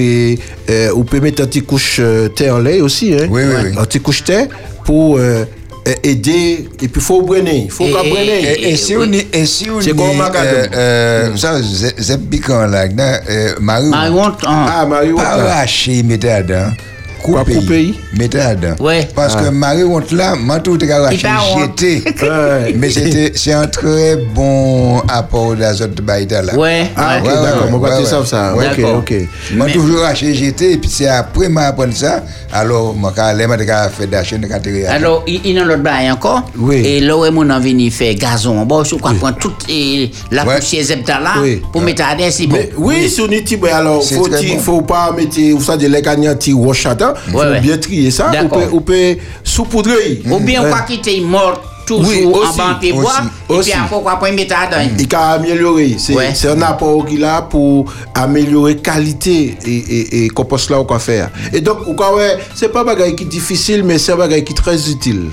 on 0.95 1.03
peut 1.03 1.19
mettre 1.19 1.43
un 1.43 1.47
petit 1.47 1.61
couche 1.61 1.99
thé 2.36 2.49
en 2.49 2.59
lait 2.59 2.82
aussi, 2.82 3.13
hein. 3.13 3.28
Oui, 3.30 3.41
oui, 3.45 3.55
oui. 3.65 3.78
Un 3.78 3.84
petit 3.86 3.99
couche 3.99 4.23
thé 4.23 4.45
pour 4.86 5.17
euh, 5.17 5.45
euh, 5.88 5.93
aider. 6.03 6.67
Et 6.82 6.88
puis 6.88 7.01
faut 7.01 7.21
il 7.65 7.71
faut 7.71 7.86
qu'on 7.86 8.03
et- 8.03 8.09
brainer. 8.09 8.41
Et, 8.59 8.69
et 8.71 8.76
si 8.76 8.95
on 8.95 9.03
et 9.11 9.45
si 9.45 9.69
on 9.69 9.82
C'est 9.82 9.93
comme 10.30 10.41
euh, 10.73 11.36
ça, 11.38 11.59
c'est 11.63 11.95
c'est 12.01 12.21
piquant 12.30 12.65
là, 12.65 12.88
euh, 13.30 13.53
Marie, 13.59 13.89
hein. 14.47 14.65
Ah, 14.67 14.86
dedans. 16.43 16.71
Quoi, 17.26 17.43
couper? 17.43 17.95
Mettez 18.17 18.38
dedans. 18.55 18.76
Ouais. 18.80 19.07
Parce 19.15 19.36
que 19.36 19.49
Marie 19.49 19.84
honte 19.84 20.11
là, 20.11 20.36
moi 20.36 20.59
tout 20.59 20.78
arraché, 20.89 21.28
jeté. 21.57 22.03
Mais 22.76 22.89
c'était, 22.91 23.32
c'est 23.36 23.53
un 23.53 23.65
très 23.67 24.15
bon 24.15 24.99
apport 25.07 25.55
d'azote 25.55 25.95
de 25.95 26.01
Baïda 26.01 26.43
là. 26.43 26.55
Ouais. 26.55 26.91
Ah, 26.95 27.17
ok, 27.19 27.26
ouais. 27.28 27.34
d'accord. 27.34 27.71
Mon 27.71 27.78
ouais, 27.80 27.89
ouais. 27.89 28.26
ça. 28.26 28.55
Ouais. 28.55 28.67
Ok, 28.67 28.78
D'accord. 28.78 28.97
ok. 28.97 29.13
Mais- 29.53 29.73
toujours 29.73 30.03
arraché, 30.03 30.34
jeté, 30.36 30.73
et 30.73 30.78
puis 30.78 30.89
c'est 30.89 31.07
après 31.07 31.49
moi 31.49 31.63
apprendre 31.63 31.93
ça, 31.93 32.23
alors 32.53 32.93
moi 32.93 33.11
quand 33.15 33.23
aller, 33.26 33.47
moi 33.47 33.57
fait 33.89 34.07
d'achat 34.07 34.38
de 34.38 34.45
catégorie. 34.47 34.86
Alors, 34.86 35.23
il 35.26 35.45
y 35.47 35.57
a 35.57 35.63
l'autre 35.63 35.82
bail 35.82 36.11
encore? 36.11 36.43
Oui. 36.57 36.76
Et 36.86 36.99
là 36.99 37.17
où 37.17 37.26
on 37.26 37.49
a 37.49 37.59
venu 37.59 37.89
faire 37.89 38.13
gazon, 38.15 38.65
bon, 38.65 38.84
je 38.84 38.95
crois 38.95 39.13
qu'on 39.13 39.32
toute 39.32 39.65
et 39.69 40.11
la 40.32 40.45
poussière 40.45 40.84
zepta 40.84 41.19
là 41.19 41.34
Oui. 41.41 41.61
pour 41.71 41.82
mettre 41.82 42.03
à 42.05 42.15
des 42.15 42.30
si 42.30 42.45
bon. 42.47 42.57
Oui, 42.78 43.09
petit, 43.45 43.57
ben 43.57 43.76
alors, 43.76 44.03
C'est 44.03 44.15
faut, 44.59 44.82
pas 44.82 45.11
mettre, 45.11 45.39
vous 45.51 45.61
savez, 45.61 45.88
les 45.88 46.01
gagnants, 46.01 46.36
ti 46.36 46.53
faut 47.32 47.38
Ouais, 47.39 47.59
bien 47.61 47.78
trier 47.78 48.11
ça, 48.11 48.32
on 48.43 48.47
peut, 48.49 48.68
on 48.74 48.82
peut 48.82 49.18
saupoudrer. 49.43 50.22
Ou 50.30 50.39
bien 50.39 50.63
on 50.63 50.70
va 50.70 50.82
quitter 50.82 51.22
mort 51.22 51.61
toujours 51.86 52.07
Oui, 52.09 52.26
en 52.26 52.30
aussi, 52.49 52.57
bas 52.57 52.78
pied 52.82 52.93
bois, 52.93 53.13
et 53.47 53.59
puis 53.59 53.72
après 53.74 53.95
on 53.95 54.01
va 54.01 54.20
mettre 54.32 54.55
à 54.57 54.66
dedans. 54.66 54.91
Il 54.97 55.07
peut 55.07 55.16
améliorer. 55.18 55.95
C'est 55.99 56.16
Ouais. 56.16 56.34
un 56.47 56.61
apport 56.63 57.05
qu'il 57.05 57.24
a 57.24 57.43
pour 57.43 57.93
améliorer 58.16 58.78
qualité 58.78 59.55
et, 59.63 59.76
et, 59.76 60.26
et 60.26 60.28
compost 60.30 60.72
là, 60.72 60.80
on 60.80 60.86
peut 60.86 60.97
faire. 60.97 61.30
Et 61.53 61.61
donc, 61.61 61.78
c'est 62.55 62.70
pas 62.70 62.82
un 62.82 62.86
bagage 62.86 63.16
qui 63.16 63.24
est 63.24 63.28
difficile, 63.28 63.84
mais 63.84 63.99
c'est 63.99 64.13
un 64.13 64.18
bagage 64.18 64.45
qui 64.45 64.53
est 64.53 64.55
très 64.55 64.89
utile. 64.89 65.26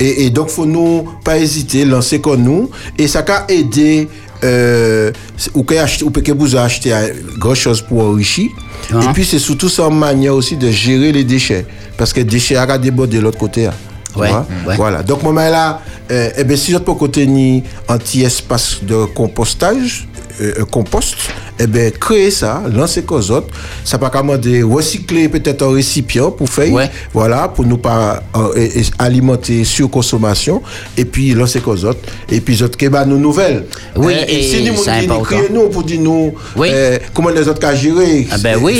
et, 0.00 0.24
et 0.24 0.30
donc, 0.30 0.48
faut 0.48 0.64
nous 0.64 1.06
pas 1.22 1.36
hésiter, 1.38 1.84
lancer 1.84 2.20
comme 2.22 2.42
nous. 2.42 2.70
Et 2.96 3.06
ça 3.06 3.22
peut 3.22 3.32
aider, 3.50 4.08
euh, 4.44 5.10
ou 5.54 5.62
que 5.62 5.74
acheter, 5.74 6.04
ou 6.04 6.10
que 6.10 6.32
vous 6.32 6.56
acheter 6.56 6.94
grand 7.38 7.54
chose 7.54 7.80
pour 7.80 8.02
enrichir. 8.02 8.50
Ah. 8.92 9.00
Et 9.02 9.12
puis, 9.12 9.24
c'est 9.24 9.38
surtout 9.38 9.68
une 9.80 9.98
manière 9.98 10.34
aussi 10.34 10.56
de 10.56 10.70
gérer 10.70 11.12
les 11.12 11.24
déchets. 11.24 11.66
Parce 11.96 12.12
que 12.12 12.18
les 12.20 12.24
déchets, 12.24 12.56
à 12.56 12.78
déborder 12.78 13.18
de 13.18 13.22
l'autre 13.22 13.38
côté. 13.38 13.66
hein. 13.66 13.72
Ouais, 14.16 14.30
ouais. 14.66 14.76
Voilà. 14.76 15.02
Donc, 15.02 15.22
moi, 15.22 15.48
là, 15.48 15.80
euh, 16.10 16.30
eh 16.36 16.44
ben, 16.44 16.56
si 16.56 16.72
je 16.72 16.78
peux 16.78 16.94
contenir 16.94 17.62
un 17.88 17.98
petit 17.98 18.22
espace 18.22 18.78
de 18.82 19.06
compostage, 19.06 20.06
euh, 20.40 20.52
euh, 20.60 20.64
compost, 20.64 21.16
eh 21.62 21.66
ben, 21.66 21.90
créer 21.92 22.30
ça, 22.30 22.62
lancer 22.72 23.02
qu'aux 23.02 23.30
autres. 23.30 23.48
Ça 23.84 23.98
pas 23.98 24.10
commander, 24.10 24.62
recycler 24.62 25.28
peut-être 25.28 25.62
un 25.62 25.72
récipient 25.74 26.30
pour 26.30 26.48
faire, 26.48 26.72
Ouais. 26.72 26.90
voilà, 27.12 27.48
pour 27.48 27.64
nous 27.64 27.76
pas 27.78 28.22
euh, 28.36 28.52
et- 28.56 28.80
et 28.80 28.84
alimenter 28.98 29.64
sur 29.64 29.88
consommation, 29.90 30.62
et 30.96 31.04
puis 31.04 31.34
lancer 31.34 31.60
qu'aux 31.60 31.84
autres. 31.84 32.00
Et 32.30 32.40
puis, 32.40 32.62
autres, 32.62 32.76
qui 32.76 32.88
nos 33.04 33.16
nouvelles. 33.18 33.66
Oui, 33.96 34.14
Euh, 34.14 34.24
et 34.28 34.42
si 34.42 34.62
nous, 34.64 34.72
nous, 34.74 34.88
important. 34.88 35.36
créer 35.36 35.48
nous 35.52 35.68
pour 35.68 35.82
dire 35.84 36.00
nous, 36.00 36.34
Oui. 36.56 36.68
euh, 36.72 36.98
comment 37.14 37.28
les 37.30 37.46
autres 37.48 37.60
qu'à 37.60 37.74
gérer. 37.74 38.26
Ah 38.30 38.36
ben 38.38 38.56
euh, 38.56 38.60
oui, 38.62 38.74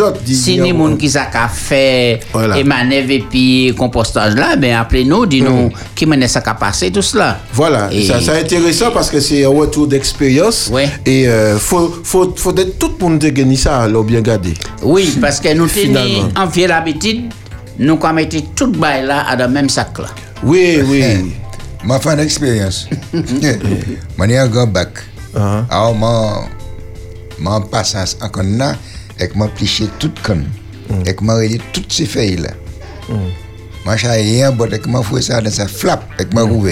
autres. 0.00 0.18
dis- 0.24 0.34
si 0.36 0.52
dis- 0.54 0.60
les 0.60 0.72
gens 0.72 0.96
qui 0.96 1.08
ça 1.10 1.26
qu'a 1.26 1.48
fait 1.48 2.20
Voilà. 2.32 2.58
et 2.58 2.64
manève 2.64 3.10
et 3.10 3.20
puis 3.28 3.72
compostage 3.76 4.34
là, 4.34 4.56
ben 4.56 4.74
appelez-nous, 4.76 5.26
dis-nous 5.26 5.70
qui 5.94 6.06
mène 6.06 6.26
ça 6.28 6.40
qu'a 6.40 6.54
passé 6.54 6.90
tout 6.90 7.02
cela. 7.02 7.40
Voilà, 7.52 7.88
Et- 7.92 8.04
ça, 8.04 8.20
c'est 8.20 8.38
intéressant 8.40 8.90
parce 8.92 9.10
que 9.10 9.20
c'est 9.20 9.44
un 9.44 9.48
retour 9.48 9.86
d'expérience. 9.86 10.68
Ouais. 10.72 10.88
Et 11.06 11.28
euh, 11.28 11.58
faut, 11.58 11.92
faut, 12.02 12.23
faut 12.36 12.52
d'être 12.52 12.78
tout 12.78 12.92
le 12.98 13.04
monde 13.04 13.18
de 13.18 13.28
gagner 13.28 13.56
ça, 13.56 13.82
alors 13.82 14.04
bien 14.04 14.20
gardé. 14.20 14.54
Oui, 14.82 15.16
parce 15.20 15.40
que 15.40 15.52
nous 15.54 15.66
tenons 15.66 16.30
en 16.36 16.46
vieille 16.46 16.70
habitude, 16.70 17.32
nous 17.78 17.98
mettre 18.14 18.36
tout 18.54 18.70
bail 18.70 19.06
là 19.06 19.20
à 19.20 19.36
le 19.36 19.48
même 19.48 19.68
sac 19.68 19.98
là. 19.98 20.06
Oui, 20.42 20.80
oui. 20.86 21.32
M'a 21.84 22.00
fait 22.00 22.14
une 22.14 22.20
expérience. 22.20 22.88
Moi, 24.16 24.28
j'ai 24.28 24.38
un 24.38 24.48
grand 24.48 24.66
bac. 24.66 24.88
Uh-huh. 25.34 25.64
Alors, 25.68 25.94
moi, 25.94 26.48
moi, 27.38 27.68
passe 27.70 28.16
en 28.20 28.28
conne 28.28 28.56
là, 28.56 28.76
et 29.18 29.28
que 29.28 29.36
moi, 29.36 29.48
pliché 29.48 29.88
toute 29.98 30.20
conne. 30.22 30.46
Mm. 30.88 31.02
Et 31.06 31.14
que 31.14 31.24
réduit 31.32 31.60
toutes 31.72 31.92
ces 31.92 32.06
feuilles 32.06 32.36
là. 32.36 32.50
Moi, 33.84 33.96
j'ai 33.96 34.08
rien, 34.08 34.52
et 34.52 34.78
que 34.78 34.88
moi, 34.88 35.02
fouet 35.02 35.22
ça 35.22 35.40
dans 35.40 35.50
sa 35.50 35.66
flap, 35.66 36.04
et 36.18 36.24
que 36.24 36.32
moi, 36.32 36.44
rouvre. 36.44 36.70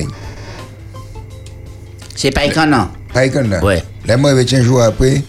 C'est 2.14 2.30
pas 2.30 2.44
éconnant. 2.44 2.88
Pas 3.12 3.28
conne 3.28 3.50
là. 3.50 3.62
Ouais. 3.62 3.82
Là, 4.06 4.16
moi, 4.16 4.30
un 4.30 4.62
jour 4.62 4.80
après, 4.80 5.22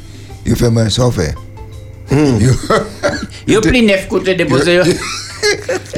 il 0.45 0.55
fait 0.55 0.69
moi, 0.69 0.89
ça 0.89 1.09
fait. 1.11 1.35
Mm. 2.11 2.37
Yo 3.47 3.61
plus 3.61 3.81
neuf 3.81 4.07
côté 4.07 4.35
déposé. 4.35 4.75
yo. 4.75 4.83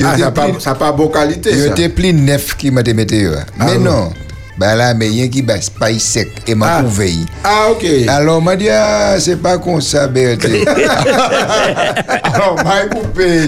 Ah, 0.03 0.13
ça 0.13 0.17
n'a 0.17 0.31
pas, 0.31 0.47
ça 0.59 0.71
a 0.71 0.75
pas 0.75 0.91
bonne 0.91 1.11
qualité, 1.11 1.51
Il 1.53 1.59
ça. 1.59 1.67
était 1.67 1.89
plus 1.89 2.13
neuf 2.13 2.55
qui 2.57 2.71
m'a 2.71 2.81
démetté. 2.83 3.27
Mais 3.27 3.35
Ah, 3.59 3.77
non, 3.77 4.11
bah 4.57 4.75
là, 4.75 4.93
mais 4.93 5.07
rien 5.07 5.27
qui 5.27 5.41
bat 5.41 5.55
paille 5.79 5.99
sec 5.99 6.29
et 6.47 6.55
m'a 6.55 6.77
Ah. 6.79 6.83
Ah, 7.43 7.67
ok. 7.71 7.85
Alors, 8.07 8.41
m'a 8.41 8.55
dit, 8.55 8.69
ah, 8.69 9.15
c'est 9.19 9.41
pas 9.41 9.57
comme 9.57 9.81
ça, 9.81 10.07
Berthe. 10.07 10.45
Alors, 12.23 12.55
m'a 12.63 12.85
coupé. 12.91 13.47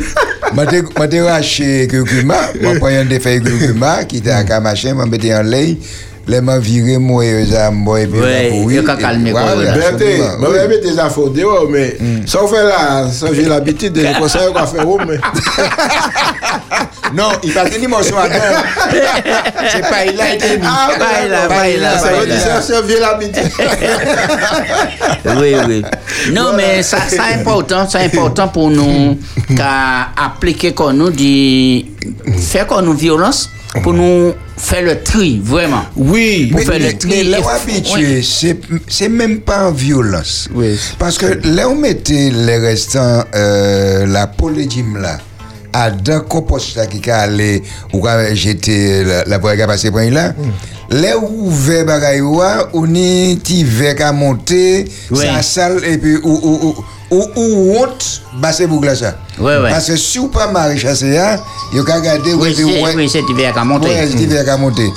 M'a 0.54 0.66
te- 0.66 1.00
m'a 1.00 1.08
te 1.08 1.16
raché 1.18 1.88
curcuma. 1.90 2.36
M'a 2.62 2.80
pris 2.80 2.96
un 2.96 3.06
défait 3.06 3.40
curcuma 3.42 4.04
qui 4.06 4.18
était 4.18 4.32
à 4.32 4.44
Kamachin, 4.44 4.94
m'a 4.94 5.06
mis 5.06 5.34
en 5.34 5.44
lait. 6.28 6.36
Là, 6.36 6.42
m'a 6.42 6.60
viré 6.60 6.98
moi, 6.98 7.24
ça 7.50 7.72
m'a 7.72 8.00
et 8.02 8.08
puis 8.08 8.20
couru. 8.52 8.74
il 8.74 8.84
y 8.84 8.88
a 8.88 8.92
absolument, 8.92 9.32
moi, 9.32 9.42
oui. 9.58 9.66
je 10.62 10.68
mettre 10.68 10.82
des 10.82 11.00
infos 11.00 11.30
dehors, 11.30 11.68
mais 11.70 11.98
ça 12.26 12.44
on 12.44 12.48
fait 12.48 12.64
là, 12.64 13.10
ça 13.12 13.28
j'ai 13.34 13.46
l'habitude 13.46 13.94
de 13.94 14.02
les 14.02 14.14
conseiller 14.14 14.54
qu'on 14.54 14.66
fait 14.68 14.84
au 14.84 14.98
mais. 15.00 15.20
Non, 17.14 17.30
il 17.44 17.52
va 17.52 17.70
tenir 17.70 17.90
mon 17.90 18.04
soin. 18.04 18.24
C'est 19.72 19.82
pas 19.82 20.06
il 20.06 20.20
a 20.20 20.34
été 20.34 20.58
mis. 20.58 20.64
Ah, 20.66 20.90
Pas 21.00 21.26
il 21.26 21.34
a, 21.34 21.48
pas 21.48 21.70
il 21.70 21.84
a, 21.84 21.98
Ça 21.98 22.10
pas 22.10 22.20
veut 22.20 22.26
dire 22.26 22.40
ça, 22.40 22.62
c'est 22.62 22.86
vieux 22.86 23.00
l'habitude. 23.00 23.52
Oui, 25.40 25.56
oui. 25.68 25.84
Non, 26.32 26.54
mais 26.56 26.82
ça, 26.84 26.98
ça 27.08 27.24
important, 27.38 27.88
c'est 27.90 28.00
important 28.04 28.48
pour 28.48 28.70
nous 28.70 29.18
qu'à 29.56 30.10
appliquer 30.18 30.74
qu'on 30.74 30.94
nous 30.94 31.10
dit, 31.10 31.86
faire 32.40 32.66
qu'on 32.66 32.82
nous 32.82 32.94
violence, 32.94 33.50
pour 33.82 33.94
nous 33.94 34.34
faire 34.58 34.84
le 34.84 35.02
tri, 35.04 35.40
vraiment. 35.44 35.84
Oui, 35.96 36.48
Pour 36.52 36.60
Mais, 36.60 36.66
faire 36.66 36.80
mais, 36.80 36.92
le 36.92 36.98
tri. 36.98 37.10
mais 37.10 37.24
là, 37.24 37.38
habitué, 37.56 38.22
c'est 38.24 38.58
c'est 38.88 39.10
même 39.10 39.40
pas 39.42 39.68
en 39.68 39.72
violence. 39.72 40.50
Oui. 40.54 40.80
Parce 41.00 41.18
que 41.18 41.40
là, 41.48 41.70
on 41.70 41.76
mettait 41.76 42.30
les 42.32 42.58
restants, 42.58 43.24
euh, 43.36 44.06
la 44.06 44.28
polégime 44.28 44.98
là, 44.98 45.18
à 45.74 45.92
d'un 45.92 46.22
compost 46.22 46.76
là 46.76 46.88
qui 46.88 47.08
a 47.10 47.20
allé, 47.20 47.62
ou 47.94 48.00
quand 48.00 48.18
j'étais, 48.34 49.04
la, 49.04 49.24
la 49.26 49.38
voie 49.38 49.56
qui 49.56 49.62
a 49.62 49.68
passé 49.68 49.92
par 49.92 50.04
là, 50.06 50.34
là 50.90 51.18
où 51.20 51.48
ouvert 51.48 51.86
bagaille 51.86 52.22
on 52.22 52.96
est 52.96 53.38
petit 53.42 53.64
verre 53.64 53.96
qui 53.96 54.04
a 54.04 54.12
monté, 54.12 54.86
Oui. 55.12 55.20
c'est 55.22 55.28
la 55.32 55.42
salle, 55.44 55.82
et 55.86 55.98
puis, 55.98 56.18
ou, 56.24 56.76
ou, 57.12 57.16
ou, 57.16 57.42
ou, 57.42 57.72
ou 57.72 57.78
honte, 57.78 58.22
pour 58.68 58.86
ça. 58.96 59.18
Ouais, 59.40 59.58
ouais. 59.58 59.70
Parce 59.70 59.88
que 59.88 59.96
si 59.96 60.20
ou 60.20 60.28
pas 60.28 60.52
maraîcher, 60.52 60.88
hein, 60.88 61.38
il 61.72 61.78
y 61.78 61.80
a 61.80 61.84
qu'à 61.84 61.96
regarder, 61.96 62.34
Oui, 62.34 62.54
ouais, 62.56 62.82
ouais, 62.84 62.94
oui, 62.96 63.10
c'est 63.10 63.22
hiver. 63.30 63.54
Ouais, 63.82 64.08
c'est 64.12 64.20
hiver 64.20 64.58
monté. 64.58 64.92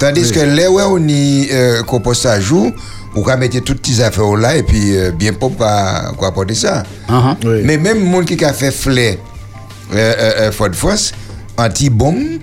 Tandis 0.00 0.30
que 0.30 0.40
là 0.40 0.70
où 0.70 0.78
on 0.78 1.08
y 1.08 1.48
euh, 1.50 1.82
compost 1.82 2.26
à 2.26 2.40
jour, 2.40 2.70
on 3.16 3.22
va 3.22 3.36
mettre 3.36 3.58
toutes 3.60 3.86
les 3.88 4.00
affaires 4.00 4.36
là 4.36 4.56
et 4.56 4.62
puis 4.62 4.96
euh, 4.96 5.10
bien 5.10 5.32
propre 5.32 5.56
quoi 5.56 6.12
quoi 6.16 6.28
apporter 6.28 6.54
ça. 6.54 6.84
Uh-huh. 7.08 7.34
Oui. 7.44 7.62
Mais 7.64 7.76
même 7.78 8.04
monde 8.04 8.24
qui 8.24 8.44
a 8.44 8.52
fait 8.52 8.70
flair 8.70 9.16
euh, 9.92 9.96
euh, 9.96 10.32
euh, 10.48 10.52
Fort 10.52 10.68
France, 10.72 11.12
anti-bombe, 11.56 12.38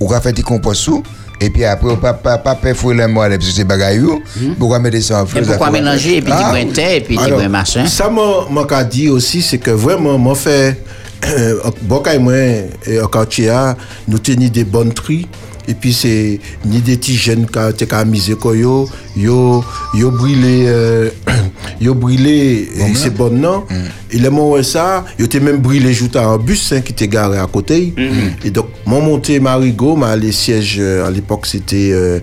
on 0.00 0.06
va 0.06 0.20
faire 0.20 0.32
des 0.32 0.42
compost 0.42 0.80
sous 0.82 1.02
et 1.40 1.50
puis 1.50 1.64
après 1.64 1.90
on 1.90 1.96
pas 1.96 2.12
pas 2.14 2.38
pas 2.38 2.54
perforer 2.54 2.96
les 2.96 3.06
moelle 3.06 3.32
parce 3.32 3.46
que 3.50 3.54
c'est 3.54 3.64
bagaillou, 3.64 4.22
pourquoi 4.58 4.78
mettre 4.78 5.00
ça 5.02 5.22
en 5.22 5.24
Et 5.24 5.28
feu 5.28 5.42
pourquoi 5.42 5.70
mélanger, 5.70 6.18
et 6.18 6.22
puis 6.22 6.32
tu 6.32 6.38
Ah, 6.40 6.52
prends 6.52 6.72
terre, 6.72 6.92
et 6.92 7.00
puis 7.00 7.16
tu 7.16 7.22
Alors, 7.22 7.38
prends 7.40 7.48
machin? 7.48 7.86
Ça 7.86 8.08
m'a 8.08 8.48
m'a 8.50 8.64
qu'a 8.64 8.84
dit 8.84 9.08
aussi, 9.08 9.42
c'est 9.42 9.58
que 9.58 9.70
vraiment, 9.70 10.16
moi 10.18 10.34
fait, 10.34 10.82
bon, 11.82 12.00
quand 12.04 12.18
moi, 12.20 12.34
et 12.86 13.00
au 13.02 13.08
quartier, 13.08 13.52
nous 14.08 14.18
tenons 14.18 14.48
des 14.48 14.64
bonnes 14.64 14.92
tris. 14.92 15.26
Et 15.66 15.74
puis 15.74 15.92
c'est 15.92 16.40
ni 16.66 16.80
des 16.80 16.96
petits 16.96 17.16
jeunes 17.16 17.46
qui 17.46 17.58
ont 17.58 18.36
quoi. 18.36 18.56
Yo 18.56 18.88
yo 19.16 19.64
yo 19.94 20.10
brûlé 20.10 20.64
euh, 20.66 21.10
yo 21.80 21.94
brûlé 21.94 22.68
et 22.76 22.94
c'est 22.94 23.14
bon 23.14 23.30
non? 23.32 23.64
Et 24.10 24.18
le 24.18 24.30
moment 24.30 24.62
ça 24.62 25.04
yo 25.18 25.26
même 25.40 25.58
brûlé 25.58 25.92
juste 25.92 26.16
un 26.16 26.36
bus 26.36 26.72
hein, 26.72 26.80
qui 26.80 26.92
était 26.92 27.08
garé 27.08 27.38
à 27.38 27.46
côté. 27.46 27.94
Et 28.44 28.50
donc 28.50 28.66
mon 28.86 29.00
monté 29.00 29.40
Marigot 29.40 29.96
m'a 29.96 30.16
les 30.16 30.32
sièges 30.32 30.76
euh, 30.78 31.06
à 31.06 31.10
l'époque 31.10 31.46
c'était 31.46 31.90
euh, 31.92 32.20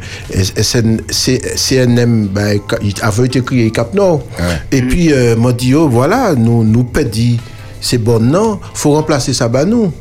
CNM 1.55 2.27
ben, 2.27 2.59
il 2.83 2.93
avait 3.01 3.25
été 3.25 3.41
créé 3.41 3.71
Cap 3.71 3.93
Nord. 3.93 4.23
Et 4.71 4.81
puis 4.81 5.11
euh, 5.11 5.35
m'a 5.35 5.51
dit 5.51 5.73
oh 5.73 5.89
voilà 5.89 6.35
nous 6.35 6.63
nous 6.63 6.83
pédit 6.83 7.39
c'est 7.79 7.97
bon 7.97 8.19
non? 8.19 8.59
Faut 8.75 8.91
remplacer 8.91 9.33
ça 9.33 9.47
bah 9.47 9.65
nous 9.65 9.91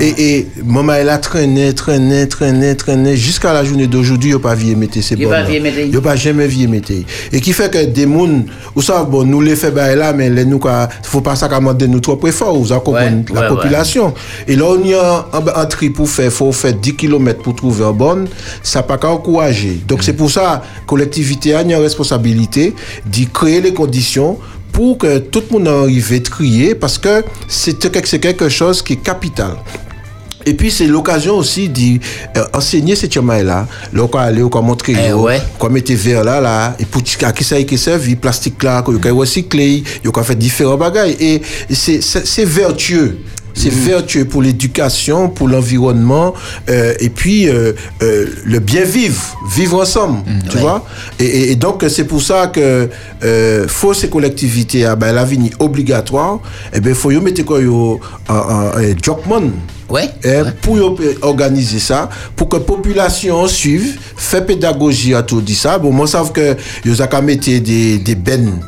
et, 0.00 0.38
et 0.38 0.46
maman 0.64 0.94
elle 0.94 1.08
a 1.08 1.18
traîné, 1.18 1.74
traîné, 1.74 2.28
traîné, 2.28 2.76
traîné 2.76 3.16
jusqu'à 3.16 3.52
la 3.52 3.64
journée 3.64 3.86
d'aujourd'hui, 3.86 4.30
il 4.30 4.34
n'a 4.34 4.40
pas 4.40 4.54
vu 4.54 4.74
mettre 4.76 5.00
ces 5.00 5.16
bonnes. 5.16 5.34
Il 5.50 5.90
n'a 5.90 6.00
pas 6.00 6.16
jamais 6.16 6.46
vu 6.46 6.66
mettre. 6.68 6.92
Et 7.32 7.40
qui 7.40 7.52
fait 7.52 7.70
que 7.70 7.84
des 7.84 8.02
gens, 8.04 8.44
ou 8.74 8.82
ça, 8.82 9.04
bon, 9.04 9.24
nous 9.24 9.40
les 9.40 9.56
fait 9.56 9.70
bah, 9.70 9.94
là, 9.94 10.12
mais 10.12 10.30
les 10.30 10.44
nous, 10.44 10.60
il 10.64 10.88
faut 11.02 11.20
pas 11.20 11.36
ça 11.36 11.48
commander 11.48 11.88
nous 11.88 12.00
trop 12.00 12.18
fort, 12.30 12.56
vous 12.56 12.74
comprenez 12.80 12.96
Ouais, 13.06 13.34
la 13.34 13.40
ouais, 13.42 13.48
population. 13.48 14.14
Et 14.46 14.56
là, 14.56 14.66
on 14.66 14.84
y 14.84 14.94
a 14.94 15.26
un, 15.32 15.60
un 15.60 15.66
tri 15.66 15.90
pour 15.90 16.08
faire, 16.08 16.32
faut 16.32 16.52
faire 16.52 16.74
10 16.74 16.94
km 16.96 17.42
pour 17.42 17.54
trouver 17.54 17.84
un 17.84 17.92
bon, 17.92 18.26
ça 18.62 18.80
n'a 18.80 18.82
pas 18.84 18.98
qu'à 18.98 19.08
encourager. 19.08 19.80
Donc 19.86 20.02
c'est 20.02 20.12
pour 20.12 20.30
ça, 20.30 20.62
collectivité 20.86 21.54
a 21.54 21.62
une 21.62 21.74
responsabilité 21.74 22.74
d'y 23.06 23.26
créer 23.26 23.60
les 23.60 23.72
conditions 23.72 24.38
pour 24.72 24.98
que 24.98 25.18
tout 25.18 25.42
le 25.50 25.58
monde 25.58 25.68
arrive 25.68 26.12
à 26.12 26.20
trier 26.20 26.74
parce 26.74 26.98
que 26.98 27.24
c'est 27.48 27.78
quelque 28.20 28.48
chose 28.48 28.82
qui 28.82 28.94
est 28.94 28.96
capital. 28.96 29.56
Et 30.48 30.54
puis 30.54 30.70
c'est 30.70 30.86
l'occasion 30.86 31.36
aussi 31.36 31.68
d'enseigner 31.68 32.94
ces 32.94 33.10
chemins 33.10 33.42
là, 33.42 33.66
on 33.92 34.06
aller 34.18 34.42
on 34.44 34.62
montrer 34.62 34.94
Eh 35.08 35.12
ouais. 35.12 35.40
qu'on 35.58 35.68
mettre 35.68 35.92
verre 35.92 36.22
là 36.22 36.40
là 36.40 36.76
et 36.78 36.84
pour 36.84 37.02
à 37.22 37.32
qui 37.32 37.42
ça 37.42 37.60
qui 37.60 37.76
servi 37.76 38.14
plastique 38.14 38.62
là 38.62 38.82
qu'on 38.82 38.96
peut 38.96 39.12
recycler, 39.12 39.82
on 40.06 40.22
faire 40.22 40.36
différents 40.36 40.76
bagages 40.76 41.16
et 41.18 41.42
c'est 41.68 42.44
vertueux. 42.44 43.18
C'est 43.58 43.72
vertueux 43.72 44.26
pour 44.26 44.42
l'éducation, 44.42 45.30
pour 45.30 45.48
l'environnement, 45.48 46.34
euh, 46.68 46.92
et 47.00 47.08
puis 47.08 47.48
euh, 47.48 47.72
euh, 48.02 48.26
le 48.44 48.58
bien 48.58 48.84
vivre, 48.84 49.20
vivre 49.56 49.80
ensemble, 49.80 50.18
tu 50.50 50.56
ouais. 50.56 50.62
vois. 50.62 50.84
Et, 51.18 51.24
et- 51.24 51.52
et 51.52 51.56
donc 51.56 51.82
c'est 51.88 52.04
pour 52.04 52.22
ça 52.22 52.48
que 52.48 52.88
euh, 53.24 53.66
faut 53.66 53.94
ces 53.94 54.10
collectivités, 54.10 54.84
ah, 54.84 54.94
ben, 54.94 55.12
la 55.14 55.24
vie 55.24 55.50
obligatoire, 55.58 56.40
et 56.74 56.80
ben 56.80 56.94
faut 56.94 57.10
y 57.10 57.16
mettre 57.18 57.42
quoi 57.44 57.60
yo 57.62 57.98
un, 58.28 58.34
un, 58.34 58.66
un 58.78 58.94
jobman. 59.02 59.50
Ouais. 59.88 60.10
Eh, 60.24 60.42
pour 60.62 60.76
organiser 61.22 61.78
ça, 61.78 62.10
pour 62.34 62.48
que 62.48 62.56
la 62.56 62.62
population 62.64 63.46
suive, 63.46 63.98
fait 64.16 64.44
pédagogie 64.44 65.14
à 65.14 65.22
tout 65.22 65.40
dit 65.40 65.54
ça. 65.54 65.78
Bon, 65.78 65.92
moi, 65.92 66.08
savent 66.08 66.32
que 66.32 66.56
ils 66.84 67.00
ont 67.00 67.06
qu'à 67.06 67.20
mettre 67.22 67.46
des, 67.46 67.98
des 67.98 68.14
bennes 68.16 68.58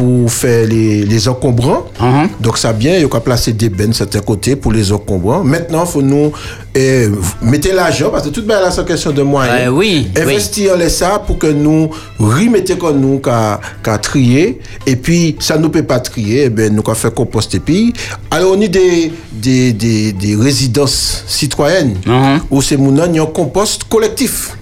pour 0.00 0.32
faire 0.32 0.66
les, 0.66 1.04
les 1.04 1.28
encombrants. 1.28 1.84
Mhm. 2.00 2.28
Donc, 2.40 2.56
ça 2.56 2.72
bien, 2.72 2.96
ils 2.96 3.04
ont 3.04 3.08
qu'à 3.10 3.20
placer 3.20 3.52
des 3.52 3.68
bennes 3.68 3.92
certains 3.92 4.20
côtés 4.20 4.56
pour 4.56 4.72
les 4.72 4.90
encombrants. 4.92 5.44
Maintenant, 5.44 5.84
faut 5.84 6.00
nous 6.00 6.32
eh, 6.74 7.06
mettre 7.42 7.68
l'argent, 7.74 8.08
parce 8.08 8.24
que 8.24 8.30
tout 8.30 8.40
bien 8.42 8.60
là, 8.62 8.70
c'est 8.70 8.86
question 8.86 9.12
de 9.12 9.20
moyens. 9.20 9.66
Euh, 9.66 9.68
oui, 9.68 10.08
oui. 10.16 10.22
Investir 10.22 10.74
les 10.78 10.88
ça 10.88 11.22
pour 11.26 11.36
que 11.36 11.48
nous 11.48 11.90
remettons 12.18 12.76
comme 12.76 12.98
nous 12.98 13.18
qu'à 13.18 13.98
trier. 13.98 14.60
Et 14.86 14.96
puis, 14.96 15.36
ça 15.38 15.58
nous 15.58 15.68
peut 15.68 15.82
pas 15.82 16.00
trier, 16.00 16.44
eh 16.44 16.48
ben, 16.48 16.74
nous 16.74 16.82
qu'à 16.82 16.94
faire 16.94 17.12
compost 17.12 17.54
et 17.54 17.60
puis. 17.60 17.92
Alors, 18.30 18.54
on 18.56 18.62
a 18.62 18.68
des, 18.68 19.12
des, 19.30 19.74
des, 19.74 20.12
des 20.14 20.34
résidences 20.34 21.24
citoyennes 21.26 21.96
Mhm. 22.06 22.40
où 22.50 22.62
c'est 22.62 22.78
mon 22.78 22.96
compost 23.26 23.84
collectif. 23.84 24.56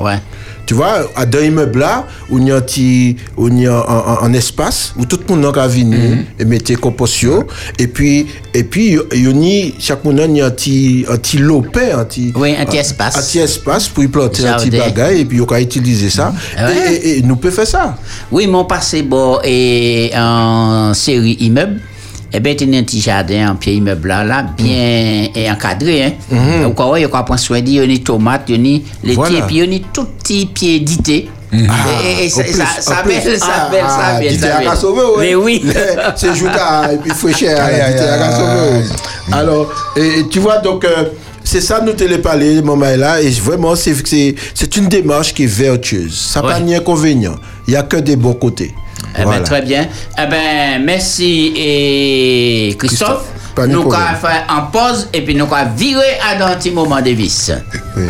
Ouais. 0.00 0.18
Tu 0.72 0.76
vois, 0.76 1.06
à 1.16 1.26
dans 1.26 1.38
immeuble 1.38 1.80
là, 1.80 2.06
où 2.30 2.38
il 2.38 2.46
y 2.48 2.50
a 2.50 2.56
un 2.56 2.60
petit, 2.62 3.14
où 3.36 3.48
il 3.48 3.60
y 3.60 3.66
a 3.66 3.74
un, 3.76 3.80
un- 3.80 4.18
un 4.22 4.32
espace 4.32 4.94
où 4.98 5.04
tout 5.04 5.20
le 5.28 5.36
monde 5.36 5.54
a 5.58 5.66
venir 5.68 6.16
et 6.38 6.46
mettre 6.46 6.72
compost 6.80 7.26
et 7.78 7.86
puis 7.88 8.26
et 8.54 8.64
puis 8.64 8.96
il 9.12 9.22
y 9.22 9.68
a 9.68 9.72
chaque 9.78 10.02
monde 10.02 10.18
il 10.30 10.36
y 10.38 10.40
a 10.40 10.46
un 10.46 10.50
petit 10.50 11.04
un 11.10 11.18
petit 11.18 11.36
lopin, 11.36 11.98
un 11.98 12.04
petit 12.06 12.32
Oui, 12.34 12.54
un 12.58 12.64
petit 12.64 12.78
espace. 12.78 13.18
un 13.18 13.20
petit 13.20 13.40
espace 13.40 13.86
pour 13.88 14.02
y 14.02 14.08
planter 14.08 14.46
un 14.46 14.54
petit 14.56 14.70
bagage 14.78 15.18
et 15.20 15.24
puis 15.26 15.42
on 15.42 15.44
peut 15.44 15.60
utiliser 15.60 16.08
ça. 16.08 16.32
Ouais. 16.56 16.94
Et, 16.94 16.94
et- 16.94 17.18
et 17.18 17.22
nous 17.22 17.36
peut 17.36 17.50
faire 17.50 17.66
ça. 17.66 17.94
Oui, 18.30 18.46
mon 18.46 18.64
passé 18.64 19.02
bon 19.02 19.40
et 19.44 20.10
en 20.16 20.94
série 20.94 21.36
immeuble. 21.40 21.80
Eh 22.34 22.40
bien, 22.40 22.54
tu 22.54 22.64
as 22.64 22.78
un 22.78 22.82
petit 22.82 23.00
jardin 23.00 23.50
en 23.52 23.56
pied 23.56 23.74
immeuble 23.74 24.08
là, 24.08 24.24
là 24.24 24.42
bien 24.56 25.28
et 25.34 25.50
encadré. 25.50 26.04
Hein. 26.32 26.62
Donc, 26.62 26.80
ouais, 26.80 27.00
il 27.00 27.02
y 27.02 27.04
a 27.04 27.08
quoi 27.08 27.36
soin 27.36 27.60
dit, 27.60 27.72
il 27.72 27.76
y 27.76 27.80
a 27.80 27.86
des 27.86 28.02
tomates, 28.02 28.44
il 28.48 28.54
y 28.54 28.76
a 28.76 28.80
les 29.04 29.14
Voilà. 29.14 29.38
et 29.38 29.42
puis 29.42 29.58
il 29.58 29.72
y 29.72 29.76
a 29.76 29.80
tout 29.92 30.06
petits 30.18 30.46
pieds 30.46 30.80
d'été. 30.80 31.28
Et, 31.52 31.58
et- 31.58 32.24
et 32.24 32.30
ça, 32.30 32.42
belle, 32.42 32.54
ça 32.54 32.96
Ah, 32.96 33.02
belle, 33.06 33.38
ça 33.38 33.46
ah, 33.54 33.68
belle, 34.18 34.38
ça 34.40 34.58
belle. 34.58 34.68
Ouais. 34.68 35.16
Mais 35.18 35.34
oui. 35.34 35.62
c'est 36.16 36.34
Jouta 36.34 36.90
et 36.94 36.96
puis 36.96 37.10
Fréchère. 37.10 37.62
Alors, 39.30 39.68
et, 39.96 40.24
tu 40.30 40.38
vois, 40.38 40.58
donc, 40.58 40.84
euh, 40.84 41.04
c'est 41.44 41.60
ça 41.60 41.80
nous 41.84 41.92
téléparler, 41.92 42.62
moment 42.62 42.86
là, 42.96 43.20
et 43.20 43.28
vraiment, 43.30 43.74
c'est, 43.76 43.94
c'est, 44.06 44.34
c'est 44.54 44.76
une 44.76 44.88
démarche 44.88 45.34
qui 45.34 45.44
est 45.44 45.46
vertueuse. 45.46 46.14
Ça 46.14 46.40
n'a 46.40 46.46
Ouais. 46.46 46.52
pas 46.54 46.60
ni 46.60 46.74
inconvénient. 46.74 47.34
Il 47.66 47.72
n'y 47.72 47.76
a 47.76 47.82
que 47.82 47.96
des 47.98 48.16
bons 48.16 48.34
côtés. 48.34 48.72
Eh 49.18 49.24
ben, 49.24 49.42
très 49.42 49.62
bien. 49.62 49.86
Eh 50.18 50.26
ben, 50.26 50.82
merci 50.84 51.52
et 51.56 52.76
Christophe. 52.78 53.26
Nous 53.58 53.82
allons 53.82 53.90
faire 53.90 54.46
en 54.48 54.62
pause 54.70 55.08
et 55.12 55.22
puis 55.22 55.34
nous 55.34 55.44
allons 55.52 55.70
virer 55.76 56.18
à 56.22 56.44
un 56.46 56.56
petit 56.56 56.70
moment 56.70 57.00
de 57.00 57.10
vis. 57.10 57.52
Oui. 57.96 58.04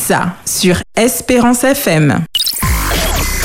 Ça 0.00 0.36
sur 0.46 0.76
Espérance 0.96 1.64
FM. 1.64 2.24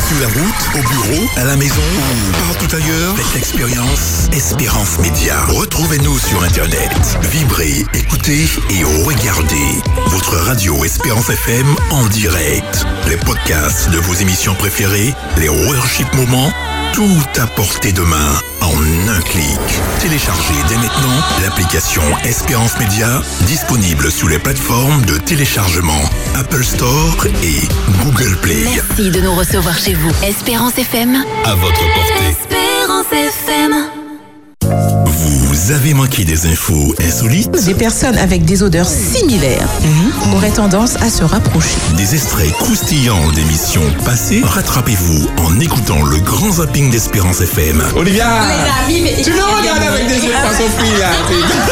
Sur 0.08 0.20
la 0.22 0.28
route, 0.28 0.70
au 0.76 0.88
bureau, 0.88 1.28
à 1.38 1.44
la 1.46 1.56
maison 1.56 1.82
ou 1.82 2.48
partout 2.48 2.76
ailleurs, 2.76 3.16
faites 3.18 3.34
l'expérience 3.36 4.30
Espérance 4.32 5.00
Média. 5.00 5.44
Retrouvez-nous 5.48 6.18
sur 6.18 6.44
Internet. 6.44 6.92
Vibrez, 7.32 7.86
écoutez 7.94 8.46
et 8.70 8.84
regardez 9.06 9.82
votre 10.08 10.36
radio 10.36 10.86
Espérance 10.86 11.30
FM 11.30 11.76
en 11.92 12.06
direct. 12.08 12.86
Les 13.10 13.18
podcasts 13.18 13.90
de 13.90 13.98
vos 13.98 14.14
émissions 14.14 14.54
préférées, 14.56 15.14
les 15.38 15.50
worship 15.50 16.14
moments, 16.14 16.52
tout 16.96 17.42
à 17.42 17.46
portée 17.46 17.92
de 17.92 18.00
main 18.00 18.40
en 18.62 19.10
un 19.10 19.20
clic. 19.20 19.60
Téléchargez 20.00 20.54
dès 20.70 20.78
maintenant 20.78 21.18
l'application 21.42 22.02
Espérance 22.24 22.80
Média 22.80 23.22
disponible 23.42 24.10
sous 24.10 24.30
les 24.30 24.40
plateformes 24.40 25.04
de 25.04 25.18
téléchargement 25.18 26.00
Apple 26.36 26.64
Store 26.64 27.28
et 27.44 27.68
Google 28.02 28.38
Play. 28.42 28.64
Merci 28.64 29.12
de 29.12 29.20
nous 29.20 29.36
recevoir 29.36 29.78
chez 29.78 29.94
vous. 29.94 30.12
Espérance 30.24 30.78
FM. 30.78 31.22
À 31.44 31.56
votre 31.56 31.82
portée. 31.96 32.30
Espérance 32.30 33.12
FM. 33.12 34.05
Vous 35.06 35.72
avez 35.72 35.94
manqué 35.94 36.26
des 36.26 36.46
infos 36.48 36.94
insolites 37.00 37.66
Des 37.66 37.74
personnes 37.74 38.18
avec 38.18 38.46
des 38.46 38.62
odeurs 38.64 38.88
similaires 38.88 39.68
auraient 40.34 40.52
tendance 40.52 40.96
à 40.98 41.10
se 41.10 41.24
rapprocher. 41.24 41.78
Des 41.98 42.14
extraits 42.14 42.52
croustillants 42.54 43.32
d'émissions 43.32 43.82
passées 44.04 44.42
Rattrapez-vous 44.44 45.28
en 45.38 45.60
écoutant 45.60 46.04
le 46.04 46.20
grand 46.20 46.52
zapping 46.54 46.92
d'Espérance 46.92 47.42
FM. 47.42 47.84
Olivia 47.96 48.28
Tu 48.88 49.32
nous 49.32 49.58
regardes 49.58 49.84
avec 49.84 50.08
des 50.08 50.26
yeux 50.26 50.34
pas 50.34 50.54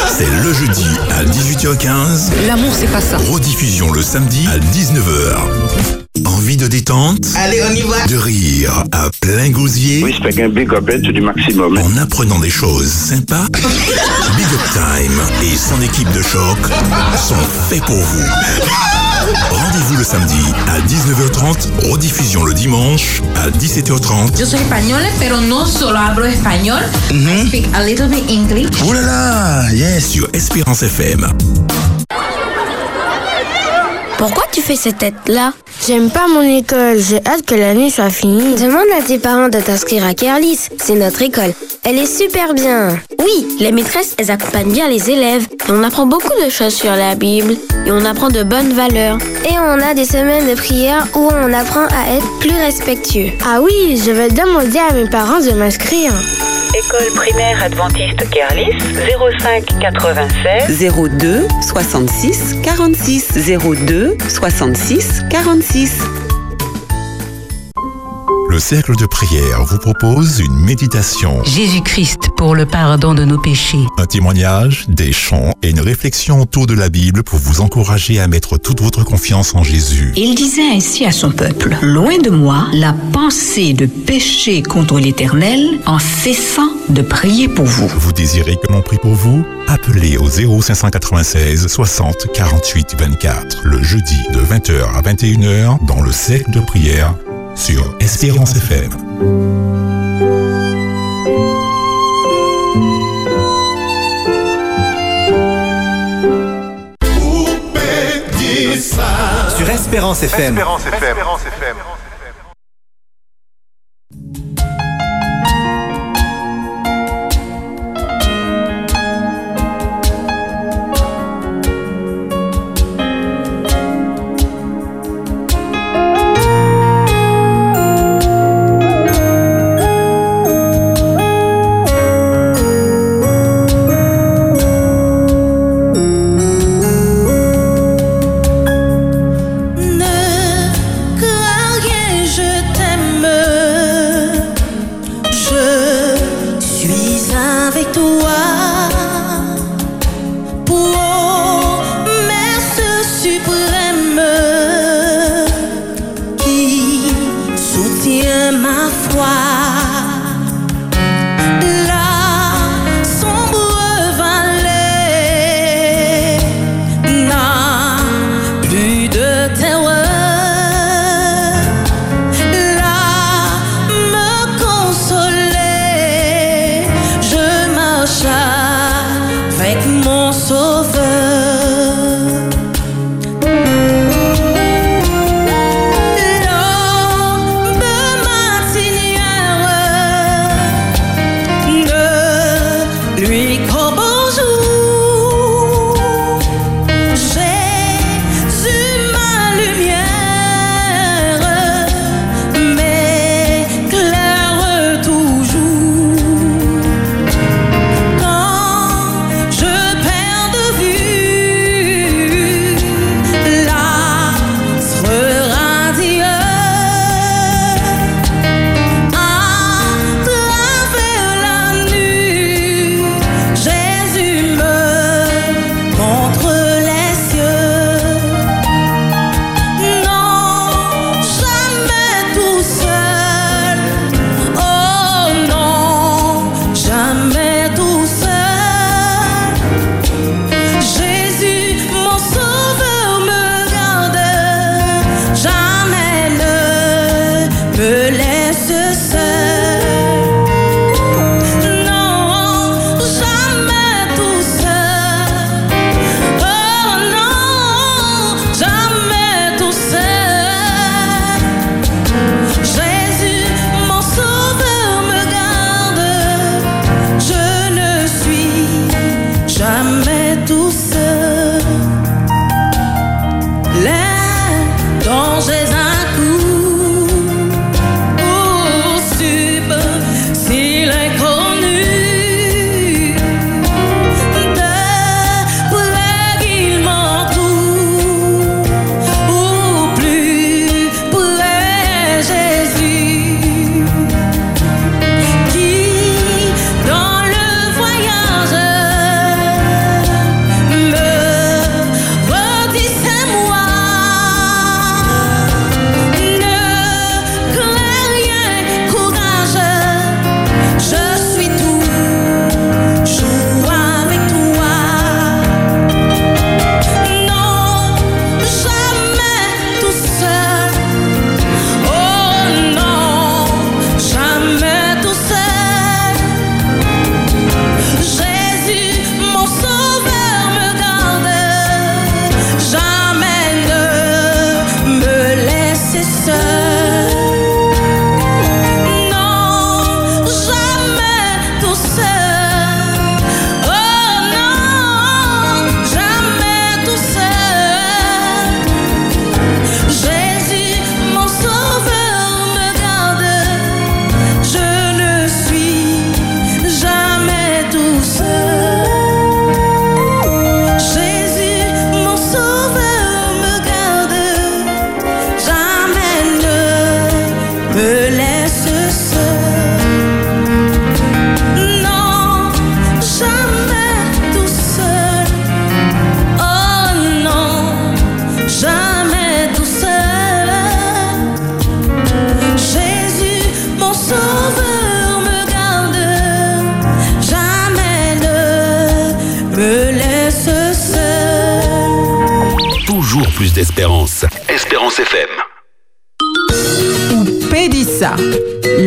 C'est 0.10 0.30
le 0.44 0.54
jeudi 0.54 0.88
à 1.12 1.24
18h15. 1.24 2.48
L'amour, 2.48 2.72
c'est 2.74 2.92
pas 2.92 3.02
ça. 3.02 3.18
Rediffusion 3.18 3.92
le 3.92 4.02
samedi 4.02 4.48
à 4.48 4.58
19h. 4.58 6.03
Envie 6.26 6.58
de 6.58 6.68
détente 6.68 7.26
Allez, 7.36 7.60
on 7.68 7.74
y 7.74 7.82
va 7.82 8.06
De 8.06 8.16
rire 8.16 8.84
à 8.92 9.10
plein 9.20 9.50
gosier 9.50 10.04
Oui, 10.04 10.14
c'est 10.22 10.44
un 10.44 10.50
big 10.50 10.72
up 10.72 10.88
du 10.88 11.22
maximum. 11.22 11.76
En 11.80 11.98
apprenant 11.98 12.38
des 12.38 12.52
choses 12.52 12.88
sympas 12.88 13.48
Big 13.54 14.46
Up 14.46 14.62
Time 14.74 15.20
et 15.42 15.58
son 15.58 15.82
équipe 15.82 16.12
de 16.12 16.22
choc 16.22 16.58
sont 17.18 17.34
faits 17.68 17.84
pour 17.86 17.96
vous. 17.96 18.24
Rendez-vous 19.50 19.98
le 19.98 20.04
samedi 20.04 20.36
à 20.68 20.80
19h30, 20.82 21.92
rediffusion 21.92 22.44
le 22.44 22.54
dimanche 22.54 23.24
à 23.36 23.50
17h30. 23.50 24.40
Yo 24.40 24.46
soy 24.46 24.60
española, 24.60 25.08
pero 25.18 25.42
no 25.42 25.66
solo 25.66 25.98
hablo 25.98 26.26
español. 26.26 26.82
I 27.10 27.48
speak 27.48 27.66
a 27.74 27.84
little 27.84 28.08
bit 28.08 28.30
English. 28.30 28.70
Oh 28.86 28.94
là 28.94 29.02
là, 29.02 29.74
yes, 29.74 30.10
sur 30.12 30.30
Espérance 30.34 30.84
FM. 30.84 31.28
Pourquoi 34.24 34.46
tu 34.54 34.62
fais 34.62 34.78
cette 34.78 35.00
tête-là 35.00 35.52
J'aime 35.86 36.10
pas 36.10 36.30
mon 36.30 36.44
école, 36.44 36.98
j'ai 36.98 37.18
hâte 37.28 37.46
que 37.46 37.56
l'année 37.56 37.90
soit 37.90 38.10
finie. 38.10 38.56
Demande 38.56 38.88
à 38.98 39.04
tes 39.04 39.20
parents 39.20 39.50
de 39.50 39.60
t'inscrire 39.60 40.06
à 40.06 40.14
Kerlis, 40.14 40.70
c'est 40.78 40.96
notre 40.96 41.22
école. 41.24 41.52
Elle 41.84 42.00
est 42.00 42.06
super 42.06 42.54
bien. 42.54 42.98
Oui, 43.20 43.58
les 43.60 43.74
maîtresses, 43.74 44.16
elles 44.18 44.32
accompagnent 44.32 44.72
bien 44.72 44.88
les 44.88 45.12
élèves. 45.12 45.46
Et 45.68 45.72
on 45.72 45.84
apprend 45.84 46.06
beaucoup 46.06 46.32
de 46.42 46.50
choses 46.50 46.74
sur 46.74 46.92
la 46.96 47.16
Bible. 47.16 47.58
Et 47.86 47.92
on 47.92 48.06
apprend 48.06 48.30
de 48.30 48.44
bonnes 48.44 48.72
valeurs. 48.72 49.18
Et 49.44 49.60
on 49.60 49.82
a 49.82 49.94
des 49.94 50.06
semaines 50.06 50.50
de 50.50 50.56
prière 50.56 51.06
où 51.16 51.30
on 51.30 51.52
apprend 51.52 51.88
à 51.88 52.16
être 52.16 52.40
plus 52.40 52.56
respectueux. 52.56 53.32
Ah 53.46 53.60
oui, 53.62 54.02
je 54.06 54.12
vais 54.12 54.30
demander 54.30 54.80
à 54.90 54.94
mes 54.94 55.10
parents 55.10 55.42
de 55.42 55.52
m'inscrire. 55.52 56.14
École 56.76 57.14
primaire 57.14 57.62
adventiste 57.62 58.28
Kerlis 58.32 58.76
05 59.40 59.80
96 59.80 60.92
02 61.20 61.48
66 61.62 62.56
46 62.64 63.28
02 63.86 64.13
66 64.22 65.24
46. 65.30 66.33
Le 68.54 68.60
cercle 68.60 68.96
de 68.96 69.08
prière 69.08 69.64
vous 69.66 69.80
propose 69.80 70.38
une 70.38 70.54
méditation, 70.60 71.44
Jésus-Christ 71.44 72.30
pour 72.38 72.54
le 72.54 72.68
pardon 72.68 73.16
de 73.16 73.26
nos 73.26 73.40
péchés. 73.40 73.80
un 73.98 74.06
témoignage, 74.06 74.86
des 74.90 75.12
chants 75.12 75.56
et 75.64 75.72
une 75.72 75.80
réflexion 75.80 76.40
autour 76.40 76.68
de 76.68 76.76
la 76.76 76.90
Bible 76.90 77.24
pour 77.24 77.40
vous 77.40 77.62
encourager 77.62 78.20
à 78.20 78.28
mettre 78.28 78.60
toute 78.60 78.80
votre 78.80 79.04
confiance 79.04 79.56
en 79.56 79.64
Jésus. 79.64 80.14
Il 80.16 80.36
disait 80.36 80.70
ainsi 80.72 81.04
à 81.04 81.12
son 81.12 81.32
peuple, 81.32 81.76
Loin 81.82 82.20
de 82.20 82.30
moi 82.30 82.68
la 82.74 82.94
pensée 83.12 83.74
de 83.74 83.88
pécher 83.88 84.62
contre 84.62 85.00
l'Éternel 85.00 85.80
en 85.88 85.98
cessant 85.98 86.70
de 86.90 87.02
prier 87.02 87.48
pour 87.48 87.66
vous. 87.66 87.88
Vous 87.88 88.14
désirez 88.14 88.58
que 88.58 88.72
l'on 88.72 88.84
prie 88.84 89.00
pour 89.02 89.16
vous? 89.16 89.44
Appelez 89.68 90.18
au 90.18 90.30
0596 90.30 91.66
60 91.66 92.28
48 92.32 92.98
24 93.00 93.62
le 93.64 93.82
jeudi 93.82 94.20
de 94.32 94.42
20h 94.42 94.94
à 94.94 95.02
21h 95.02 95.84
dans 95.88 96.04
le 96.04 96.12
cercle 96.12 96.52
de 96.52 96.60
prière 96.60 97.16
sur 97.56 97.96
Espérance 98.00 98.56
FM. 98.56 98.90
Sur 109.58 109.70
Espérance 109.70 110.24
FM. 110.24 110.56
Ne 110.56 112.03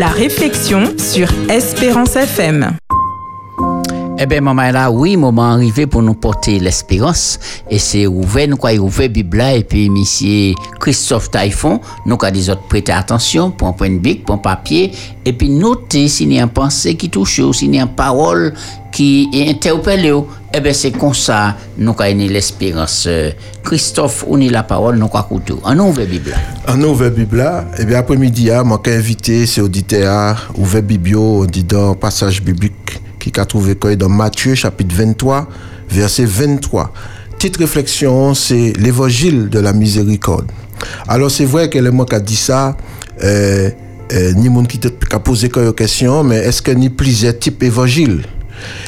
la 0.06 0.12
réflexion 0.12 0.96
sur 0.98 1.28
Espérance 1.50 2.14
FM. 2.14 2.76
Eh 4.18 4.26
bien, 4.26 4.40
maman, 4.40 4.70
là, 4.70 4.88
oui, 4.88 5.16
moment 5.16 5.50
arrivé 5.50 5.88
pour 5.88 6.00
nous 6.00 6.14
porter 6.14 6.60
l'espérance. 6.60 7.40
Et 7.68 7.80
c'est 7.80 8.06
ouvert, 8.06 8.46
nous, 8.46 8.56
quoi, 8.56 8.72
ouvert 8.74 9.08
Bible 9.10 9.38
là, 9.38 9.54
et 9.54 9.64
puis, 9.64 9.90
monsieur 9.90 10.54
Christophe 10.78 11.32
Taïfon, 11.32 11.80
nous, 12.06 12.16
quoi, 12.16 12.30
des 12.30 12.48
autres 12.48 12.62
prêter 12.68 12.92
attention, 12.92 13.50
pour 13.50 13.66
un 13.66 13.72
point 13.72 13.90
de 13.90 13.98
bic, 13.98 14.24
pour 14.24 14.36
un 14.36 14.38
papier, 14.38 14.92
et 15.24 15.32
puis 15.32 15.50
noter 15.50 16.06
s'il 16.06 16.32
y 16.32 16.38
a 16.38 16.44
une 16.44 16.50
pensée 16.50 16.94
qui 16.94 17.10
touche, 17.10 17.40
ou 17.40 17.52
s'il 17.52 17.74
y 17.74 17.80
a 17.80 17.82
une 17.82 17.88
parole 17.88 18.54
qui 18.96 19.28
est 19.30 19.50
interpellée. 19.50 20.14
Eh 20.54 20.60
bien, 20.60 20.72
c'est 20.72 20.92
comme 20.92 21.12
ça, 21.12 21.54
nous, 21.76 21.92
quoi, 21.92 22.08
une 22.08 22.26
l'espérance. 22.28 23.06
Christophe, 23.62 24.24
on 24.26 24.40
est 24.40 24.48
la 24.48 24.62
parole, 24.62 24.96
nous, 24.96 25.08
quoi, 25.08 25.24
couteau. 25.24 25.60
En 25.64 25.78
ouvert 25.80 26.06
Bible. 26.06 26.34
En 26.66 26.80
ouvert 26.80 27.10
Bible 27.10 27.44
et 27.78 27.84
bien 27.84 27.98
après-midi, 27.98 28.46
je 28.46 28.62
manque 28.62 28.88
invité, 28.88 29.44
c'est 29.44 29.60
auditeur, 29.60 30.50
ouvert 30.56 30.82
Biblio, 30.82 31.42
on 31.42 31.44
dit 31.44 31.62
dans 31.62 31.92
passage 31.94 32.42
biblique 32.42 33.02
qui 33.18 33.38
a 33.38 33.44
trouvé 33.44 33.74
dans 33.74 34.08
Matthieu 34.08 34.54
chapitre 34.54 34.94
23, 34.96 35.46
verset 35.90 36.24
23. 36.24 36.90
Petite 37.32 37.58
réflexion, 37.58 38.32
c'est 38.32 38.72
l'évangile 38.78 39.50
de 39.50 39.58
la 39.58 39.74
miséricorde. 39.74 40.50
Alors 41.06 41.30
c'est 41.30 41.44
vrai 41.44 41.68
que 41.68 41.78
le 41.78 41.90
mot 41.90 42.06
qui 42.06 42.14
a 42.14 42.20
dit 42.20 42.34
ça, 42.34 42.74
euh, 43.22 43.68
euh, 44.14 44.32
ni 44.32 44.48
monde 44.48 44.68
qui 44.68 44.80
a 45.10 45.18
posé 45.18 45.50
quelques 45.50 45.76
questions, 45.76 46.24
mais 46.24 46.36
est-ce 46.36 46.62
que 46.62 46.70
ni 46.70 46.88
plusieurs 46.88 47.38
types 47.38 47.62
évangile? 47.62 48.22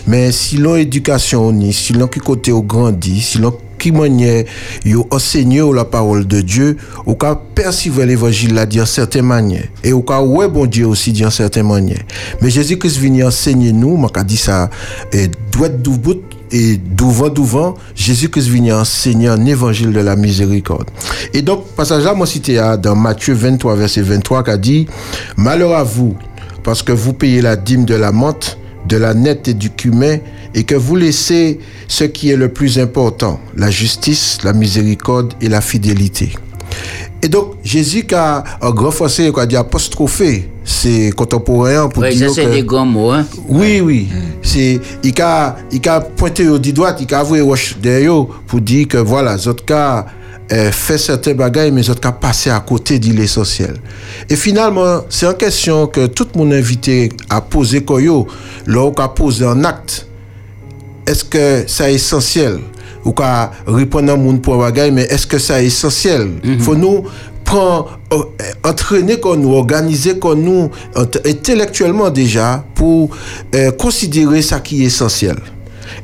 Mais 0.06 0.32
si 0.32 0.56
l'on 0.56 0.76
éducation, 0.76 1.52
ni 1.52 1.72
si 1.72 1.92
l'on 1.92 2.06
qui 2.06 2.20
côté 2.20 2.52
au 2.52 2.62
grandi, 2.62 3.20
si 3.20 3.38
l'on 3.38 3.56
qui 3.78 3.92
manière 3.92 4.44
yo 4.84 5.06
enseigné 5.10 5.62
la 5.72 5.84
parole 5.84 6.26
de 6.26 6.40
Dieu, 6.40 6.76
ou 7.06 7.14
ka 7.14 7.40
percevoir 7.54 8.06
l'évangile 8.06 8.54
là 8.54 8.66
d'une 8.66 8.84
certaine 8.84 9.26
manière. 9.26 9.64
Et 9.84 9.92
ou 9.92 10.02
ka 10.02 10.20
ouais 10.20 10.48
bon 10.48 10.66
Dieu 10.66 10.86
aussi 10.86 11.12
d'une 11.12 11.30
certaine 11.30 11.68
manière. 11.68 12.02
Mais 12.42 12.50
Jésus-Christ 12.50 12.98
vient 12.98 13.28
enseigner 13.28 13.72
nous, 13.72 13.96
m'a 13.96 14.08
ka 14.08 14.24
dit 14.24 14.36
ça, 14.36 14.68
et 15.12 15.28
doit 15.52 15.68
du 15.68 15.90
bout 15.90 16.22
et 16.50 16.76
d'ouvant 16.76 17.28
d'ouvant, 17.28 17.74
Jésus-Christ 17.94 18.48
vient 18.48 18.80
enseigner 18.80 19.28
un 19.28 19.44
évangile 19.44 19.92
de 19.92 20.00
la 20.00 20.16
miséricorde. 20.16 20.90
Et 21.34 21.42
donc, 21.42 21.66
passage 21.76 22.04
là, 22.04 22.14
moi 22.14 22.26
cité 22.26 22.60
dans 22.82 22.96
Matthieu 22.96 23.34
23, 23.34 23.76
verset 23.76 24.00
23, 24.00 24.44
qui 24.44 24.50
a 24.50 24.56
dit, 24.56 24.86
Malheur 25.36 25.76
à 25.76 25.82
vous, 25.82 26.16
parce 26.64 26.82
que 26.82 26.92
vous 26.92 27.12
payez 27.12 27.42
la 27.42 27.54
dîme 27.56 27.84
de 27.84 27.94
la 27.94 28.12
menthe, 28.12 28.58
de 28.88 28.96
la 28.96 29.14
nette 29.14 29.48
et 29.48 29.54
du 29.54 29.70
cumin, 29.70 30.16
et 30.54 30.64
que 30.64 30.74
vous 30.74 30.96
laissez 30.96 31.58
ce 31.88 32.04
qui 32.04 32.30
est 32.30 32.36
le 32.36 32.48
plus 32.48 32.78
important, 32.78 33.38
la 33.56 33.70
justice, 33.70 34.38
la 34.44 34.52
miséricorde 34.52 35.34
et 35.40 35.48
la 35.48 35.60
fidélité. 35.60 36.32
Et 37.22 37.28
donc, 37.28 37.54
Jésus 37.64 38.04
qui 38.04 38.14
a 38.14 38.44
un 38.62 38.70
grand 38.70 38.90
français, 38.92 39.32
qui 39.32 39.40
a 39.40 39.46
dit 39.46 39.56
apostrophé, 39.56 40.48
c'est 40.64 41.10
contemporain 41.16 41.88
pour 41.88 42.02
Oui, 42.04 42.14
dire 42.14 42.28
ça, 42.28 42.34
c'est 42.36 42.44
que- 42.44 42.50
des 42.52 42.62
grands 42.62 42.86
mots, 42.86 43.10
hein. 43.10 43.26
oui, 43.48 43.80
oui. 43.80 44.08
C'est, 44.42 44.78
il 45.02 45.20
a, 45.22 45.56
il 45.72 45.88
a 45.88 46.00
pointé 46.00 46.48
au 46.48 46.58
dit 46.58 46.72
droit, 46.72 46.94
il 46.98 47.12
a 47.12 47.18
avoué 47.20 47.42
derrière 47.80 48.24
pour 48.46 48.60
dire 48.60 48.86
que 48.86 48.98
voilà, 48.98 49.36
les 49.36 50.06
euh, 50.52 50.72
fait 50.72 50.98
certains 50.98 51.34
bagages, 51.34 51.72
mais 51.72 51.88
autres 51.90 52.00
cas 52.00 52.12
passé 52.12 52.50
à 52.50 52.60
côté 52.60 52.98
de 52.98 53.12
l'essentiel. 53.12 53.74
Et 54.28 54.36
finalement, 54.36 55.02
c'est 55.08 55.26
une 55.26 55.34
question 55.34 55.86
que 55.86 56.06
tout 56.06 56.26
le 56.34 56.38
monde 56.38 56.52
invité 56.52 57.10
à 57.28 57.40
poser 57.40 57.84
quand 57.84 57.98
yo, 57.98 58.26
là 58.66 58.84
où 58.84 58.94
a 58.98 59.14
posé 59.14 59.44
un 59.44 59.64
acte. 59.64 60.06
Est-ce 61.06 61.24
que 61.24 61.64
ça 61.66 61.90
est 61.90 61.94
essentiel? 61.94 62.58
Ou 63.04 63.12
qu'à 63.12 63.50
répondre 63.66 64.12
à 64.12 64.16
monde 64.16 64.42
pour 64.42 64.58
bagage, 64.58 64.90
mais 64.92 65.04
est-ce 65.04 65.26
que 65.26 65.38
ça 65.38 65.62
est 65.62 65.66
essentiel? 65.66 66.28
Faut 66.60 66.74
nous 66.74 67.04
prendre, 67.44 67.98
euh, 68.12 68.22
entraîner 68.62 69.18
comme 69.18 69.40
nous, 69.40 69.54
organiser 69.54 70.18
comme 70.18 70.42
nous, 70.42 70.70
int- 70.94 71.26
intellectuellement 71.30 72.10
déjà, 72.10 72.62
pour 72.74 73.10
euh, 73.54 73.70
considérer 73.72 74.42
ça 74.42 74.60
qui 74.60 74.82
est 74.82 74.86
essentiel. 74.86 75.36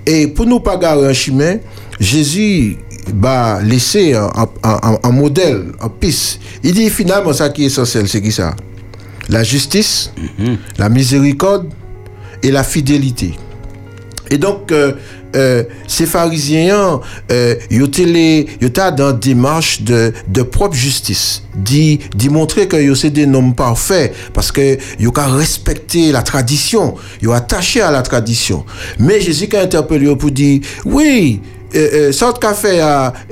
Et 0.07 0.27
pour 0.29 0.47
nous 0.47 0.61
pas 0.61 0.79
garer 0.79 1.07
un 1.09 1.13
chemin, 1.13 1.57
Jésus 2.01 2.79
va 3.15 3.61
laisser 3.63 4.15
un, 4.15 4.31
un- 4.63 4.79
un- 4.83 4.99
un 5.03 5.11
modèle, 5.13 5.73
un 5.81 5.89
piste. 5.89 6.41
Il 6.63 6.73
dit 6.73 6.91
finalement 6.91 7.33
ça 7.33 7.49
qui 7.51 7.65
est 7.65 7.67
essentiel, 7.67 8.09
c'est 8.09 8.23
qui 8.23 8.33
ça? 8.33 8.55
La 9.29 9.43
justice, 9.43 10.11
la 10.79 10.89
miséricorde 10.89 11.69
et 12.43 12.51
la 12.51 12.63
fidélité. 12.63 13.35
Et 14.31 14.39
donc, 14.39 14.73
euh, 14.73 14.93
euh, 15.37 15.65
ces 15.87 16.07
pharisiens, 16.07 17.01
euh, 17.31 17.55
ils 17.71 17.83
dans 18.91 19.11
une 19.13 19.19
démarche 19.19 19.83
de, 19.83 20.13
de 20.29 20.43
propre 20.43 20.75
justice, 20.77 21.43
d'y 22.15 22.29
montrer 22.31 22.69
que 22.69 22.77
sont 22.95 23.09
des 23.09 23.27
hommes 23.27 23.55
parfaits, 23.55 24.15
parce 24.33 24.51
que 24.53 24.79
ils 24.99 25.09
ont 25.09 25.13
respecté 25.13 26.11
la 26.13 26.23
tradition, 26.23 26.95
ils 27.21 27.29
ont 27.29 27.33
attaché 27.33 27.81
à 27.81 27.91
la 27.91 28.03
tradition. 28.03 28.65
Mais 28.99 29.21
Jésus 29.21 29.49
a 29.55 29.61
interpellé 29.61 30.15
pour 30.17 30.31
dire, 30.31 30.61
oui, 30.85 31.41
euh, 31.77 32.13
ça 32.13 32.33
qu'a 32.41 32.55
fait, 32.55 32.81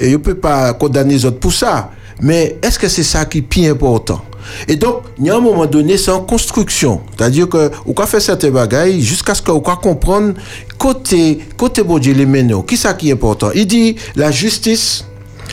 ils 0.01 0.13
ne 0.13 0.17
peut 0.17 0.35
pas 0.35 0.73
condamner 0.75 1.15
les 1.15 1.25
autres 1.25 1.39
pour 1.39 1.53
ça. 1.53 1.91
Mais 2.21 2.57
est-ce 2.63 2.79
que 2.79 2.89
c'est 2.89 3.03
ça 3.03 3.25
qui 3.25 3.39
est 3.39 3.43
plus 3.43 3.67
important? 3.67 4.23
Et 4.69 4.77
donc, 4.77 5.03
il 5.19 5.27
y 5.27 5.31
a 5.31 5.37
un 5.37 5.41
moment 5.41 5.67
donné, 5.67 5.97
c'est 5.97 6.11
en 6.11 6.21
construction. 6.21 7.01
C'est-à-dire 7.17 7.49
que, 7.49 7.71
on 7.87 7.93
peut 7.93 8.07
faire 8.07 8.23
certains 8.23 8.51
bagailles 8.51 9.01
jusqu'à 9.01 9.35
ce 9.35 9.43
qu'on 9.43 9.61
peut 9.61 9.77
comprendre 9.83 10.35
côté, 10.79 11.39
côté 11.57 11.83
bon 11.83 11.99
Dieu 11.99 12.15
les 12.15 12.27
ménos. 12.27 12.65
Qui 12.67 12.77
ça 12.77 12.95
qui 12.95 13.11
est 13.11 13.13
important? 13.13 13.51
Il 13.55 13.67
dit 13.67 13.97
la 14.17 14.31
justice, 14.31 15.05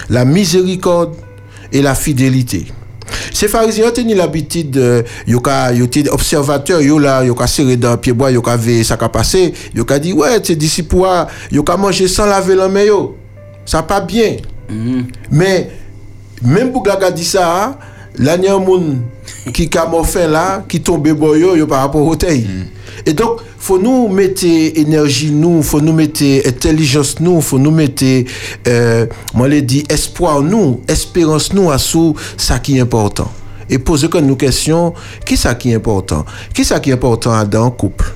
la 0.10 0.26
miséricorde 0.26 1.16
et 1.72 1.82
la 1.82 1.96
fidélité. 1.96 2.68
Ces 3.34 3.48
pharisiens 3.48 3.88
ont 3.88 3.92
tenu 3.92 4.16
l'habitude, 4.16 4.78
euh, 4.78 5.04
étaient 5.82 6.10
observateurs, 6.10 6.82
yo 6.82 7.00
là, 7.00 7.24
ka 7.38 7.48
serré 7.48 7.78
dans 7.78 7.92
le 7.92 7.98
pied 7.98 8.14
bois, 8.14 8.32
yo 8.32 8.42
ka 8.42 8.56
veillé 8.56 8.84
ça 8.84 8.98
ka 8.98 9.10
passé, 9.10 9.54
yo 9.74 9.86
ka 9.86 10.00
dit, 10.00 10.14
ouais, 10.14 10.40
tes 10.40 10.56
disciples, 10.56 11.28
yo 11.52 11.64
ka 11.64 11.78
manger 11.78 12.08
sans 12.08 12.26
laver 12.26 12.56
la 12.56 12.68
main. 12.68 12.86
Ça 13.66 13.84
pas 13.84 14.02
bien. 14.02 14.38
Mais, 15.32 15.70
même 16.42 16.72
pour 16.72 16.82
que 16.84 17.12
dit 17.12 17.26
ça, 17.26 17.66
hein, 17.66 17.78
qui 19.54 19.70
a 19.78 19.86
morfin 19.86 20.28
là, 20.28 20.64
qui 20.68 20.82
tombe 20.82 21.10
boyo, 21.12 21.56
yo 21.56 21.68
par 21.68 21.82
rapport 21.82 22.06
au 22.06 22.16
taille. 22.16 22.48
Et 23.06 23.14
donc, 23.14 23.40
faut 23.58 23.80
nous 23.80 24.08
mettre 24.08 24.46
énergie 24.46 25.32
nous, 25.32 25.64
faut 25.64 25.82
nous 25.82 25.94
mettre 25.94 26.24
intelligence 26.46 27.20
nous, 27.20 27.42
faut 27.42 27.60
nous 27.60 27.72
mettre, 27.72 28.06
euh, 28.68 29.06
moi 29.34 29.48
les 29.48 29.62
dit 29.62 29.84
espoir 29.90 30.42
nous, 30.42 30.82
espérance 30.88 31.54
nous 31.54 31.72
à 31.72 31.78
sous 31.78 32.16
ça 32.38 32.60
qui 32.60 32.78
est 32.78 32.82
important. 32.82 33.32
Et 33.70 33.78
poser 33.78 34.10
comme 34.10 34.26
nous 34.26 34.36
question, 34.36 34.94
qui 35.26 35.38
ça 35.38 35.54
qui 35.56 35.72
est 35.72 35.76
important? 35.76 36.26
Qui 36.54 36.66
ça 36.66 36.80
qui 36.80 36.90
est 36.90 36.94
important 36.94 37.44
dans 37.46 37.68
un 37.68 37.72
couple? 37.72 38.14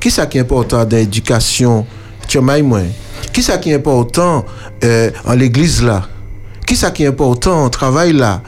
Qui 0.00 0.10
ça 0.10 0.26
qui 0.26 0.38
est 0.38 0.42
important 0.42 0.84
dans 0.84 0.96
l'éducation? 0.96 1.86
Tu 2.28 2.38
moi. 2.40 2.80
Qui 3.32 3.42
ça 3.42 3.58
qui 3.58 3.70
est 3.70 3.74
important 3.74 4.44
euh, 4.84 5.10
en 5.24 5.32
l'église 5.34 5.82
là? 5.82 6.08
Qui 6.66 6.76
ça 6.76 6.90
qui 6.90 7.04
est 7.04 7.06
important 7.06 7.64
au 7.64 7.68
travail 7.68 8.12
là? 8.12 8.42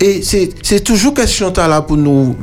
Et 0.00 0.22
c'est 0.22 0.50
c'est 0.62 0.80
toujours 0.80 1.14
question 1.14 1.52
là 1.56 1.82
pour 1.82 1.96
nous 1.96 2.36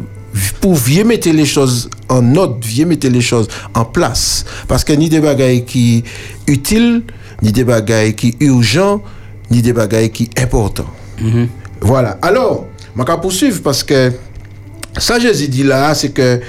pour 0.59 0.75
vieux 0.75 1.03
mettre 1.03 1.29
les 1.29 1.45
choses 1.45 1.89
en 2.09 2.35
ordre, 2.35 2.57
vieux 2.61 2.85
mettre 2.85 3.07
les 3.07 3.21
choses 3.21 3.47
en 3.73 3.85
place. 3.85 4.45
Parce 4.67 4.83
que 4.83 4.93
ni 4.93 5.09
des 5.09 5.21
bagailles 5.21 5.63
qui 5.63 6.03
utiles, 6.47 7.03
ni 7.41 7.51
des 7.51 7.63
bagailles 7.63 8.15
qui 8.15 8.35
urgents, 8.39 9.01
ni 9.49 9.61
des 9.61 9.73
bagailles 9.73 10.11
qui 10.11 10.29
importants. 10.37 10.89
Voilà. 11.81 12.17
Alors, 12.21 12.67
je 12.97 13.03
vais 13.03 13.17
poursuivre 13.21 13.61
parce 13.61 13.83
que 13.83 14.11
ça, 14.97 15.19
Jésus 15.19 15.47
dit 15.47 15.63
là, 15.63 15.93
c'est 15.93 16.09
que 16.09 16.39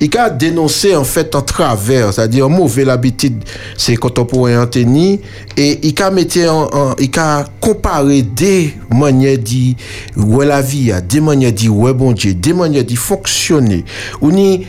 il 0.00 0.16
a 0.16 0.30
dénoncé 0.30 0.94
en 0.94 1.04
fait 1.04 1.34
un 1.34 1.40
travers, 1.40 2.12
c'est-à-dire 2.12 2.46
un 2.46 2.48
mauvais 2.48 2.84
l'habitude, 2.84 3.42
c'est 3.76 3.96
contemporain 3.96 4.62
Anthony, 4.62 5.20
et 5.56 5.78
il 5.82 6.02
a 6.02 6.10
mis 6.10 6.26
en, 6.48 6.68
en- 6.72 6.94
il 6.98 7.10
a 7.18 7.44
comparé 7.60 8.22
des 8.22 8.74
manières 8.94 9.38
d'y 9.38 9.76
ouais 10.16 10.46
la 10.46 10.62
vie, 10.62 10.92
des 11.08 11.20
manières 11.20 11.52
d'y 11.52 11.68
ouais 11.68 11.92
bon 11.94 12.12
Dieu, 12.12 12.34
des 12.34 12.52
manières 12.52 12.84
d'y 12.84 12.96
fonctionner. 12.96 13.84
On 14.20 14.36
y 14.36 14.66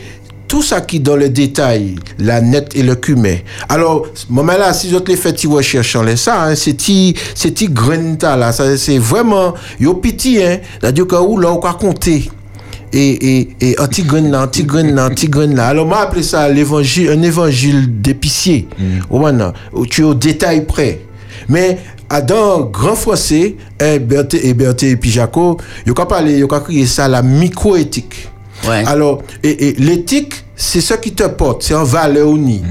tout 0.48 0.62
ça 0.62 0.80
qui 0.80 0.98
dans 0.98 1.14
le 1.14 1.28
détail, 1.28 1.96
la 2.18 2.40
nette 2.40 2.74
et 2.74 2.82
le 2.82 2.94
cumin. 2.94 3.36
Alors, 3.68 4.06
moment 4.30 4.56
là, 4.56 4.72
si 4.72 4.88
je 4.88 4.96
te 4.96 5.10
les 5.10 5.16
fais 5.18 5.34
ti 5.34 5.46
recherche 5.46 5.94
en 5.94 6.02
les 6.02 6.16
ça, 6.16 6.42
hein, 6.42 6.54
c'est 6.54 6.72
ti, 6.72 7.14
c'est 7.34 7.52
ti 7.52 7.68
là, 8.22 8.50
ça, 8.52 8.76
c'est 8.78 8.96
vraiment, 8.98 9.52
yo 9.78 9.92
petit, 9.94 10.42
hein, 10.42 10.58
c'est-à-dire 10.80 11.06
que 11.06 11.16
où 11.16 11.38
là, 11.38 11.52
on 11.52 11.60
va 11.60 11.74
compter 11.74 12.30
et, 12.92 13.38
et, 13.38 13.48
et 13.60 13.80
Antigone 13.80 14.30
là, 14.30 14.42
Antigone 14.44 14.94
là, 14.94 15.06
Antigone 15.06 15.54
là. 15.54 15.68
Alors, 15.68 15.86
moi, 15.86 16.00
appelé 16.00 16.22
ça 16.22 16.48
l'évangile, 16.48 17.10
un 17.10 17.22
évangile 17.22 18.00
d'épicier. 18.00 18.68
Ou 19.10 19.26
où 19.72 19.86
tu 19.86 20.02
es 20.02 20.04
au 20.04 20.14
détail 20.14 20.64
près. 20.66 21.00
Mais, 21.48 21.78
dans 22.26 22.60
grand 22.62 22.94
français, 22.94 23.56
hein, 23.80 23.98
Berthe 23.98 24.34
et 24.34 24.54
Berthe 24.54 24.82
et 24.84 24.96
puis 24.96 25.10
Jaco, 25.10 25.58
il 25.86 25.92
a 25.96 26.06
parlé, 26.06 26.38
il 26.38 26.44
a 26.44 26.60
crié 26.60 26.86
ça 26.86 27.08
la 27.08 27.22
microéthique. 27.22 28.28
Ouais. 28.66 28.82
Alors, 28.86 29.22
et, 29.42 29.68
et 29.68 29.72
l'éthique, 29.74 30.32
c'est 30.56 30.80
ce 30.80 30.94
qui 30.94 31.12
te 31.12 31.22
porte, 31.28 31.62
c'est 31.62 31.74
en 31.74 31.84
valeur 31.84 32.34
unie. 32.34 32.62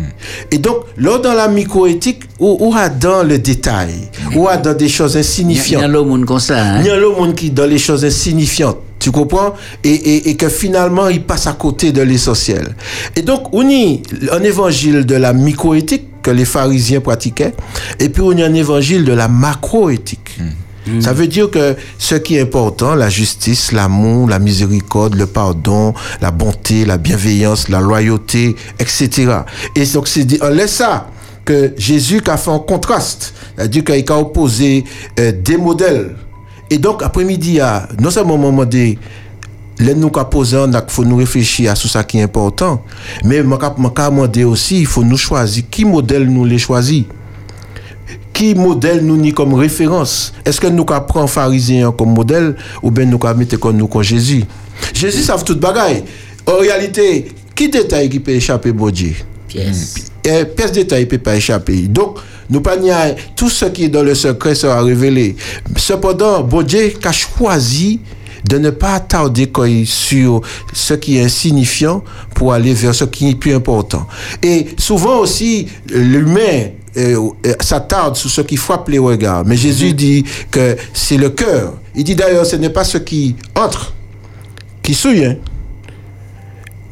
Et 0.52 0.58
donc, 0.58 0.80
là, 0.98 1.18
dans 1.20 1.34
la 1.34 1.48
microéthique, 1.48 2.24
ou, 2.40 2.58
ou 2.60 2.74
à 2.76 2.90
dans 2.90 3.24
le 3.24 3.40
détail, 3.40 3.94
ou 4.36 4.50
à 4.50 4.58
dans 4.58 4.74
des 4.74 4.90
choses 4.90 5.16
insignifiantes. 5.16 5.82
Il 5.82 5.84
y 5.84 5.86
a 5.86 6.26
comme 6.26 6.40
ça. 6.40 6.62
hein. 6.62 6.84
Y 6.84 6.90
a 6.90 6.98
le 6.98 7.10
monde 7.10 7.36
qui 7.36 7.50
dans 7.52 7.66
les 7.66 7.78
choses 7.78 8.04
insignifiantes. 8.04 8.80
Tu 9.00 9.12
comprends? 9.12 9.54
Et, 9.84 9.90
et, 9.90 10.30
et 10.30 10.36
que 10.36 10.50
finalement, 10.50 11.08
il 11.08 11.24
passe 11.24 11.48
à 11.48 11.54
côté 11.54 11.92
de 11.92 12.02
l'essentiel. 12.02 12.76
Et 13.16 13.22
donc, 13.22 13.54
on 13.54 13.68
y 13.70 14.02
un 14.32 14.44
évangile 14.44 15.06
de 15.06 15.16
la 15.16 15.34
microéthique 15.34 16.22
que 16.24 16.32
les 16.32 16.46
pharisiens 16.46 17.00
pratiquaient, 17.00 17.54
et 18.00 18.10
puis 18.10 18.22
on 18.22 18.34
y 18.34 18.44
a 18.44 18.46
un 18.48 18.54
évangile 18.54 19.06
de 19.06 19.14
la 19.14 19.28
macroéthique. 19.28 20.40
Ça 21.00 21.14
veut 21.14 21.28
dire 21.28 21.50
que 21.52 21.76
ce 21.98 22.16
qui 22.16 22.36
est 22.36 22.42
important, 22.42 22.96
la 22.96 23.10
justice, 23.10 23.72
l'amour, 23.72 24.30
la 24.30 24.40
miséricorde, 24.40 25.16
le 25.16 25.26
pardon, 25.26 25.94
la 26.22 26.32
bonté, 26.32 26.86
la 26.86 26.98
bienveillance, 26.98 27.70
la 27.70 27.82
loyauté, 27.82 28.56
etc. 28.80 29.40
Et 29.76 29.86
donc, 29.86 30.08
c'est 30.08 30.24
dit, 30.24 30.40
on 30.42 30.50
laisse 30.50 30.76
ça 30.76 31.08
que 31.44 31.74
Jésus 31.78 32.22
a 32.28 32.38
fait 32.38 32.52
un 32.52 32.60
contraste. 32.60 33.34
C'est-à-dire 33.56 33.84
qu'il 33.84 34.06
a 34.10 34.18
opposé 34.18 34.84
euh, 35.20 35.32
des 35.32 35.58
modèles. 35.58 36.16
Et 36.70 36.78
donc, 36.78 37.04
après-midi, 37.04 37.60
non 38.00 38.10
seulement 38.10 38.36
un 38.36 38.38
moment 38.38 38.66
des 38.66 38.98
Là, 39.80 39.94
nous 39.94 40.10
posé, 40.10 40.58
il 40.58 40.82
faut 40.88 41.06
nous 41.06 41.18
réfléchir 41.18 41.72
à 41.72 41.76
tout 41.76 41.88
ça 41.88 42.04
qui 42.04 42.18
est 42.18 42.24
important. 42.24 42.84
Mais 43.24 43.44
demander 43.44 44.44
aussi, 44.44 44.80
il 44.80 44.88
faut 44.88 45.04
nous 45.04 45.18
choisir 45.18 45.64
qui 45.70 45.86
modèle 45.86 46.28
nous 46.28 46.46
les 46.46 46.58
choisir. 46.58 47.04
Qui 48.34 48.56
modèle 48.56 49.06
nous 49.06 49.18
ni 49.18 49.34
comme 49.34 49.54
référence? 49.54 50.34
Est-ce 50.46 50.60
que 50.60 50.68
nous 50.68 50.84
prenons 50.84 51.28
pharisien 51.28 51.92
comme 51.92 52.14
modèle 52.14 52.56
ou 52.82 52.90
bien 52.90 53.06
nous 53.06 53.20
mettre 53.38 53.58
comme 53.58 53.78
nous 53.78 53.88
comme 53.88 54.02
Jésus? 54.02 54.46
Jésus 54.94 55.22
savent 55.22 55.44
toute 55.44 55.60
bagaille. 55.60 56.04
En 56.48 56.58
réalité, 56.58 57.28
qui 57.54 57.70
détail 57.70 58.10
qui 58.10 58.20
peut 58.20 58.32
échapper 58.32 58.72
bon 58.72 58.90
Dieu? 58.90 59.14
Pièce. 59.48 59.96
Et 60.24 60.46
pièce 60.46 60.72
détail 60.72 61.02
ne 61.02 61.10
peut 61.10 61.18
pas 61.20 61.36
échapper. 61.36 61.82
Donc, 61.88 62.18
nous 62.50 62.62
pas 62.62 62.78
nier 62.78 63.16
tout 63.36 63.50
ce 63.50 63.66
qui 63.66 63.86
est 63.86 63.90
dans 63.90 64.04
le 64.04 64.16
secret 64.16 64.56
sera 64.56 64.82
révélé. 64.82 65.36
Cependant, 65.76 66.44
bon 66.44 66.62
Dieu 66.62 66.94
a 67.04 67.12
choisi 67.12 68.00
de 68.48 68.58
ne 68.58 68.70
pas 68.70 68.96
attarder 68.96 69.48
quoi 69.48 69.68
sur 69.86 70.42
ce 70.74 70.94
qui 70.94 71.18
est 71.18 71.24
insignifiant 71.24 72.04
pour 72.34 72.54
aller 72.54 72.74
vers 72.74 72.96
ce 72.96 73.04
qui 73.04 73.30
est 73.30 73.36
plus 73.36 73.54
important. 73.54 74.08
Et 74.42 74.68
souvent 74.78 75.20
aussi, 75.20 75.68
l'humain 75.90 76.70
euh, 76.98 77.30
euh, 77.46 77.54
s'attarde 77.60 78.16
sur 78.16 78.30
ce 78.30 78.42
qui 78.42 78.58
frappe 78.58 78.90
les 78.90 79.00
regards. 79.00 79.44
Mais 79.46 79.58
Jésus 79.58 79.94
dit 79.94 80.24
que 80.50 80.76
c'est 80.94 81.18
le 81.18 81.30
cœur. 81.30 81.74
Il 81.96 82.04
dit 82.04 82.16
d'ailleurs, 82.16 82.46
ce 82.46 82.56
n'est 82.56 82.70
pas 82.70 82.84
ce 82.84 82.98
qui 82.98 83.36
entre 83.56 83.94
qui 84.82 84.94
souille, 84.94 85.26
hein, 85.26 85.36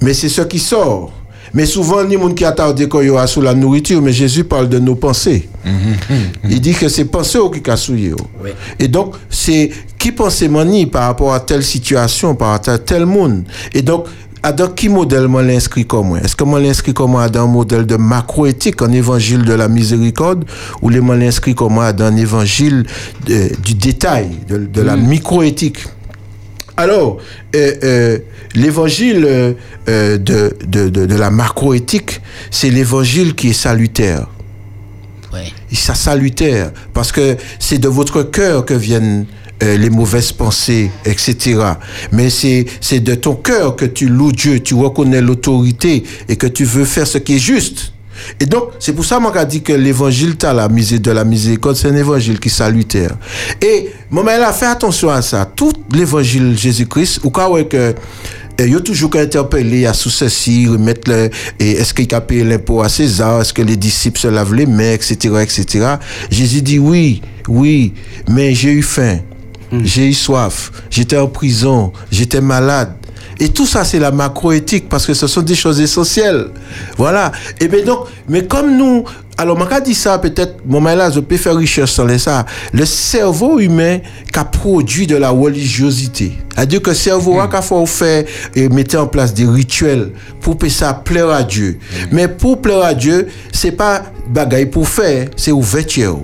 mais 0.01 0.13
c'est 0.13 0.29
ce 0.29 0.41
qui 0.41 0.59
sort. 0.59 1.13
Mais 1.55 1.65
souvent, 1.65 2.03
ni 2.03 2.17
monde 2.17 2.35
qui 2.35 2.45
attarde 2.45 2.85
quand 2.87 3.01
il 3.01 3.09
sous 3.27 3.41
la 3.41 3.55
nourriture, 3.55 4.01
mais 4.01 4.11
Jésus 4.13 4.43
parle 4.43 4.69
de 4.69 4.77
nos 4.77 4.95
pensées. 4.95 5.49
Il 6.47 6.61
dit 6.61 6.73
que 6.73 6.87
c'est 6.89 7.05
pensées 7.05 7.39
qui 7.49 7.61
cassouillent. 7.61 8.13
Et 8.77 8.87
donc, 8.87 9.15
c'est 9.29 9.71
qui 9.97 10.11
pense 10.11 10.41
mani 10.43 10.85
par 10.85 11.03
rapport 11.07 11.33
à 11.33 11.39
telle 11.39 11.63
situation, 11.63 12.35
par 12.35 12.49
rapport 12.49 12.73
à 12.75 12.77
tel 12.77 13.05
monde. 13.07 13.43
Et 13.73 13.81
donc, 13.81 14.05
dans 14.55 14.67
qui 14.67 14.89
modèle 14.89 15.27
moi 15.27 15.41
l'inscrit 15.41 15.85
comme 15.87 16.09
moi? 16.09 16.19
Est-ce 16.19 16.35
que 16.35 16.43
moi 16.43 16.59
l'inscrit 16.59 16.93
comme 16.93 17.11
moi 17.11 17.27
dans 17.29 17.45
un 17.45 17.47
modèle 17.47 17.85
de 17.87 17.95
macroéthique, 17.95 18.79
un 18.83 18.91
évangile 18.91 19.43
de 19.43 19.53
la 19.53 19.67
miséricorde, 19.67 20.45
ou 20.83 20.89
les 20.89 20.99
moi 20.99 21.15
l'inscrit 21.15 21.55
comme 21.55 21.73
moi 21.73 21.91
dans 21.93 22.05
un 22.05 22.15
évangile 22.17 22.85
de- 23.25 23.49
du 23.63 23.73
détail, 23.73 24.27
de, 24.47 24.57
de 24.57 24.81
la 24.81 24.95
microéthique? 24.97 25.79
Alors, 26.77 27.17
euh, 27.55 27.73
euh, 27.83 28.19
l'évangile 28.53 29.25
euh, 29.25 29.53
de, 30.17 30.55
de, 30.67 30.89
de, 30.89 31.05
de 31.05 31.15
la 31.15 31.29
macroéthique, 31.29 32.21
c'est 32.51 32.69
l'évangile 32.69 33.35
qui 33.35 33.49
est 33.49 33.53
salutaire. 33.53 34.27
Ouais. 35.33 35.51
Et 35.71 35.75
ça 35.75 35.95
salutaire, 35.95 36.71
parce 36.93 37.11
que 37.11 37.37
c'est 37.59 37.77
de 37.77 37.87
votre 37.87 38.23
cœur 38.23 38.65
que 38.65 38.73
viennent 38.73 39.25
euh, 39.63 39.77
les 39.77 39.89
mauvaises 39.89 40.33
pensées, 40.33 40.91
etc. 41.05 41.57
Mais 42.11 42.29
c'est 42.29 42.65
c'est 42.81 42.99
de 42.99 43.15
ton 43.15 43.35
cœur 43.35 43.77
que 43.77 43.85
tu 43.85 44.09
loues 44.09 44.33
Dieu, 44.33 44.59
tu 44.59 44.73
reconnais 44.73 45.21
l'autorité 45.21 46.03
et 46.27 46.35
que 46.35 46.47
tu 46.47 46.65
veux 46.65 46.83
faire 46.83 47.07
ce 47.07 47.17
qui 47.17 47.35
est 47.35 47.39
juste. 47.39 47.93
Et 48.39 48.45
donc, 48.45 48.69
c'est 48.79 48.93
pour 48.93 49.05
ça 49.05 49.17
qu'on 49.17 49.29
a 49.29 49.45
dit 49.45 49.61
que 49.61 49.73
l'évangile 49.73 50.35
t'as 50.37 50.53
la 50.53 50.67
misé 50.67 50.99
de 50.99 51.11
la 51.11 51.23
miséricorde, 51.23 51.75
c'est 51.75 51.89
un 51.89 51.95
évangile 51.95 52.39
qui 52.39 52.49
salutaire. 52.49 53.15
Et, 53.61 53.89
mon 54.09 54.23
mais 54.23 54.37
là, 54.37 54.53
fais 54.53 54.65
attention 54.65 55.09
à 55.09 55.21
ça. 55.21 55.45
Tout 55.55 55.73
l'évangile 55.91 56.57
Jésus-Christ, 56.57 57.21
ou 57.23 57.29
quand 57.29 57.51
ouais 57.51 57.65
que, 57.65 57.93
il 58.59 58.71
y 58.71 58.75
a 58.75 58.79
toujours 58.79 59.09
qu'à 59.09 59.19
interpeller 59.19 59.85
à 59.85 59.93
sous 59.93 60.09
ceci, 60.09 60.67
remettre 60.67 61.11
le, 61.11 61.29
et 61.59 61.71
est-ce 61.71 61.93
qu'il 61.93 62.13
a 62.13 62.21
payé 62.21 62.43
l'impôt 62.43 62.81
à 62.81 62.89
César, 62.89 63.41
est-ce 63.41 63.53
que 63.53 63.61
les 63.61 63.75
disciples 63.75 64.19
se 64.19 64.27
lavent 64.27 64.53
les 64.53 64.65
mains, 64.65 64.93
etc., 64.93 65.35
etc. 65.41 65.95
Jésus 66.29 66.61
dit 66.61 66.79
oui, 66.79 67.21
oui, 67.47 67.93
mais 68.29 68.55
j'ai 68.55 68.71
eu 68.71 68.81
faim, 68.81 69.19
j'ai 69.83 70.07
eu 70.07 70.13
soif, 70.13 70.71
j'étais 70.89 71.17
en 71.17 71.27
prison, 71.27 71.91
j'étais 72.11 72.41
malade. 72.41 72.93
Et 73.39 73.49
tout 73.49 73.65
ça, 73.65 73.83
c'est 73.83 73.99
la 73.99 74.11
macroéthique 74.11 74.89
parce 74.89 75.05
que 75.05 75.13
ce 75.13 75.27
sont 75.27 75.41
des 75.41 75.55
choses 75.55 75.81
essentielles. 75.81 76.47
Voilà. 76.97 77.31
Et 77.59 77.67
bien 77.67 77.83
donc, 77.83 78.07
mais 78.27 78.45
comme 78.45 78.77
nous, 78.77 79.03
alors, 79.37 79.57
je 79.69 79.81
dit 79.81 79.93
ça, 79.95 80.17
peut-être, 80.17 80.59
mon 80.65 80.81
là, 80.81 81.11
je 81.11 81.19
peux 81.19 81.35
faire 81.35 81.55
recherche 81.55 81.91
sur 81.91 82.05
les 82.05 82.17
ça. 82.17 82.45
Le 82.71 82.85
cerveau 82.85 83.59
humain 83.59 83.99
qui 84.31 84.39
a 84.39 84.45
produit 84.45 85.07
de 85.07 85.17
la 85.17 85.29
religiosité. 85.29 86.31
C'est-à-dire 86.53 86.81
que 86.81 86.91
le 86.91 86.95
cerveau 86.95 87.39
a 87.39 87.61
fait 87.61 87.85
faire 87.85 88.25
et 88.55 88.69
mettre 88.69 88.97
en 88.97 89.07
place 89.07 89.33
des 89.33 89.45
rituels 89.45 90.11
pour 90.39 90.57
que 90.57 90.69
ça 90.69 90.93
plaire 90.93 91.29
à 91.29 91.43
Dieu. 91.43 91.77
Mais 92.11 92.29
pour 92.29 92.61
plaire 92.61 92.83
à 92.83 92.93
Dieu, 92.93 93.27
c'est 93.51 93.73
pas 93.73 94.03
bagaille 94.29 94.67
pour 94.67 94.87
faire, 94.87 95.27
c'est 95.35 95.51
ouverture. 95.51 96.19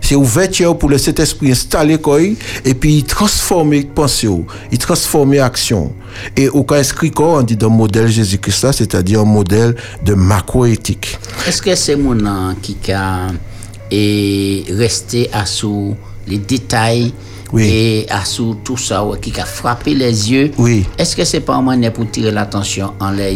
C'est 0.00 0.14
ouverture 0.14 0.76
pour 0.76 0.88
le 0.88 0.98
Saint-Esprit 0.98 1.52
installer 1.52 1.98
quoi 1.98 2.20
et 2.20 2.74
puis 2.74 3.02
transformer 3.02 3.82
pensée, 3.82 4.28
il 4.70 4.78
transformer 4.78 5.40
action. 5.40 5.92
Et 6.36 6.48
au 6.48 6.64
cas 6.64 6.76
inscrit 6.76 7.10
quoi, 7.10 7.38
on 7.38 7.42
dit 7.42 7.56
dans 7.56 7.68
le 7.68 7.76
modèle 7.76 8.08
Jésus-Christ, 8.08 8.72
c'est-à-dire 8.72 9.20
un 9.20 9.24
modèle 9.24 9.76
de 10.04 10.14
macroéthique. 10.14 11.18
Est-ce 11.46 11.62
que 11.62 11.74
c'est 11.74 11.96
mon 11.96 12.24
an 12.26 12.54
qui 12.60 12.76
a 12.92 13.28
resté 13.90 15.28
à 15.32 15.46
sous 15.46 15.96
les 16.26 16.38
détails 16.38 17.12
et 17.56 18.06
à 18.10 18.24
sous 18.24 18.56
tout 18.62 18.76
ça 18.76 19.04
qui 19.22 19.32
a 19.40 19.44
frappé 19.44 19.94
les 19.94 20.30
yeux 20.30 20.50
Oui. 20.58 20.84
Est-ce 20.98 21.16
que 21.16 21.24
c'est 21.24 21.40
pas 21.40 21.54
un 21.54 21.62
moyen 21.62 21.90
pour 21.90 22.10
tirer 22.10 22.30
l'attention 22.30 22.92
en 23.00 23.10
l'air 23.10 23.28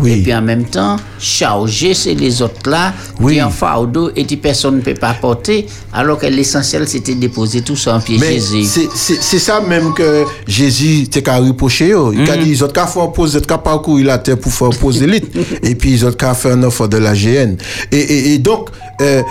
Oui. 0.00 0.12
et 0.12 0.22
puis 0.22 0.34
en 0.34 0.42
même 0.42 0.64
temps 0.64 0.96
charger 1.18 1.94
c'est 1.94 2.14
les 2.14 2.40
autres 2.42 2.68
là 2.70 2.92
Oui. 3.20 3.34
qui 3.34 3.42
en 3.42 3.50
fardeau 3.50 4.10
et 4.16 4.24
qui 4.24 4.36
personne 4.36 4.76
ne 4.76 4.80
peut 4.80 4.94
pas 4.94 5.14
porter 5.14 5.66
alors 5.92 6.18
que 6.18 6.26
l'essentiel 6.26 6.88
c'était 6.88 7.14
de 7.14 7.20
déposer 7.20 7.60
tout 7.62 7.76
ça 7.76 7.96
en 7.96 8.00
pied 8.00 8.16
Mais 8.18 8.32
Jésus. 8.34 8.64
c'est- 8.64 9.38
ça 9.38 9.60
même 9.60 9.92
que 9.94 10.24
Jésus 10.46 11.08
t'a 11.08 11.20
qu'à 11.20 11.36
reprocher. 11.38 11.92
Il 12.12 12.30
a 12.30 12.36
dit, 12.36 12.50
ils 12.50 12.64
ont 12.64 12.68
qu'à 12.68 12.86
faire 12.86 13.10
pause, 13.12 13.32
ils 13.34 13.38
ont 13.38 13.40
qu'à 13.40 13.58
parcourir 13.58 14.06
la 14.06 14.18
terre 14.18 14.38
pour 14.38 14.52
faire 14.52 14.70
pause 14.70 15.02
élite. 15.02 15.26
et 15.62 15.74
puis 15.74 15.92
ils 15.92 16.06
ont 16.06 16.12
qu'à 16.12 16.34
faire 16.34 16.52
un 16.52 16.62
offre 16.62 16.86
de 16.88 16.98
la 16.98 17.14
GN. 17.14 17.56
Et, 17.90 17.96
et, 17.98 18.34
et 18.34 18.38
donc, 18.38 18.68
euh, 19.00 19.22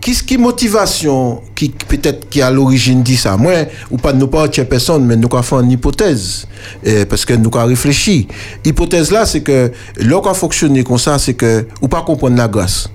qu'est-ce 0.00 0.22
qui 0.22 0.36
motivation 0.38 1.40
qui 1.54 1.70
peut-être 1.70 2.28
qui 2.28 2.42
à 2.42 2.50
l'origine 2.50 3.02
dit 3.02 3.16
ça? 3.16 3.36
Moi, 3.36 3.52
ou 3.90 3.96
pas 3.96 4.12
nous 4.12 4.26
pas 4.26 4.48
personne, 4.48 5.04
mais 5.06 5.16
nous 5.16 5.28
avons 5.32 5.42
fait 5.42 5.56
une 5.56 5.70
hypothèse 5.72 6.46
euh, 6.86 7.04
parce 7.08 7.24
que 7.24 7.34
nous 7.34 7.50
avons 7.54 7.66
réfléchi. 7.68 8.28
Hypothèse 8.64 9.10
là, 9.10 9.24
c'est 9.24 9.40
que 9.40 9.72
a 10.26 10.34
fonctionné 10.34 10.84
comme 10.84 10.98
ça, 10.98 11.18
c'est 11.18 11.34
que 11.34 11.66
ou 11.80 11.88
pas 11.88 12.02
comprendre 12.02 12.36
la 12.36 12.48
grâce. 12.48 12.88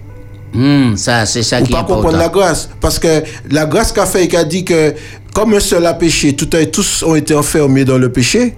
Hmm, 0.54 0.96
ça 0.98 1.26
c'est 1.26 1.44
ça 1.44 1.62
Ou 1.62 1.66
qui 1.66 1.72
est 1.72 1.76
pas 1.76 1.84
comprendre 1.84 2.18
la 2.18 2.30
grâce. 2.30 2.70
Parce 2.80 3.00
que 3.00 3.24
la 3.50 3.66
grâce 3.66 3.92
qu'a 3.92 4.06
fait, 4.06 4.26
il 4.26 4.36
a 4.36 4.44
dit 4.44 4.64
que 4.66 4.94
comme 5.34 5.54
un 5.54 5.60
seul 5.60 5.86
a 5.86 5.94
péché, 5.94 6.34
tout 6.34 6.50
a- 6.56 6.66
tous 6.66 7.04
ont 7.04 7.16
été 7.16 7.34
enfermés 7.34 7.86
dans 7.86 7.98
le 7.98 8.12
péché. 8.12 8.56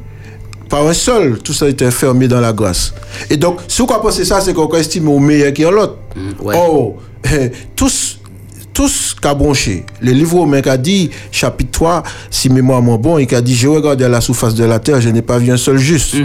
Par 0.74 0.88
un 0.88 0.94
seul, 0.94 1.38
tous 1.38 1.62
ont 1.62 1.68
été 1.68 1.86
enfermés 1.86 2.28
dans 2.28 2.42
la 2.42 2.52
grâce. 2.52 2.96
Et 3.30 3.38
donc, 3.38 3.60
si 3.68 3.80
on 3.84 3.86
pense 3.86 4.24
ça, 4.24 4.42
c'est 4.42 4.56
qu'on 4.56 4.68
estime 4.72 5.08
au 5.08 5.20
meilleur 5.20 5.54
qu'il 5.54 5.66
y 5.66 5.68
a 5.68 5.70
l'autre. 5.70 5.98
Oh, 6.44 6.96
eh, 7.32 7.52
tous, 7.76 8.20
tous 8.74 9.16
qu'a 9.22 9.36
bronché. 9.36 9.86
Le 10.02 10.12
livre 10.14 10.40
romain 10.40 10.62
qu'a 10.62 10.78
dit, 10.78 11.12
chapitre 11.32 11.70
3, 11.74 12.04
si 12.32 12.50
mémoire 12.50 12.82
mon 12.82 12.96
bon, 12.96 13.20
il 13.20 13.36
a 13.36 13.42
dit, 13.42 13.54
je 13.54 13.68
regarde 13.68 14.02
à 14.02 14.10
la 14.10 14.20
surface 14.20 14.56
de 14.56 14.64
la 14.64 14.80
terre, 14.80 15.00
je 15.00 15.10
n'ai 15.10 15.22
pas 15.22 15.38
vu 15.38 15.52
un 15.52 15.58
seul 15.58 15.78
juste. 15.78 16.16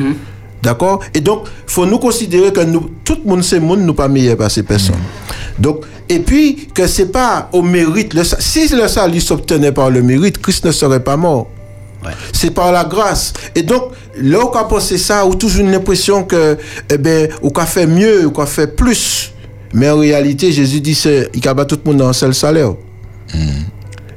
D'accord? 0.62 1.00
Et 1.12 1.20
donc, 1.20 1.44
faut 1.66 1.84
nous 1.84 1.98
considérer 1.98 2.50
que 2.50 2.60
nous, 2.60 2.88
tout 3.04 3.18
le 3.22 3.28
monde, 3.28 3.44
c'est 3.44 3.60
monde, 3.60 3.80
nous 3.80 3.92
pas 3.92 4.08
meilleur 4.08 4.38
par 4.38 4.50
ces 4.50 4.62
personnes. 4.62 4.96
Donc, 5.58 5.84
et 6.08 6.20
puis, 6.20 6.68
que 6.72 6.86
c'est 6.86 7.12
pas 7.12 7.50
au 7.52 7.60
mérite. 7.60 8.14
Le, 8.14 8.22
si 8.24 8.66
le 8.74 8.88
salut 8.88 9.20
s'obtenait 9.20 9.72
par 9.72 9.90
le 9.90 10.00
mérite, 10.00 10.38
Christ 10.40 10.64
ne 10.64 10.72
serait 10.72 11.04
pas 11.04 11.18
mort. 11.18 11.48
C'est 12.32 12.50
par 12.52 12.70
la 12.72 12.84
grâce. 12.84 13.32
Et 13.54 13.62
donc, 13.62 13.90
là 14.16 14.38
où 14.44 14.48
on 14.48 14.52
a 14.52 14.64
pensé 14.64 14.98
ça, 14.98 15.26
ou 15.26 15.34
toujours 15.34 15.62
une 15.66 15.74
impression 15.74 16.22
que, 16.24 16.56
eh 16.90 16.98
ben, 16.98 17.28
ou 17.42 17.50
qu'on 17.50 17.66
fait 17.66 17.86
mieux, 17.86 18.26
ou 18.26 18.30
qu'on 18.30 18.46
fait 18.46 18.68
plus. 18.76 19.32
Mais 19.74 19.90
en 19.90 19.98
réalité, 19.98 20.52
Jésus 20.52 20.80
dit, 20.80 20.94
c'est, 20.94 21.28
il 21.34 21.40
a 21.46 21.64
tout 21.64 21.78
le 21.84 21.90
monde 21.90 21.98
dans 22.00 22.08
un 22.08 22.12
seul 22.12 22.34
salaire. 22.34 22.74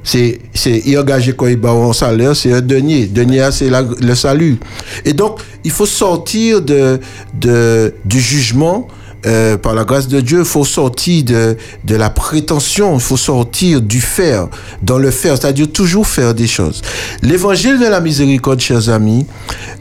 c'est 0.03 0.39
c'est 0.53 0.81
il 0.85 0.97
engagé 0.97 1.33
quoi 1.33 1.51
il 1.51 1.57
un 1.89 1.93
salaire 1.93 2.35
c'est 2.35 2.51
un 2.51 2.61
denier 2.61 3.05
denier 3.05 3.49
c'est 3.51 3.69
la- 3.69 3.83
le 3.83 4.15
salut 4.15 4.57
et 5.05 5.13
donc 5.13 5.39
il 5.63 5.69
faut 5.69 5.85
sortir 5.85 6.59
de 6.61 6.99
de 7.33 7.93
du 8.03 8.19
jugement 8.19 8.87
euh, 9.25 9.57
par 9.57 9.73
la 9.73 9.83
grâce 9.83 10.07
de 10.07 10.19
Dieu, 10.21 10.43
faut 10.43 10.65
sortir 10.65 11.23
de, 11.23 11.57
de 11.83 11.95
la 11.95 12.09
prétention, 12.09 12.97
faut 12.99 13.17
sortir 13.17 13.81
du 13.81 14.01
faire, 14.01 14.47
dans 14.81 14.97
le 14.97 15.11
faire, 15.11 15.37
c'est-à-dire 15.37 15.71
toujours 15.71 16.07
faire 16.07 16.33
des 16.33 16.47
choses. 16.47 16.81
L'évangile 17.21 17.79
de 17.79 17.85
la 17.85 18.01
miséricorde, 18.01 18.59
chers 18.59 18.89
amis, 18.89 19.25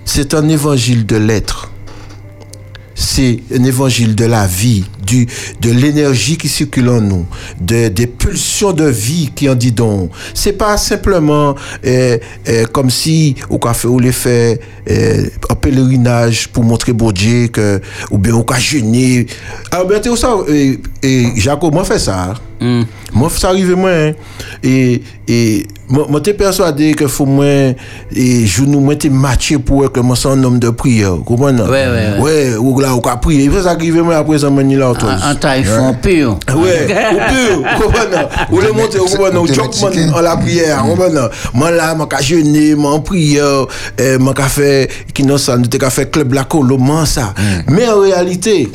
c'est 0.05 0.35
un 0.35 0.49
évangile 0.49 1.07
de 1.07 1.17
l'être 1.17 1.71
c'est 3.01 3.39
un 3.55 3.65
évangile 3.65 4.15
de 4.15 4.27
la 4.27 4.47
vie, 4.47 4.85
du, 5.07 5.27
de 5.61 5.71
l'énergie 5.71 6.37
qui 6.37 6.49
circule 6.49 6.91
en 6.91 7.01
nous, 7.01 7.27
de, 7.59 7.89
des 7.89 8.07
pulsions 8.07 8.73
de 8.73 8.85
vie 8.85 9.31
qui 9.35 9.49
en 9.49 9.55
dit 9.55 9.73
donc. 9.73 10.11
C'est 10.35 10.53
pas 10.53 10.77
simplement 10.77 11.55
euh, 11.87 12.19
euh, 12.49 12.67
comme 12.67 12.91
si 12.91 13.37
au 13.49 13.59
café 13.59 13.89
ou 13.89 13.99
les 13.99 14.13
fait 14.13 14.61
euh, 14.91 15.25
un 15.49 15.55
pèlerinage 15.55 16.49
pour 16.49 16.63
montrer 16.63 16.93
bon 16.93 17.11
Dieu 17.11 17.49
que 17.49 17.81
ou 18.11 18.19
bien 18.19 18.35
au 18.35 18.45
cas 18.45 18.59
jeûner. 18.59 19.27
Alors 19.71 19.87
ben 19.87 20.01
tu 20.01 20.11
sais 20.11 20.17
ça 20.17 20.37
et, 20.49 20.79
et 21.03 21.29
Jacob 21.37 21.73
moi 21.73 21.85
fait 21.85 21.99
ça. 21.99 22.35
Moi 23.13 23.31
ça 23.31 23.49
arrive 23.49 23.75
moi 23.75 23.91
hein. 23.91 24.13
et 24.63 25.03
et 25.27 25.67
moi 25.89 26.21
t'es 26.21 26.35
persuadé 26.35 26.93
que 26.95 27.07
faut 27.07 27.25
moi 27.25 27.45
et 28.15 28.47
je 28.47 28.63
nous 28.63 28.81
moi 28.81 28.97
t'es 28.97 29.09
matché 29.09 29.59
pour 29.59 29.91
que 29.91 30.01
moi 30.01 30.15
c'est 30.15 30.29
un 30.29 30.45
homme 30.45 30.59
de 30.59 30.69
prière. 30.69 31.17
Comprends 31.25 31.57
Ouais, 31.57 31.69
ouais, 31.69 31.89
ouais. 31.89 32.21
Ouais, 32.21 32.57
ou 32.57 32.75
là 32.91 32.97
ou 32.97 33.01
ka 33.01 33.17
prier. 33.17 33.45
Il 33.45 33.51
faut 33.51 33.62
ça 33.62 33.71
arrive 33.71 34.03
moi 34.03 34.17
après 34.17 34.39
ça 34.39 34.51
mani 34.51 34.77
là 34.77 34.91
En- 34.91 35.31
en 35.31 35.35
taille 35.35 35.65
fond 35.65 35.95
pur. 35.95 36.39
Ouais, 36.49 36.87
ou 37.12 37.17
pur, 37.33 37.83
comprends 37.83 38.29
Ou 38.51 38.61
le 38.61 38.73
monter, 38.73 38.99
comprends 38.99 39.41
Ou 39.41 39.47
chop 39.47 39.75
man 39.83 40.12
en 40.15 40.21
la 40.21 40.37
prière, 40.37 40.83
comprends 40.83 41.29
Moi 41.55 41.71
là, 41.71 41.95
moi 41.95 42.07
ka 42.07 42.21
jeûner, 42.21 42.75
moi 42.75 42.93
en 42.93 43.01
prière, 43.01 43.67
eh, 43.99 44.19
moi 44.19 44.35
ka 44.35 44.45
fait 44.45 44.89
qui 45.15 45.23
non 45.25 45.37
te 45.37 45.77
ka 45.77 45.91
fait 45.91 46.11
club 46.11 46.33
la 46.35 46.47
moi 46.79 47.07
ça. 47.07 47.35
Mais 47.69 47.89
en 47.89 48.01
réalité, 48.01 48.71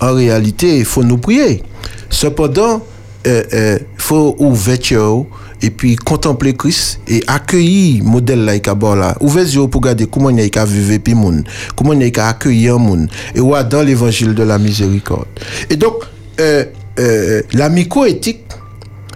en 0.00 0.12
réalité, 0.14 0.78
il 0.78 0.84
faut 0.84 1.02
nous 1.04 1.18
prier. 1.18 1.62
Cependant, 2.10 2.82
euh, 3.26 3.42
euh, 3.54 3.78
faut 3.96 4.34
ouverture 4.38 5.24
et 5.62 5.70
puis 5.70 5.96
contempler 5.96 6.54
Christ 6.54 7.00
et 7.06 7.22
accueillir 7.26 8.04
modèle 8.04 8.44
là 8.44 8.58
qui 8.58 8.68
là. 8.68 9.16
Les 9.20 9.54
yeux 9.54 9.68
pour 9.68 9.80
regarder 9.80 10.06
comment 10.06 10.30
il 10.30 10.58
a 10.58 10.64
vivre 10.64 10.98
puis 10.98 11.14
moun. 11.14 11.44
Comment 11.76 11.92
il 11.92 12.20
a 12.20 12.28
accueillir 12.28 12.78
moun. 12.78 13.08
Et 13.34 13.40
ouais, 13.40 13.64
dans 13.64 13.82
l'évangile 13.82 14.34
de 14.34 14.42
la 14.42 14.58
miséricorde. 14.58 15.26
Et 15.70 15.76
donc 15.76 16.02
euh, 16.40 16.64
euh, 16.98 17.42
la 17.52 17.68
microéthique 17.68 18.40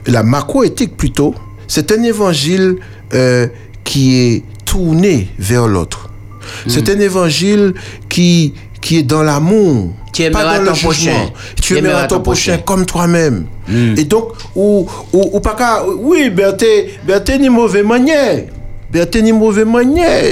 la 0.06 0.22
macroéthique 0.22 0.96
plutôt 0.96 1.34
c'est 1.66 1.90
un 1.92 2.02
évangile 2.02 2.76
euh, 3.14 3.48
qui 3.82 4.16
est 4.16 4.42
tourné 4.64 5.28
vers 5.38 5.66
l'autre. 5.66 6.10
C'est 6.68 6.88
un 6.88 7.00
évangile 7.00 7.74
qui 8.08 8.54
qui 8.86 8.98
est 8.98 9.02
dans 9.02 9.24
l'amour 9.24 9.90
Tu 10.12 10.30
pas 10.30 10.44
dans 10.44 10.60
le 10.62 10.68
ton 10.68 10.74
jugement. 10.74 10.90
prochain. 10.92 11.30
tu 11.60 11.76
aimeras 11.76 12.06
ton 12.06 12.20
prochain 12.20 12.58
comme 12.58 12.86
toi-même. 12.86 13.46
Et 13.96 14.04
donc 14.04 14.28
ou 14.54 14.86
ou, 15.12 15.30
ou 15.32 15.40
pas 15.40 15.54
qu'à- 15.58 15.82
oui 15.84 16.30
berté 16.30 16.94
berté 17.04 17.36
ni 17.38 17.48
mauvais 17.48 17.82
manière. 17.82 18.44
Berté 18.92 19.20
ni 19.22 19.32
mauvais 19.32 19.64
manière. 19.64 20.22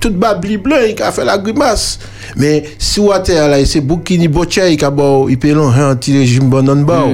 Tout 0.00 0.10
babli 0.12 0.58
blanc 0.58 0.76
il 0.88 1.02
a 1.02 1.10
fait 1.10 1.24
la 1.24 1.36
grimace. 1.38 1.98
Mais 2.36 2.62
si 2.78 3.00
ou 3.00 3.10
à 3.10 3.18
terre 3.18 3.48
là 3.48 3.64
c'est 3.66 3.80
bouquini 3.80 4.28
botcha 4.28 4.68
il 4.68 4.82
a 4.84 4.90
bon 4.90 5.28
il 5.28 5.36
peut 5.38 5.52
long 5.52 5.68
un 5.70 5.96
petit 5.96 6.16
régime 6.16 6.48
bon. 6.48 6.68
En 6.68 6.76
bas 6.76 7.04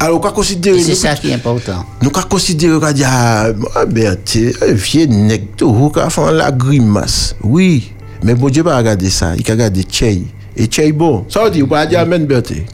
alors 0.00 0.20
on 0.24 0.32
considérer 0.32 0.78
Et 0.78 0.82
c'est 0.82 0.94
ça 0.94 1.14
qui 1.14 1.28
est 1.30 1.34
important. 1.34 1.84
nous 2.00 2.08
ka 2.10 2.22
considérer 2.22 2.80
qu'on 2.80 2.92
dit 2.92 3.04
ah 3.04 3.50
berté 3.86 4.54
vieux 4.72 5.04
nèg 5.06 5.48
tout 5.56 5.90
qui 5.92 6.00
a 6.00 6.08
fait 6.08 6.32
la 6.32 6.50
grimace. 6.50 7.36
Oui. 7.42 7.92
Mais 8.22 8.34
bon 8.34 8.48
Dieu 8.48 8.64
pas 8.64 8.78
regarder 8.78 9.10
ça. 9.10 9.34
Il 9.36 9.44
a 9.50 9.52
regardé 9.52 9.82
Tchei 9.82 10.22
et 10.56 10.66
Tchei 10.66 10.92
bon 10.92 11.24
ça 11.28 11.44
veut 11.44 11.50
dire 11.50 11.66
pas 11.68 11.86
dire 11.86 12.00
amen 12.00 12.24
berté 12.26 12.64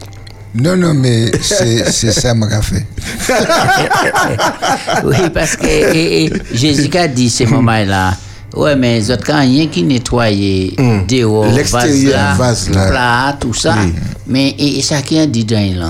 Non, 0.55 0.77
non, 0.77 0.93
mais 0.93 1.31
c'est 1.41 1.91
c'est 1.91 2.11
ça 2.11 2.35
mon 2.35 2.47
fait. 2.61 2.85
oui, 5.03 5.17
parce 5.33 5.55
que 5.55 5.65
et, 5.65 6.25
et, 6.25 6.33
Jésus 6.53 6.95
a 6.95 7.07
dit 7.07 7.29
ces 7.29 7.47
moments-là. 7.47 8.15
Ouais, 8.55 8.75
mais 8.75 8.99
les 8.99 9.11
autres, 9.11 9.23
quand 9.25 9.39
rien 9.39 9.67
qui 9.67 9.83
nettoyait 9.83 10.73
dehors, 11.07 11.47
L'extérieur, 11.47 12.35
vase 12.37 12.69
vase 12.69 12.69
là. 12.69 12.85
là, 12.85 12.91
plat, 12.91 13.37
tout 13.39 13.53
ça. 13.53 13.75
Mais 14.27 14.55
et, 14.57 14.81
a 14.91 15.25
dit 15.25 15.43
dans 15.43 15.79
là. 15.79 15.89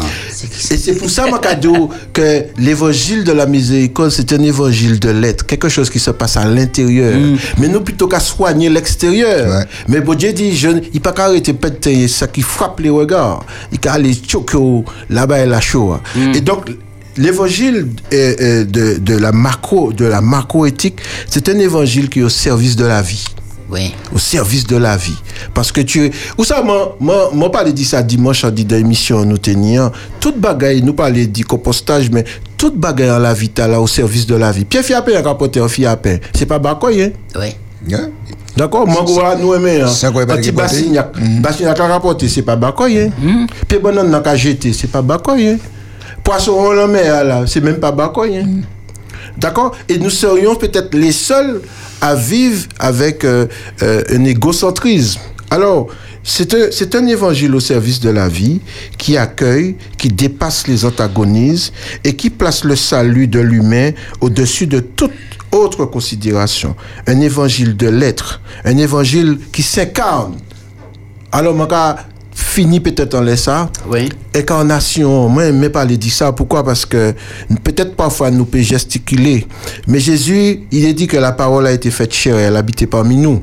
Et 0.72 0.78
c'est 0.78 0.96
pour 0.96 1.10
ça, 1.10 1.28
Macado, 1.30 1.90
que 2.14 2.46
l'évangile 2.58 3.24
de 3.24 3.32
la 3.32 3.46
miséricorde, 3.46 4.12
c'est 4.12 4.32
un 4.34 4.42
évangile 4.42 5.00
de 5.00 5.10
l'être, 5.10 5.46
quelque 5.46 5.70
chose 5.70 5.90
qui 5.90 6.00
se 6.00 6.12
passe 6.12 6.38
à 6.38 6.46
l'intérieur. 6.46 7.14
Mais 7.60 7.68
nous, 7.68 7.82
plutôt 7.82 8.08
qu'à 8.08 8.20
soigner 8.20 8.70
l'extérieur. 8.70 9.66
Mais 9.88 10.00
bon 10.00 10.16
Dieu 10.16 10.32
dit, 10.34 10.56
je, 10.56 10.70
il 10.94 11.02
pas 11.02 11.12
qu'à 11.12 11.26
arrêter 11.26 11.54
peut-être 11.54 12.08
ça 12.08 12.28
qui 12.28 12.42
frappe 12.42 12.80
les 12.80 12.90
regards. 12.90 13.46
Il 13.72 13.80
qu'à 13.80 13.94
aller 13.94 14.14
choquer 14.28 14.84
là-bas 15.10 15.40
et 15.40 15.46
là 15.46 15.60
chaud. 15.60 15.98
Et 16.34 16.42
donc, 16.42 16.70
l'évangile 17.18 17.88
de, 18.12 18.98
de 19.00 19.18
la 19.18 19.32
macro, 19.32 19.94
de 19.94 20.06
la 20.06 20.22
macro-éthique, 20.22 21.00
c'est 21.28 21.50
un 21.50 21.60
évangile 21.60 22.10
qui 22.10 22.20
est 22.20 22.24
au 22.24 22.30
service 22.30 22.76
de 22.76 22.86
la 22.86 23.02
vie 23.02 23.26
Oui. 23.70 23.94
au 24.14 24.18
service 24.18 24.66
de 24.68 24.78
la 24.78 24.98
vie. 24.98 25.18
Parce 25.54 25.72
que 25.72 25.82
tu... 25.82 26.12
Ou 26.38 26.44
ça, 26.44 26.62
moi, 26.62 26.96
moi, 27.00 27.30
moi 27.34 27.52
parler 27.52 27.74
dit 27.74 27.86
ça 27.86 28.02
dimanche, 28.04 28.44
on 28.44 28.50
dit 28.50 28.66
dans 28.66 28.76
l'émission, 28.76 29.26
nous 29.26 29.38
tenions, 29.38 29.92
toute 30.20 30.38
bagaille, 30.40 30.82
nous 30.82 30.94
parler 30.94 31.28
dit 31.28 31.42
compostage, 31.44 32.10
mais 32.12 32.24
toute 32.58 32.78
bagaille 32.78 33.12
en 33.12 33.20
la 33.20 33.34
vie, 33.34 33.50
t'as 33.50 33.68
là 33.68 33.80
au 33.82 33.88
service 33.88 34.26
de 34.26 34.36
la 34.36 34.52
vie. 34.52 34.66
Pierre 34.66 34.84
Fiapin 34.84 35.14
a 35.16 35.22
rapporté 35.22 35.60
un 35.60 35.68
Fiapin. 35.68 36.18
C'est 36.34 36.46
pas 36.46 36.60
bakoy, 36.60 37.04
hein? 37.04 37.12
Oui. 37.36 37.56
D'accord, 38.56 38.88
moi, 38.88 39.04
je 39.08 39.42
nous 39.42 39.54
aimer, 39.56 39.82
hein. 39.82 39.88
Ça, 39.88 40.12
quoi, 40.12 40.26
pas 40.26 40.38
Petit. 40.38 40.52
Bassignac. 40.52 41.12
Bassignac 41.42 41.80
a 41.80 41.88
rapporté, 41.88 42.30
c'est 42.30 42.44
pas 42.44 42.56
bakoy, 42.56 43.00
hein? 43.00 43.10
Puis 43.68 43.80
bonhomme 43.80 44.10
n'a 44.10 44.20
qu'à 44.22 44.36
jeter, 44.36 44.72
c'est 44.74 44.88
pas 44.92 45.02
bakoy, 45.02 45.48
hein? 45.48 45.58
Poisson 46.24 46.54
en 46.54 46.72
la 46.72 46.88
mer, 46.88 47.24
là, 47.24 47.44
c'est 47.46 47.62
même 47.62 47.80
pas 47.80 47.92
bakoy, 47.92 48.38
hein? 48.38 48.48
D'accord? 49.38 49.76
Et 49.90 49.98
nous 49.98 50.10
serions 50.10 50.56
peut-être 50.56 50.94
les 50.96 51.12
seuls 51.12 51.62
à 52.02 52.16
vivre 52.16 52.68
avec 52.80 53.26
euh, 53.26 53.48
euh, 53.82 54.04
un 54.10 54.24
égocentrisme. 54.26 55.20
Alors, 55.50 55.88
c'est 56.24 56.54
un, 56.54 56.68
c'est 56.72 56.96
un 56.96 57.06
évangile 57.08 57.54
au 57.56 57.60
service 57.60 58.00
de 58.00 58.10
la 58.10 58.30
vie 58.30 58.62
qui 58.98 59.18
accueille, 59.18 59.76
qui 59.98 60.08
dépasse 60.08 60.68
les 60.68 60.86
antagonismes 60.86 61.74
et 62.04 62.16
qui 62.16 62.30
place 62.30 62.64
le 62.64 62.76
salut 62.76 63.28
de 63.28 63.40
l'humain 63.40 63.92
au-dessus 64.22 64.68
de 64.68 64.80
toute 64.80 65.12
autre 65.52 65.86
considération. 65.86 66.76
Un 67.08 67.20
évangile 67.20 67.76
de 67.76 67.90
l'être, 67.90 68.42
un 68.64 68.78
évangile 68.78 69.38
qui 69.52 69.64
s'incarne. 69.64 70.36
Alors, 71.32 71.56
fini 72.54 72.80
peut-être 72.80 73.16
en 73.16 73.22
laisse 73.22 73.44
ça. 73.44 73.68
Oui. 73.88 74.10
Incarnation, 74.36 75.28
moi, 75.28 75.48
je 75.48 75.68
pas 75.70 75.84
les 75.86 75.98
dire 75.98 76.14
ça. 76.14 76.32
Pourquoi? 76.32 76.64
Parce 76.64 76.86
que 76.86 77.16
peut-être 77.64 77.96
parfois 77.96 78.30
nous 78.30 78.46
peut 78.46 78.62
gesticuler. 78.62 79.48
Mais 79.88 80.00
Jésus, 80.00 80.62
il 80.72 80.86
a 80.86 80.94
dit 80.94 81.08
que 81.08 81.18
la 81.18 81.32
parole 81.32 81.66
a 81.66 81.72
été 81.72 81.90
faite 81.90 82.14
chair 82.14 82.38
et 82.38 82.44
elle 82.44 82.56
habitait 82.56 82.86
parmi 82.86 83.18
nous. 83.18 83.42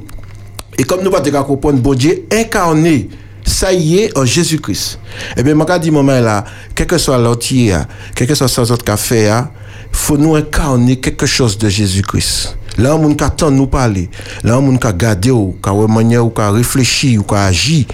Et 0.78 0.84
comme 0.84 1.02
nous 1.02 1.10
pas 1.10 1.18
de 1.18 1.30
comprendre, 1.30 1.80
bon 1.80 1.94
Dieu 1.94 2.24
incarné, 2.32 3.08
ça 3.44 3.72
y 3.72 3.98
est, 3.98 4.16
en 4.16 4.24
Jésus-Christ. 4.24 5.00
Eh 5.36 5.42
bien, 5.42 5.56
je 5.58 5.78
dis, 5.78 5.90
moment 5.90 6.20
là, 6.20 6.44
quel 6.76 6.86
que 6.86 6.96
soit 6.96 7.18
l'entier, 7.18 7.74
quel 8.14 8.28
que 8.28 8.34
soit 8.36 8.46
ce 8.46 8.60
autre 8.60 8.84
café, 8.84 9.24
il 9.24 9.44
faut 9.90 10.18
nous 10.18 10.36
incarner 10.36 11.00
quelque 11.00 11.26
chose 11.26 11.58
de 11.58 11.68
Jésus-Christ. 11.68 12.56
Là, 12.78 12.94
on 12.94 13.12
peut 13.12 13.50
nous 13.50 13.66
parler. 13.66 14.08
Là, 14.44 14.56
on 14.60 14.76
peut 14.76 14.92
garder, 14.92 15.32
ou 15.32 15.56
peut 15.60 15.86
manière, 15.88 16.24
ou 16.24 16.30
peut 16.30 16.48
réfléchir, 16.48 17.20
ou 17.20 17.24
peut 17.24 17.34
agir 17.34 17.86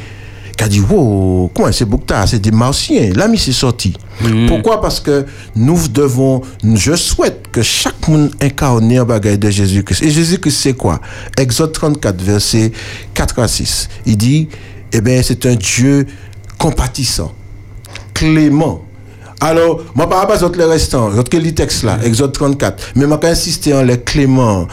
qui 0.57 0.65
a 0.65 0.69
dit 0.69 0.81
wow 0.81 1.51
comment 1.55 1.71
c'est 1.73 1.85
Boukta 1.85 2.27
c'est 2.27 2.39
des 2.39 2.51
martiens. 2.51 3.13
Là 3.15 3.29
mais 3.29 3.37
c'est 3.37 3.53
sorti. 3.53 3.95
Pourquoi? 4.49 4.81
Parce 4.81 5.01
que 5.01 5.27
nous 5.55 5.89
devons 5.89 6.43
je 6.75 6.95
souhaite 6.97 7.49
que 7.53 7.63
chaque 7.63 8.09
monde 8.09 8.31
incarne 8.41 8.91
un 8.93 9.05
bagage 9.05 9.39
de 9.39 9.51
Jésus-Christ. 9.51 10.03
Et 10.03 10.11
Jésus-Christ 10.11 10.59
c'est 10.59 10.75
quoi? 10.75 11.01
Exode 11.39 11.73
34 11.73 12.23
verset 12.23 12.73
4 13.15 13.39
à 13.41 13.49
6 13.49 13.89
il 14.07 14.17
dit 14.17 14.49
eh 14.93 15.01
bien 15.01 15.21
c'est 15.23 15.45
un 15.47 15.55
Dieu 15.55 16.07
compatissant 16.59 17.33
clément. 18.15 18.83
Alors, 19.41 19.83
moi, 19.95 20.09
par 20.09 20.21
rapport 20.21 20.43
à 20.43 20.57
les 20.57 20.65
restants, 20.65 21.11
l'autre 21.11 21.37
les 21.37 21.55
textes 21.55 21.83
là, 21.83 21.99
Exode 22.03 22.33
34, 22.33 22.93
mais 22.95 23.07
moi, 23.07 23.21
insister 23.25 23.75
en 23.75 23.83
les 23.83 24.01
cléments, 24.01 24.67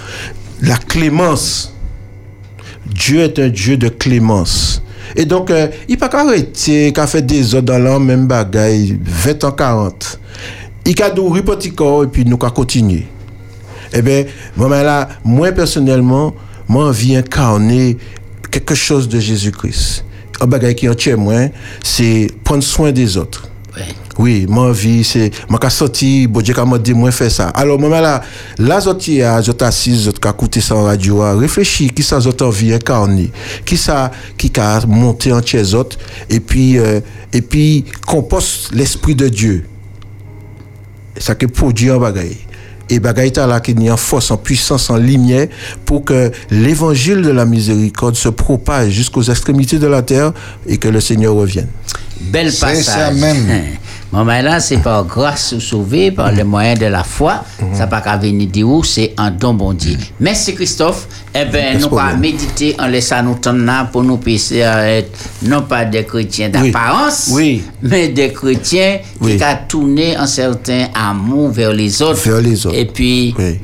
la 0.61 0.77
clémence. 0.77 1.73
Dieu 2.85 3.21
est 3.21 3.39
un 3.39 3.49
Dieu 3.49 3.75
de 3.75 3.89
clémence. 3.89 4.82
Et 5.15 5.25
donc, 5.25 5.51
euh, 5.51 5.67
il 5.87 5.97
pas 5.97 6.09
qu'à 6.09 6.21
arrêter, 6.21 6.91
qu'à 6.91 7.07
faire 7.07 7.21
des 7.21 7.53
autres 7.55 7.65
dans 7.65 7.77
la 7.77 7.99
même 7.99 8.27
bagaille, 8.27 8.97
20 9.03 9.43
ans, 9.43 9.51
40. 9.51 10.19
Il 10.85 11.01
a 11.01 11.09
petit 11.09 11.71
corps 11.71 12.03
et 12.03 12.07
puis 12.07 12.25
nous 12.25 12.37
qu'à 12.37 12.49
continuer. 12.49 13.05
Eh 13.93 14.01
bien, 14.01 14.25
moi, 14.57 14.81
là, 14.81 15.07
moi, 15.23 15.51
personnellement, 15.51 16.33
moi, 16.67 16.85
envie 16.85 17.15
incarner 17.15 17.97
quelque 18.49 18.75
chose 18.75 19.07
de 19.07 19.19
Jésus-Christ. 19.19 20.03
Un 20.41 20.47
bagaille 20.47 20.75
qui 20.75 20.87
est 20.87 20.89
entier, 20.89 21.15
moi, 21.15 21.49
c'est 21.83 22.27
prendre 22.43 22.63
soin 22.63 22.91
des 22.91 23.17
autres. 23.17 23.47
Oui, 24.19 24.45
mon 24.47 24.71
vie, 24.71 25.03
c'est, 25.03 25.31
moi, 25.49 25.59
quand 25.59 25.69
sorti, 25.69 26.27
bon 26.27 26.41
Dieu, 26.41 26.53
quand 26.53 26.65
m'a 26.65 26.77
dit, 26.77 26.93
moi, 26.93 27.11
fait 27.11 27.29
ça. 27.29 27.47
Alors, 27.49 27.79
moi, 27.79 27.99
là, 27.99 28.21
là, 28.59 28.79
j'étais 28.79 29.23
à, 29.23 29.41
j'étais 29.41 29.65
assis, 29.65 29.99
j'étais 30.03 30.29
écouté 30.29 30.61
ça 30.61 30.75
en 30.75 30.83
radio, 30.83 31.21
à 31.21 31.35
réfléchir, 31.35 31.91
qui 31.93 32.03
ça, 32.03 32.19
j'étais 32.19 32.43
envie 32.43 32.73
incarner, 32.73 33.31
qui 33.65 33.75
ça, 33.75 34.11
qui 34.37 34.51
a 34.59 34.85
monté 34.85 35.33
en 35.33 35.41
chez 35.43 35.73
autres, 35.73 35.97
et 36.29 36.39
puis, 36.39 36.77
euh, 36.77 36.99
et 37.31 37.41
puis, 37.41 37.85
compose 38.05 38.69
l'esprit 38.71 39.15
de 39.15 39.29
Dieu. 39.29 39.65
Ça 41.17 41.35
qui 41.35 41.47
produit 41.47 41.89
un 41.89 41.97
bagaille. 41.97 42.37
Et 42.89 42.99
bagaille 42.99 43.31
ta 43.31 43.47
là 43.47 43.59
qui 43.59 43.71
est 43.71 43.89
en 43.89 43.97
force, 43.97 44.29
en 44.29 44.37
puissance, 44.37 44.89
en 44.89 44.97
lumière 44.97 45.47
pour 45.85 46.03
que 46.03 46.31
l'évangile 46.51 47.21
de 47.21 47.31
la 47.31 47.45
miséricorde 47.45 48.15
se 48.15 48.29
propage 48.29 48.91
jusqu'aux 48.91 49.23
extrémités 49.23 49.79
de 49.79 49.87
la 49.87 50.01
terre 50.01 50.33
et 50.67 50.77
que 50.77 50.89
le 50.89 50.99
Seigneur 50.99 51.33
revienne. 51.33 51.69
Bel 52.19 52.51
C'est 52.51 52.59
passage. 52.59 52.83
ça 52.83 53.11
même. 53.11 53.47
Bon, 54.13 54.23
ben 54.25 54.43
là, 54.43 54.59
c'est 54.59 54.77
par 54.77 55.05
grâce 55.05 55.53
ou 55.53 55.59
sauvé, 55.59 56.11
par 56.11 56.31
le 56.31 56.43
moyen 56.43 56.75
de 56.75 56.85
la 56.85 57.03
foi. 57.03 57.43
Ça 57.73 57.87
pas 57.87 57.99
qu'à 57.99 58.15
venir 58.15 58.47
de 58.47 58.61
où, 58.63 58.83
c'est 58.83 59.11
un 59.17 59.31
don 59.31 59.55
bon 59.55 59.73
Dieu. 59.73 59.97
Merci 60.19 60.53
Christophe. 60.53 61.07
Eh 61.33 61.45
ben, 61.45 61.79
nous 61.79 61.89
pas 61.89 62.09
problème. 62.11 62.19
méditer 62.19 62.75
en 62.77 62.85
laissant 62.85 63.23
nous 63.23 63.33
temps 63.33 63.53
là 63.53 63.85
pour 63.85 64.03
nous 64.03 64.17
passer 64.17 64.61
à 64.61 64.87
être 64.87 65.09
non 65.41 65.63
pas 65.63 65.83
des 65.85 66.05
chrétiens 66.05 66.49
d'apparence, 66.49 67.29
Oui. 67.33 67.63
mais 67.81 68.09
des 68.09 68.31
chrétiens 68.31 68.99
Oui. 69.19 69.37
qui 69.37 69.43
ont 69.43 69.57
tourné 69.67 70.15
un 70.15 70.27
certain 70.27 70.89
amour 70.93 71.49
vers 71.49 71.73
les 71.73 71.99
autres. 72.03 72.21
Vers 72.21 72.39
les 72.41 72.67
autres. 72.67 72.77
Et 72.77 72.85
puis, 72.85 73.33
Oui. 73.35 73.59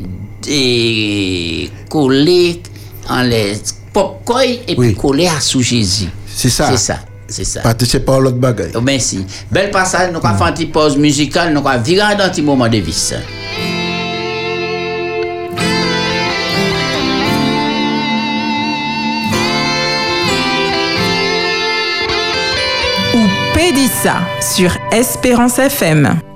et 0.48 1.70
coller 1.92 2.60
en 3.08 3.22
les 3.22 3.54
et 4.68 4.76
puis 4.76 4.96
coller 4.96 5.28
à 5.28 5.40
sous 5.40 5.62
Jésus. 5.62 6.10
C'est 6.26 6.50
ça. 6.50 6.72
C'est 6.72 6.78
ça. 6.78 7.00
C'est 7.30 7.44
ça. 7.44 7.62
Participer 7.62 8.04
par 8.04 8.20
l'autre 8.20 8.38
bagaille. 8.38 8.72
Oh, 8.76 8.82
Merci. 8.82 9.26
Bel 9.52 9.72
passage, 9.72 10.12
nous 10.12 10.20
avons 10.24 10.38
fait 10.38 10.44
une 10.50 10.54
petite 10.54 10.72
pause 10.72 10.98
musicale, 10.98 11.54
nous 11.54 11.66
avons 11.68 11.82
viré 11.82 12.16
dans 12.16 12.24
un 12.26 12.30
petit 12.30 12.42
moment 12.42 12.68
de 12.68 12.78
vis. 12.78 13.14
Ou 23.14 23.28
Pédissa 23.54 24.18
sur 24.42 24.72
Espérance 24.92 25.60
FM. 25.60 26.29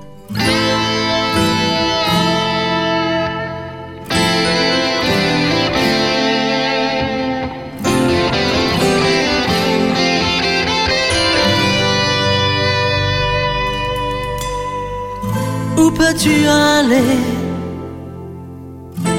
Où 15.84 15.90
peux-tu 15.90 16.46
aller 16.48 17.18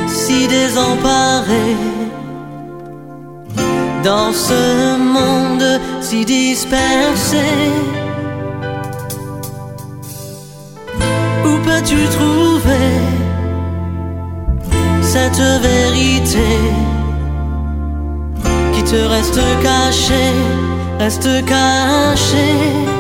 si 0.08 0.48
désemparé 0.48 1.76
dans 4.04 4.34
ce 4.34 4.98
monde 4.98 5.80
si 6.02 6.26
dispersé? 6.26 7.46
Où 11.46 11.54
peux-tu 11.68 12.00
trouver 12.18 12.90
cette 15.04 15.44
vérité 15.62 16.50
qui 18.74 18.84
te 18.84 19.02
reste 19.14 19.42
cachée, 19.62 20.34
reste 20.98 21.30
cachée? 21.46 22.95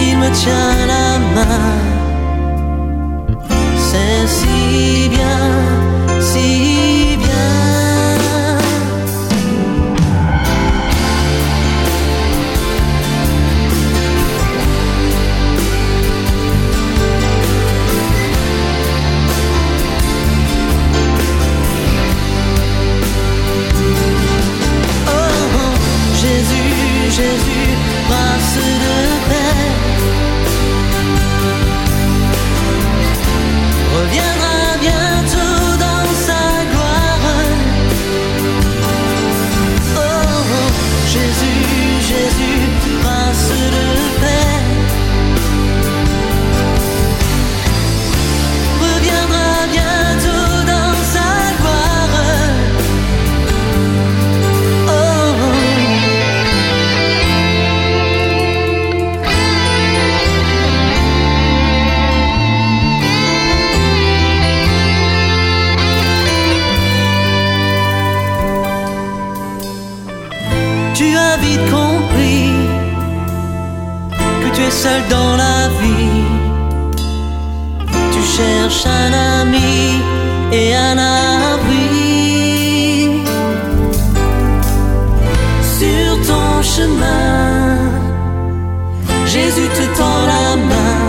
il 0.08 0.18
me 0.22 0.30
tient 0.42 0.76
la 0.94 1.10
main. 1.36 1.74
C'est 3.88 4.28
si 4.38 5.10
bien, 5.10 5.42
si. 6.20 6.75
Seul 74.86 75.04
dans 75.18 75.36
la 75.46 75.60
vie. 75.80 76.28
Tu 78.14 78.22
cherches 78.36 78.86
un 79.02 79.12
ami 79.40 79.78
et 80.60 80.68
un 80.90 80.98
abri. 81.58 81.86
Sur 85.78 86.12
ton 86.30 86.52
chemin, 86.74 87.78
Jésus 89.34 89.70
te 89.78 89.86
tend 90.00 90.22
la 90.34 90.48
main. 90.72 91.06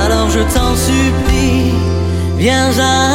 Alors 0.00 0.28
je 0.36 0.42
t'en 0.54 0.72
supplie, 0.86 1.72
viens 2.42 2.72
à 2.96 3.09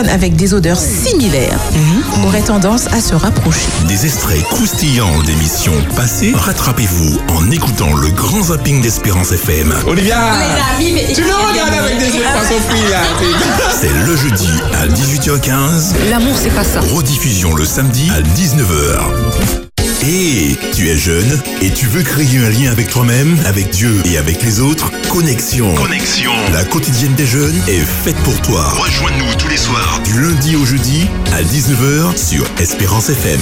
personnes 0.00 0.14
avec 0.14 0.36
des 0.36 0.54
odeurs 0.54 0.78
similaires 0.78 1.58
mhm, 1.72 2.24
auraient 2.24 2.42
tendance 2.42 2.86
à 2.88 3.00
se 3.00 3.14
rapprocher. 3.14 3.66
Des 3.88 4.06
extraits 4.06 4.42
croustillants 4.44 5.22
d'émissions 5.22 5.74
passées 5.96 6.32
Rattrapez-vous 6.34 7.18
en 7.28 7.50
écoutant 7.50 7.94
le 7.94 8.08
grand 8.10 8.42
zapping 8.44 8.80
d'Espérance 8.82 9.32
FM. 9.32 9.74
Olivia 9.86 10.18
Tu 10.78 11.22
me 11.22 11.48
regardes 11.48 11.74
avec 11.74 11.98
des 11.98 12.16
yeux 12.16 12.22
de 12.22 12.32
poisson 12.32 12.60
frit 12.68 12.90
là 12.90 13.02
C'est 13.80 14.06
le 14.06 14.16
jeudi 14.16 14.50
à 14.74 14.86
18h15. 14.86 16.08
L'amour, 16.10 16.34
c'est 16.40 16.54
pas 16.54 16.64
ça. 16.64 16.80
Rediffusion 16.80 17.54
le 17.54 17.64
samedi 17.64 18.10
à 18.10 18.20
19h. 18.20 19.69
Et 20.02 20.56
tu 20.72 20.88
es 20.88 20.96
jeune 20.96 21.38
et 21.60 21.70
tu 21.70 21.86
veux 21.86 22.02
créer 22.02 22.38
un 22.38 22.48
lien 22.48 22.70
avec 22.70 22.88
toi-même, 22.88 23.36
avec 23.44 23.68
Dieu 23.68 24.00
et 24.06 24.16
avec 24.16 24.42
les 24.42 24.60
autres 24.60 24.90
Connexion. 25.10 25.74
Connexion. 25.74 26.32
La 26.52 26.64
quotidienne 26.64 27.14
des 27.16 27.26
jeunes 27.26 27.60
est 27.68 27.84
faite 27.84 28.16
pour 28.24 28.40
toi. 28.40 28.70
Rejoins-nous 28.70 29.34
tous 29.38 29.48
les 29.48 29.58
soirs 29.58 30.00
du 30.04 30.18
lundi 30.18 30.56
au 30.56 30.64
jeudi 30.64 31.06
à 31.32 31.42
19h 31.42 32.16
sur 32.16 32.46
Espérance 32.58 33.10
FM. 33.10 33.40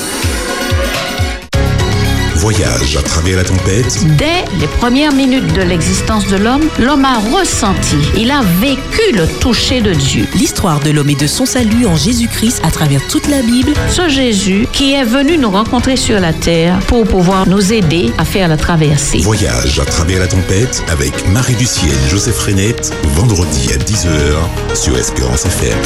Voyage 2.39 2.97
à 2.97 3.02
travers 3.02 3.36
la 3.36 3.43
tempête. 3.43 3.98
Dès 4.16 4.44
les 4.60 4.69
premières 4.78 5.12
minutes 5.12 5.52
de 5.55 5.62
l'existence 5.62 6.24
de 6.28 6.36
l'homme, 6.36 6.69
l'homme 6.78 7.05
a 7.05 7.19
ressenti, 7.19 7.97
il 8.16 8.31
a 8.31 8.43
vécu 8.60 9.12
le 9.12 9.27
toucher 9.40 9.81
de 9.81 9.93
Dieu. 9.93 10.24
L'histoire 10.36 10.78
de 10.78 10.90
l'homme 10.90 11.10
et 11.10 11.16
de 11.16 11.27
son 11.27 11.47
salut 11.47 11.86
en 11.86 11.97
Jésus-Christ 11.97 12.60
à 12.62 12.70
travers 12.70 13.05
toute 13.09 13.27
la 13.27 13.43
Bible. 13.43 13.73
Ce 13.90 14.09
Jésus 14.09 14.69
qui 14.73 14.93
est 14.93 15.05
venu 15.05 15.36
nous 15.36 15.51
rencontrer 15.51 15.97
sur 15.97 16.20
la 16.20 16.32
terre 16.32 16.78
pour 16.86 17.05
pouvoir 17.09 17.48
nous 17.48 17.73
aider 17.73 18.12
à 18.19 18.24
faire 18.24 18.47
la 18.47 18.56
traversée. 18.56 19.19
Voyage 19.19 19.81
à 19.81 19.85
travers 19.85 20.20
la 20.20 20.28
tempête 20.28 20.85
avec 20.89 21.27
Marie 21.31 21.56
Lucienne, 21.56 21.90
Joseph 22.09 22.39
Renette, 22.39 22.94
vendredi 23.16 23.73
à 23.73 23.78
10h 23.78 24.77
sur 24.77 24.97
Espérance 24.97 25.44
FM. 25.44 25.78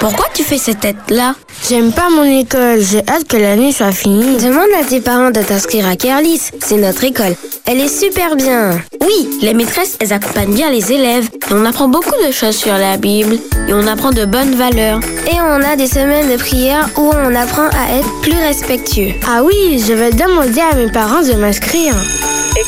Pourquoi 0.00 0.26
tu 0.34 0.42
fais 0.42 0.58
cette 0.58 0.80
tête-là? 0.80 1.36
J'aime 1.72 1.90
pas 1.90 2.10
mon 2.10 2.24
école, 2.24 2.82
j'ai 2.82 2.98
hâte 3.08 3.26
que 3.26 3.38
l'année 3.38 3.72
soit 3.72 3.92
finie. 3.92 4.36
Demande 4.36 4.68
à 4.78 4.84
tes 4.84 5.00
parents 5.00 5.30
de 5.30 5.40
t'inscrire 5.40 5.88
à 5.88 5.96
Kerlis, 5.96 6.50
c'est 6.60 6.76
notre 6.76 7.02
école. 7.02 7.34
Elle 7.64 7.80
est 7.80 7.88
super 7.88 8.36
bien. 8.36 8.78
Oui, 9.00 9.30
les 9.40 9.54
maîtresses, 9.54 9.96
elles 9.98 10.12
accompagnent 10.12 10.52
bien 10.52 10.70
les 10.70 10.92
élèves. 10.92 11.30
Et 11.32 11.54
on 11.54 11.64
apprend 11.64 11.88
beaucoup 11.88 12.12
de 12.26 12.30
choses 12.30 12.56
sur 12.56 12.74
la 12.74 12.98
Bible. 12.98 13.36
Et 13.68 13.72
on 13.72 13.86
apprend 13.86 14.10
de 14.10 14.26
bonnes 14.26 14.54
valeurs. 14.54 15.00
Et 15.32 15.40
on 15.40 15.62
a 15.66 15.74
des 15.76 15.86
semaines 15.86 16.30
de 16.30 16.36
prière 16.36 16.90
où 16.98 17.10
on 17.10 17.34
apprend 17.34 17.68
à 17.68 17.96
être 17.98 18.20
plus 18.20 18.38
respectueux. 18.38 19.14
Ah 19.26 19.42
oui, 19.42 19.82
je 19.82 19.94
vais 19.94 20.10
demander 20.10 20.60
à 20.60 20.76
mes 20.76 20.92
parents 20.92 21.22
de 21.22 21.32
m'inscrire. 21.32 21.94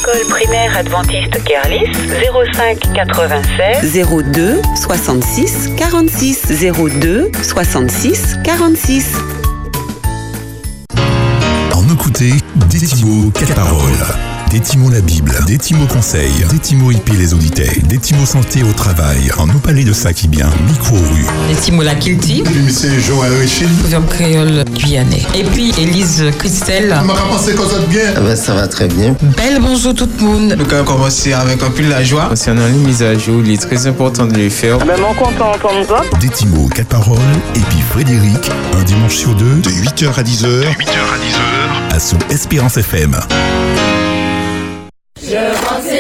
École 0.00 0.26
primaire 0.28 0.76
adventiste 0.76 1.44
Kerlis 1.44 1.86
05 2.54 2.92
96 2.94 3.92
02 3.92 4.60
66 4.74 5.70
46 5.76 6.46
02 6.72 7.30
66 7.42 8.36
46. 8.42 9.12
En 11.72 11.92
écouter 11.92 12.32
Détimo 12.70 13.30
4 13.30 13.54
paroles. 13.54 14.33
Détimo 14.54 14.88
la 14.88 15.00
Bible, 15.00 15.36
Détimo 15.48 15.84
conseil, 15.86 16.30
Détimo 16.48 16.92
IP 16.92 17.10
les 17.18 17.34
auditeurs, 17.34 17.66
Détimo 17.88 18.24
santé 18.24 18.62
au 18.62 18.72
travail. 18.72 19.28
En 19.36 19.48
nous 19.48 19.58
parler 19.58 19.82
de 19.82 19.92
ça 19.92 20.12
qui 20.12 20.28
bien, 20.28 20.48
micro 20.68 20.94
rue. 20.94 21.26
Détimo 21.48 21.82
la 21.82 21.96
Kilti. 21.96 22.44
C'est 22.70 23.00
Joël 23.00 23.32
Richard. 23.32 23.68
Proverbe 23.80 24.06
créole 24.06 24.64
guyanais. 24.72 25.24
Et 25.34 25.42
puis 25.42 25.74
Élise 25.76 26.22
Christelle. 26.38 26.96
On 27.02 27.04
m'a 27.04 27.14
pensé 27.14 27.56
qu'on 27.56 27.66
ça 27.66 27.80
bien. 27.90 28.36
ça 28.36 28.54
va 28.54 28.68
très 28.68 28.86
bien. 28.86 29.16
Belle 29.36 29.58
bonjour 29.60 29.92
tout 29.92 30.08
le 30.20 30.24
monde. 30.24 30.56
Nous 30.56 30.72
allons 30.72 30.84
commencer 30.84 31.32
avec 31.32 31.60
un 31.60 31.70
peu 31.70 31.82
de 31.82 31.90
la 31.90 32.04
joie. 32.04 32.26
Concernant 32.26 32.66
les 32.66 32.74
mises 32.74 33.02
à 33.02 33.18
jour, 33.18 33.42
il 33.44 33.50
est 33.50 33.60
très 33.60 33.88
important 33.88 34.24
de 34.24 34.34
les 34.34 34.50
faire. 34.50 34.78
Ben, 34.78 35.00
mon 35.00 35.14
content 35.14 35.54
comme 35.60 35.84
ça. 35.84 36.00
Détimo 36.20 36.68
4 36.68 36.86
paroles. 36.86 37.18
Et 37.56 37.60
puis 37.70 37.80
Frédéric, 37.90 38.52
un 38.78 38.84
dimanche 38.84 39.16
sur 39.16 39.34
deux, 39.34 39.56
de 39.56 39.70
8h 39.70 40.14
à 40.16 40.22
10h. 40.22 40.42
De 40.42 40.62
8h 40.62 41.00
à 41.12 41.18
10h. 41.18 41.96
À 41.96 41.98
son 41.98 42.18
Espérance 42.30 42.76
FM. 42.76 43.16
Je 45.34 45.40
rends 45.40 45.93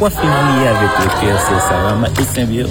3 0.00 0.08
février 0.08 0.66
avec 0.66 0.90
le 0.98 1.20
PRC 1.20 1.60
Sarama 1.68 2.08
et 2.18 2.24
Saint-Bier 2.34 2.64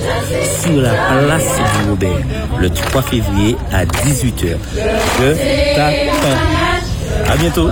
sur 0.64 0.82
la 0.82 0.90
place 0.90 1.44
du 1.44 1.90
Robert. 1.92 2.18
Le 2.60 2.72
3 2.72 3.04
février 3.04 3.56
à 3.72 3.86
18h. 3.86 4.58
Je 4.74 5.76
t'attends. 5.76 7.32
À 7.32 7.38
bientôt. 7.38 7.70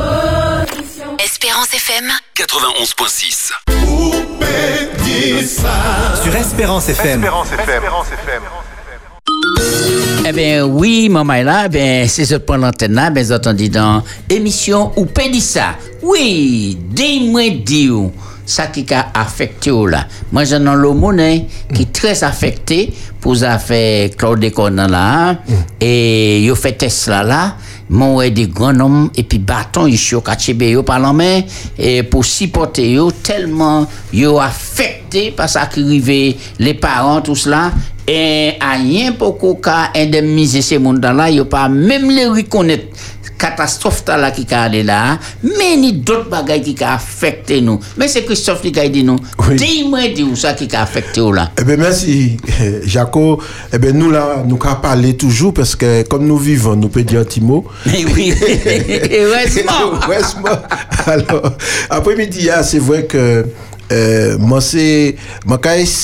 Espérance 1.18 1.74
FM. 1.74 2.06
91.6. 2.36 3.52
Sur 6.24 6.36
Espérance 6.36 6.90
FM. 6.90 7.28
Eh 10.24 10.32
bien, 10.34 10.66
oui, 10.66 11.10
maman 11.10 11.34
est 11.34 11.44
là. 11.44 11.68
Bien, 11.68 12.06
c'est 12.08 12.26
ce 12.26 12.36
point 12.36 12.58
l'antenne 12.58 12.94
là. 12.94 13.10
Ben, 13.10 13.24
vous 13.24 13.32
entendez 13.32 13.70
dans 13.70 14.04
émission 14.30 14.92
ou 14.96 15.08
Pédissa. 15.08 15.70
Oui, 16.04 16.78
dis-moi, 16.92 17.50
dis-moi. 17.66 18.12
Ça 18.49 18.68
qui 18.68 18.86
a 18.94 19.07
affecté 19.14 19.72
ou 19.72 19.86
là. 19.88 20.07
Moi, 20.32 20.45
j'en 20.45 20.61
ai 20.61 20.76
le 20.82 20.94
monnaie 20.94 21.48
qui 21.74 21.82
est 21.82 21.91
très 21.91 22.24
affecté 22.24 22.94
pour 23.19 23.36
ça 23.36 23.60
fait 23.60 24.15
Claude 24.18 24.49
Conan 24.53 24.88
là. 24.88 25.32
hein. 25.32 25.38
Et 25.82 26.44
yo 26.44 26.56
fait 26.56 26.72
Tesla 26.78 27.24
là. 27.24 27.56
Mon 27.90 28.15
ouais 28.15 28.32
des 28.32 28.48
grands 28.48 28.78
hommes 28.80 29.10
et 29.15 29.24
puis 29.24 29.40
bâton 29.40 29.90
au 29.90 30.22
Kachebe 30.22 30.64
yo 30.64 30.84
par 30.84 30.99
la 30.99 31.11
main 31.14 31.41
et 31.78 32.03
pour 32.03 32.24
supporter 32.26 32.91
yo 32.91 33.11
tellement 33.11 33.86
yo 34.14 34.40
affecté 34.40 35.32
par 35.32 35.49
ça 35.49 35.65
qui 35.68 35.82
arrive 35.82 36.36
les 36.60 36.74
parents 36.74 37.22
tout 37.22 37.36
cela 37.36 37.72
et 38.06 38.53
à 38.60 38.74
rien 38.74 39.14
pour 39.14 39.38
qu'on 39.38 39.57
indemniser 39.95 40.61
ces 40.61 40.78
mondes 40.80 41.02
là 41.03 41.30
yo 41.30 41.45
pas 41.45 41.69
même 41.69 42.10
les 42.11 42.28
reconnaître 42.28 42.88
catastrophe 43.38 44.03
ta 44.05 44.18
là 44.18 44.31
qui 44.31 44.45
a 44.53 44.64
allé 44.64 44.84
là 44.84 45.19
mais 45.43 45.76
ni 45.77 45.93
d'autres 45.93 46.30
bagages 46.30 46.61
qui 46.61 46.84
a 46.84 46.93
affecté 46.93 47.61
nous 47.61 47.80
mais 47.97 48.07
c'est 48.07 48.23
Christophe 48.26 48.61
qui 48.61 48.80
a 48.80 48.88
dit 48.88 49.03
nous 49.03 49.18
dis-moi 49.55 50.07
dis 50.15 50.23
ça 50.35 50.53
qui 50.53 50.73
a 50.76 50.81
affecté 50.81 51.22
ou 51.22 51.31
là 51.31 51.51
Eh 51.59 51.64
bien, 51.64 51.77
merci, 51.77 52.38
Jaco. 52.85 53.41
Eh 53.73 53.77
bien, 53.77 53.91
nous, 53.91 54.11
là, 54.11 54.43
nous 54.45 54.57
qu'à 54.57 54.76
parler 54.76 55.15
toujours 55.15 55.53
parce 55.53 55.76
que 55.76 56.03
comme 56.03 56.26
nous 56.26 56.38
vivons, 56.38 56.76
nous 56.76 56.89
pouvons 56.89 57.05
dire 57.05 57.22
un 57.22 57.23
petit 57.23 57.41
mot. 57.41 57.65
Mais 57.85 58.05
oui, 58.15 58.34
heureusement. 59.11 59.99
Heureusement. 60.07 60.61
Alors, 61.05 61.53
après-midi, 61.89 62.49
ah, 62.49 62.64
c'est 62.64 62.80
vrai 62.80 63.05
que 63.05 63.45
euh, 63.91 64.38
moi, 64.38 64.61
c'est, 64.61 65.15
moi, 65.45 65.59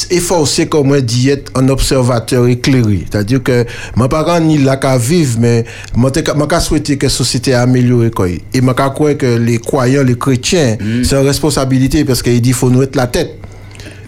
efforcé 0.09 0.67
comme 0.67 0.87
moi 0.87 1.01
d'y 1.01 1.29
être 1.29 1.51
un 1.55 1.67
observateur 1.69 2.47
éclairé. 2.47 3.05
C'est-à-dire 3.09 3.43
que, 3.43 3.65
moi, 3.95 4.09
pas 4.09 4.39
ni 4.39 4.57
là 4.57 4.77
qu'à 4.77 4.97
vivre, 4.97 5.37
mais 5.39 5.65
moi, 5.95 6.11
moi, 6.35 6.47
qu'à 6.47 6.59
souhaiter 6.59 6.97
que 6.97 7.05
la 7.05 7.09
société 7.09 7.53
améliore, 7.53 8.11
quoi. 8.15 8.27
Et 8.53 8.61
moi, 8.61 8.73
croire 8.73 9.17
que 9.17 9.37
les 9.37 9.57
croyants, 9.57 10.03
les 10.03 10.17
chrétiens, 10.17 10.77
c'est 11.03 11.15
une 11.15 11.25
responsabilité 11.25 12.05
parce 12.05 12.21
qu'il 12.21 12.41
dit, 12.41 12.53
faut 12.53 12.69
nous 12.69 12.83
être 12.83 12.95
la 12.95 13.07
tête. 13.07 13.37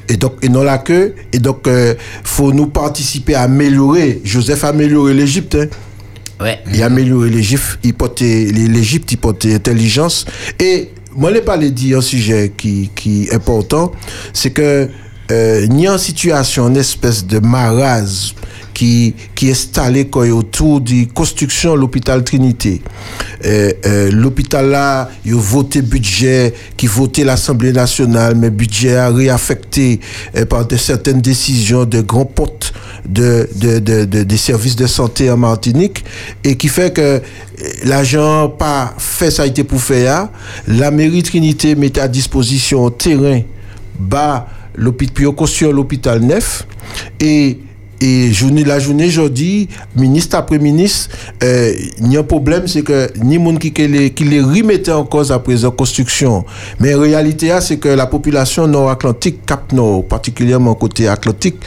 Et 0.08 0.18
donc, 0.18 0.34
et 0.42 0.50
non 0.50 0.64
la 0.64 0.78
queue. 0.78 1.16
Et 1.34 1.40
donc, 1.40 1.68
euh, 1.68 1.96
faut 2.24 2.54
nous 2.54 2.68
participer 2.68 3.36
à 3.36 3.44
améliorer. 3.44 4.22
Joseph 4.24 4.64
a 4.64 4.70
amélioré 4.70 5.14
l'Égypte. 5.14 5.56
Hein. 5.56 5.68
Ouais. 6.40 6.60
Il 6.74 6.84
a 6.84 6.88
amélioré 6.88 7.30
l'Égypte, 7.30 7.80
il 7.84 7.94
portait 7.94 8.52
l'Égypte, 8.52 9.12
il 9.12 9.18
portait 9.18 9.56
intelligence. 9.56 10.26
Et 10.60 10.90
moi, 11.16 11.34
je 11.34 11.40
parlé 11.40 11.72
d'un 11.72 12.02
sujet 12.02 12.52
qui, 12.56 12.90
qui 12.94 13.24
est 13.24 13.34
important, 13.34 13.92
c'est 14.34 14.52
que 14.52 14.90
euh, 15.32 15.68
a 15.88 15.94
une 15.94 15.98
situation, 15.98 16.68
une 16.68 16.78
espèce 16.78 17.26
de 17.26 17.40
marasme 17.40 18.36
qui, 18.76 19.16
qui 19.34 19.48
est 19.48 19.52
installé 19.52 20.08
autour 20.14 20.82
de 20.82 21.06
construction 21.14 21.74
de 21.76 21.80
l'hôpital 21.80 22.24
Trinité. 22.24 22.82
Euh, 23.46 23.72
euh, 23.86 24.12
l'hôpital 24.12 24.70
là, 24.70 25.10
il 25.26 25.34
a 25.34 25.38
voté 25.40 25.82
budget, 25.82 26.54
qui 26.78 26.86
voté 26.86 27.24
l'Assemblée 27.24 27.72
nationale, 27.72 28.36
mais 28.36 28.50
budget 28.52 28.96
a 28.98 29.10
réaffecté 29.10 30.00
euh, 30.36 30.46
par 30.46 30.68
de 30.68 30.76
certaines 30.76 31.22
décisions 31.22 31.86
de 31.86 32.02
grands 32.02 32.26
portes 32.26 32.74
de, 33.08 33.48
de, 33.56 33.80
de, 33.80 34.06
de- 34.06 34.24
des 34.24 34.38
services 34.38 34.76
de 34.76 34.88
santé 34.88 35.32
en 35.32 35.38
Martinique 35.38 36.04
et 36.44 36.58
qui 36.58 36.68
fait 36.68 36.94
que 36.94 37.02
euh, 37.02 37.20
l'argent 37.86 38.50
pas 38.50 38.94
fait 38.98 39.32
ça 39.32 39.44
a 39.44 39.46
été 39.46 39.64
pour 39.64 39.82
faire. 39.82 40.28
La 40.68 40.92
mairie 40.92 41.24
Trinité 41.24 41.76
mettait 41.76 42.02
à 42.02 42.08
disposition 42.10 42.90
terrain 42.90 43.42
bas 43.98 44.48
l'hôpital 44.76 45.14
puis 45.14 45.26
l'hôpital 45.72 46.20
neuf 46.20 46.68
et 47.22 47.60
et 48.02 48.32
la 48.66 48.80
journée 48.80 49.08
aujourd'hui 49.08 49.68
ministre 49.96 50.38
après 50.38 50.60
ministre 50.60 51.10
euh, 51.44 51.74
il 52.00 52.12
y 52.12 52.18
a 52.18 52.20
un 52.20 52.24
problème 52.24 52.68
c'est 52.68 52.82
que 52.82 53.10
ni 53.24 53.38
monde 53.38 53.60
qui 53.60 53.72
qui 53.72 53.88
les 53.88 54.12
qui 54.12 54.24
les 54.24 54.42
remettait 54.42 54.92
en 54.92 55.06
cause 55.06 55.32
à 55.32 55.40
présent 55.40 55.72
construction. 55.72 56.46
Mais 56.80 56.94
en 56.94 57.00
réalité 57.00 57.52
ah, 57.52 57.62
c'est 57.62 57.78
que 57.78 57.90
la 57.90 58.08
population 58.08 58.68
nord-atlantique 58.68 59.46
cap 59.46 59.72
nord 59.72 60.06
particulièrement 60.06 60.76
côté 60.76 61.08
atlantique 61.08 61.58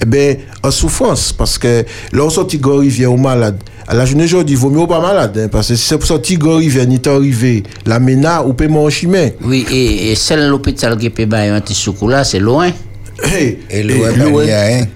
eh 0.00 0.04
ben 0.06 0.36
en 0.62 0.70
souffrance. 0.70 1.32
Parce 1.32 1.58
que 1.58 1.84
là 2.12 2.24
on 2.24 2.30
sorti 2.30 2.58
Gord 2.58 2.80
rivière 2.80 3.12
aux 3.12 3.16
malades 3.16 3.58
à 3.86 3.94
la 3.94 4.06
journée 4.06 4.24
aujourd'hui 4.24 4.54
il 4.54 4.58
vaut 4.58 4.70
mieux 4.70 4.86
pas 4.86 5.00
malade 5.00 5.38
hein, 5.38 5.48
parce 5.50 5.68
que 5.68 5.74
si 5.74 5.86
c'est 5.86 5.98
pour 5.98 6.06
sortir 6.06 6.38
rivière 6.42 6.86
ni 6.86 7.00
arrivé 7.06 7.62
la 7.84 7.98
MENA 7.98 8.44
ou 8.44 8.54
paiement 8.54 8.84
en 8.84 8.90
chemin. 8.90 9.28
Oui, 9.42 9.66
et, 9.70 10.12
et 10.12 10.14
seul 10.14 10.48
l'hôpital 10.48 10.96
qui 10.96 11.10
peut 11.10 11.26
un 11.30 11.60
petit 11.60 11.74
là, 12.08 12.24
c'est 12.24 12.38
loin. 12.38 12.70
Hey, 13.22 13.58
Et 13.70 13.82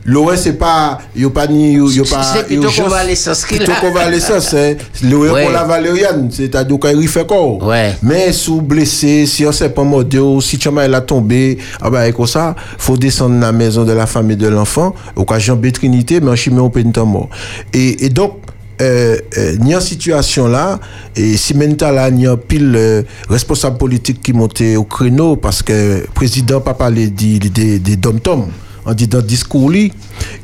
l'OM, 0.05 0.37
c'est 0.37 0.55
pas, 0.55 0.99
yo 1.15 1.31
pas 1.31 1.47
ni, 1.47 1.75
yo, 1.75 1.87
pas. 2.05 2.23
C'est 2.23 2.47
plutôt 2.47 2.69
convalescence 2.71 3.45
qu'il 3.45 3.59
Plutôt 3.59 3.73
a. 3.73 3.77
convalescence, 3.77 4.55
hein. 4.55 4.75
Ouais. 5.03 5.43
pour 5.45 5.53
la 5.53 5.65
valériane, 5.65 6.29
c'est-à-dire 6.31 6.79
qu'il 6.81 7.09
fait 7.09 7.27
quoi. 7.27 7.65
Ouais. 7.65 7.95
Mais 8.03 8.33
si 8.33 8.51
vous 8.51 8.63
blessé, 8.63 9.27
si 9.27 9.47
on 9.47 9.53
sait 9.53 9.69
pas 9.69 9.85
mordre, 9.85 10.43
si 10.43 10.59
tu 10.59 10.69
il 10.69 10.95
a 10.95 11.01
tombé, 11.01 11.59
ah 11.81 11.91
bah, 11.91 12.11
comme 12.13 12.27
ça, 12.27 12.55
faut 12.77 12.97
descendre 12.97 13.35
dans 13.37 13.47
la 13.47 13.53
maison 13.53 13.85
de 13.85 13.93
la 13.93 14.07
famille 14.07 14.37
de 14.37 14.49
l'enfant, 14.49 14.95
au 15.15 15.25
cas 15.25 15.39
Jean 15.39 15.57
Trinité, 15.73 16.21
mais 16.21 16.31
en 16.31 16.37
chimie, 16.37 16.61
peut 16.71 16.81
être 16.81 17.05
mort. 17.05 17.29
Et, 17.73 18.05
et 18.05 18.09
donc, 18.09 18.39
euh, 18.81 19.17
euh, 19.37 19.57
ni 19.61 19.75
en 19.75 19.81
situation 19.81 20.47
là, 20.49 20.79
et 21.17 21.37
si 21.37 21.55
maintenant 21.55 21.91
là, 21.91 22.09
y 22.11 22.27
a 22.27 22.37
pile 22.37 22.75
euh, 22.77 23.03
responsable 23.29 23.79
politique 23.79 24.23
qui 24.23 24.33
montait 24.33 24.77
au 24.77 24.85
créneau 24.85 25.37
parce 25.37 25.63
que 25.63 26.07
président 26.15 26.61
pas 26.61 26.75
parlé 26.75 27.09
des, 27.09 27.39
des, 27.39 27.79
des 27.79 27.97
dom-tom 27.97 28.47
en 28.89 28.95
dit 28.95 29.07
dans 29.07 29.19
le 29.19 29.25
discours 29.25 29.71
lui. 29.71 29.93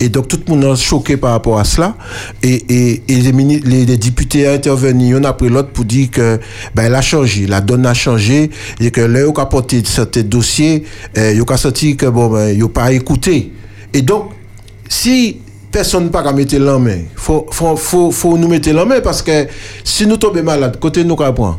Et 0.01 0.09
donc 0.09 0.29
tout 0.29 0.39
le 0.47 0.55
monde 0.55 0.65
est 0.65 0.77
choqué 0.77 1.17
par 1.17 1.33
rapport 1.33 1.59
à 1.59 1.65
cela. 1.65 1.97
Et, 2.43 2.65
et, 2.69 3.03
et 3.09 3.21
les, 3.21 3.33
les, 3.33 3.87
les 3.87 3.97
députés 3.97 4.49
ont 4.49 4.53
intervenu 4.53 5.17
un 5.17 5.25
après 5.25 5.49
l'autre 5.49 5.71
pour 5.71 5.85
dire 5.85 6.11
que 6.11 6.39
ben, 6.75 6.85
elle 6.85 6.95
a 6.95 7.03
changé, 7.03 7.47
la 7.47 7.61
donne 7.61 7.87
a 7.87 7.95
changé 7.95 8.51
et 8.81 8.91
que 8.91 9.01
là, 9.01 9.21
ils 9.21 9.27
ont 9.27 9.33
porté 9.33 9.83
certains 9.85 10.23
dossiers, 10.23 10.85
euh, 11.17 11.33
ils 11.33 11.43
ont 11.43 11.57
senti 11.57 11.97
que 11.97 12.07
bon, 12.07 12.29
ben, 12.29 12.51
ils 12.51 12.59
n'ont 12.59 12.69
pas 12.69 12.93
écouté. 12.93 13.53
Et 13.93 14.03
donc, 14.03 14.31
si 14.89 15.39
personne 15.75 16.09
pas 16.09 16.23
qu'à 16.23 16.33
mettre 16.33 16.57
la 16.57 16.79
main, 16.79 17.01
faut, 17.17 17.47
faut, 17.51 17.75
faut, 17.75 18.13
faut 18.13 18.39
nous 18.39 18.47
mettre 18.47 18.71
la 18.71 18.85
main 18.85 19.01
parce 19.01 19.23
que 19.23 19.49
si 19.83 20.07
nous 20.07 20.17
tombons 20.17 20.41
malades, 20.41 20.79
côté 20.79 21.03
nous 21.03 21.17
qu'à 21.17 21.33
prendre. 21.33 21.59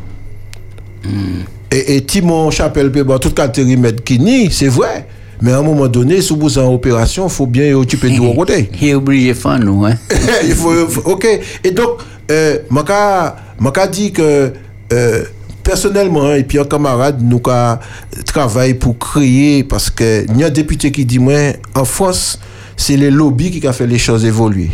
Et, 1.70 1.96
et 1.96 2.04
Timon 2.04 2.50
Chapelle 2.50 2.90
peut 2.90 3.02
boire 3.02 3.20
toute 3.20 3.34
catégorie 3.34 3.94
qui 4.02 4.18
ni, 4.18 4.50
c'est 4.50 4.68
vrai. 4.68 5.06
Mais 5.42 5.52
à 5.52 5.58
un 5.58 5.62
moment 5.62 5.86
donné, 5.86 6.22
si 6.22 6.34
vous 6.34 6.58
en 6.58 6.72
opération, 6.72 7.26
il 7.26 7.30
faut 7.30 7.46
bien 7.46 7.76
occuper 7.76 8.08
de 8.08 8.16
l'autre 8.16 8.36
côté. 8.36 8.70
Il 8.80 8.88
est 8.88 8.94
obligé 8.94 9.28
de 9.28 9.34
faire 9.34 9.58
nous, 9.58 9.84
hein. 9.84 9.94
il 10.44 10.54
faut, 10.54 10.72
ok. 11.04 11.26
Et 11.62 11.70
donc, 11.72 11.98
euh, 12.30 12.60
Maka 12.70 13.86
dit 13.92 14.12
que 14.12 14.50
euh, 14.94 15.24
personnellement, 15.62 16.32
et 16.32 16.42
puis 16.42 16.58
un 16.58 16.64
camarade, 16.64 17.20
nous 17.22 17.40
ka 17.40 17.80
travaille 18.24 18.72
pour 18.72 18.96
créer, 18.96 19.62
parce 19.62 19.90
que 19.90 20.24
il 20.26 20.40
y 20.40 20.42
a 20.42 20.46
un 20.46 20.50
député 20.50 20.90
qui 20.90 21.04
dit, 21.04 21.18
moi, 21.18 21.52
en 21.74 21.84
France, 21.84 22.40
c'est 22.76 22.96
les 22.96 23.10
lobbies 23.10 23.50
qui 23.50 23.66
ont 23.66 23.72
fait 23.72 23.86
les 23.86 23.98
choses 23.98 24.24
évoluer. 24.24 24.70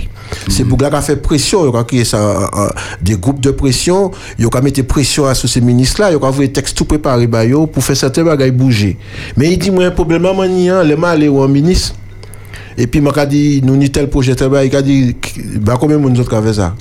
C'est 0.49 0.65
pour 0.65 0.79
qu'on 0.79 0.87
a 0.87 1.03
fait 1.03 1.17
pression, 1.17 1.71
il 1.71 1.77
a 1.77 1.85
créé 1.85 2.03
euh, 2.15 2.47
euh, 2.57 2.69
des 3.01 3.17
groupes 3.17 3.41
de 3.41 3.51
pression, 3.51 4.11
il 4.39 4.49
a 4.53 4.61
mis 4.61 4.73
pression 4.73 5.27
à 5.27 5.35
ces 5.35 5.61
ministres-là, 5.61 6.11
il 6.11 6.15
a 6.15 6.25
envoyé 6.25 6.49
des 6.49 6.53
textes 6.53 6.77
tout 6.77 6.85
préparés 6.85 7.29
pour 7.29 7.85
faire 7.85 7.97
certains 7.97 8.25
bagages 8.25 8.53
bouger. 8.53 8.97
Mais 9.37 9.53
il 9.53 9.59
dit, 9.59 9.71
moi, 9.71 9.85
un 9.85 9.91
problème, 9.91 10.23
manier, 10.23 10.73
les 10.85 10.97
mal 10.97 11.17
aller 11.17 11.29
au 11.29 11.47
ministre, 11.47 11.95
et 12.77 12.87
puis, 12.87 13.01
m'a 13.01 13.27
dit, 13.27 13.61
nous 13.63 13.77
ni 13.77 13.91
tel 13.91 14.09
projet, 14.09 14.33
il 14.33 14.77
a 14.77 14.83
dit, 14.83 15.17
bah, 15.57 15.77
combien 15.79 15.99
de 15.99 16.23
qui 16.23 16.35
a 16.35 16.43
fait 16.43 16.55
ça? 16.55 16.75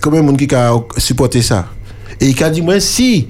Combien 0.00 0.20
de 0.20 0.26
monde 0.26 0.36
qui 0.36 0.52
a 0.52 0.74
supporté 0.96 1.40
ça? 1.42 1.68
Et 2.20 2.28
il 2.28 2.42
a 2.42 2.50
dit, 2.50 2.62
moi, 2.62 2.80
si, 2.80 3.28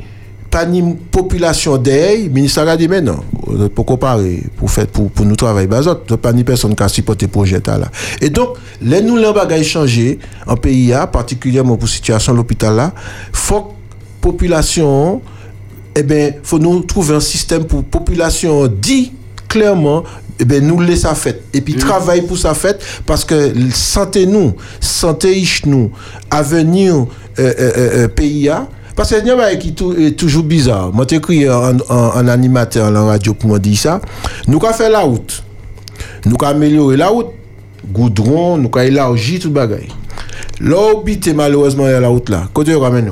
pas 0.52 0.66
ni 0.66 0.82
population 1.10 1.82
le 1.82 2.28
ministère 2.28 2.68
a 2.68 2.76
dit, 2.76 2.86
mais 2.86 3.00
non, 3.00 3.20
pour 3.74 3.86
comparer, 3.86 4.42
pour 4.58 4.70
faire, 4.70 4.86
pour, 4.86 5.10
pour 5.10 5.24
nous 5.24 5.34
travailler, 5.34 5.66
autres, 5.88 6.16
pas 6.16 6.32
ni 6.34 6.44
personne 6.44 6.76
qui 6.76 6.82
a 6.82 6.88
supporté 6.88 7.24
le 7.24 7.32
projet 7.32 7.60
là. 7.66 7.90
Et 8.20 8.28
donc, 8.28 8.58
les 8.82 9.00
nous, 9.00 9.16
les 9.16 9.32
bagages 9.32 9.64
changé 9.64 10.18
en 10.46 10.56
pays, 10.56 10.92
A, 10.92 11.06
particulièrement 11.06 11.76
pour 11.76 11.86
la 11.86 11.92
situation 11.94 12.32
de 12.32 12.36
l'hôpital 12.36 12.76
là, 12.76 12.92
faut 13.32 13.62
que 13.62 13.72
population, 14.20 15.22
eh 15.96 16.02
ben, 16.02 16.34
faut 16.42 16.58
nous 16.58 16.80
trouver 16.80 17.14
un 17.14 17.20
système 17.20 17.64
pour 17.64 17.82
population 17.82 18.66
dit 18.66 19.10
clairement, 19.48 20.04
eh 20.38 20.44
ben, 20.44 20.62
nous 20.66 20.80
laisse 20.80 21.00
ça 21.00 21.14
fait. 21.14 21.44
Et 21.54 21.62
puis, 21.62 21.76
travaille 21.76 22.26
pour 22.26 22.36
ça 22.36 22.52
fait 22.52 22.78
parce 23.06 23.24
que 23.24 23.54
santé 23.72 24.26
nous, 24.26 24.52
santé 24.80 25.42
nous, 25.64 25.90
avenir 26.30 26.94
euh, 26.94 27.06
euh, 27.38 27.52
euh, 27.58 28.04
euh, 28.04 28.08
pays 28.08 28.50
A, 28.50 28.68
parce 28.96 29.10
que 29.10 29.20
bagage 29.36 29.58
qui 29.58 29.74
est 29.98 30.16
toujours 30.18 30.42
bizarre. 30.44 30.92
Moi, 30.92 31.06
j'ai 31.08 31.16
écrit 31.16 31.48
en, 31.48 31.76
en, 31.88 31.94
en 32.16 32.28
animateur 32.28 32.86
à 32.86 32.90
la 32.90 33.02
radio 33.02 33.34
pour 33.34 33.50
me 33.50 33.58
dire 33.58 33.78
ça. 33.78 34.00
Nous 34.46 34.58
avons 34.62 34.72
fait 34.74 34.90
la 34.90 35.00
route. 35.00 35.42
Nous 36.26 36.36
avons 36.40 36.50
amélioré 36.56 36.96
la 36.96 37.08
route. 37.08 37.28
Goudron, 37.92 38.58
nous 38.58 38.70
avons 38.74 38.86
élargi 38.86 39.38
tout 39.38 39.48
le 39.48 39.54
bagage. 39.54 39.88
Là, 40.60 40.94
où 40.94 41.02
malheureusement, 41.34 41.86
il 41.86 41.90
y 41.90 41.94
a 41.94 42.00
la 42.00 42.08
route 42.08 42.28
là. 42.28 42.48
Côté 42.52 42.74
ramène 42.74 43.06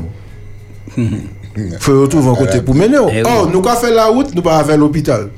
nous. 0.96 1.06
faut 1.80 2.02
retrouver 2.02 2.28
un 2.30 2.34
côté 2.34 2.60
pour 2.60 2.74
mener. 2.74 2.96
Eh 3.12 3.22
Oh, 3.24 3.46
nous 3.52 3.58
avons 3.58 3.80
fait 3.80 3.92
la 3.92 4.06
route, 4.06 4.34
nous 4.34 4.42
pas 4.42 4.62
fait 4.64 4.76
l'hôpital. 4.76 5.28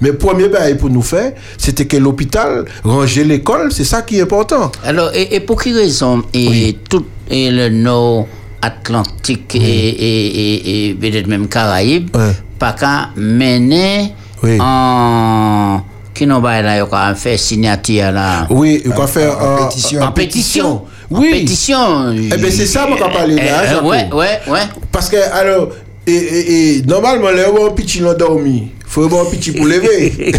Mais 0.00 0.12
premier 0.12 0.48
bail 0.48 0.76
pour 0.76 0.90
nous 0.90 1.02
faire, 1.02 1.32
c'était 1.56 1.86
que 1.86 1.96
l'hôpital 1.96 2.64
ranger 2.84 3.24
l'école, 3.24 3.70
c'est 3.72 3.84
ça 3.84 4.02
qui 4.02 4.18
est 4.18 4.22
important. 4.22 4.72
Alors, 4.84 5.10
et, 5.14 5.34
et 5.36 5.40
pour 5.40 5.62
quelle 5.62 5.76
raison? 5.76 6.22
Et 6.34 6.76
tout 6.88 7.04
et 7.30 7.50
le 7.50 7.68
nord 7.68 8.26
Atlantique 8.62 9.54
et, 9.54 9.58
et, 9.58 10.26
et, 10.26 10.88
et 10.90 10.94
peut-être 10.94 11.26
même 11.26 11.48
Caraïbes, 11.48 12.10
pas 12.58 12.72
qu'à 12.72 13.10
mener 13.16 14.12
en 14.60 15.82
qui 16.14 16.26
n'ont 16.26 16.42
pas 16.42 16.60
là, 16.60 16.76
il 16.76 16.84
a 16.92 17.14
fait 17.14 17.38
signature 17.38 18.12
là. 18.12 18.46
Oui, 18.50 18.82
il 18.84 18.92
a 18.92 19.06
fait 19.06 19.26
en, 19.26 19.56
pétition. 19.66 20.02
En 20.02 20.12
pétition. 20.12 20.82
Oui. 21.10 21.28
En 21.28 21.32
pétition. 21.32 22.12
Eh 22.12 22.36
bien, 22.36 22.50
c'est 22.50 22.66
ça, 22.66 22.86
qu'on 22.86 22.98
parle 22.98 23.30
là, 23.30 23.42
Eh, 23.42 23.68
Jaco. 23.70 23.88
Ouais, 23.88 24.08
ouais, 24.12 24.40
ouais. 24.48 24.60
Parce 24.92 25.08
que, 25.08 25.16
alors, 25.32 25.70
et, 26.06 26.12
et, 26.12 26.76
et 26.76 26.82
normalement, 26.82 27.30
les 27.30 27.44
gens 27.44 27.70
petit 27.74 28.00
l'ont 28.00 28.12
dormi. 28.12 28.70
faut 28.86 29.04
avoir 29.04 29.26
un 29.26 29.30
petit 29.30 29.52
pour 29.52 29.64
lever. 29.64 30.32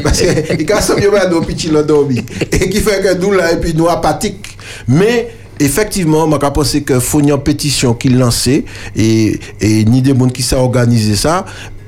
Parce 0.02 0.20
que, 0.22 0.54
il 0.54 0.68
y 0.68 0.72
a 0.72 1.26
un 1.26 1.40
petit 1.42 1.68
l'ont 1.68 1.82
dormi. 1.82 2.24
Et 2.52 2.70
qui 2.70 2.80
fait 2.80 3.02
que 3.02 3.14
nous, 3.20 3.32
là, 3.32 3.52
et 3.52 3.56
puis 3.56 3.74
nous, 3.74 3.88
apathiques. 3.88 4.56
Mais, 4.86 5.28
effectivement, 5.60 6.26
moi, 6.26 6.38
je 6.42 6.48
pense 6.48 6.72
qu'il 6.72 7.00
faut 7.00 7.20
une 7.20 7.36
pétition 7.38 7.94
qui 7.94 8.08
lancée 8.08 8.64
et, 8.96 9.38
et 9.60 9.84
ni 9.84 10.02
des 10.02 10.16
gens 10.16 10.28
qui 10.28 10.42
savent 10.42 10.60
organiser 10.60 11.16
ça 11.16 11.44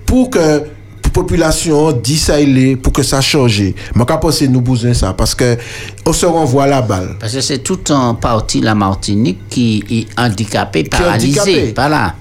pour 0.07 0.31
que 0.31 0.63
pour 1.13 1.25
population 1.25 1.93
dit 1.93 2.19
ça 2.19 2.41
il 2.41 2.59
est 2.59 2.77
pour 2.77 2.93
que 2.93 3.03
ça 3.03 3.21
change. 3.21 3.63
Je 3.63 3.73
pense 3.95 4.39
que 4.39 4.45
nous 4.47 4.61
besoin 4.61 4.95
ça 4.95 5.13
parce 5.13 5.35
que 5.35 5.57
on 6.07 6.13
se 6.13 6.27
renvoie 6.27 6.67
la 6.67 6.83
balle. 6.83 7.17
Parce 7.19 7.35
que 7.35 7.41
c'est 7.41 7.59
tout 7.59 7.91
en 7.91 8.15
partie 8.15 8.61
la 8.61 8.75
Martinique 8.75 9.39
qui 9.49 9.85
est 9.91 10.21
handicapée, 10.21 10.85
paralysée. 10.85 11.75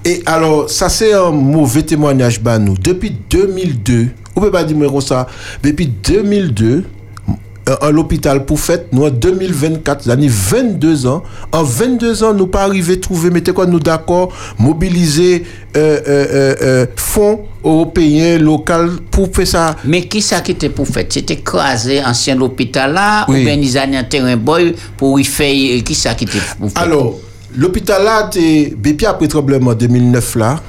Et 0.04 0.22
alors, 0.26 0.68
ça 0.68 0.88
c'est 0.88 1.12
un 1.12 1.30
mauvais 1.30 1.82
témoignage 1.82 2.40
bah, 2.40 2.58
nous. 2.58 2.74
Depuis 2.74 3.12
2002, 3.30 4.08
on 4.36 4.40
peut 4.40 4.50
pas 4.50 4.64
dire 4.64 5.02
ça, 5.02 5.26
depuis 5.62 5.86
2002, 5.86 6.66
euh, 6.66 6.82
à 7.66 7.90
l'hôpital 7.90 8.44
pour 8.44 8.58
fête, 8.58 8.88
nous 8.92 9.04
en 9.04 9.10
2024, 9.10 10.06
l'année 10.06 10.28
22 10.28 11.06
ans, 11.06 11.22
en 11.52 11.62
22 11.62 12.24
ans, 12.24 12.34
nous 12.34 12.46
pas 12.46 12.62
arrivé 12.62 12.94
à 12.94 12.96
trouver, 12.96 13.30
mettez 13.30 13.52
quoi, 13.52 13.66
nous 13.66 13.78
d'accord, 13.80 14.32
mobiliser 14.58 15.44
euh, 15.76 16.00
euh, 16.08 16.26
euh, 16.32 16.54
euh, 16.62 16.86
fonds 16.96 17.40
européens, 17.64 18.38
locaux 18.38 18.72
pour 19.10 19.28
faire 19.34 19.46
ça. 19.46 19.76
Mais 19.84 20.02
qui 20.06 20.22
ça 20.22 20.40
qui 20.40 20.52
était 20.52 20.68
pour 20.70 20.86
faire 20.88 21.04
C'était 21.08 21.36
crasé 21.36 22.02
ancien 22.04 22.40
hôpital 22.40 22.92
là 22.94 23.24
Oui. 23.28 23.40
ou 23.40 23.44
bien 23.44 23.54
ils 23.54 23.78
un 23.78 24.04
terrain 24.04 24.36
boy 24.36 24.74
pour 24.96 25.20
y 25.20 25.24
faire 25.24 25.82
qui 25.84 25.94
ça 25.94 26.14
qui 26.14 26.24
était 26.24 26.38
pour 26.58 26.70
faire 26.72 26.82
Alors, 26.82 27.18
l'hôpital 27.56 28.02
là, 28.02 28.28
depuis 28.32 29.06
après 29.06 29.26
le 29.26 29.30
tremblement 29.30 29.74
de 29.74 29.86
2009 29.86 30.36
là, 30.36 30.60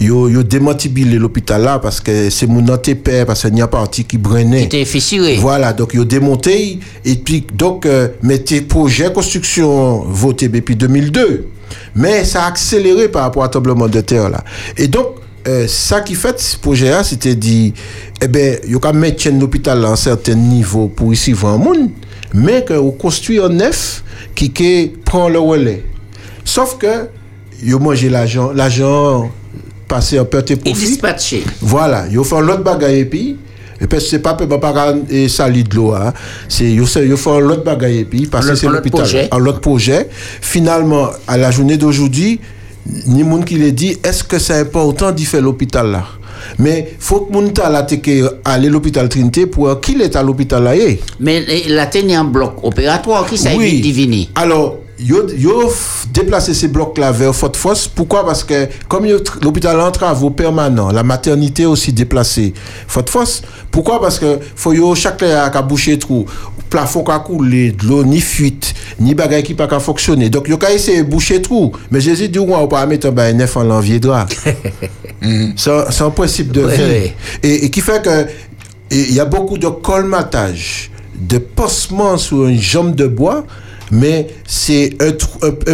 yo 0.00 0.28
yo 0.30 0.42
démantibulé 0.42 1.18
l'hôpital 1.18 1.62
là 1.62 1.78
parce 1.78 2.00
que 2.00 2.30
c'est 2.30 2.46
mon 2.46 2.64
père 3.04 3.26
parce 3.26 3.42
qu'il 3.42 3.56
y 3.58 3.60
a 3.60 3.68
parti 3.68 4.04
qui 4.04 4.16
brennait 4.16 4.62
C'était 4.62 4.86
fissuré. 4.86 5.36
voilà 5.36 5.74
donc 5.74 5.92
yo 5.92 6.04
démonté 6.06 6.78
et 7.04 7.14
puis 7.16 7.46
donc 7.52 7.84
euh, 7.84 8.08
mettez 8.22 8.62
projet 8.62 9.12
construction 9.12 10.00
voté 10.08 10.48
depuis 10.48 10.74
2002 10.74 11.46
mais 11.94 12.24
ça 12.24 12.44
a 12.44 12.48
accéléré 12.48 13.08
par 13.08 13.22
rapport 13.24 13.44
à 13.44 13.48
tremblement 13.48 13.88
de 13.88 14.00
terre 14.00 14.30
là. 14.30 14.42
Et 14.78 14.88
donc 14.88 15.06
euh, 15.46 15.66
ça 15.68 16.00
qui 16.00 16.14
fait 16.14 16.38
ce 16.40 16.56
projet 16.56 16.88
là 16.90 17.04
c'était 17.04 17.34
dit 17.34 17.74
eh 18.22 18.28
ben 18.28 18.56
yo 18.66 18.80
ka 18.80 18.94
mettre 18.94 19.28
l'hôpital 19.28 19.84
à 19.84 19.90
un 19.90 19.96
certain 19.96 20.34
niveau 20.34 20.88
pour 20.88 21.12
ici 21.12 21.32
voir 21.32 21.58
monde 21.58 21.90
mais 22.32 22.64
que 22.64 22.72
on 22.74 22.90
construit 22.90 23.38
un 23.38 23.50
neuf 23.50 24.02
qui 24.34 24.50
qui 24.50 24.92
prend 25.04 25.28
le 25.28 25.40
relais. 25.40 25.84
Sauf 26.44 26.78
que 26.78 27.08
yo 27.62 27.78
mangé 27.78 28.08
l'argent 28.08 28.50
l'argent 28.54 29.30
passé 29.90 30.18
en 30.20 30.24
perte 30.24 30.52
et 30.52 30.56
profit 30.56 30.86
dispatché. 30.86 31.42
voilà, 31.60 32.04
ils 32.10 32.24
font 32.24 32.40
l'autre 32.40 32.62
bagaille 32.62 33.00
et 33.00 33.04
puis 33.04 33.36
et 33.82 33.86
puis 33.86 34.00
c'est 34.00 34.20
pas 34.20 34.34
pas 34.34 34.46
pas 34.58 34.94
et 35.10 35.28
sali 35.28 35.64
de 35.64 35.74
l'eau 35.74 35.92
hein. 35.94 36.12
c'est 36.48 36.64
ils 36.70 36.84
ils 37.10 37.16
font 37.16 37.40
l'autre 37.40 37.64
bagaille 37.64 37.98
et 38.00 38.04
puis 38.04 38.26
parce 38.26 38.44
que 38.46 38.50
L'autre- 38.50 38.60
c'est 38.60 38.68
l'hôpital 38.68 39.28
à 39.30 39.38
l'autre 39.38 39.60
projet 39.60 40.08
finalement 40.40 41.08
à 41.26 41.36
la 41.36 41.50
journée 41.50 41.76
d'aujourd'hui 41.76 42.40
ni 43.06 43.22
monde 43.24 43.44
qui 43.44 43.56
l'a 43.58 43.70
dit 43.70 43.96
est-ce 44.04 44.22
que 44.24 44.38
c'est 44.38 44.58
important 44.66 45.10
d'y 45.12 45.24
faire 45.24 45.42
l'hôpital 45.42 45.90
là? 45.90 46.04
Mais 46.58 46.94
faut 46.98 47.20
que 47.20 47.32
moun 47.32 47.52
ta 47.52 47.68
la 47.68 47.82
te 47.82 47.94
aller 48.44 48.68
à 48.68 48.70
l'hôpital 48.70 49.08
Trinité 49.08 49.46
pour 49.46 49.80
qu'il 49.80 50.00
est 50.02 50.16
à 50.16 50.22
l'hôpital 50.22 50.62
là 50.64 50.74
eh? 50.76 51.00
Mais 51.20 51.44
eh, 51.48 51.68
la 51.68 51.86
tenue 51.86 52.16
en 52.16 52.24
bloc 52.24 52.54
opératoire 52.62 53.26
qui 53.28 53.36
ça 53.36 53.50
Oui. 53.56 53.80
divini. 53.80 54.30
Alors, 54.34 54.78
yo, 55.02 55.72
déplacé 56.12 56.54
ces 56.54 56.68
blocs-là 56.68 57.12
vers 57.12 57.34
Fort 57.34 57.56
Fosse. 57.56 57.88
Pourquoi? 57.88 58.24
Parce 58.24 58.44
que 58.44 58.68
comme 58.88 59.06
l'hôpital 59.42 59.76
est 59.78 59.82
en 59.82 59.90
travaux 59.90 60.30
permanents, 60.30 60.90
la 60.90 61.02
maternité 61.02 61.66
aussi 61.66 61.92
déplacée 61.92 62.52
Fort 62.86 63.04
Fosse. 63.08 63.42
Pourquoi? 63.70 64.00
Parce 64.00 64.18
que 64.18 64.38
faut 64.56 64.72
yo 64.72 64.94
chaque 64.94 65.22
a 65.22 65.48
ka 65.50 65.62
boucher 65.62 65.98
trou, 65.98 66.26
plafond 66.68 67.04
ka 67.04 67.18
coulé, 67.18 67.72
de 67.72 67.86
l'eau 67.86 68.04
ni 68.04 68.20
fuite, 68.20 68.74
ni 68.98 69.14
bagay 69.14 69.42
qui 69.42 69.54
pas 69.54 69.66
ka 69.68 69.80
fonctionner. 69.80 70.28
Donc 70.30 70.48
yo 70.48 70.56
ka 70.58 70.72
essayer 70.72 71.02
de 71.02 71.08
boucher 71.08 71.40
trou. 71.40 71.72
Mais 71.90 72.00
Jésus 72.00 72.28
dit 72.28 72.38
on 72.38 72.66
pas 72.68 72.86
mettre 72.86 73.08
un 73.08 73.12
bain 73.12 73.32
neuf 73.32 73.56
en 73.56 73.64
l'envier 73.64 74.00
drap. 74.00 74.28
C'est 75.56 76.02
un- 76.02 76.10
principe 76.10 76.50
de 76.52 76.62
vie. 76.66 77.12
Et, 77.42 77.64
et 77.66 77.70
qui 77.70 77.80
fait 77.80 78.02
que 78.02 78.26
il 78.90 79.14
y 79.14 79.20
a 79.20 79.24
beaucoup 79.24 79.56
de 79.56 79.68
colmatage, 79.68 80.90
de 81.14 81.38
possements 81.38 82.16
sur 82.16 82.46
une 82.46 82.60
jambe 82.60 82.94
de 82.96 83.06
bois, 83.06 83.44
mais 83.90 84.26
c'est 84.46 84.90
un, 85.00 85.12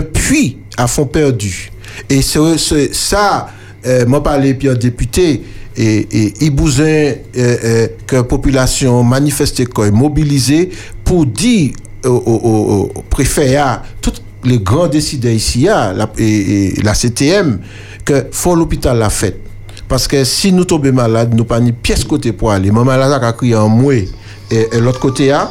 puits 0.02 0.58
à 0.76 0.86
fond 0.86 1.06
perdu. 1.06 1.70
Et 2.08 2.20
c'est 2.22 2.94
ça, 2.94 3.48
euh, 3.86 4.04
moi 4.06 4.22
parlé 4.22 4.54
puis 4.54 4.68
un 4.68 4.74
député, 4.74 5.42
et, 5.76 6.06
et 6.10 6.32
il 6.40 6.50
besoin 6.54 6.86
euh, 6.86 7.14
euh, 7.36 7.88
que 8.06 8.16
la 8.16 8.24
population 8.24 9.02
manifeste 9.04 9.66
quoi, 9.68 9.90
mobilisée 9.90 10.70
pour 11.04 11.26
dire 11.26 11.72
au, 12.04 12.08
au- 12.10 12.90
au- 12.96 13.02
préfet, 13.10 13.56
à 13.56 13.82
tous 14.00 14.12
les 14.44 14.58
grands 14.58 14.86
décideurs 14.86 15.32
ici, 15.32 15.68
à 15.68 15.92
la, 15.92 16.10
et, 16.18 16.78
et 16.78 16.82
la 16.82 16.94
CTM, 16.94 17.58
que 18.04 18.26
faut 18.30 18.54
l'hôpital 18.54 18.96
la 18.98 19.10
fête. 19.10 19.40
Parce 19.88 20.06
que 20.08 20.24
si 20.24 20.52
nous 20.52 20.64
tombons 20.64 20.92
malades, 20.92 21.34
nous 21.34 21.44
pas 21.44 21.60
ni 21.60 21.72
pièce 21.72 22.04
côté 22.04 22.32
pour 22.32 22.50
aller. 22.52 22.70
Maman 22.70 22.84
malade 22.84 23.22
a 23.22 23.32
crié 23.32 23.54
en 23.56 23.68
moué. 23.68 24.08
Et, 24.50 24.66
et 24.72 24.80
l'autre 24.80 24.98
côté 25.00 25.30
a, 25.32 25.50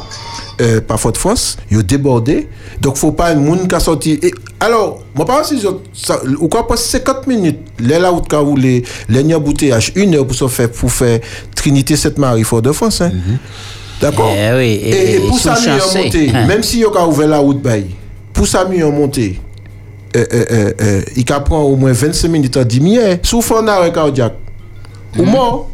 euh, 0.60 0.80
par 0.80 0.98
faute 0.98 1.16
force, 1.18 1.56
il 1.70 1.78
a 1.78 1.82
débordé. 1.82 2.48
Donc 2.80 2.96
faut 2.96 3.12
pas 3.12 3.28
un 3.28 3.34
monde 3.36 3.68
qui 3.68 3.74
a 3.74 3.80
sorti. 3.80 4.18
Et, 4.22 4.32
alors, 4.60 5.02
moi 5.14 5.26
pas 5.26 5.44
si 5.44 5.60
je- 5.60 5.68
ça, 5.92 6.20
ou 6.40 6.48
quoi 6.48 6.66
pas 6.66 6.76
50 6.76 7.26
minutes, 7.26 7.58
les 7.78 7.98
là 7.98 8.12
où 8.12 8.20
tu 8.20 8.34
as 8.34 8.42
les 8.56 8.82
les 9.08 9.34
embouteillage, 9.34 9.92
une 9.96 10.14
heure 10.14 10.26
pour 10.26 10.34
se 10.36 10.48
faire 10.48 10.70
pour 10.70 10.90
faire 10.90 11.20
Trinité 11.54 11.96
Sainte 11.96 12.18
Marie 12.18 12.44
Fort 12.44 12.62
de 12.62 12.72
France. 12.72 13.00
Hein. 13.02 13.12
D'accord? 14.00 14.30
Eh 14.36 14.54
oui, 14.56 14.80
Et, 14.82 14.90
et- 14.90 15.14
et 15.16 15.18
pour 15.20 15.36
ils 15.36 15.40
ça, 15.40 15.54
mieux 15.54 16.02
monter, 16.04 16.30
Hein. 16.34 16.46
même 16.46 16.62
si 16.62 16.84
on 16.84 16.94
a 16.94 17.06
ouvert 17.06 17.28
la 17.28 17.38
route, 17.38 17.62
pour 18.32 18.46
ça, 18.46 18.64
mieux 18.66 18.86
monter, 18.90 19.40
euh, 20.14 20.24
euh, 20.32 20.44
euh, 20.50 20.72
euh, 20.80 21.02
il 21.16 21.24
prend 21.24 21.62
au 21.62 21.76
moins 21.76 21.92
25 21.92 22.28
minutes 22.28 22.56
à 22.58 22.64
10 22.64 22.80
minutes. 22.80 23.20
Sous 23.24 23.40
fond 23.42 23.62
d'arrêt 23.62 23.92
cardiaque. 23.92 24.34
Ou 25.18 25.24
mort. 25.24 25.70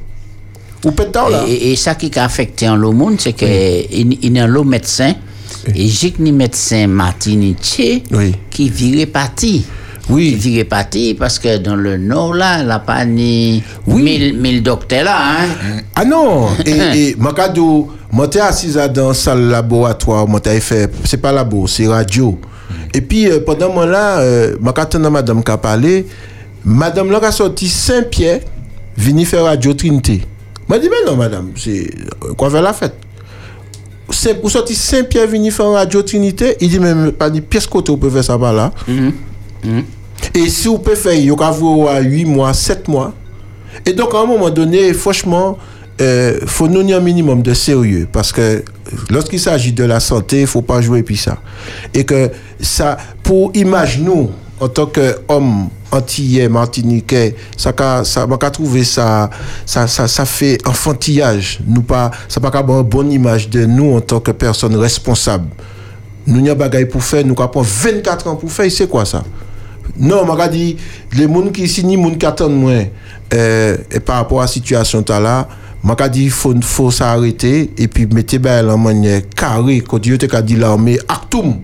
Ou 0.84 0.90
peut-être 0.90 1.30
là. 1.30 1.44
Et, 1.46 1.72
et 1.72 1.76
ça 1.76 1.94
qui 1.94 2.10
a 2.18 2.24
affecté 2.24 2.68
en 2.68 2.76
le 2.76 2.90
monde, 2.90 3.20
c'est 3.20 3.32
que 3.32 3.44
il 3.44 4.18
il 4.22 4.36
y 4.36 4.38
a 4.40 4.44
un 4.44 4.64
médecin, 4.64 5.14
et 5.74 5.88
j'ai 5.88 6.14
ni 6.18 6.32
médecin 6.32 6.86
Martinique 6.86 7.80
qui 8.50 8.70
virait 8.70 9.06
parti. 9.06 9.64
Oui. 10.10 10.30
Qui 10.30 10.34
virait 10.50 10.64
parti 10.64 11.14
parce 11.14 11.38
que 11.38 11.58
dans 11.58 11.76
le 11.76 11.96
nord 11.96 12.34
là, 12.34 12.58
il 12.60 12.66
n'y 12.66 12.72
a 12.72 12.80
pas 12.80 13.04
ni 13.04 13.62
mille, 13.86 14.36
mille 14.36 14.62
docteurs 14.62 15.04
là. 15.04 15.16
Hein? 15.16 15.82
Ah 15.94 16.04
non, 16.04 16.48
et, 16.66 17.10
et 17.10 17.16
Makado, 17.16 17.88
moi 18.10 18.28
assis 18.42 18.74
dans 18.92 19.14
salle 19.14 19.48
laboratoire, 19.48 20.26
moi 20.26 20.40
fait, 20.60 20.90
c'est 21.04 21.18
pas 21.18 21.30
labo, 21.30 21.68
c'est 21.68 21.86
radio. 21.86 22.38
Et 22.92 23.00
puis 23.00 23.30
euh, 23.30 23.40
pendant 23.46 23.72
moi 23.72 23.86
là, 23.86 24.18
euh, 24.18 24.56
Makatana 24.60 25.08
madame 25.08 25.44
qui 25.44 25.50
a 25.52 25.56
parlé, 25.56 26.06
madame 26.64 27.10
là 27.10 27.20
a 27.22 27.30
sorti 27.30 27.68
Saint-Pierre, 27.68 28.40
vini 28.96 29.24
faire 29.24 29.44
radio 29.44 29.72
Trinité. 29.72 30.22
M'a 30.72 30.78
dit, 30.78 30.88
mais 30.88 31.04
non 31.10 31.16
madame, 31.18 31.50
c'est 31.54 31.90
euh, 32.24 32.32
quoi 32.32 32.48
faire 32.48 32.62
la 32.62 32.72
fête? 32.72 32.94
Saint- 34.08 34.30
Ou 34.42 34.48
sorti 34.48 34.74
Saint-Pierre 34.74 35.26
vini 35.26 35.50
faire 35.50 35.66
radio 35.70 36.00
Trinité, 36.02 36.56
il 36.62 36.70
dit, 36.70 36.78
mais 36.78 37.12
pas 37.12 37.28
ni 37.28 37.42
pièce 37.42 37.66
côté, 37.66 37.92
on 37.92 37.98
peut 37.98 38.08
faire 38.08 38.24
ça 38.24 38.38
par 38.38 38.54
là. 38.54 38.72
Et 40.34 40.48
si 40.48 40.68
vous 40.68 40.78
pouvez 40.78 40.96
faire, 40.96 41.12
vous 41.26 41.36
pouvez 41.36 41.88
à 41.90 42.00
8 42.00 42.24
mois, 42.24 42.54
7 42.54 42.88
mois. 42.88 43.12
Et 43.84 43.92
donc, 43.92 44.14
à 44.14 44.20
un 44.20 44.24
moment 44.26 44.48
donné, 44.48 44.94
franchement, 44.94 45.58
il 46.00 46.38
faut 46.46 46.68
nous 46.68 46.76
donner 46.76 46.94
un 46.94 47.00
minimum 47.00 47.42
de 47.42 47.52
sérieux. 47.52 48.08
Parce 48.10 48.32
que 48.32 48.64
lorsqu'il 49.10 49.40
s'agit 49.40 49.72
de 49.72 49.84
la 49.84 50.00
santé, 50.00 50.38
il 50.38 50.42
ne 50.42 50.46
faut 50.46 50.62
pas 50.62 50.80
jouer 50.80 51.02
puis 51.02 51.18
ça. 51.18 51.36
Et 51.92 52.04
que 52.04 52.30
ça, 52.60 52.96
pour 53.22 53.50
image 53.54 53.98
nous, 54.00 54.30
en 54.62 54.68
tant 54.68 54.86
qu'homme 54.86 55.68
antillais, 55.90 56.48
martiniquais, 56.48 57.34
ça 57.56 57.72
qu'a 57.72 58.04
ça 58.04 58.28
qu'à 58.40 58.50
trouver 58.50 58.84
ça 58.84 59.28
ça, 59.66 59.88
ça 59.88 60.06
ça 60.06 60.24
fait 60.24 60.56
enfantillage. 60.64 61.58
Nous 61.66 61.82
pas 61.82 62.12
ça 62.28 62.40
pas 62.40 62.62
une 62.62 62.82
bonne 62.82 63.10
image 63.10 63.50
de 63.50 63.66
nous 63.66 63.96
en 63.96 64.00
tant 64.00 64.20
que 64.20 64.30
personne 64.30 64.76
responsable. 64.76 65.48
Nous 66.28 66.40
n'y 66.40 66.48
a 66.48 66.54
bagaille 66.54 66.86
pour 66.86 67.02
faire 67.02 67.26
nous 67.26 67.34
prendre 67.34 67.62
24 67.62 68.28
ans 68.28 68.36
pour 68.36 68.52
faire 68.52 68.70
c'est 68.70 68.88
quoi 68.88 69.04
ça? 69.04 69.24
Non, 69.98 70.24
m'a 70.24 70.46
dit 70.46 70.76
les 71.12 71.24
gens 71.24 71.50
qui 71.50 71.64
ici 71.64 71.84
ni 71.84 72.00
gens 72.00 72.16
qui 72.16 72.24
attendent 72.24 72.54
moins 72.60 72.84
euh, 73.34 73.76
et 73.90 73.98
par 73.98 74.16
rapport 74.16 74.38
à 74.38 74.44
la 74.44 74.48
situation 74.48 75.02
ta 75.02 75.18
là, 75.18 75.48
m'a 75.82 76.08
dit 76.08 76.30
faut 76.30 76.54
faut 76.62 76.92
s'arrêter 76.92 77.72
et 77.76 77.88
puis 77.88 78.06
mettez 78.06 78.38
ben 78.38 78.70
en 78.70 78.78
manière 78.78 79.22
carrée. 79.34 79.80
Quand 79.80 79.98
Dieu 79.98 80.18
te 80.18 80.40
dit 80.40 80.54
l'armée 80.54 81.00
actum. 81.08 81.56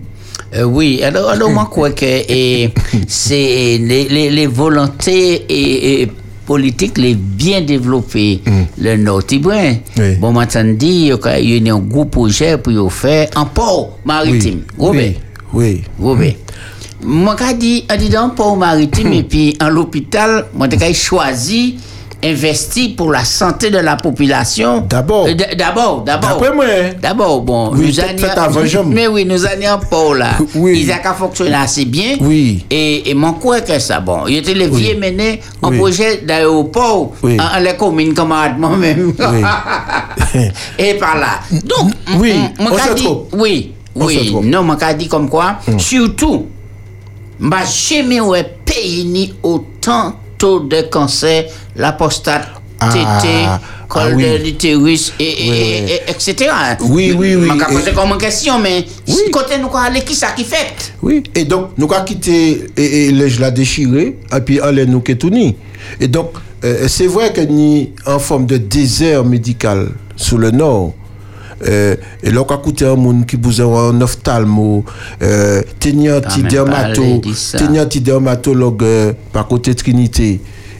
Euh, 0.55 0.63
oui, 0.63 1.01
alors, 1.03 1.29
alors 1.29 1.51
moi, 1.51 1.69
quoi 1.71 1.91
que 1.91 2.05
et 2.05 2.71
c'est 3.07 3.77
les, 3.79 4.07
les, 4.09 4.29
les 4.31 4.47
volontés 4.47 5.45
et, 5.47 6.01
et 6.01 6.11
politiques 6.45 6.97
les 6.97 7.13
bien 7.13 7.61
développées, 7.61 8.41
le 8.79 8.97
Nord 8.97 9.23
Tibouin. 9.25 9.75
Bon, 10.19 10.31
maintenant, 10.31 10.73
dit, 10.73 11.11
il 11.39 11.65
y 11.65 11.69
a 11.69 11.75
un 11.75 11.79
gros 11.79 12.05
projet 12.05 12.57
pour 12.57 12.91
faire 12.91 13.29
un 13.35 13.45
port 13.45 13.99
maritime. 14.03 14.61
Oui, 14.79 15.15
oui. 15.53 15.83
Oui. 15.99 16.35
Moi, 17.03 17.35
quand 17.37 17.53
dit, 17.55 17.85
dans 18.11 18.23
un 18.23 18.29
port 18.29 18.57
maritime 18.57 19.13
et 19.13 19.23
puis 19.23 19.55
en 19.61 19.69
l'hôpital, 19.69 20.47
moi, 20.55 20.67
j'ai 20.71 20.93
choisi 20.93 21.75
investi 22.23 22.89
pour 22.89 23.11
la 23.11 23.23
santé 23.23 23.69
de 23.69 23.77
la 23.77 23.95
population. 23.95 24.81
D'abord. 24.89 25.27
D'abord, 25.57 26.01
d'abord. 26.01 26.29
D'après 26.29 26.53
moi. 26.53 26.65
D'abord, 27.01 27.41
bon. 27.41 27.71
Oui, 27.73 27.95
nous 28.57 28.65
jambe. 28.65 28.87
Mais 28.93 29.07
oui, 29.07 29.25
nous 29.25 29.45
allions 29.45 29.71
en 29.73 29.79
port 29.79 30.15
là. 30.15 30.31
Oui. 30.55 30.81
Ils 30.85 30.91
ont 30.91 31.13
fonctionné 31.13 31.53
assez 31.55 31.85
bien. 31.85 32.17
Oui. 32.19 32.65
Et, 32.69 33.09
et 33.09 33.13
mon 33.13 33.33
quoi 33.33 33.61
que 33.61 33.79
ça, 33.79 33.99
bon. 33.99 34.27
Il 34.27 34.37
était 34.37 34.53
Oui. 34.53 34.67
vieux 34.81 34.97
mené 34.99 35.39
un 35.63 35.69
Oui. 35.69 35.77
projet 35.77 36.17
d'aéroport 36.17 37.13
Oui. 37.23 37.37
en, 37.39 37.57
en 37.57 37.61
les 37.61 37.75
communes 37.75 38.13
camarades 38.13 38.57
moi-même. 38.59 39.13
et 40.77 40.93
par 40.95 41.17
là. 41.17 41.39
Donc, 41.51 41.91
Oui, 42.17 42.33
on 42.59 42.77
se 42.77 42.93
dit-. 42.95 43.07
Oui, 43.33 43.73
On 43.95 44.05
oui. 44.05 44.35
Non, 44.43 44.63
mon 44.63 44.75
dit 44.97 45.07
comme 45.07 45.29
quoi, 45.29 45.55
surtout, 45.77 46.47
m'a 47.39 47.63
jamais 47.65 48.19
ouais 48.19 48.43
pays 48.65 49.05
ni 49.05 49.33
autant 49.41 50.13
taux 50.39 50.61
de 50.61 50.81
cancer, 50.89 51.45
la 51.75 51.91
prostate, 51.91 52.47
Ah, 52.79 52.89
tété, 52.91 53.33
ah 53.45 53.59
col 53.89 54.13
oui. 54.15 54.23
de 54.23 54.37
l'utérus, 54.43 55.11
et, 55.19 55.23
Oui, 55.23 55.47
et- 55.47 55.49
oui. 55.83 55.91
et- 56.07 56.11
etc. 56.11 56.49
Oui, 56.81 57.13
oui, 57.17 57.35
oui. 57.35 57.49
Qu'à 57.57 57.69
Et- 57.69 57.73
poser 57.73 57.91
comme 57.91 58.09
une 58.11 58.17
question, 58.17 58.57
mais 58.57 58.85
côté 59.31 59.57
nous 59.59 59.69
aller 59.77 60.01
qui 60.01 60.15
ça 60.15 60.27
qui 60.31 60.45
fait? 60.45 60.93
Oui, 61.01 61.21
et 61.35 61.43
donc 61.43 61.71
nous 61.77 61.91
avons 61.91 62.05
quitté 62.05 62.65
et, 62.77 63.07
et 63.09 63.29
je 63.29 63.41
l'ai 63.41 63.51
déchiré 63.51 64.17
et 64.35 64.39
puis 64.41 64.59
l'a 64.71 64.85
nous 64.85 65.01
ni. 65.29 65.55
Et 65.99 66.07
donc 66.07 66.31
euh, 66.63 66.87
c'est 66.87 67.07
vrai 67.07 67.33
que 67.33 67.41
ni 67.41 67.91
en 68.05 68.19
forme 68.19 68.45
de 68.45 68.57
désert 68.57 69.25
médical 69.25 69.89
sur 70.15 70.37
le 70.37 70.51
nord. 70.51 70.93
Euh, 71.67 71.95
et 72.23 72.31
là, 72.31 72.41
on 72.47 72.53
a 72.53 72.57
coûté 72.57 72.85
un 72.85 72.95
monde 72.95 73.25
qui 73.25 73.35
vous 73.41 73.59
a 73.61 73.65
un 73.89 73.99
ophtalmo, 74.01 74.83
euh, 75.21 75.61
petit 76.21 76.41
même 76.41 76.51
dermato, 76.51 77.01
parlé 77.01 77.19
de 77.19 77.33
ça. 77.33 77.57
tenir 77.59 77.81
un 77.81 77.85
petit 77.85 78.01
dermatologue 78.01 78.83
euh, 78.83 79.13
par 79.33 79.47
côté 79.47 79.75
Trinité. 79.75 80.39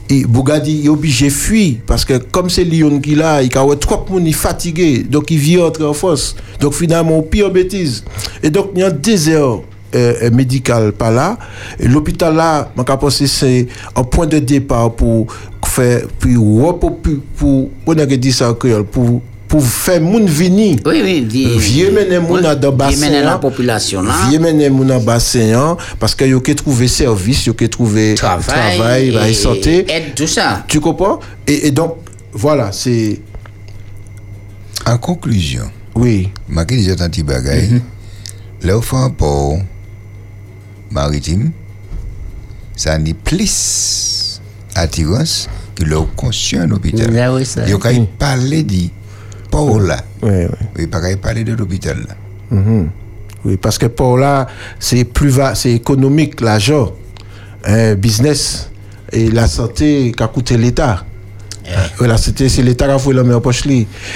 et 0.10 0.24
Bougadi 0.26 0.86
est 0.86 0.90
obligé 0.90 1.26
de 1.28 1.32
fuir 1.32 1.76
parce 1.86 2.04
que 2.06 2.18
comme 2.18 2.50
c'est 2.50 2.64
Lyon 2.64 3.00
qui 3.00 3.16
là, 3.16 3.42
il 3.44 3.56
a 3.56 3.76
trop 3.76 4.06
de 4.08 4.12
monde 4.12 4.34
fatigué, 4.34 5.04
donc 5.04 5.30
il 5.32 5.38
vient 5.38 5.66
entrer 5.66 5.86
en 5.86 5.94
force. 5.94 6.36
Donc 6.60 6.74
finalement, 6.74 7.22
pire 7.22 7.52
bêtise. 7.52 8.04
Et 8.42 8.50
donc 8.50 8.72
il 8.74 8.80
y 8.80 8.84
a 8.84 8.88
un 8.88 8.92
désert 8.92 9.60
euh, 9.96 10.32
médical 10.32 10.94
pas 10.94 11.12
là. 11.12 11.38
L'hôpital 11.80 12.36
là, 12.36 12.72
je 12.78 12.84
pense 12.84 13.20
que 13.20 13.28
c'est 13.28 13.68
un 13.96 14.04
point 14.04 14.28
de 14.28 14.40
départ 14.40 14.94
pour 14.94 15.28
faire, 15.66 16.02
puis 16.20 16.36
repos- 16.36 16.92
pour, 17.02 17.18
pour, 17.38 17.70
on 17.86 17.98
a 17.98 18.06
dit 18.06 18.32
ça 18.32 18.50
en 18.50 18.54
créole, 18.56 18.86
pour 18.86 19.22
pour 19.50 19.66
faire 19.66 20.00
moun 20.00 20.26
vini. 20.28 20.80
Oui, 20.86 21.02
oui, 21.04 21.28
vi- 21.28 21.58
Vieux 21.58 21.92
mener 21.92 22.20
moun 22.20 22.46
oui, 22.46 22.56
dans 22.56 22.72
bassin. 22.72 22.96
vieux 22.96 23.06
mener 23.10 23.22
la 23.24 23.34
hein. 23.34 23.38
population 23.40 24.02
là. 24.04 24.14
Vieux 24.30 24.40
mener 24.40 24.70
moun 24.70 24.88
dans 24.88 25.02
bassin 25.02 25.54
hein, 25.54 25.78
parce 26.00 26.14
que 26.16 26.24
yo 26.24 26.40
que 26.40 26.52
trouver 26.54 26.88
service, 26.88 27.46
yo 27.48 27.54
que 27.56 27.66
trouver 27.66 28.14
Travail, 28.16 28.78
travail, 28.78 29.10
et 29.28 29.32
et- 29.32 29.34
santé. 29.34 29.86
aide, 29.92 30.14
tout 30.16 30.28
ça. 30.28 30.64
Tu 30.68 30.80
comprends? 30.80 31.20
Et, 31.48 31.68
et 31.68 31.72
donc 31.72 31.96
voilà, 32.32 32.72
c'est 32.72 33.20
En 34.86 34.98
conclusion, 35.00 35.70
oui. 35.96 36.30
je 36.48 36.64
déjà 36.76 37.04
un 37.04 37.10
petit 37.10 37.24
bagage. 37.24 37.70
Là, 38.62 38.78
au 38.78 38.82
fond, 38.82 39.10
pour 39.10 39.60
maritime, 40.92 41.52
ça 42.76 42.98
n'est 43.00 43.14
plus 43.16 44.42
attirance 44.76 45.50
que 45.76 45.84
le 45.84 45.98
conscient 46.16 46.66
en 46.68 46.72
hôpital. 46.72 47.10
Oui, 47.34 47.46
ça. 47.46 47.64
Il 47.66 47.72
y 47.72 47.74
a 47.74 47.78
parler 49.50 49.68
de 49.68 49.72
Paul 49.72 49.88
là. 49.88 49.98
Oui, 50.22 50.30
oui. 50.32 50.68
Il 50.80 50.90
pas 50.90 51.02
qu'à 51.02 51.18
parler 51.18 51.44
de 51.44 51.54
l'hôpital 51.54 51.98
là. 52.08 52.16
Mhm. 52.52 52.90
Oui, 53.46 53.58
parce 53.58 53.78
que 53.78 53.86
pour 53.86 54.18
là, 54.18 54.48
c'est 54.80 55.06
plus 55.06 55.30
va, 55.30 55.56
c'est 55.56 55.72
économique, 55.72 56.42
l'argent, 56.42 56.92
hein, 57.66 57.96
business 57.96 58.70
et 59.12 59.32
la 59.32 59.48
santé 59.48 60.12
qu'a 60.16 60.28
coûté 60.28 60.58
l'État. 60.58 61.06
Voilà, 61.98 62.18
c'était 62.18 62.50
c'est 62.50 62.64
l'État 62.64 62.86
qui 62.86 62.92
a 62.92 63.00
fait 63.00 63.14
la 63.14 63.24
meilleure 63.24 63.42
poche. 63.42 63.64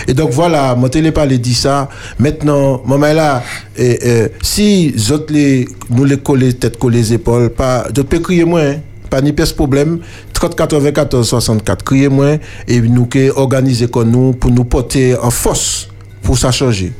Et 0.07 0.13
donc 0.13 0.31
voilà, 0.31 0.75
mon 0.75 0.89
télé 0.89 1.11
parle 1.11 1.37
dit 1.37 1.53
ça. 1.53 1.87
Maintenant, 2.17 2.81
maman 2.85 3.13
là, 3.13 3.43
et, 3.77 3.99
euh, 4.05 4.27
si 4.41 4.95
autres 5.11 5.31
les, 5.31 5.67
nous 5.89 6.03
les 6.03 6.17
coller 6.17 6.53
tête 6.53 6.77
coller 6.77 6.97
les 6.97 7.13
épaules, 7.13 7.49
pas, 7.51 7.87
je 7.95 8.01
peux 8.01 8.19
crier 8.19 8.43
moins, 8.43 8.71
hein, 8.71 8.75
pas 9.09 9.21
ni 9.21 9.33
pèse 9.33 9.53
problème. 9.53 9.99
30 10.49 10.55
94 10.55 11.25
64, 11.25 11.83
crier 11.83 12.09
moins 12.09 12.37
et 12.67 12.81
nous 12.81 13.05
que 13.05 13.31
organiser 13.35 13.87
comme 13.87 14.11
nous 14.11 14.33
pour 14.33 14.51
nous 14.51 14.65
porter 14.65 15.15
en 15.17 15.29
force 15.29 15.87
pour 16.21 16.37
ça 16.37 16.51
changer. 16.51 16.91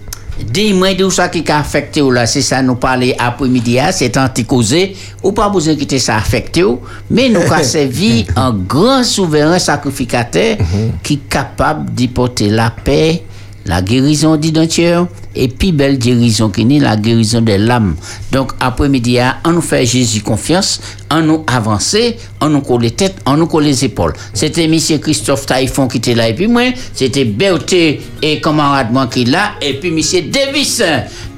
Dis-moi 0.49 0.93
d'où 0.95 1.11
ça 1.11 1.27
qui 1.27 1.43
a 1.51 1.59
affecté 1.59 2.01
ou 2.01 2.09
là, 2.09 2.25
c'est 2.25 2.41
ça 2.41 2.61
nous 2.61 2.75
parler 2.75 3.15
après-midi, 3.19 3.79
hein, 3.79 3.91
c'est 3.91 4.17
anti-causé, 4.17 4.95
ou 5.21 5.31
pas 5.31 5.49
besoin 5.49 5.75
quitter 5.75 5.99
ça 5.99 6.15
affecté 6.15 6.63
ou, 6.63 6.79
mais 7.11 7.29
nous 7.29 7.41
avons 7.51 7.63
servi 7.63 8.25
un 8.35 8.51
grand 8.53 9.03
souverain 9.03 9.59
sacrificateur 9.59 10.57
qui 11.03 11.15
est 11.15 11.29
capable 11.29 11.91
d'y 11.91 12.07
porter 12.07 12.49
la 12.49 12.71
paix, 12.71 13.23
la 13.65 13.81
guérison 13.81 14.35
d'identité 14.35 14.99
et 15.35 15.47
puis 15.47 15.71
belle 15.71 15.97
guérison 15.97 16.49
qui 16.49 16.61
est 16.61 16.79
la 16.79 16.95
guérison 16.95 17.41
de 17.41 17.53
l'âme. 17.53 17.95
Donc 18.31 18.51
après-midi, 18.59 19.17
on 19.45 19.51
nous 19.51 19.61
fait 19.61 19.85
Jésus 19.85 20.21
confiance, 20.21 20.79
on 21.11 21.21
nous 21.21 21.43
avancer, 21.47 22.17
on 22.41 22.49
nous 22.49 22.61
colle 22.61 22.83
les 22.83 22.91
têtes, 22.91 23.15
on 23.25 23.37
nous 23.37 23.47
colle 23.47 23.63
les 23.63 23.85
épaules. 23.85 24.13
C'était 24.33 24.67
monsieur 24.67 24.97
Christophe 24.97 25.45
Taïfon 25.45 25.87
qui 25.87 25.97
était 25.97 26.15
là 26.15 26.29
et 26.29 26.35
puis 26.35 26.47
moi, 26.47 26.63
c'était 26.93 27.25
Berthe 27.25 27.73
et 27.73 28.41
camarade 28.41 28.91
moi 28.91 29.07
qui 29.07 29.23
est 29.23 29.25
là 29.25 29.53
et 29.61 29.79
puis 29.79 29.91
monsieur 29.91 30.21
Davis. 30.21 30.81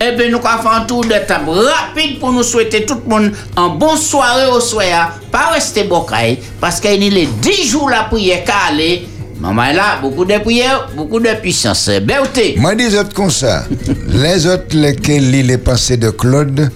Eh 0.02 0.12
bien 0.18 0.30
nous 0.30 0.40
avons 0.46 0.70
un 0.70 0.82
tour 0.82 1.06
de 1.06 1.26
table 1.26 1.52
rapide 1.52 2.20
pour 2.20 2.32
nous 2.32 2.44
souhaiter 2.44 2.86
tout 2.86 2.98
le 3.06 3.10
monde 3.10 3.32
un 3.56 3.70
bon 3.70 3.96
soirée 3.96 4.52
au 4.52 4.60
soir, 4.60 5.20
pas 5.32 5.52
rester 5.54 5.84
bocaille 5.84 6.40
parce 6.60 6.82
qu'il 6.82 6.92
a 6.92 6.96
les 6.96 7.28
10 7.28 7.68
jours 7.70 7.90
la 7.90 8.04
prière 8.04 8.44
aller. 8.70 9.08
Maman 9.40 9.64
est 9.66 9.74
là, 9.74 10.00
beaucoup 10.02 10.24
de 10.26 10.38
prières, 10.38 10.90
beaucoup 10.96 11.20
de 11.20 11.30
puissance. 11.42 11.90
Berthe. 12.02 12.58
Moi, 12.58 12.74
des 12.76 12.96
autres 12.96 13.14
comme 13.14 13.30
ça. 13.30 13.66
les 14.08 14.48
autres, 14.48 14.76
lesquels 14.76 15.30
lit 15.30 15.44
les 15.44 15.58
pensées 15.58 15.98
de 15.98 16.10
Claude, 16.10 16.72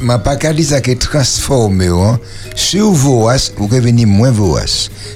m'a 0.00 0.18
pas 0.18 0.36
qu'à 0.36 0.52
dire 0.52 0.66
ça 0.66 0.80
qui 0.80 0.92
est 0.92 1.00
transformé. 1.00 1.88
Hein. 1.88 2.18
Si 2.54 2.78
vous 2.78 2.92
venir 3.80 4.06
moins. 4.06 4.32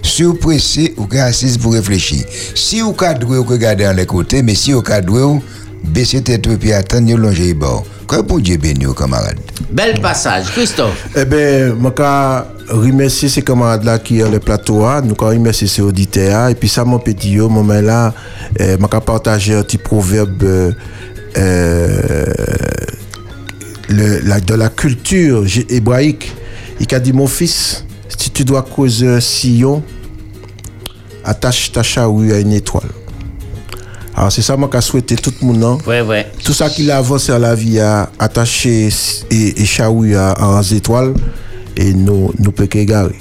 Si 0.03 0.25
vous 0.25 0.35
pressé, 0.35 0.95
vous 0.97 1.07
pouvez 1.07 1.21
assis 1.21 1.57
pour 1.59 1.75
réfléchir. 1.75 2.25
Si 2.55 2.81
vous 2.81 2.93
vous 3.37 3.45
pouvez 3.45 3.59
garder 3.59 3.85
dans 3.85 3.97
les 3.97 4.07
côtés, 4.07 4.43
mais 4.43 4.55
si 4.55 4.73
vous 4.73 4.83
cadrez, 4.83 5.41
vous 5.87 5.93
baissez 5.93 6.23
tête 6.23 6.47
et 6.47 6.57
puis 6.57 6.73
attendez 6.73 7.13
de 7.15 7.19
longer 7.19 7.45
les 7.45 7.55
bords. 7.55 7.85
Que 8.09 8.21
pour 8.23 8.41
Dieu 8.41 8.57
bénisse, 8.57 8.89
camarades. 8.97 9.39
Bel 9.71 10.01
passage, 10.01 10.47
Christophe. 10.53 11.09
Eh 11.17 11.25
bien, 11.25 11.69
je 11.69 11.73
veux 11.73 12.81
remercier 12.81 13.29
ces 13.29 13.43
camarades 13.43 13.83
là 13.85 13.99
qui 13.99 14.23
ont 14.23 14.31
le 14.31 14.39
plateau, 14.39 14.85
nous 15.03 15.15
remercier 15.19 15.67
ces 15.67 15.83
auditeurs, 15.83 16.49
et 16.49 16.55
puis 16.55 16.69
ça, 16.69 16.85
mon 16.85 16.99
petit, 17.01 17.33
yo, 17.33 17.49
moment 17.49 17.81
là, 17.81 18.15
eh, 18.61 18.65
je 18.65 18.77
veux 18.77 19.01
partager 19.01 19.55
un 19.55 19.63
petit 19.63 19.79
proverbe 19.79 20.43
euh, 20.45 20.73
euh, 21.37 22.25
le- 23.89 24.21
la- 24.21 24.41
de 24.41 24.55
la 24.55 24.69
culture 24.69 25.45
hébraïque. 25.69 26.33
Il 26.79 26.95
a 26.95 27.01
dit, 27.01 27.13
mon 27.13 27.27
fils, 27.27 27.85
si 28.19 28.31
tu 28.31 28.45
dois 28.45 28.63
causer 28.63 29.09
un 29.09 29.21
sillon, 29.21 29.83
attache 31.25 31.73
ta 31.73 31.83
charrue 31.83 32.33
à 32.33 32.39
une 32.39 32.53
étoile. 32.53 32.89
Alors 34.17 34.33
c'est 34.33 34.41
ça 34.43 34.57
moi 34.57 34.69
qu'a 34.73 34.81
souhaité 34.81 35.15
tout 35.15 35.33
le 35.43 35.47
monde. 35.47 35.83
Ouais, 35.87 36.01
ouais. 36.01 36.27
Tout 36.43 36.55
ça 36.55 36.71
qu'il 36.71 36.91
a 36.91 36.97
avancé 36.97 37.33
à 37.33 37.39
la 37.39 37.55
vie 37.55 37.79
à 37.79 38.09
attacher 38.19 38.89
et, 39.31 39.61
et 39.61 39.65
charrue 39.67 40.17
à, 40.17 40.31
à 40.31 40.63
étoiles 40.73 41.13
et 41.77 41.93
nous 41.93 42.33
nous 42.39 42.51
peut 42.51 42.67
qu'égarer. 42.67 43.19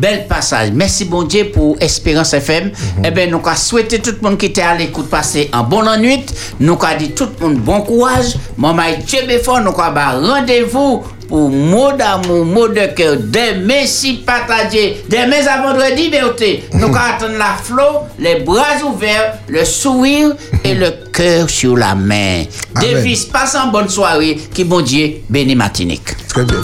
Bel 0.00 0.26
passage. 0.26 0.70
Merci 0.72 1.04
bon 1.04 1.24
Dieu 1.24 1.50
pour 1.52 1.76
Espérance 1.80 2.32
FM. 2.32 2.70
Eh 3.04 3.10
bien, 3.10 3.26
nous 3.26 3.38
avons 3.44 3.56
souhaité 3.56 3.98
tout 3.98 4.14
le 4.22 4.28
monde 4.28 4.38
qui 4.38 4.46
était 4.46 4.62
à 4.62 4.76
l'écoute 4.76 5.10
passer 5.10 5.50
un 5.52 5.64
bon 5.64 5.82
nuit. 5.98 6.24
Nous 6.60 6.74
avons 6.80 6.98
dit 6.98 7.10
tout 7.10 7.26
le 7.40 7.46
monde 7.48 7.58
bon 7.58 7.80
courage. 7.80 8.36
Maman 8.56 8.82
Dieu 9.04 9.18
fort, 9.42 9.60
nous 9.60 9.74
avons 9.78 10.26
rendez-vous 10.26 11.02
pour 11.28 11.50
mot 11.50 11.92
d'amour, 11.92 12.44
mot 12.44 12.68
de 12.68 12.86
cœur, 12.94 13.16
demain 13.18 13.86
si 13.86 14.14
partagé, 14.14 15.04
demain 15.08 15.46
à 15.46 15.62
vendredi, 15.62 16.08
beauté. 16.10 16.64
Nous 16.72 16.86
allons 16.86 16.94
attendre 16.94 17.38
la 17.38 17.56
flot, 17.62 18.06
les 18.18 18.40
bras 18.40 18.82
ouverts, 18.84 19.38
le 19.48 19.64
sourire 19.64 20.34
et 20.64 20.74
le 20.74 20.90
cœur 21.12 21.48
sur 21.48 21.76
la 21.76 21.94
main. 21.94 22.44
Davis, 22.74 23.26
passe 23.26 23.54
une 23.54 23.70
bonne 23.70 23.88
soirée. 23.88 24.38
Qui 24.54 24.64
bon 24.64 24.80
Dieu 24.80 25.18
bénit 25.28 25.54
Martinique. 25.54 26.16
Très 26.28 26.44
bien. 26.44 26.60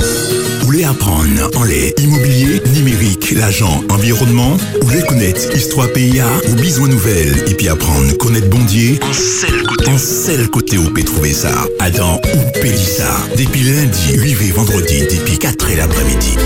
Vous 0.75 0.81
voulez 0.81 0.91
apprendre 0.91 1.57
en 1.57 1.63
les 1.63 1.95
immobilier, 1.99 2.61
numérique, 2.75 3.31
l'agent, 3.31 3.81
environnement 3.91 4.57
Ou 4.83 4.85
voulez 4.85 5.03
connaître 5.03 5.55
histoire 5.55 5.87
PIA 5.93 6.27
ou 6.49 6.55
besoin 6.57 6.89
nouvelles 6.89 7.45
et 7.49 7.55
puis 7.55 7.69
apprendre 7.69 8.13
connaître 8.19 8.49
Bondier 8.49 8.99
En 9.09 9.13
seul 9.13 9.63
côté, 9.63 9.89
en 9.89 9.99
seul 9.99 10.51
côté 10.51 10.77
où 10.77 10.93
peut 10.93 11.05
trouver 11.05 11.33
ça. 11.33 11.53
Adam 11.79 12.21
ou 12.25 12.61
Pélissa. 12.61 13.07
Depuis 13.39 13.61
lundi, 13.61 14.15
8 14.15 14.49
et 14.49 14.51
vendredi, 14.51 15.03
depuis 15.03 15.39
4 15.39 15.71
et 15.71 15.77
l'après-midi. 15.77 16.37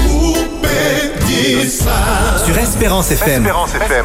Sur 2.44 2.59
Espérance 2.59 3.10
FM. 3.10 3.46
Espérance 3.46 3.70
FM. 3.70 4.05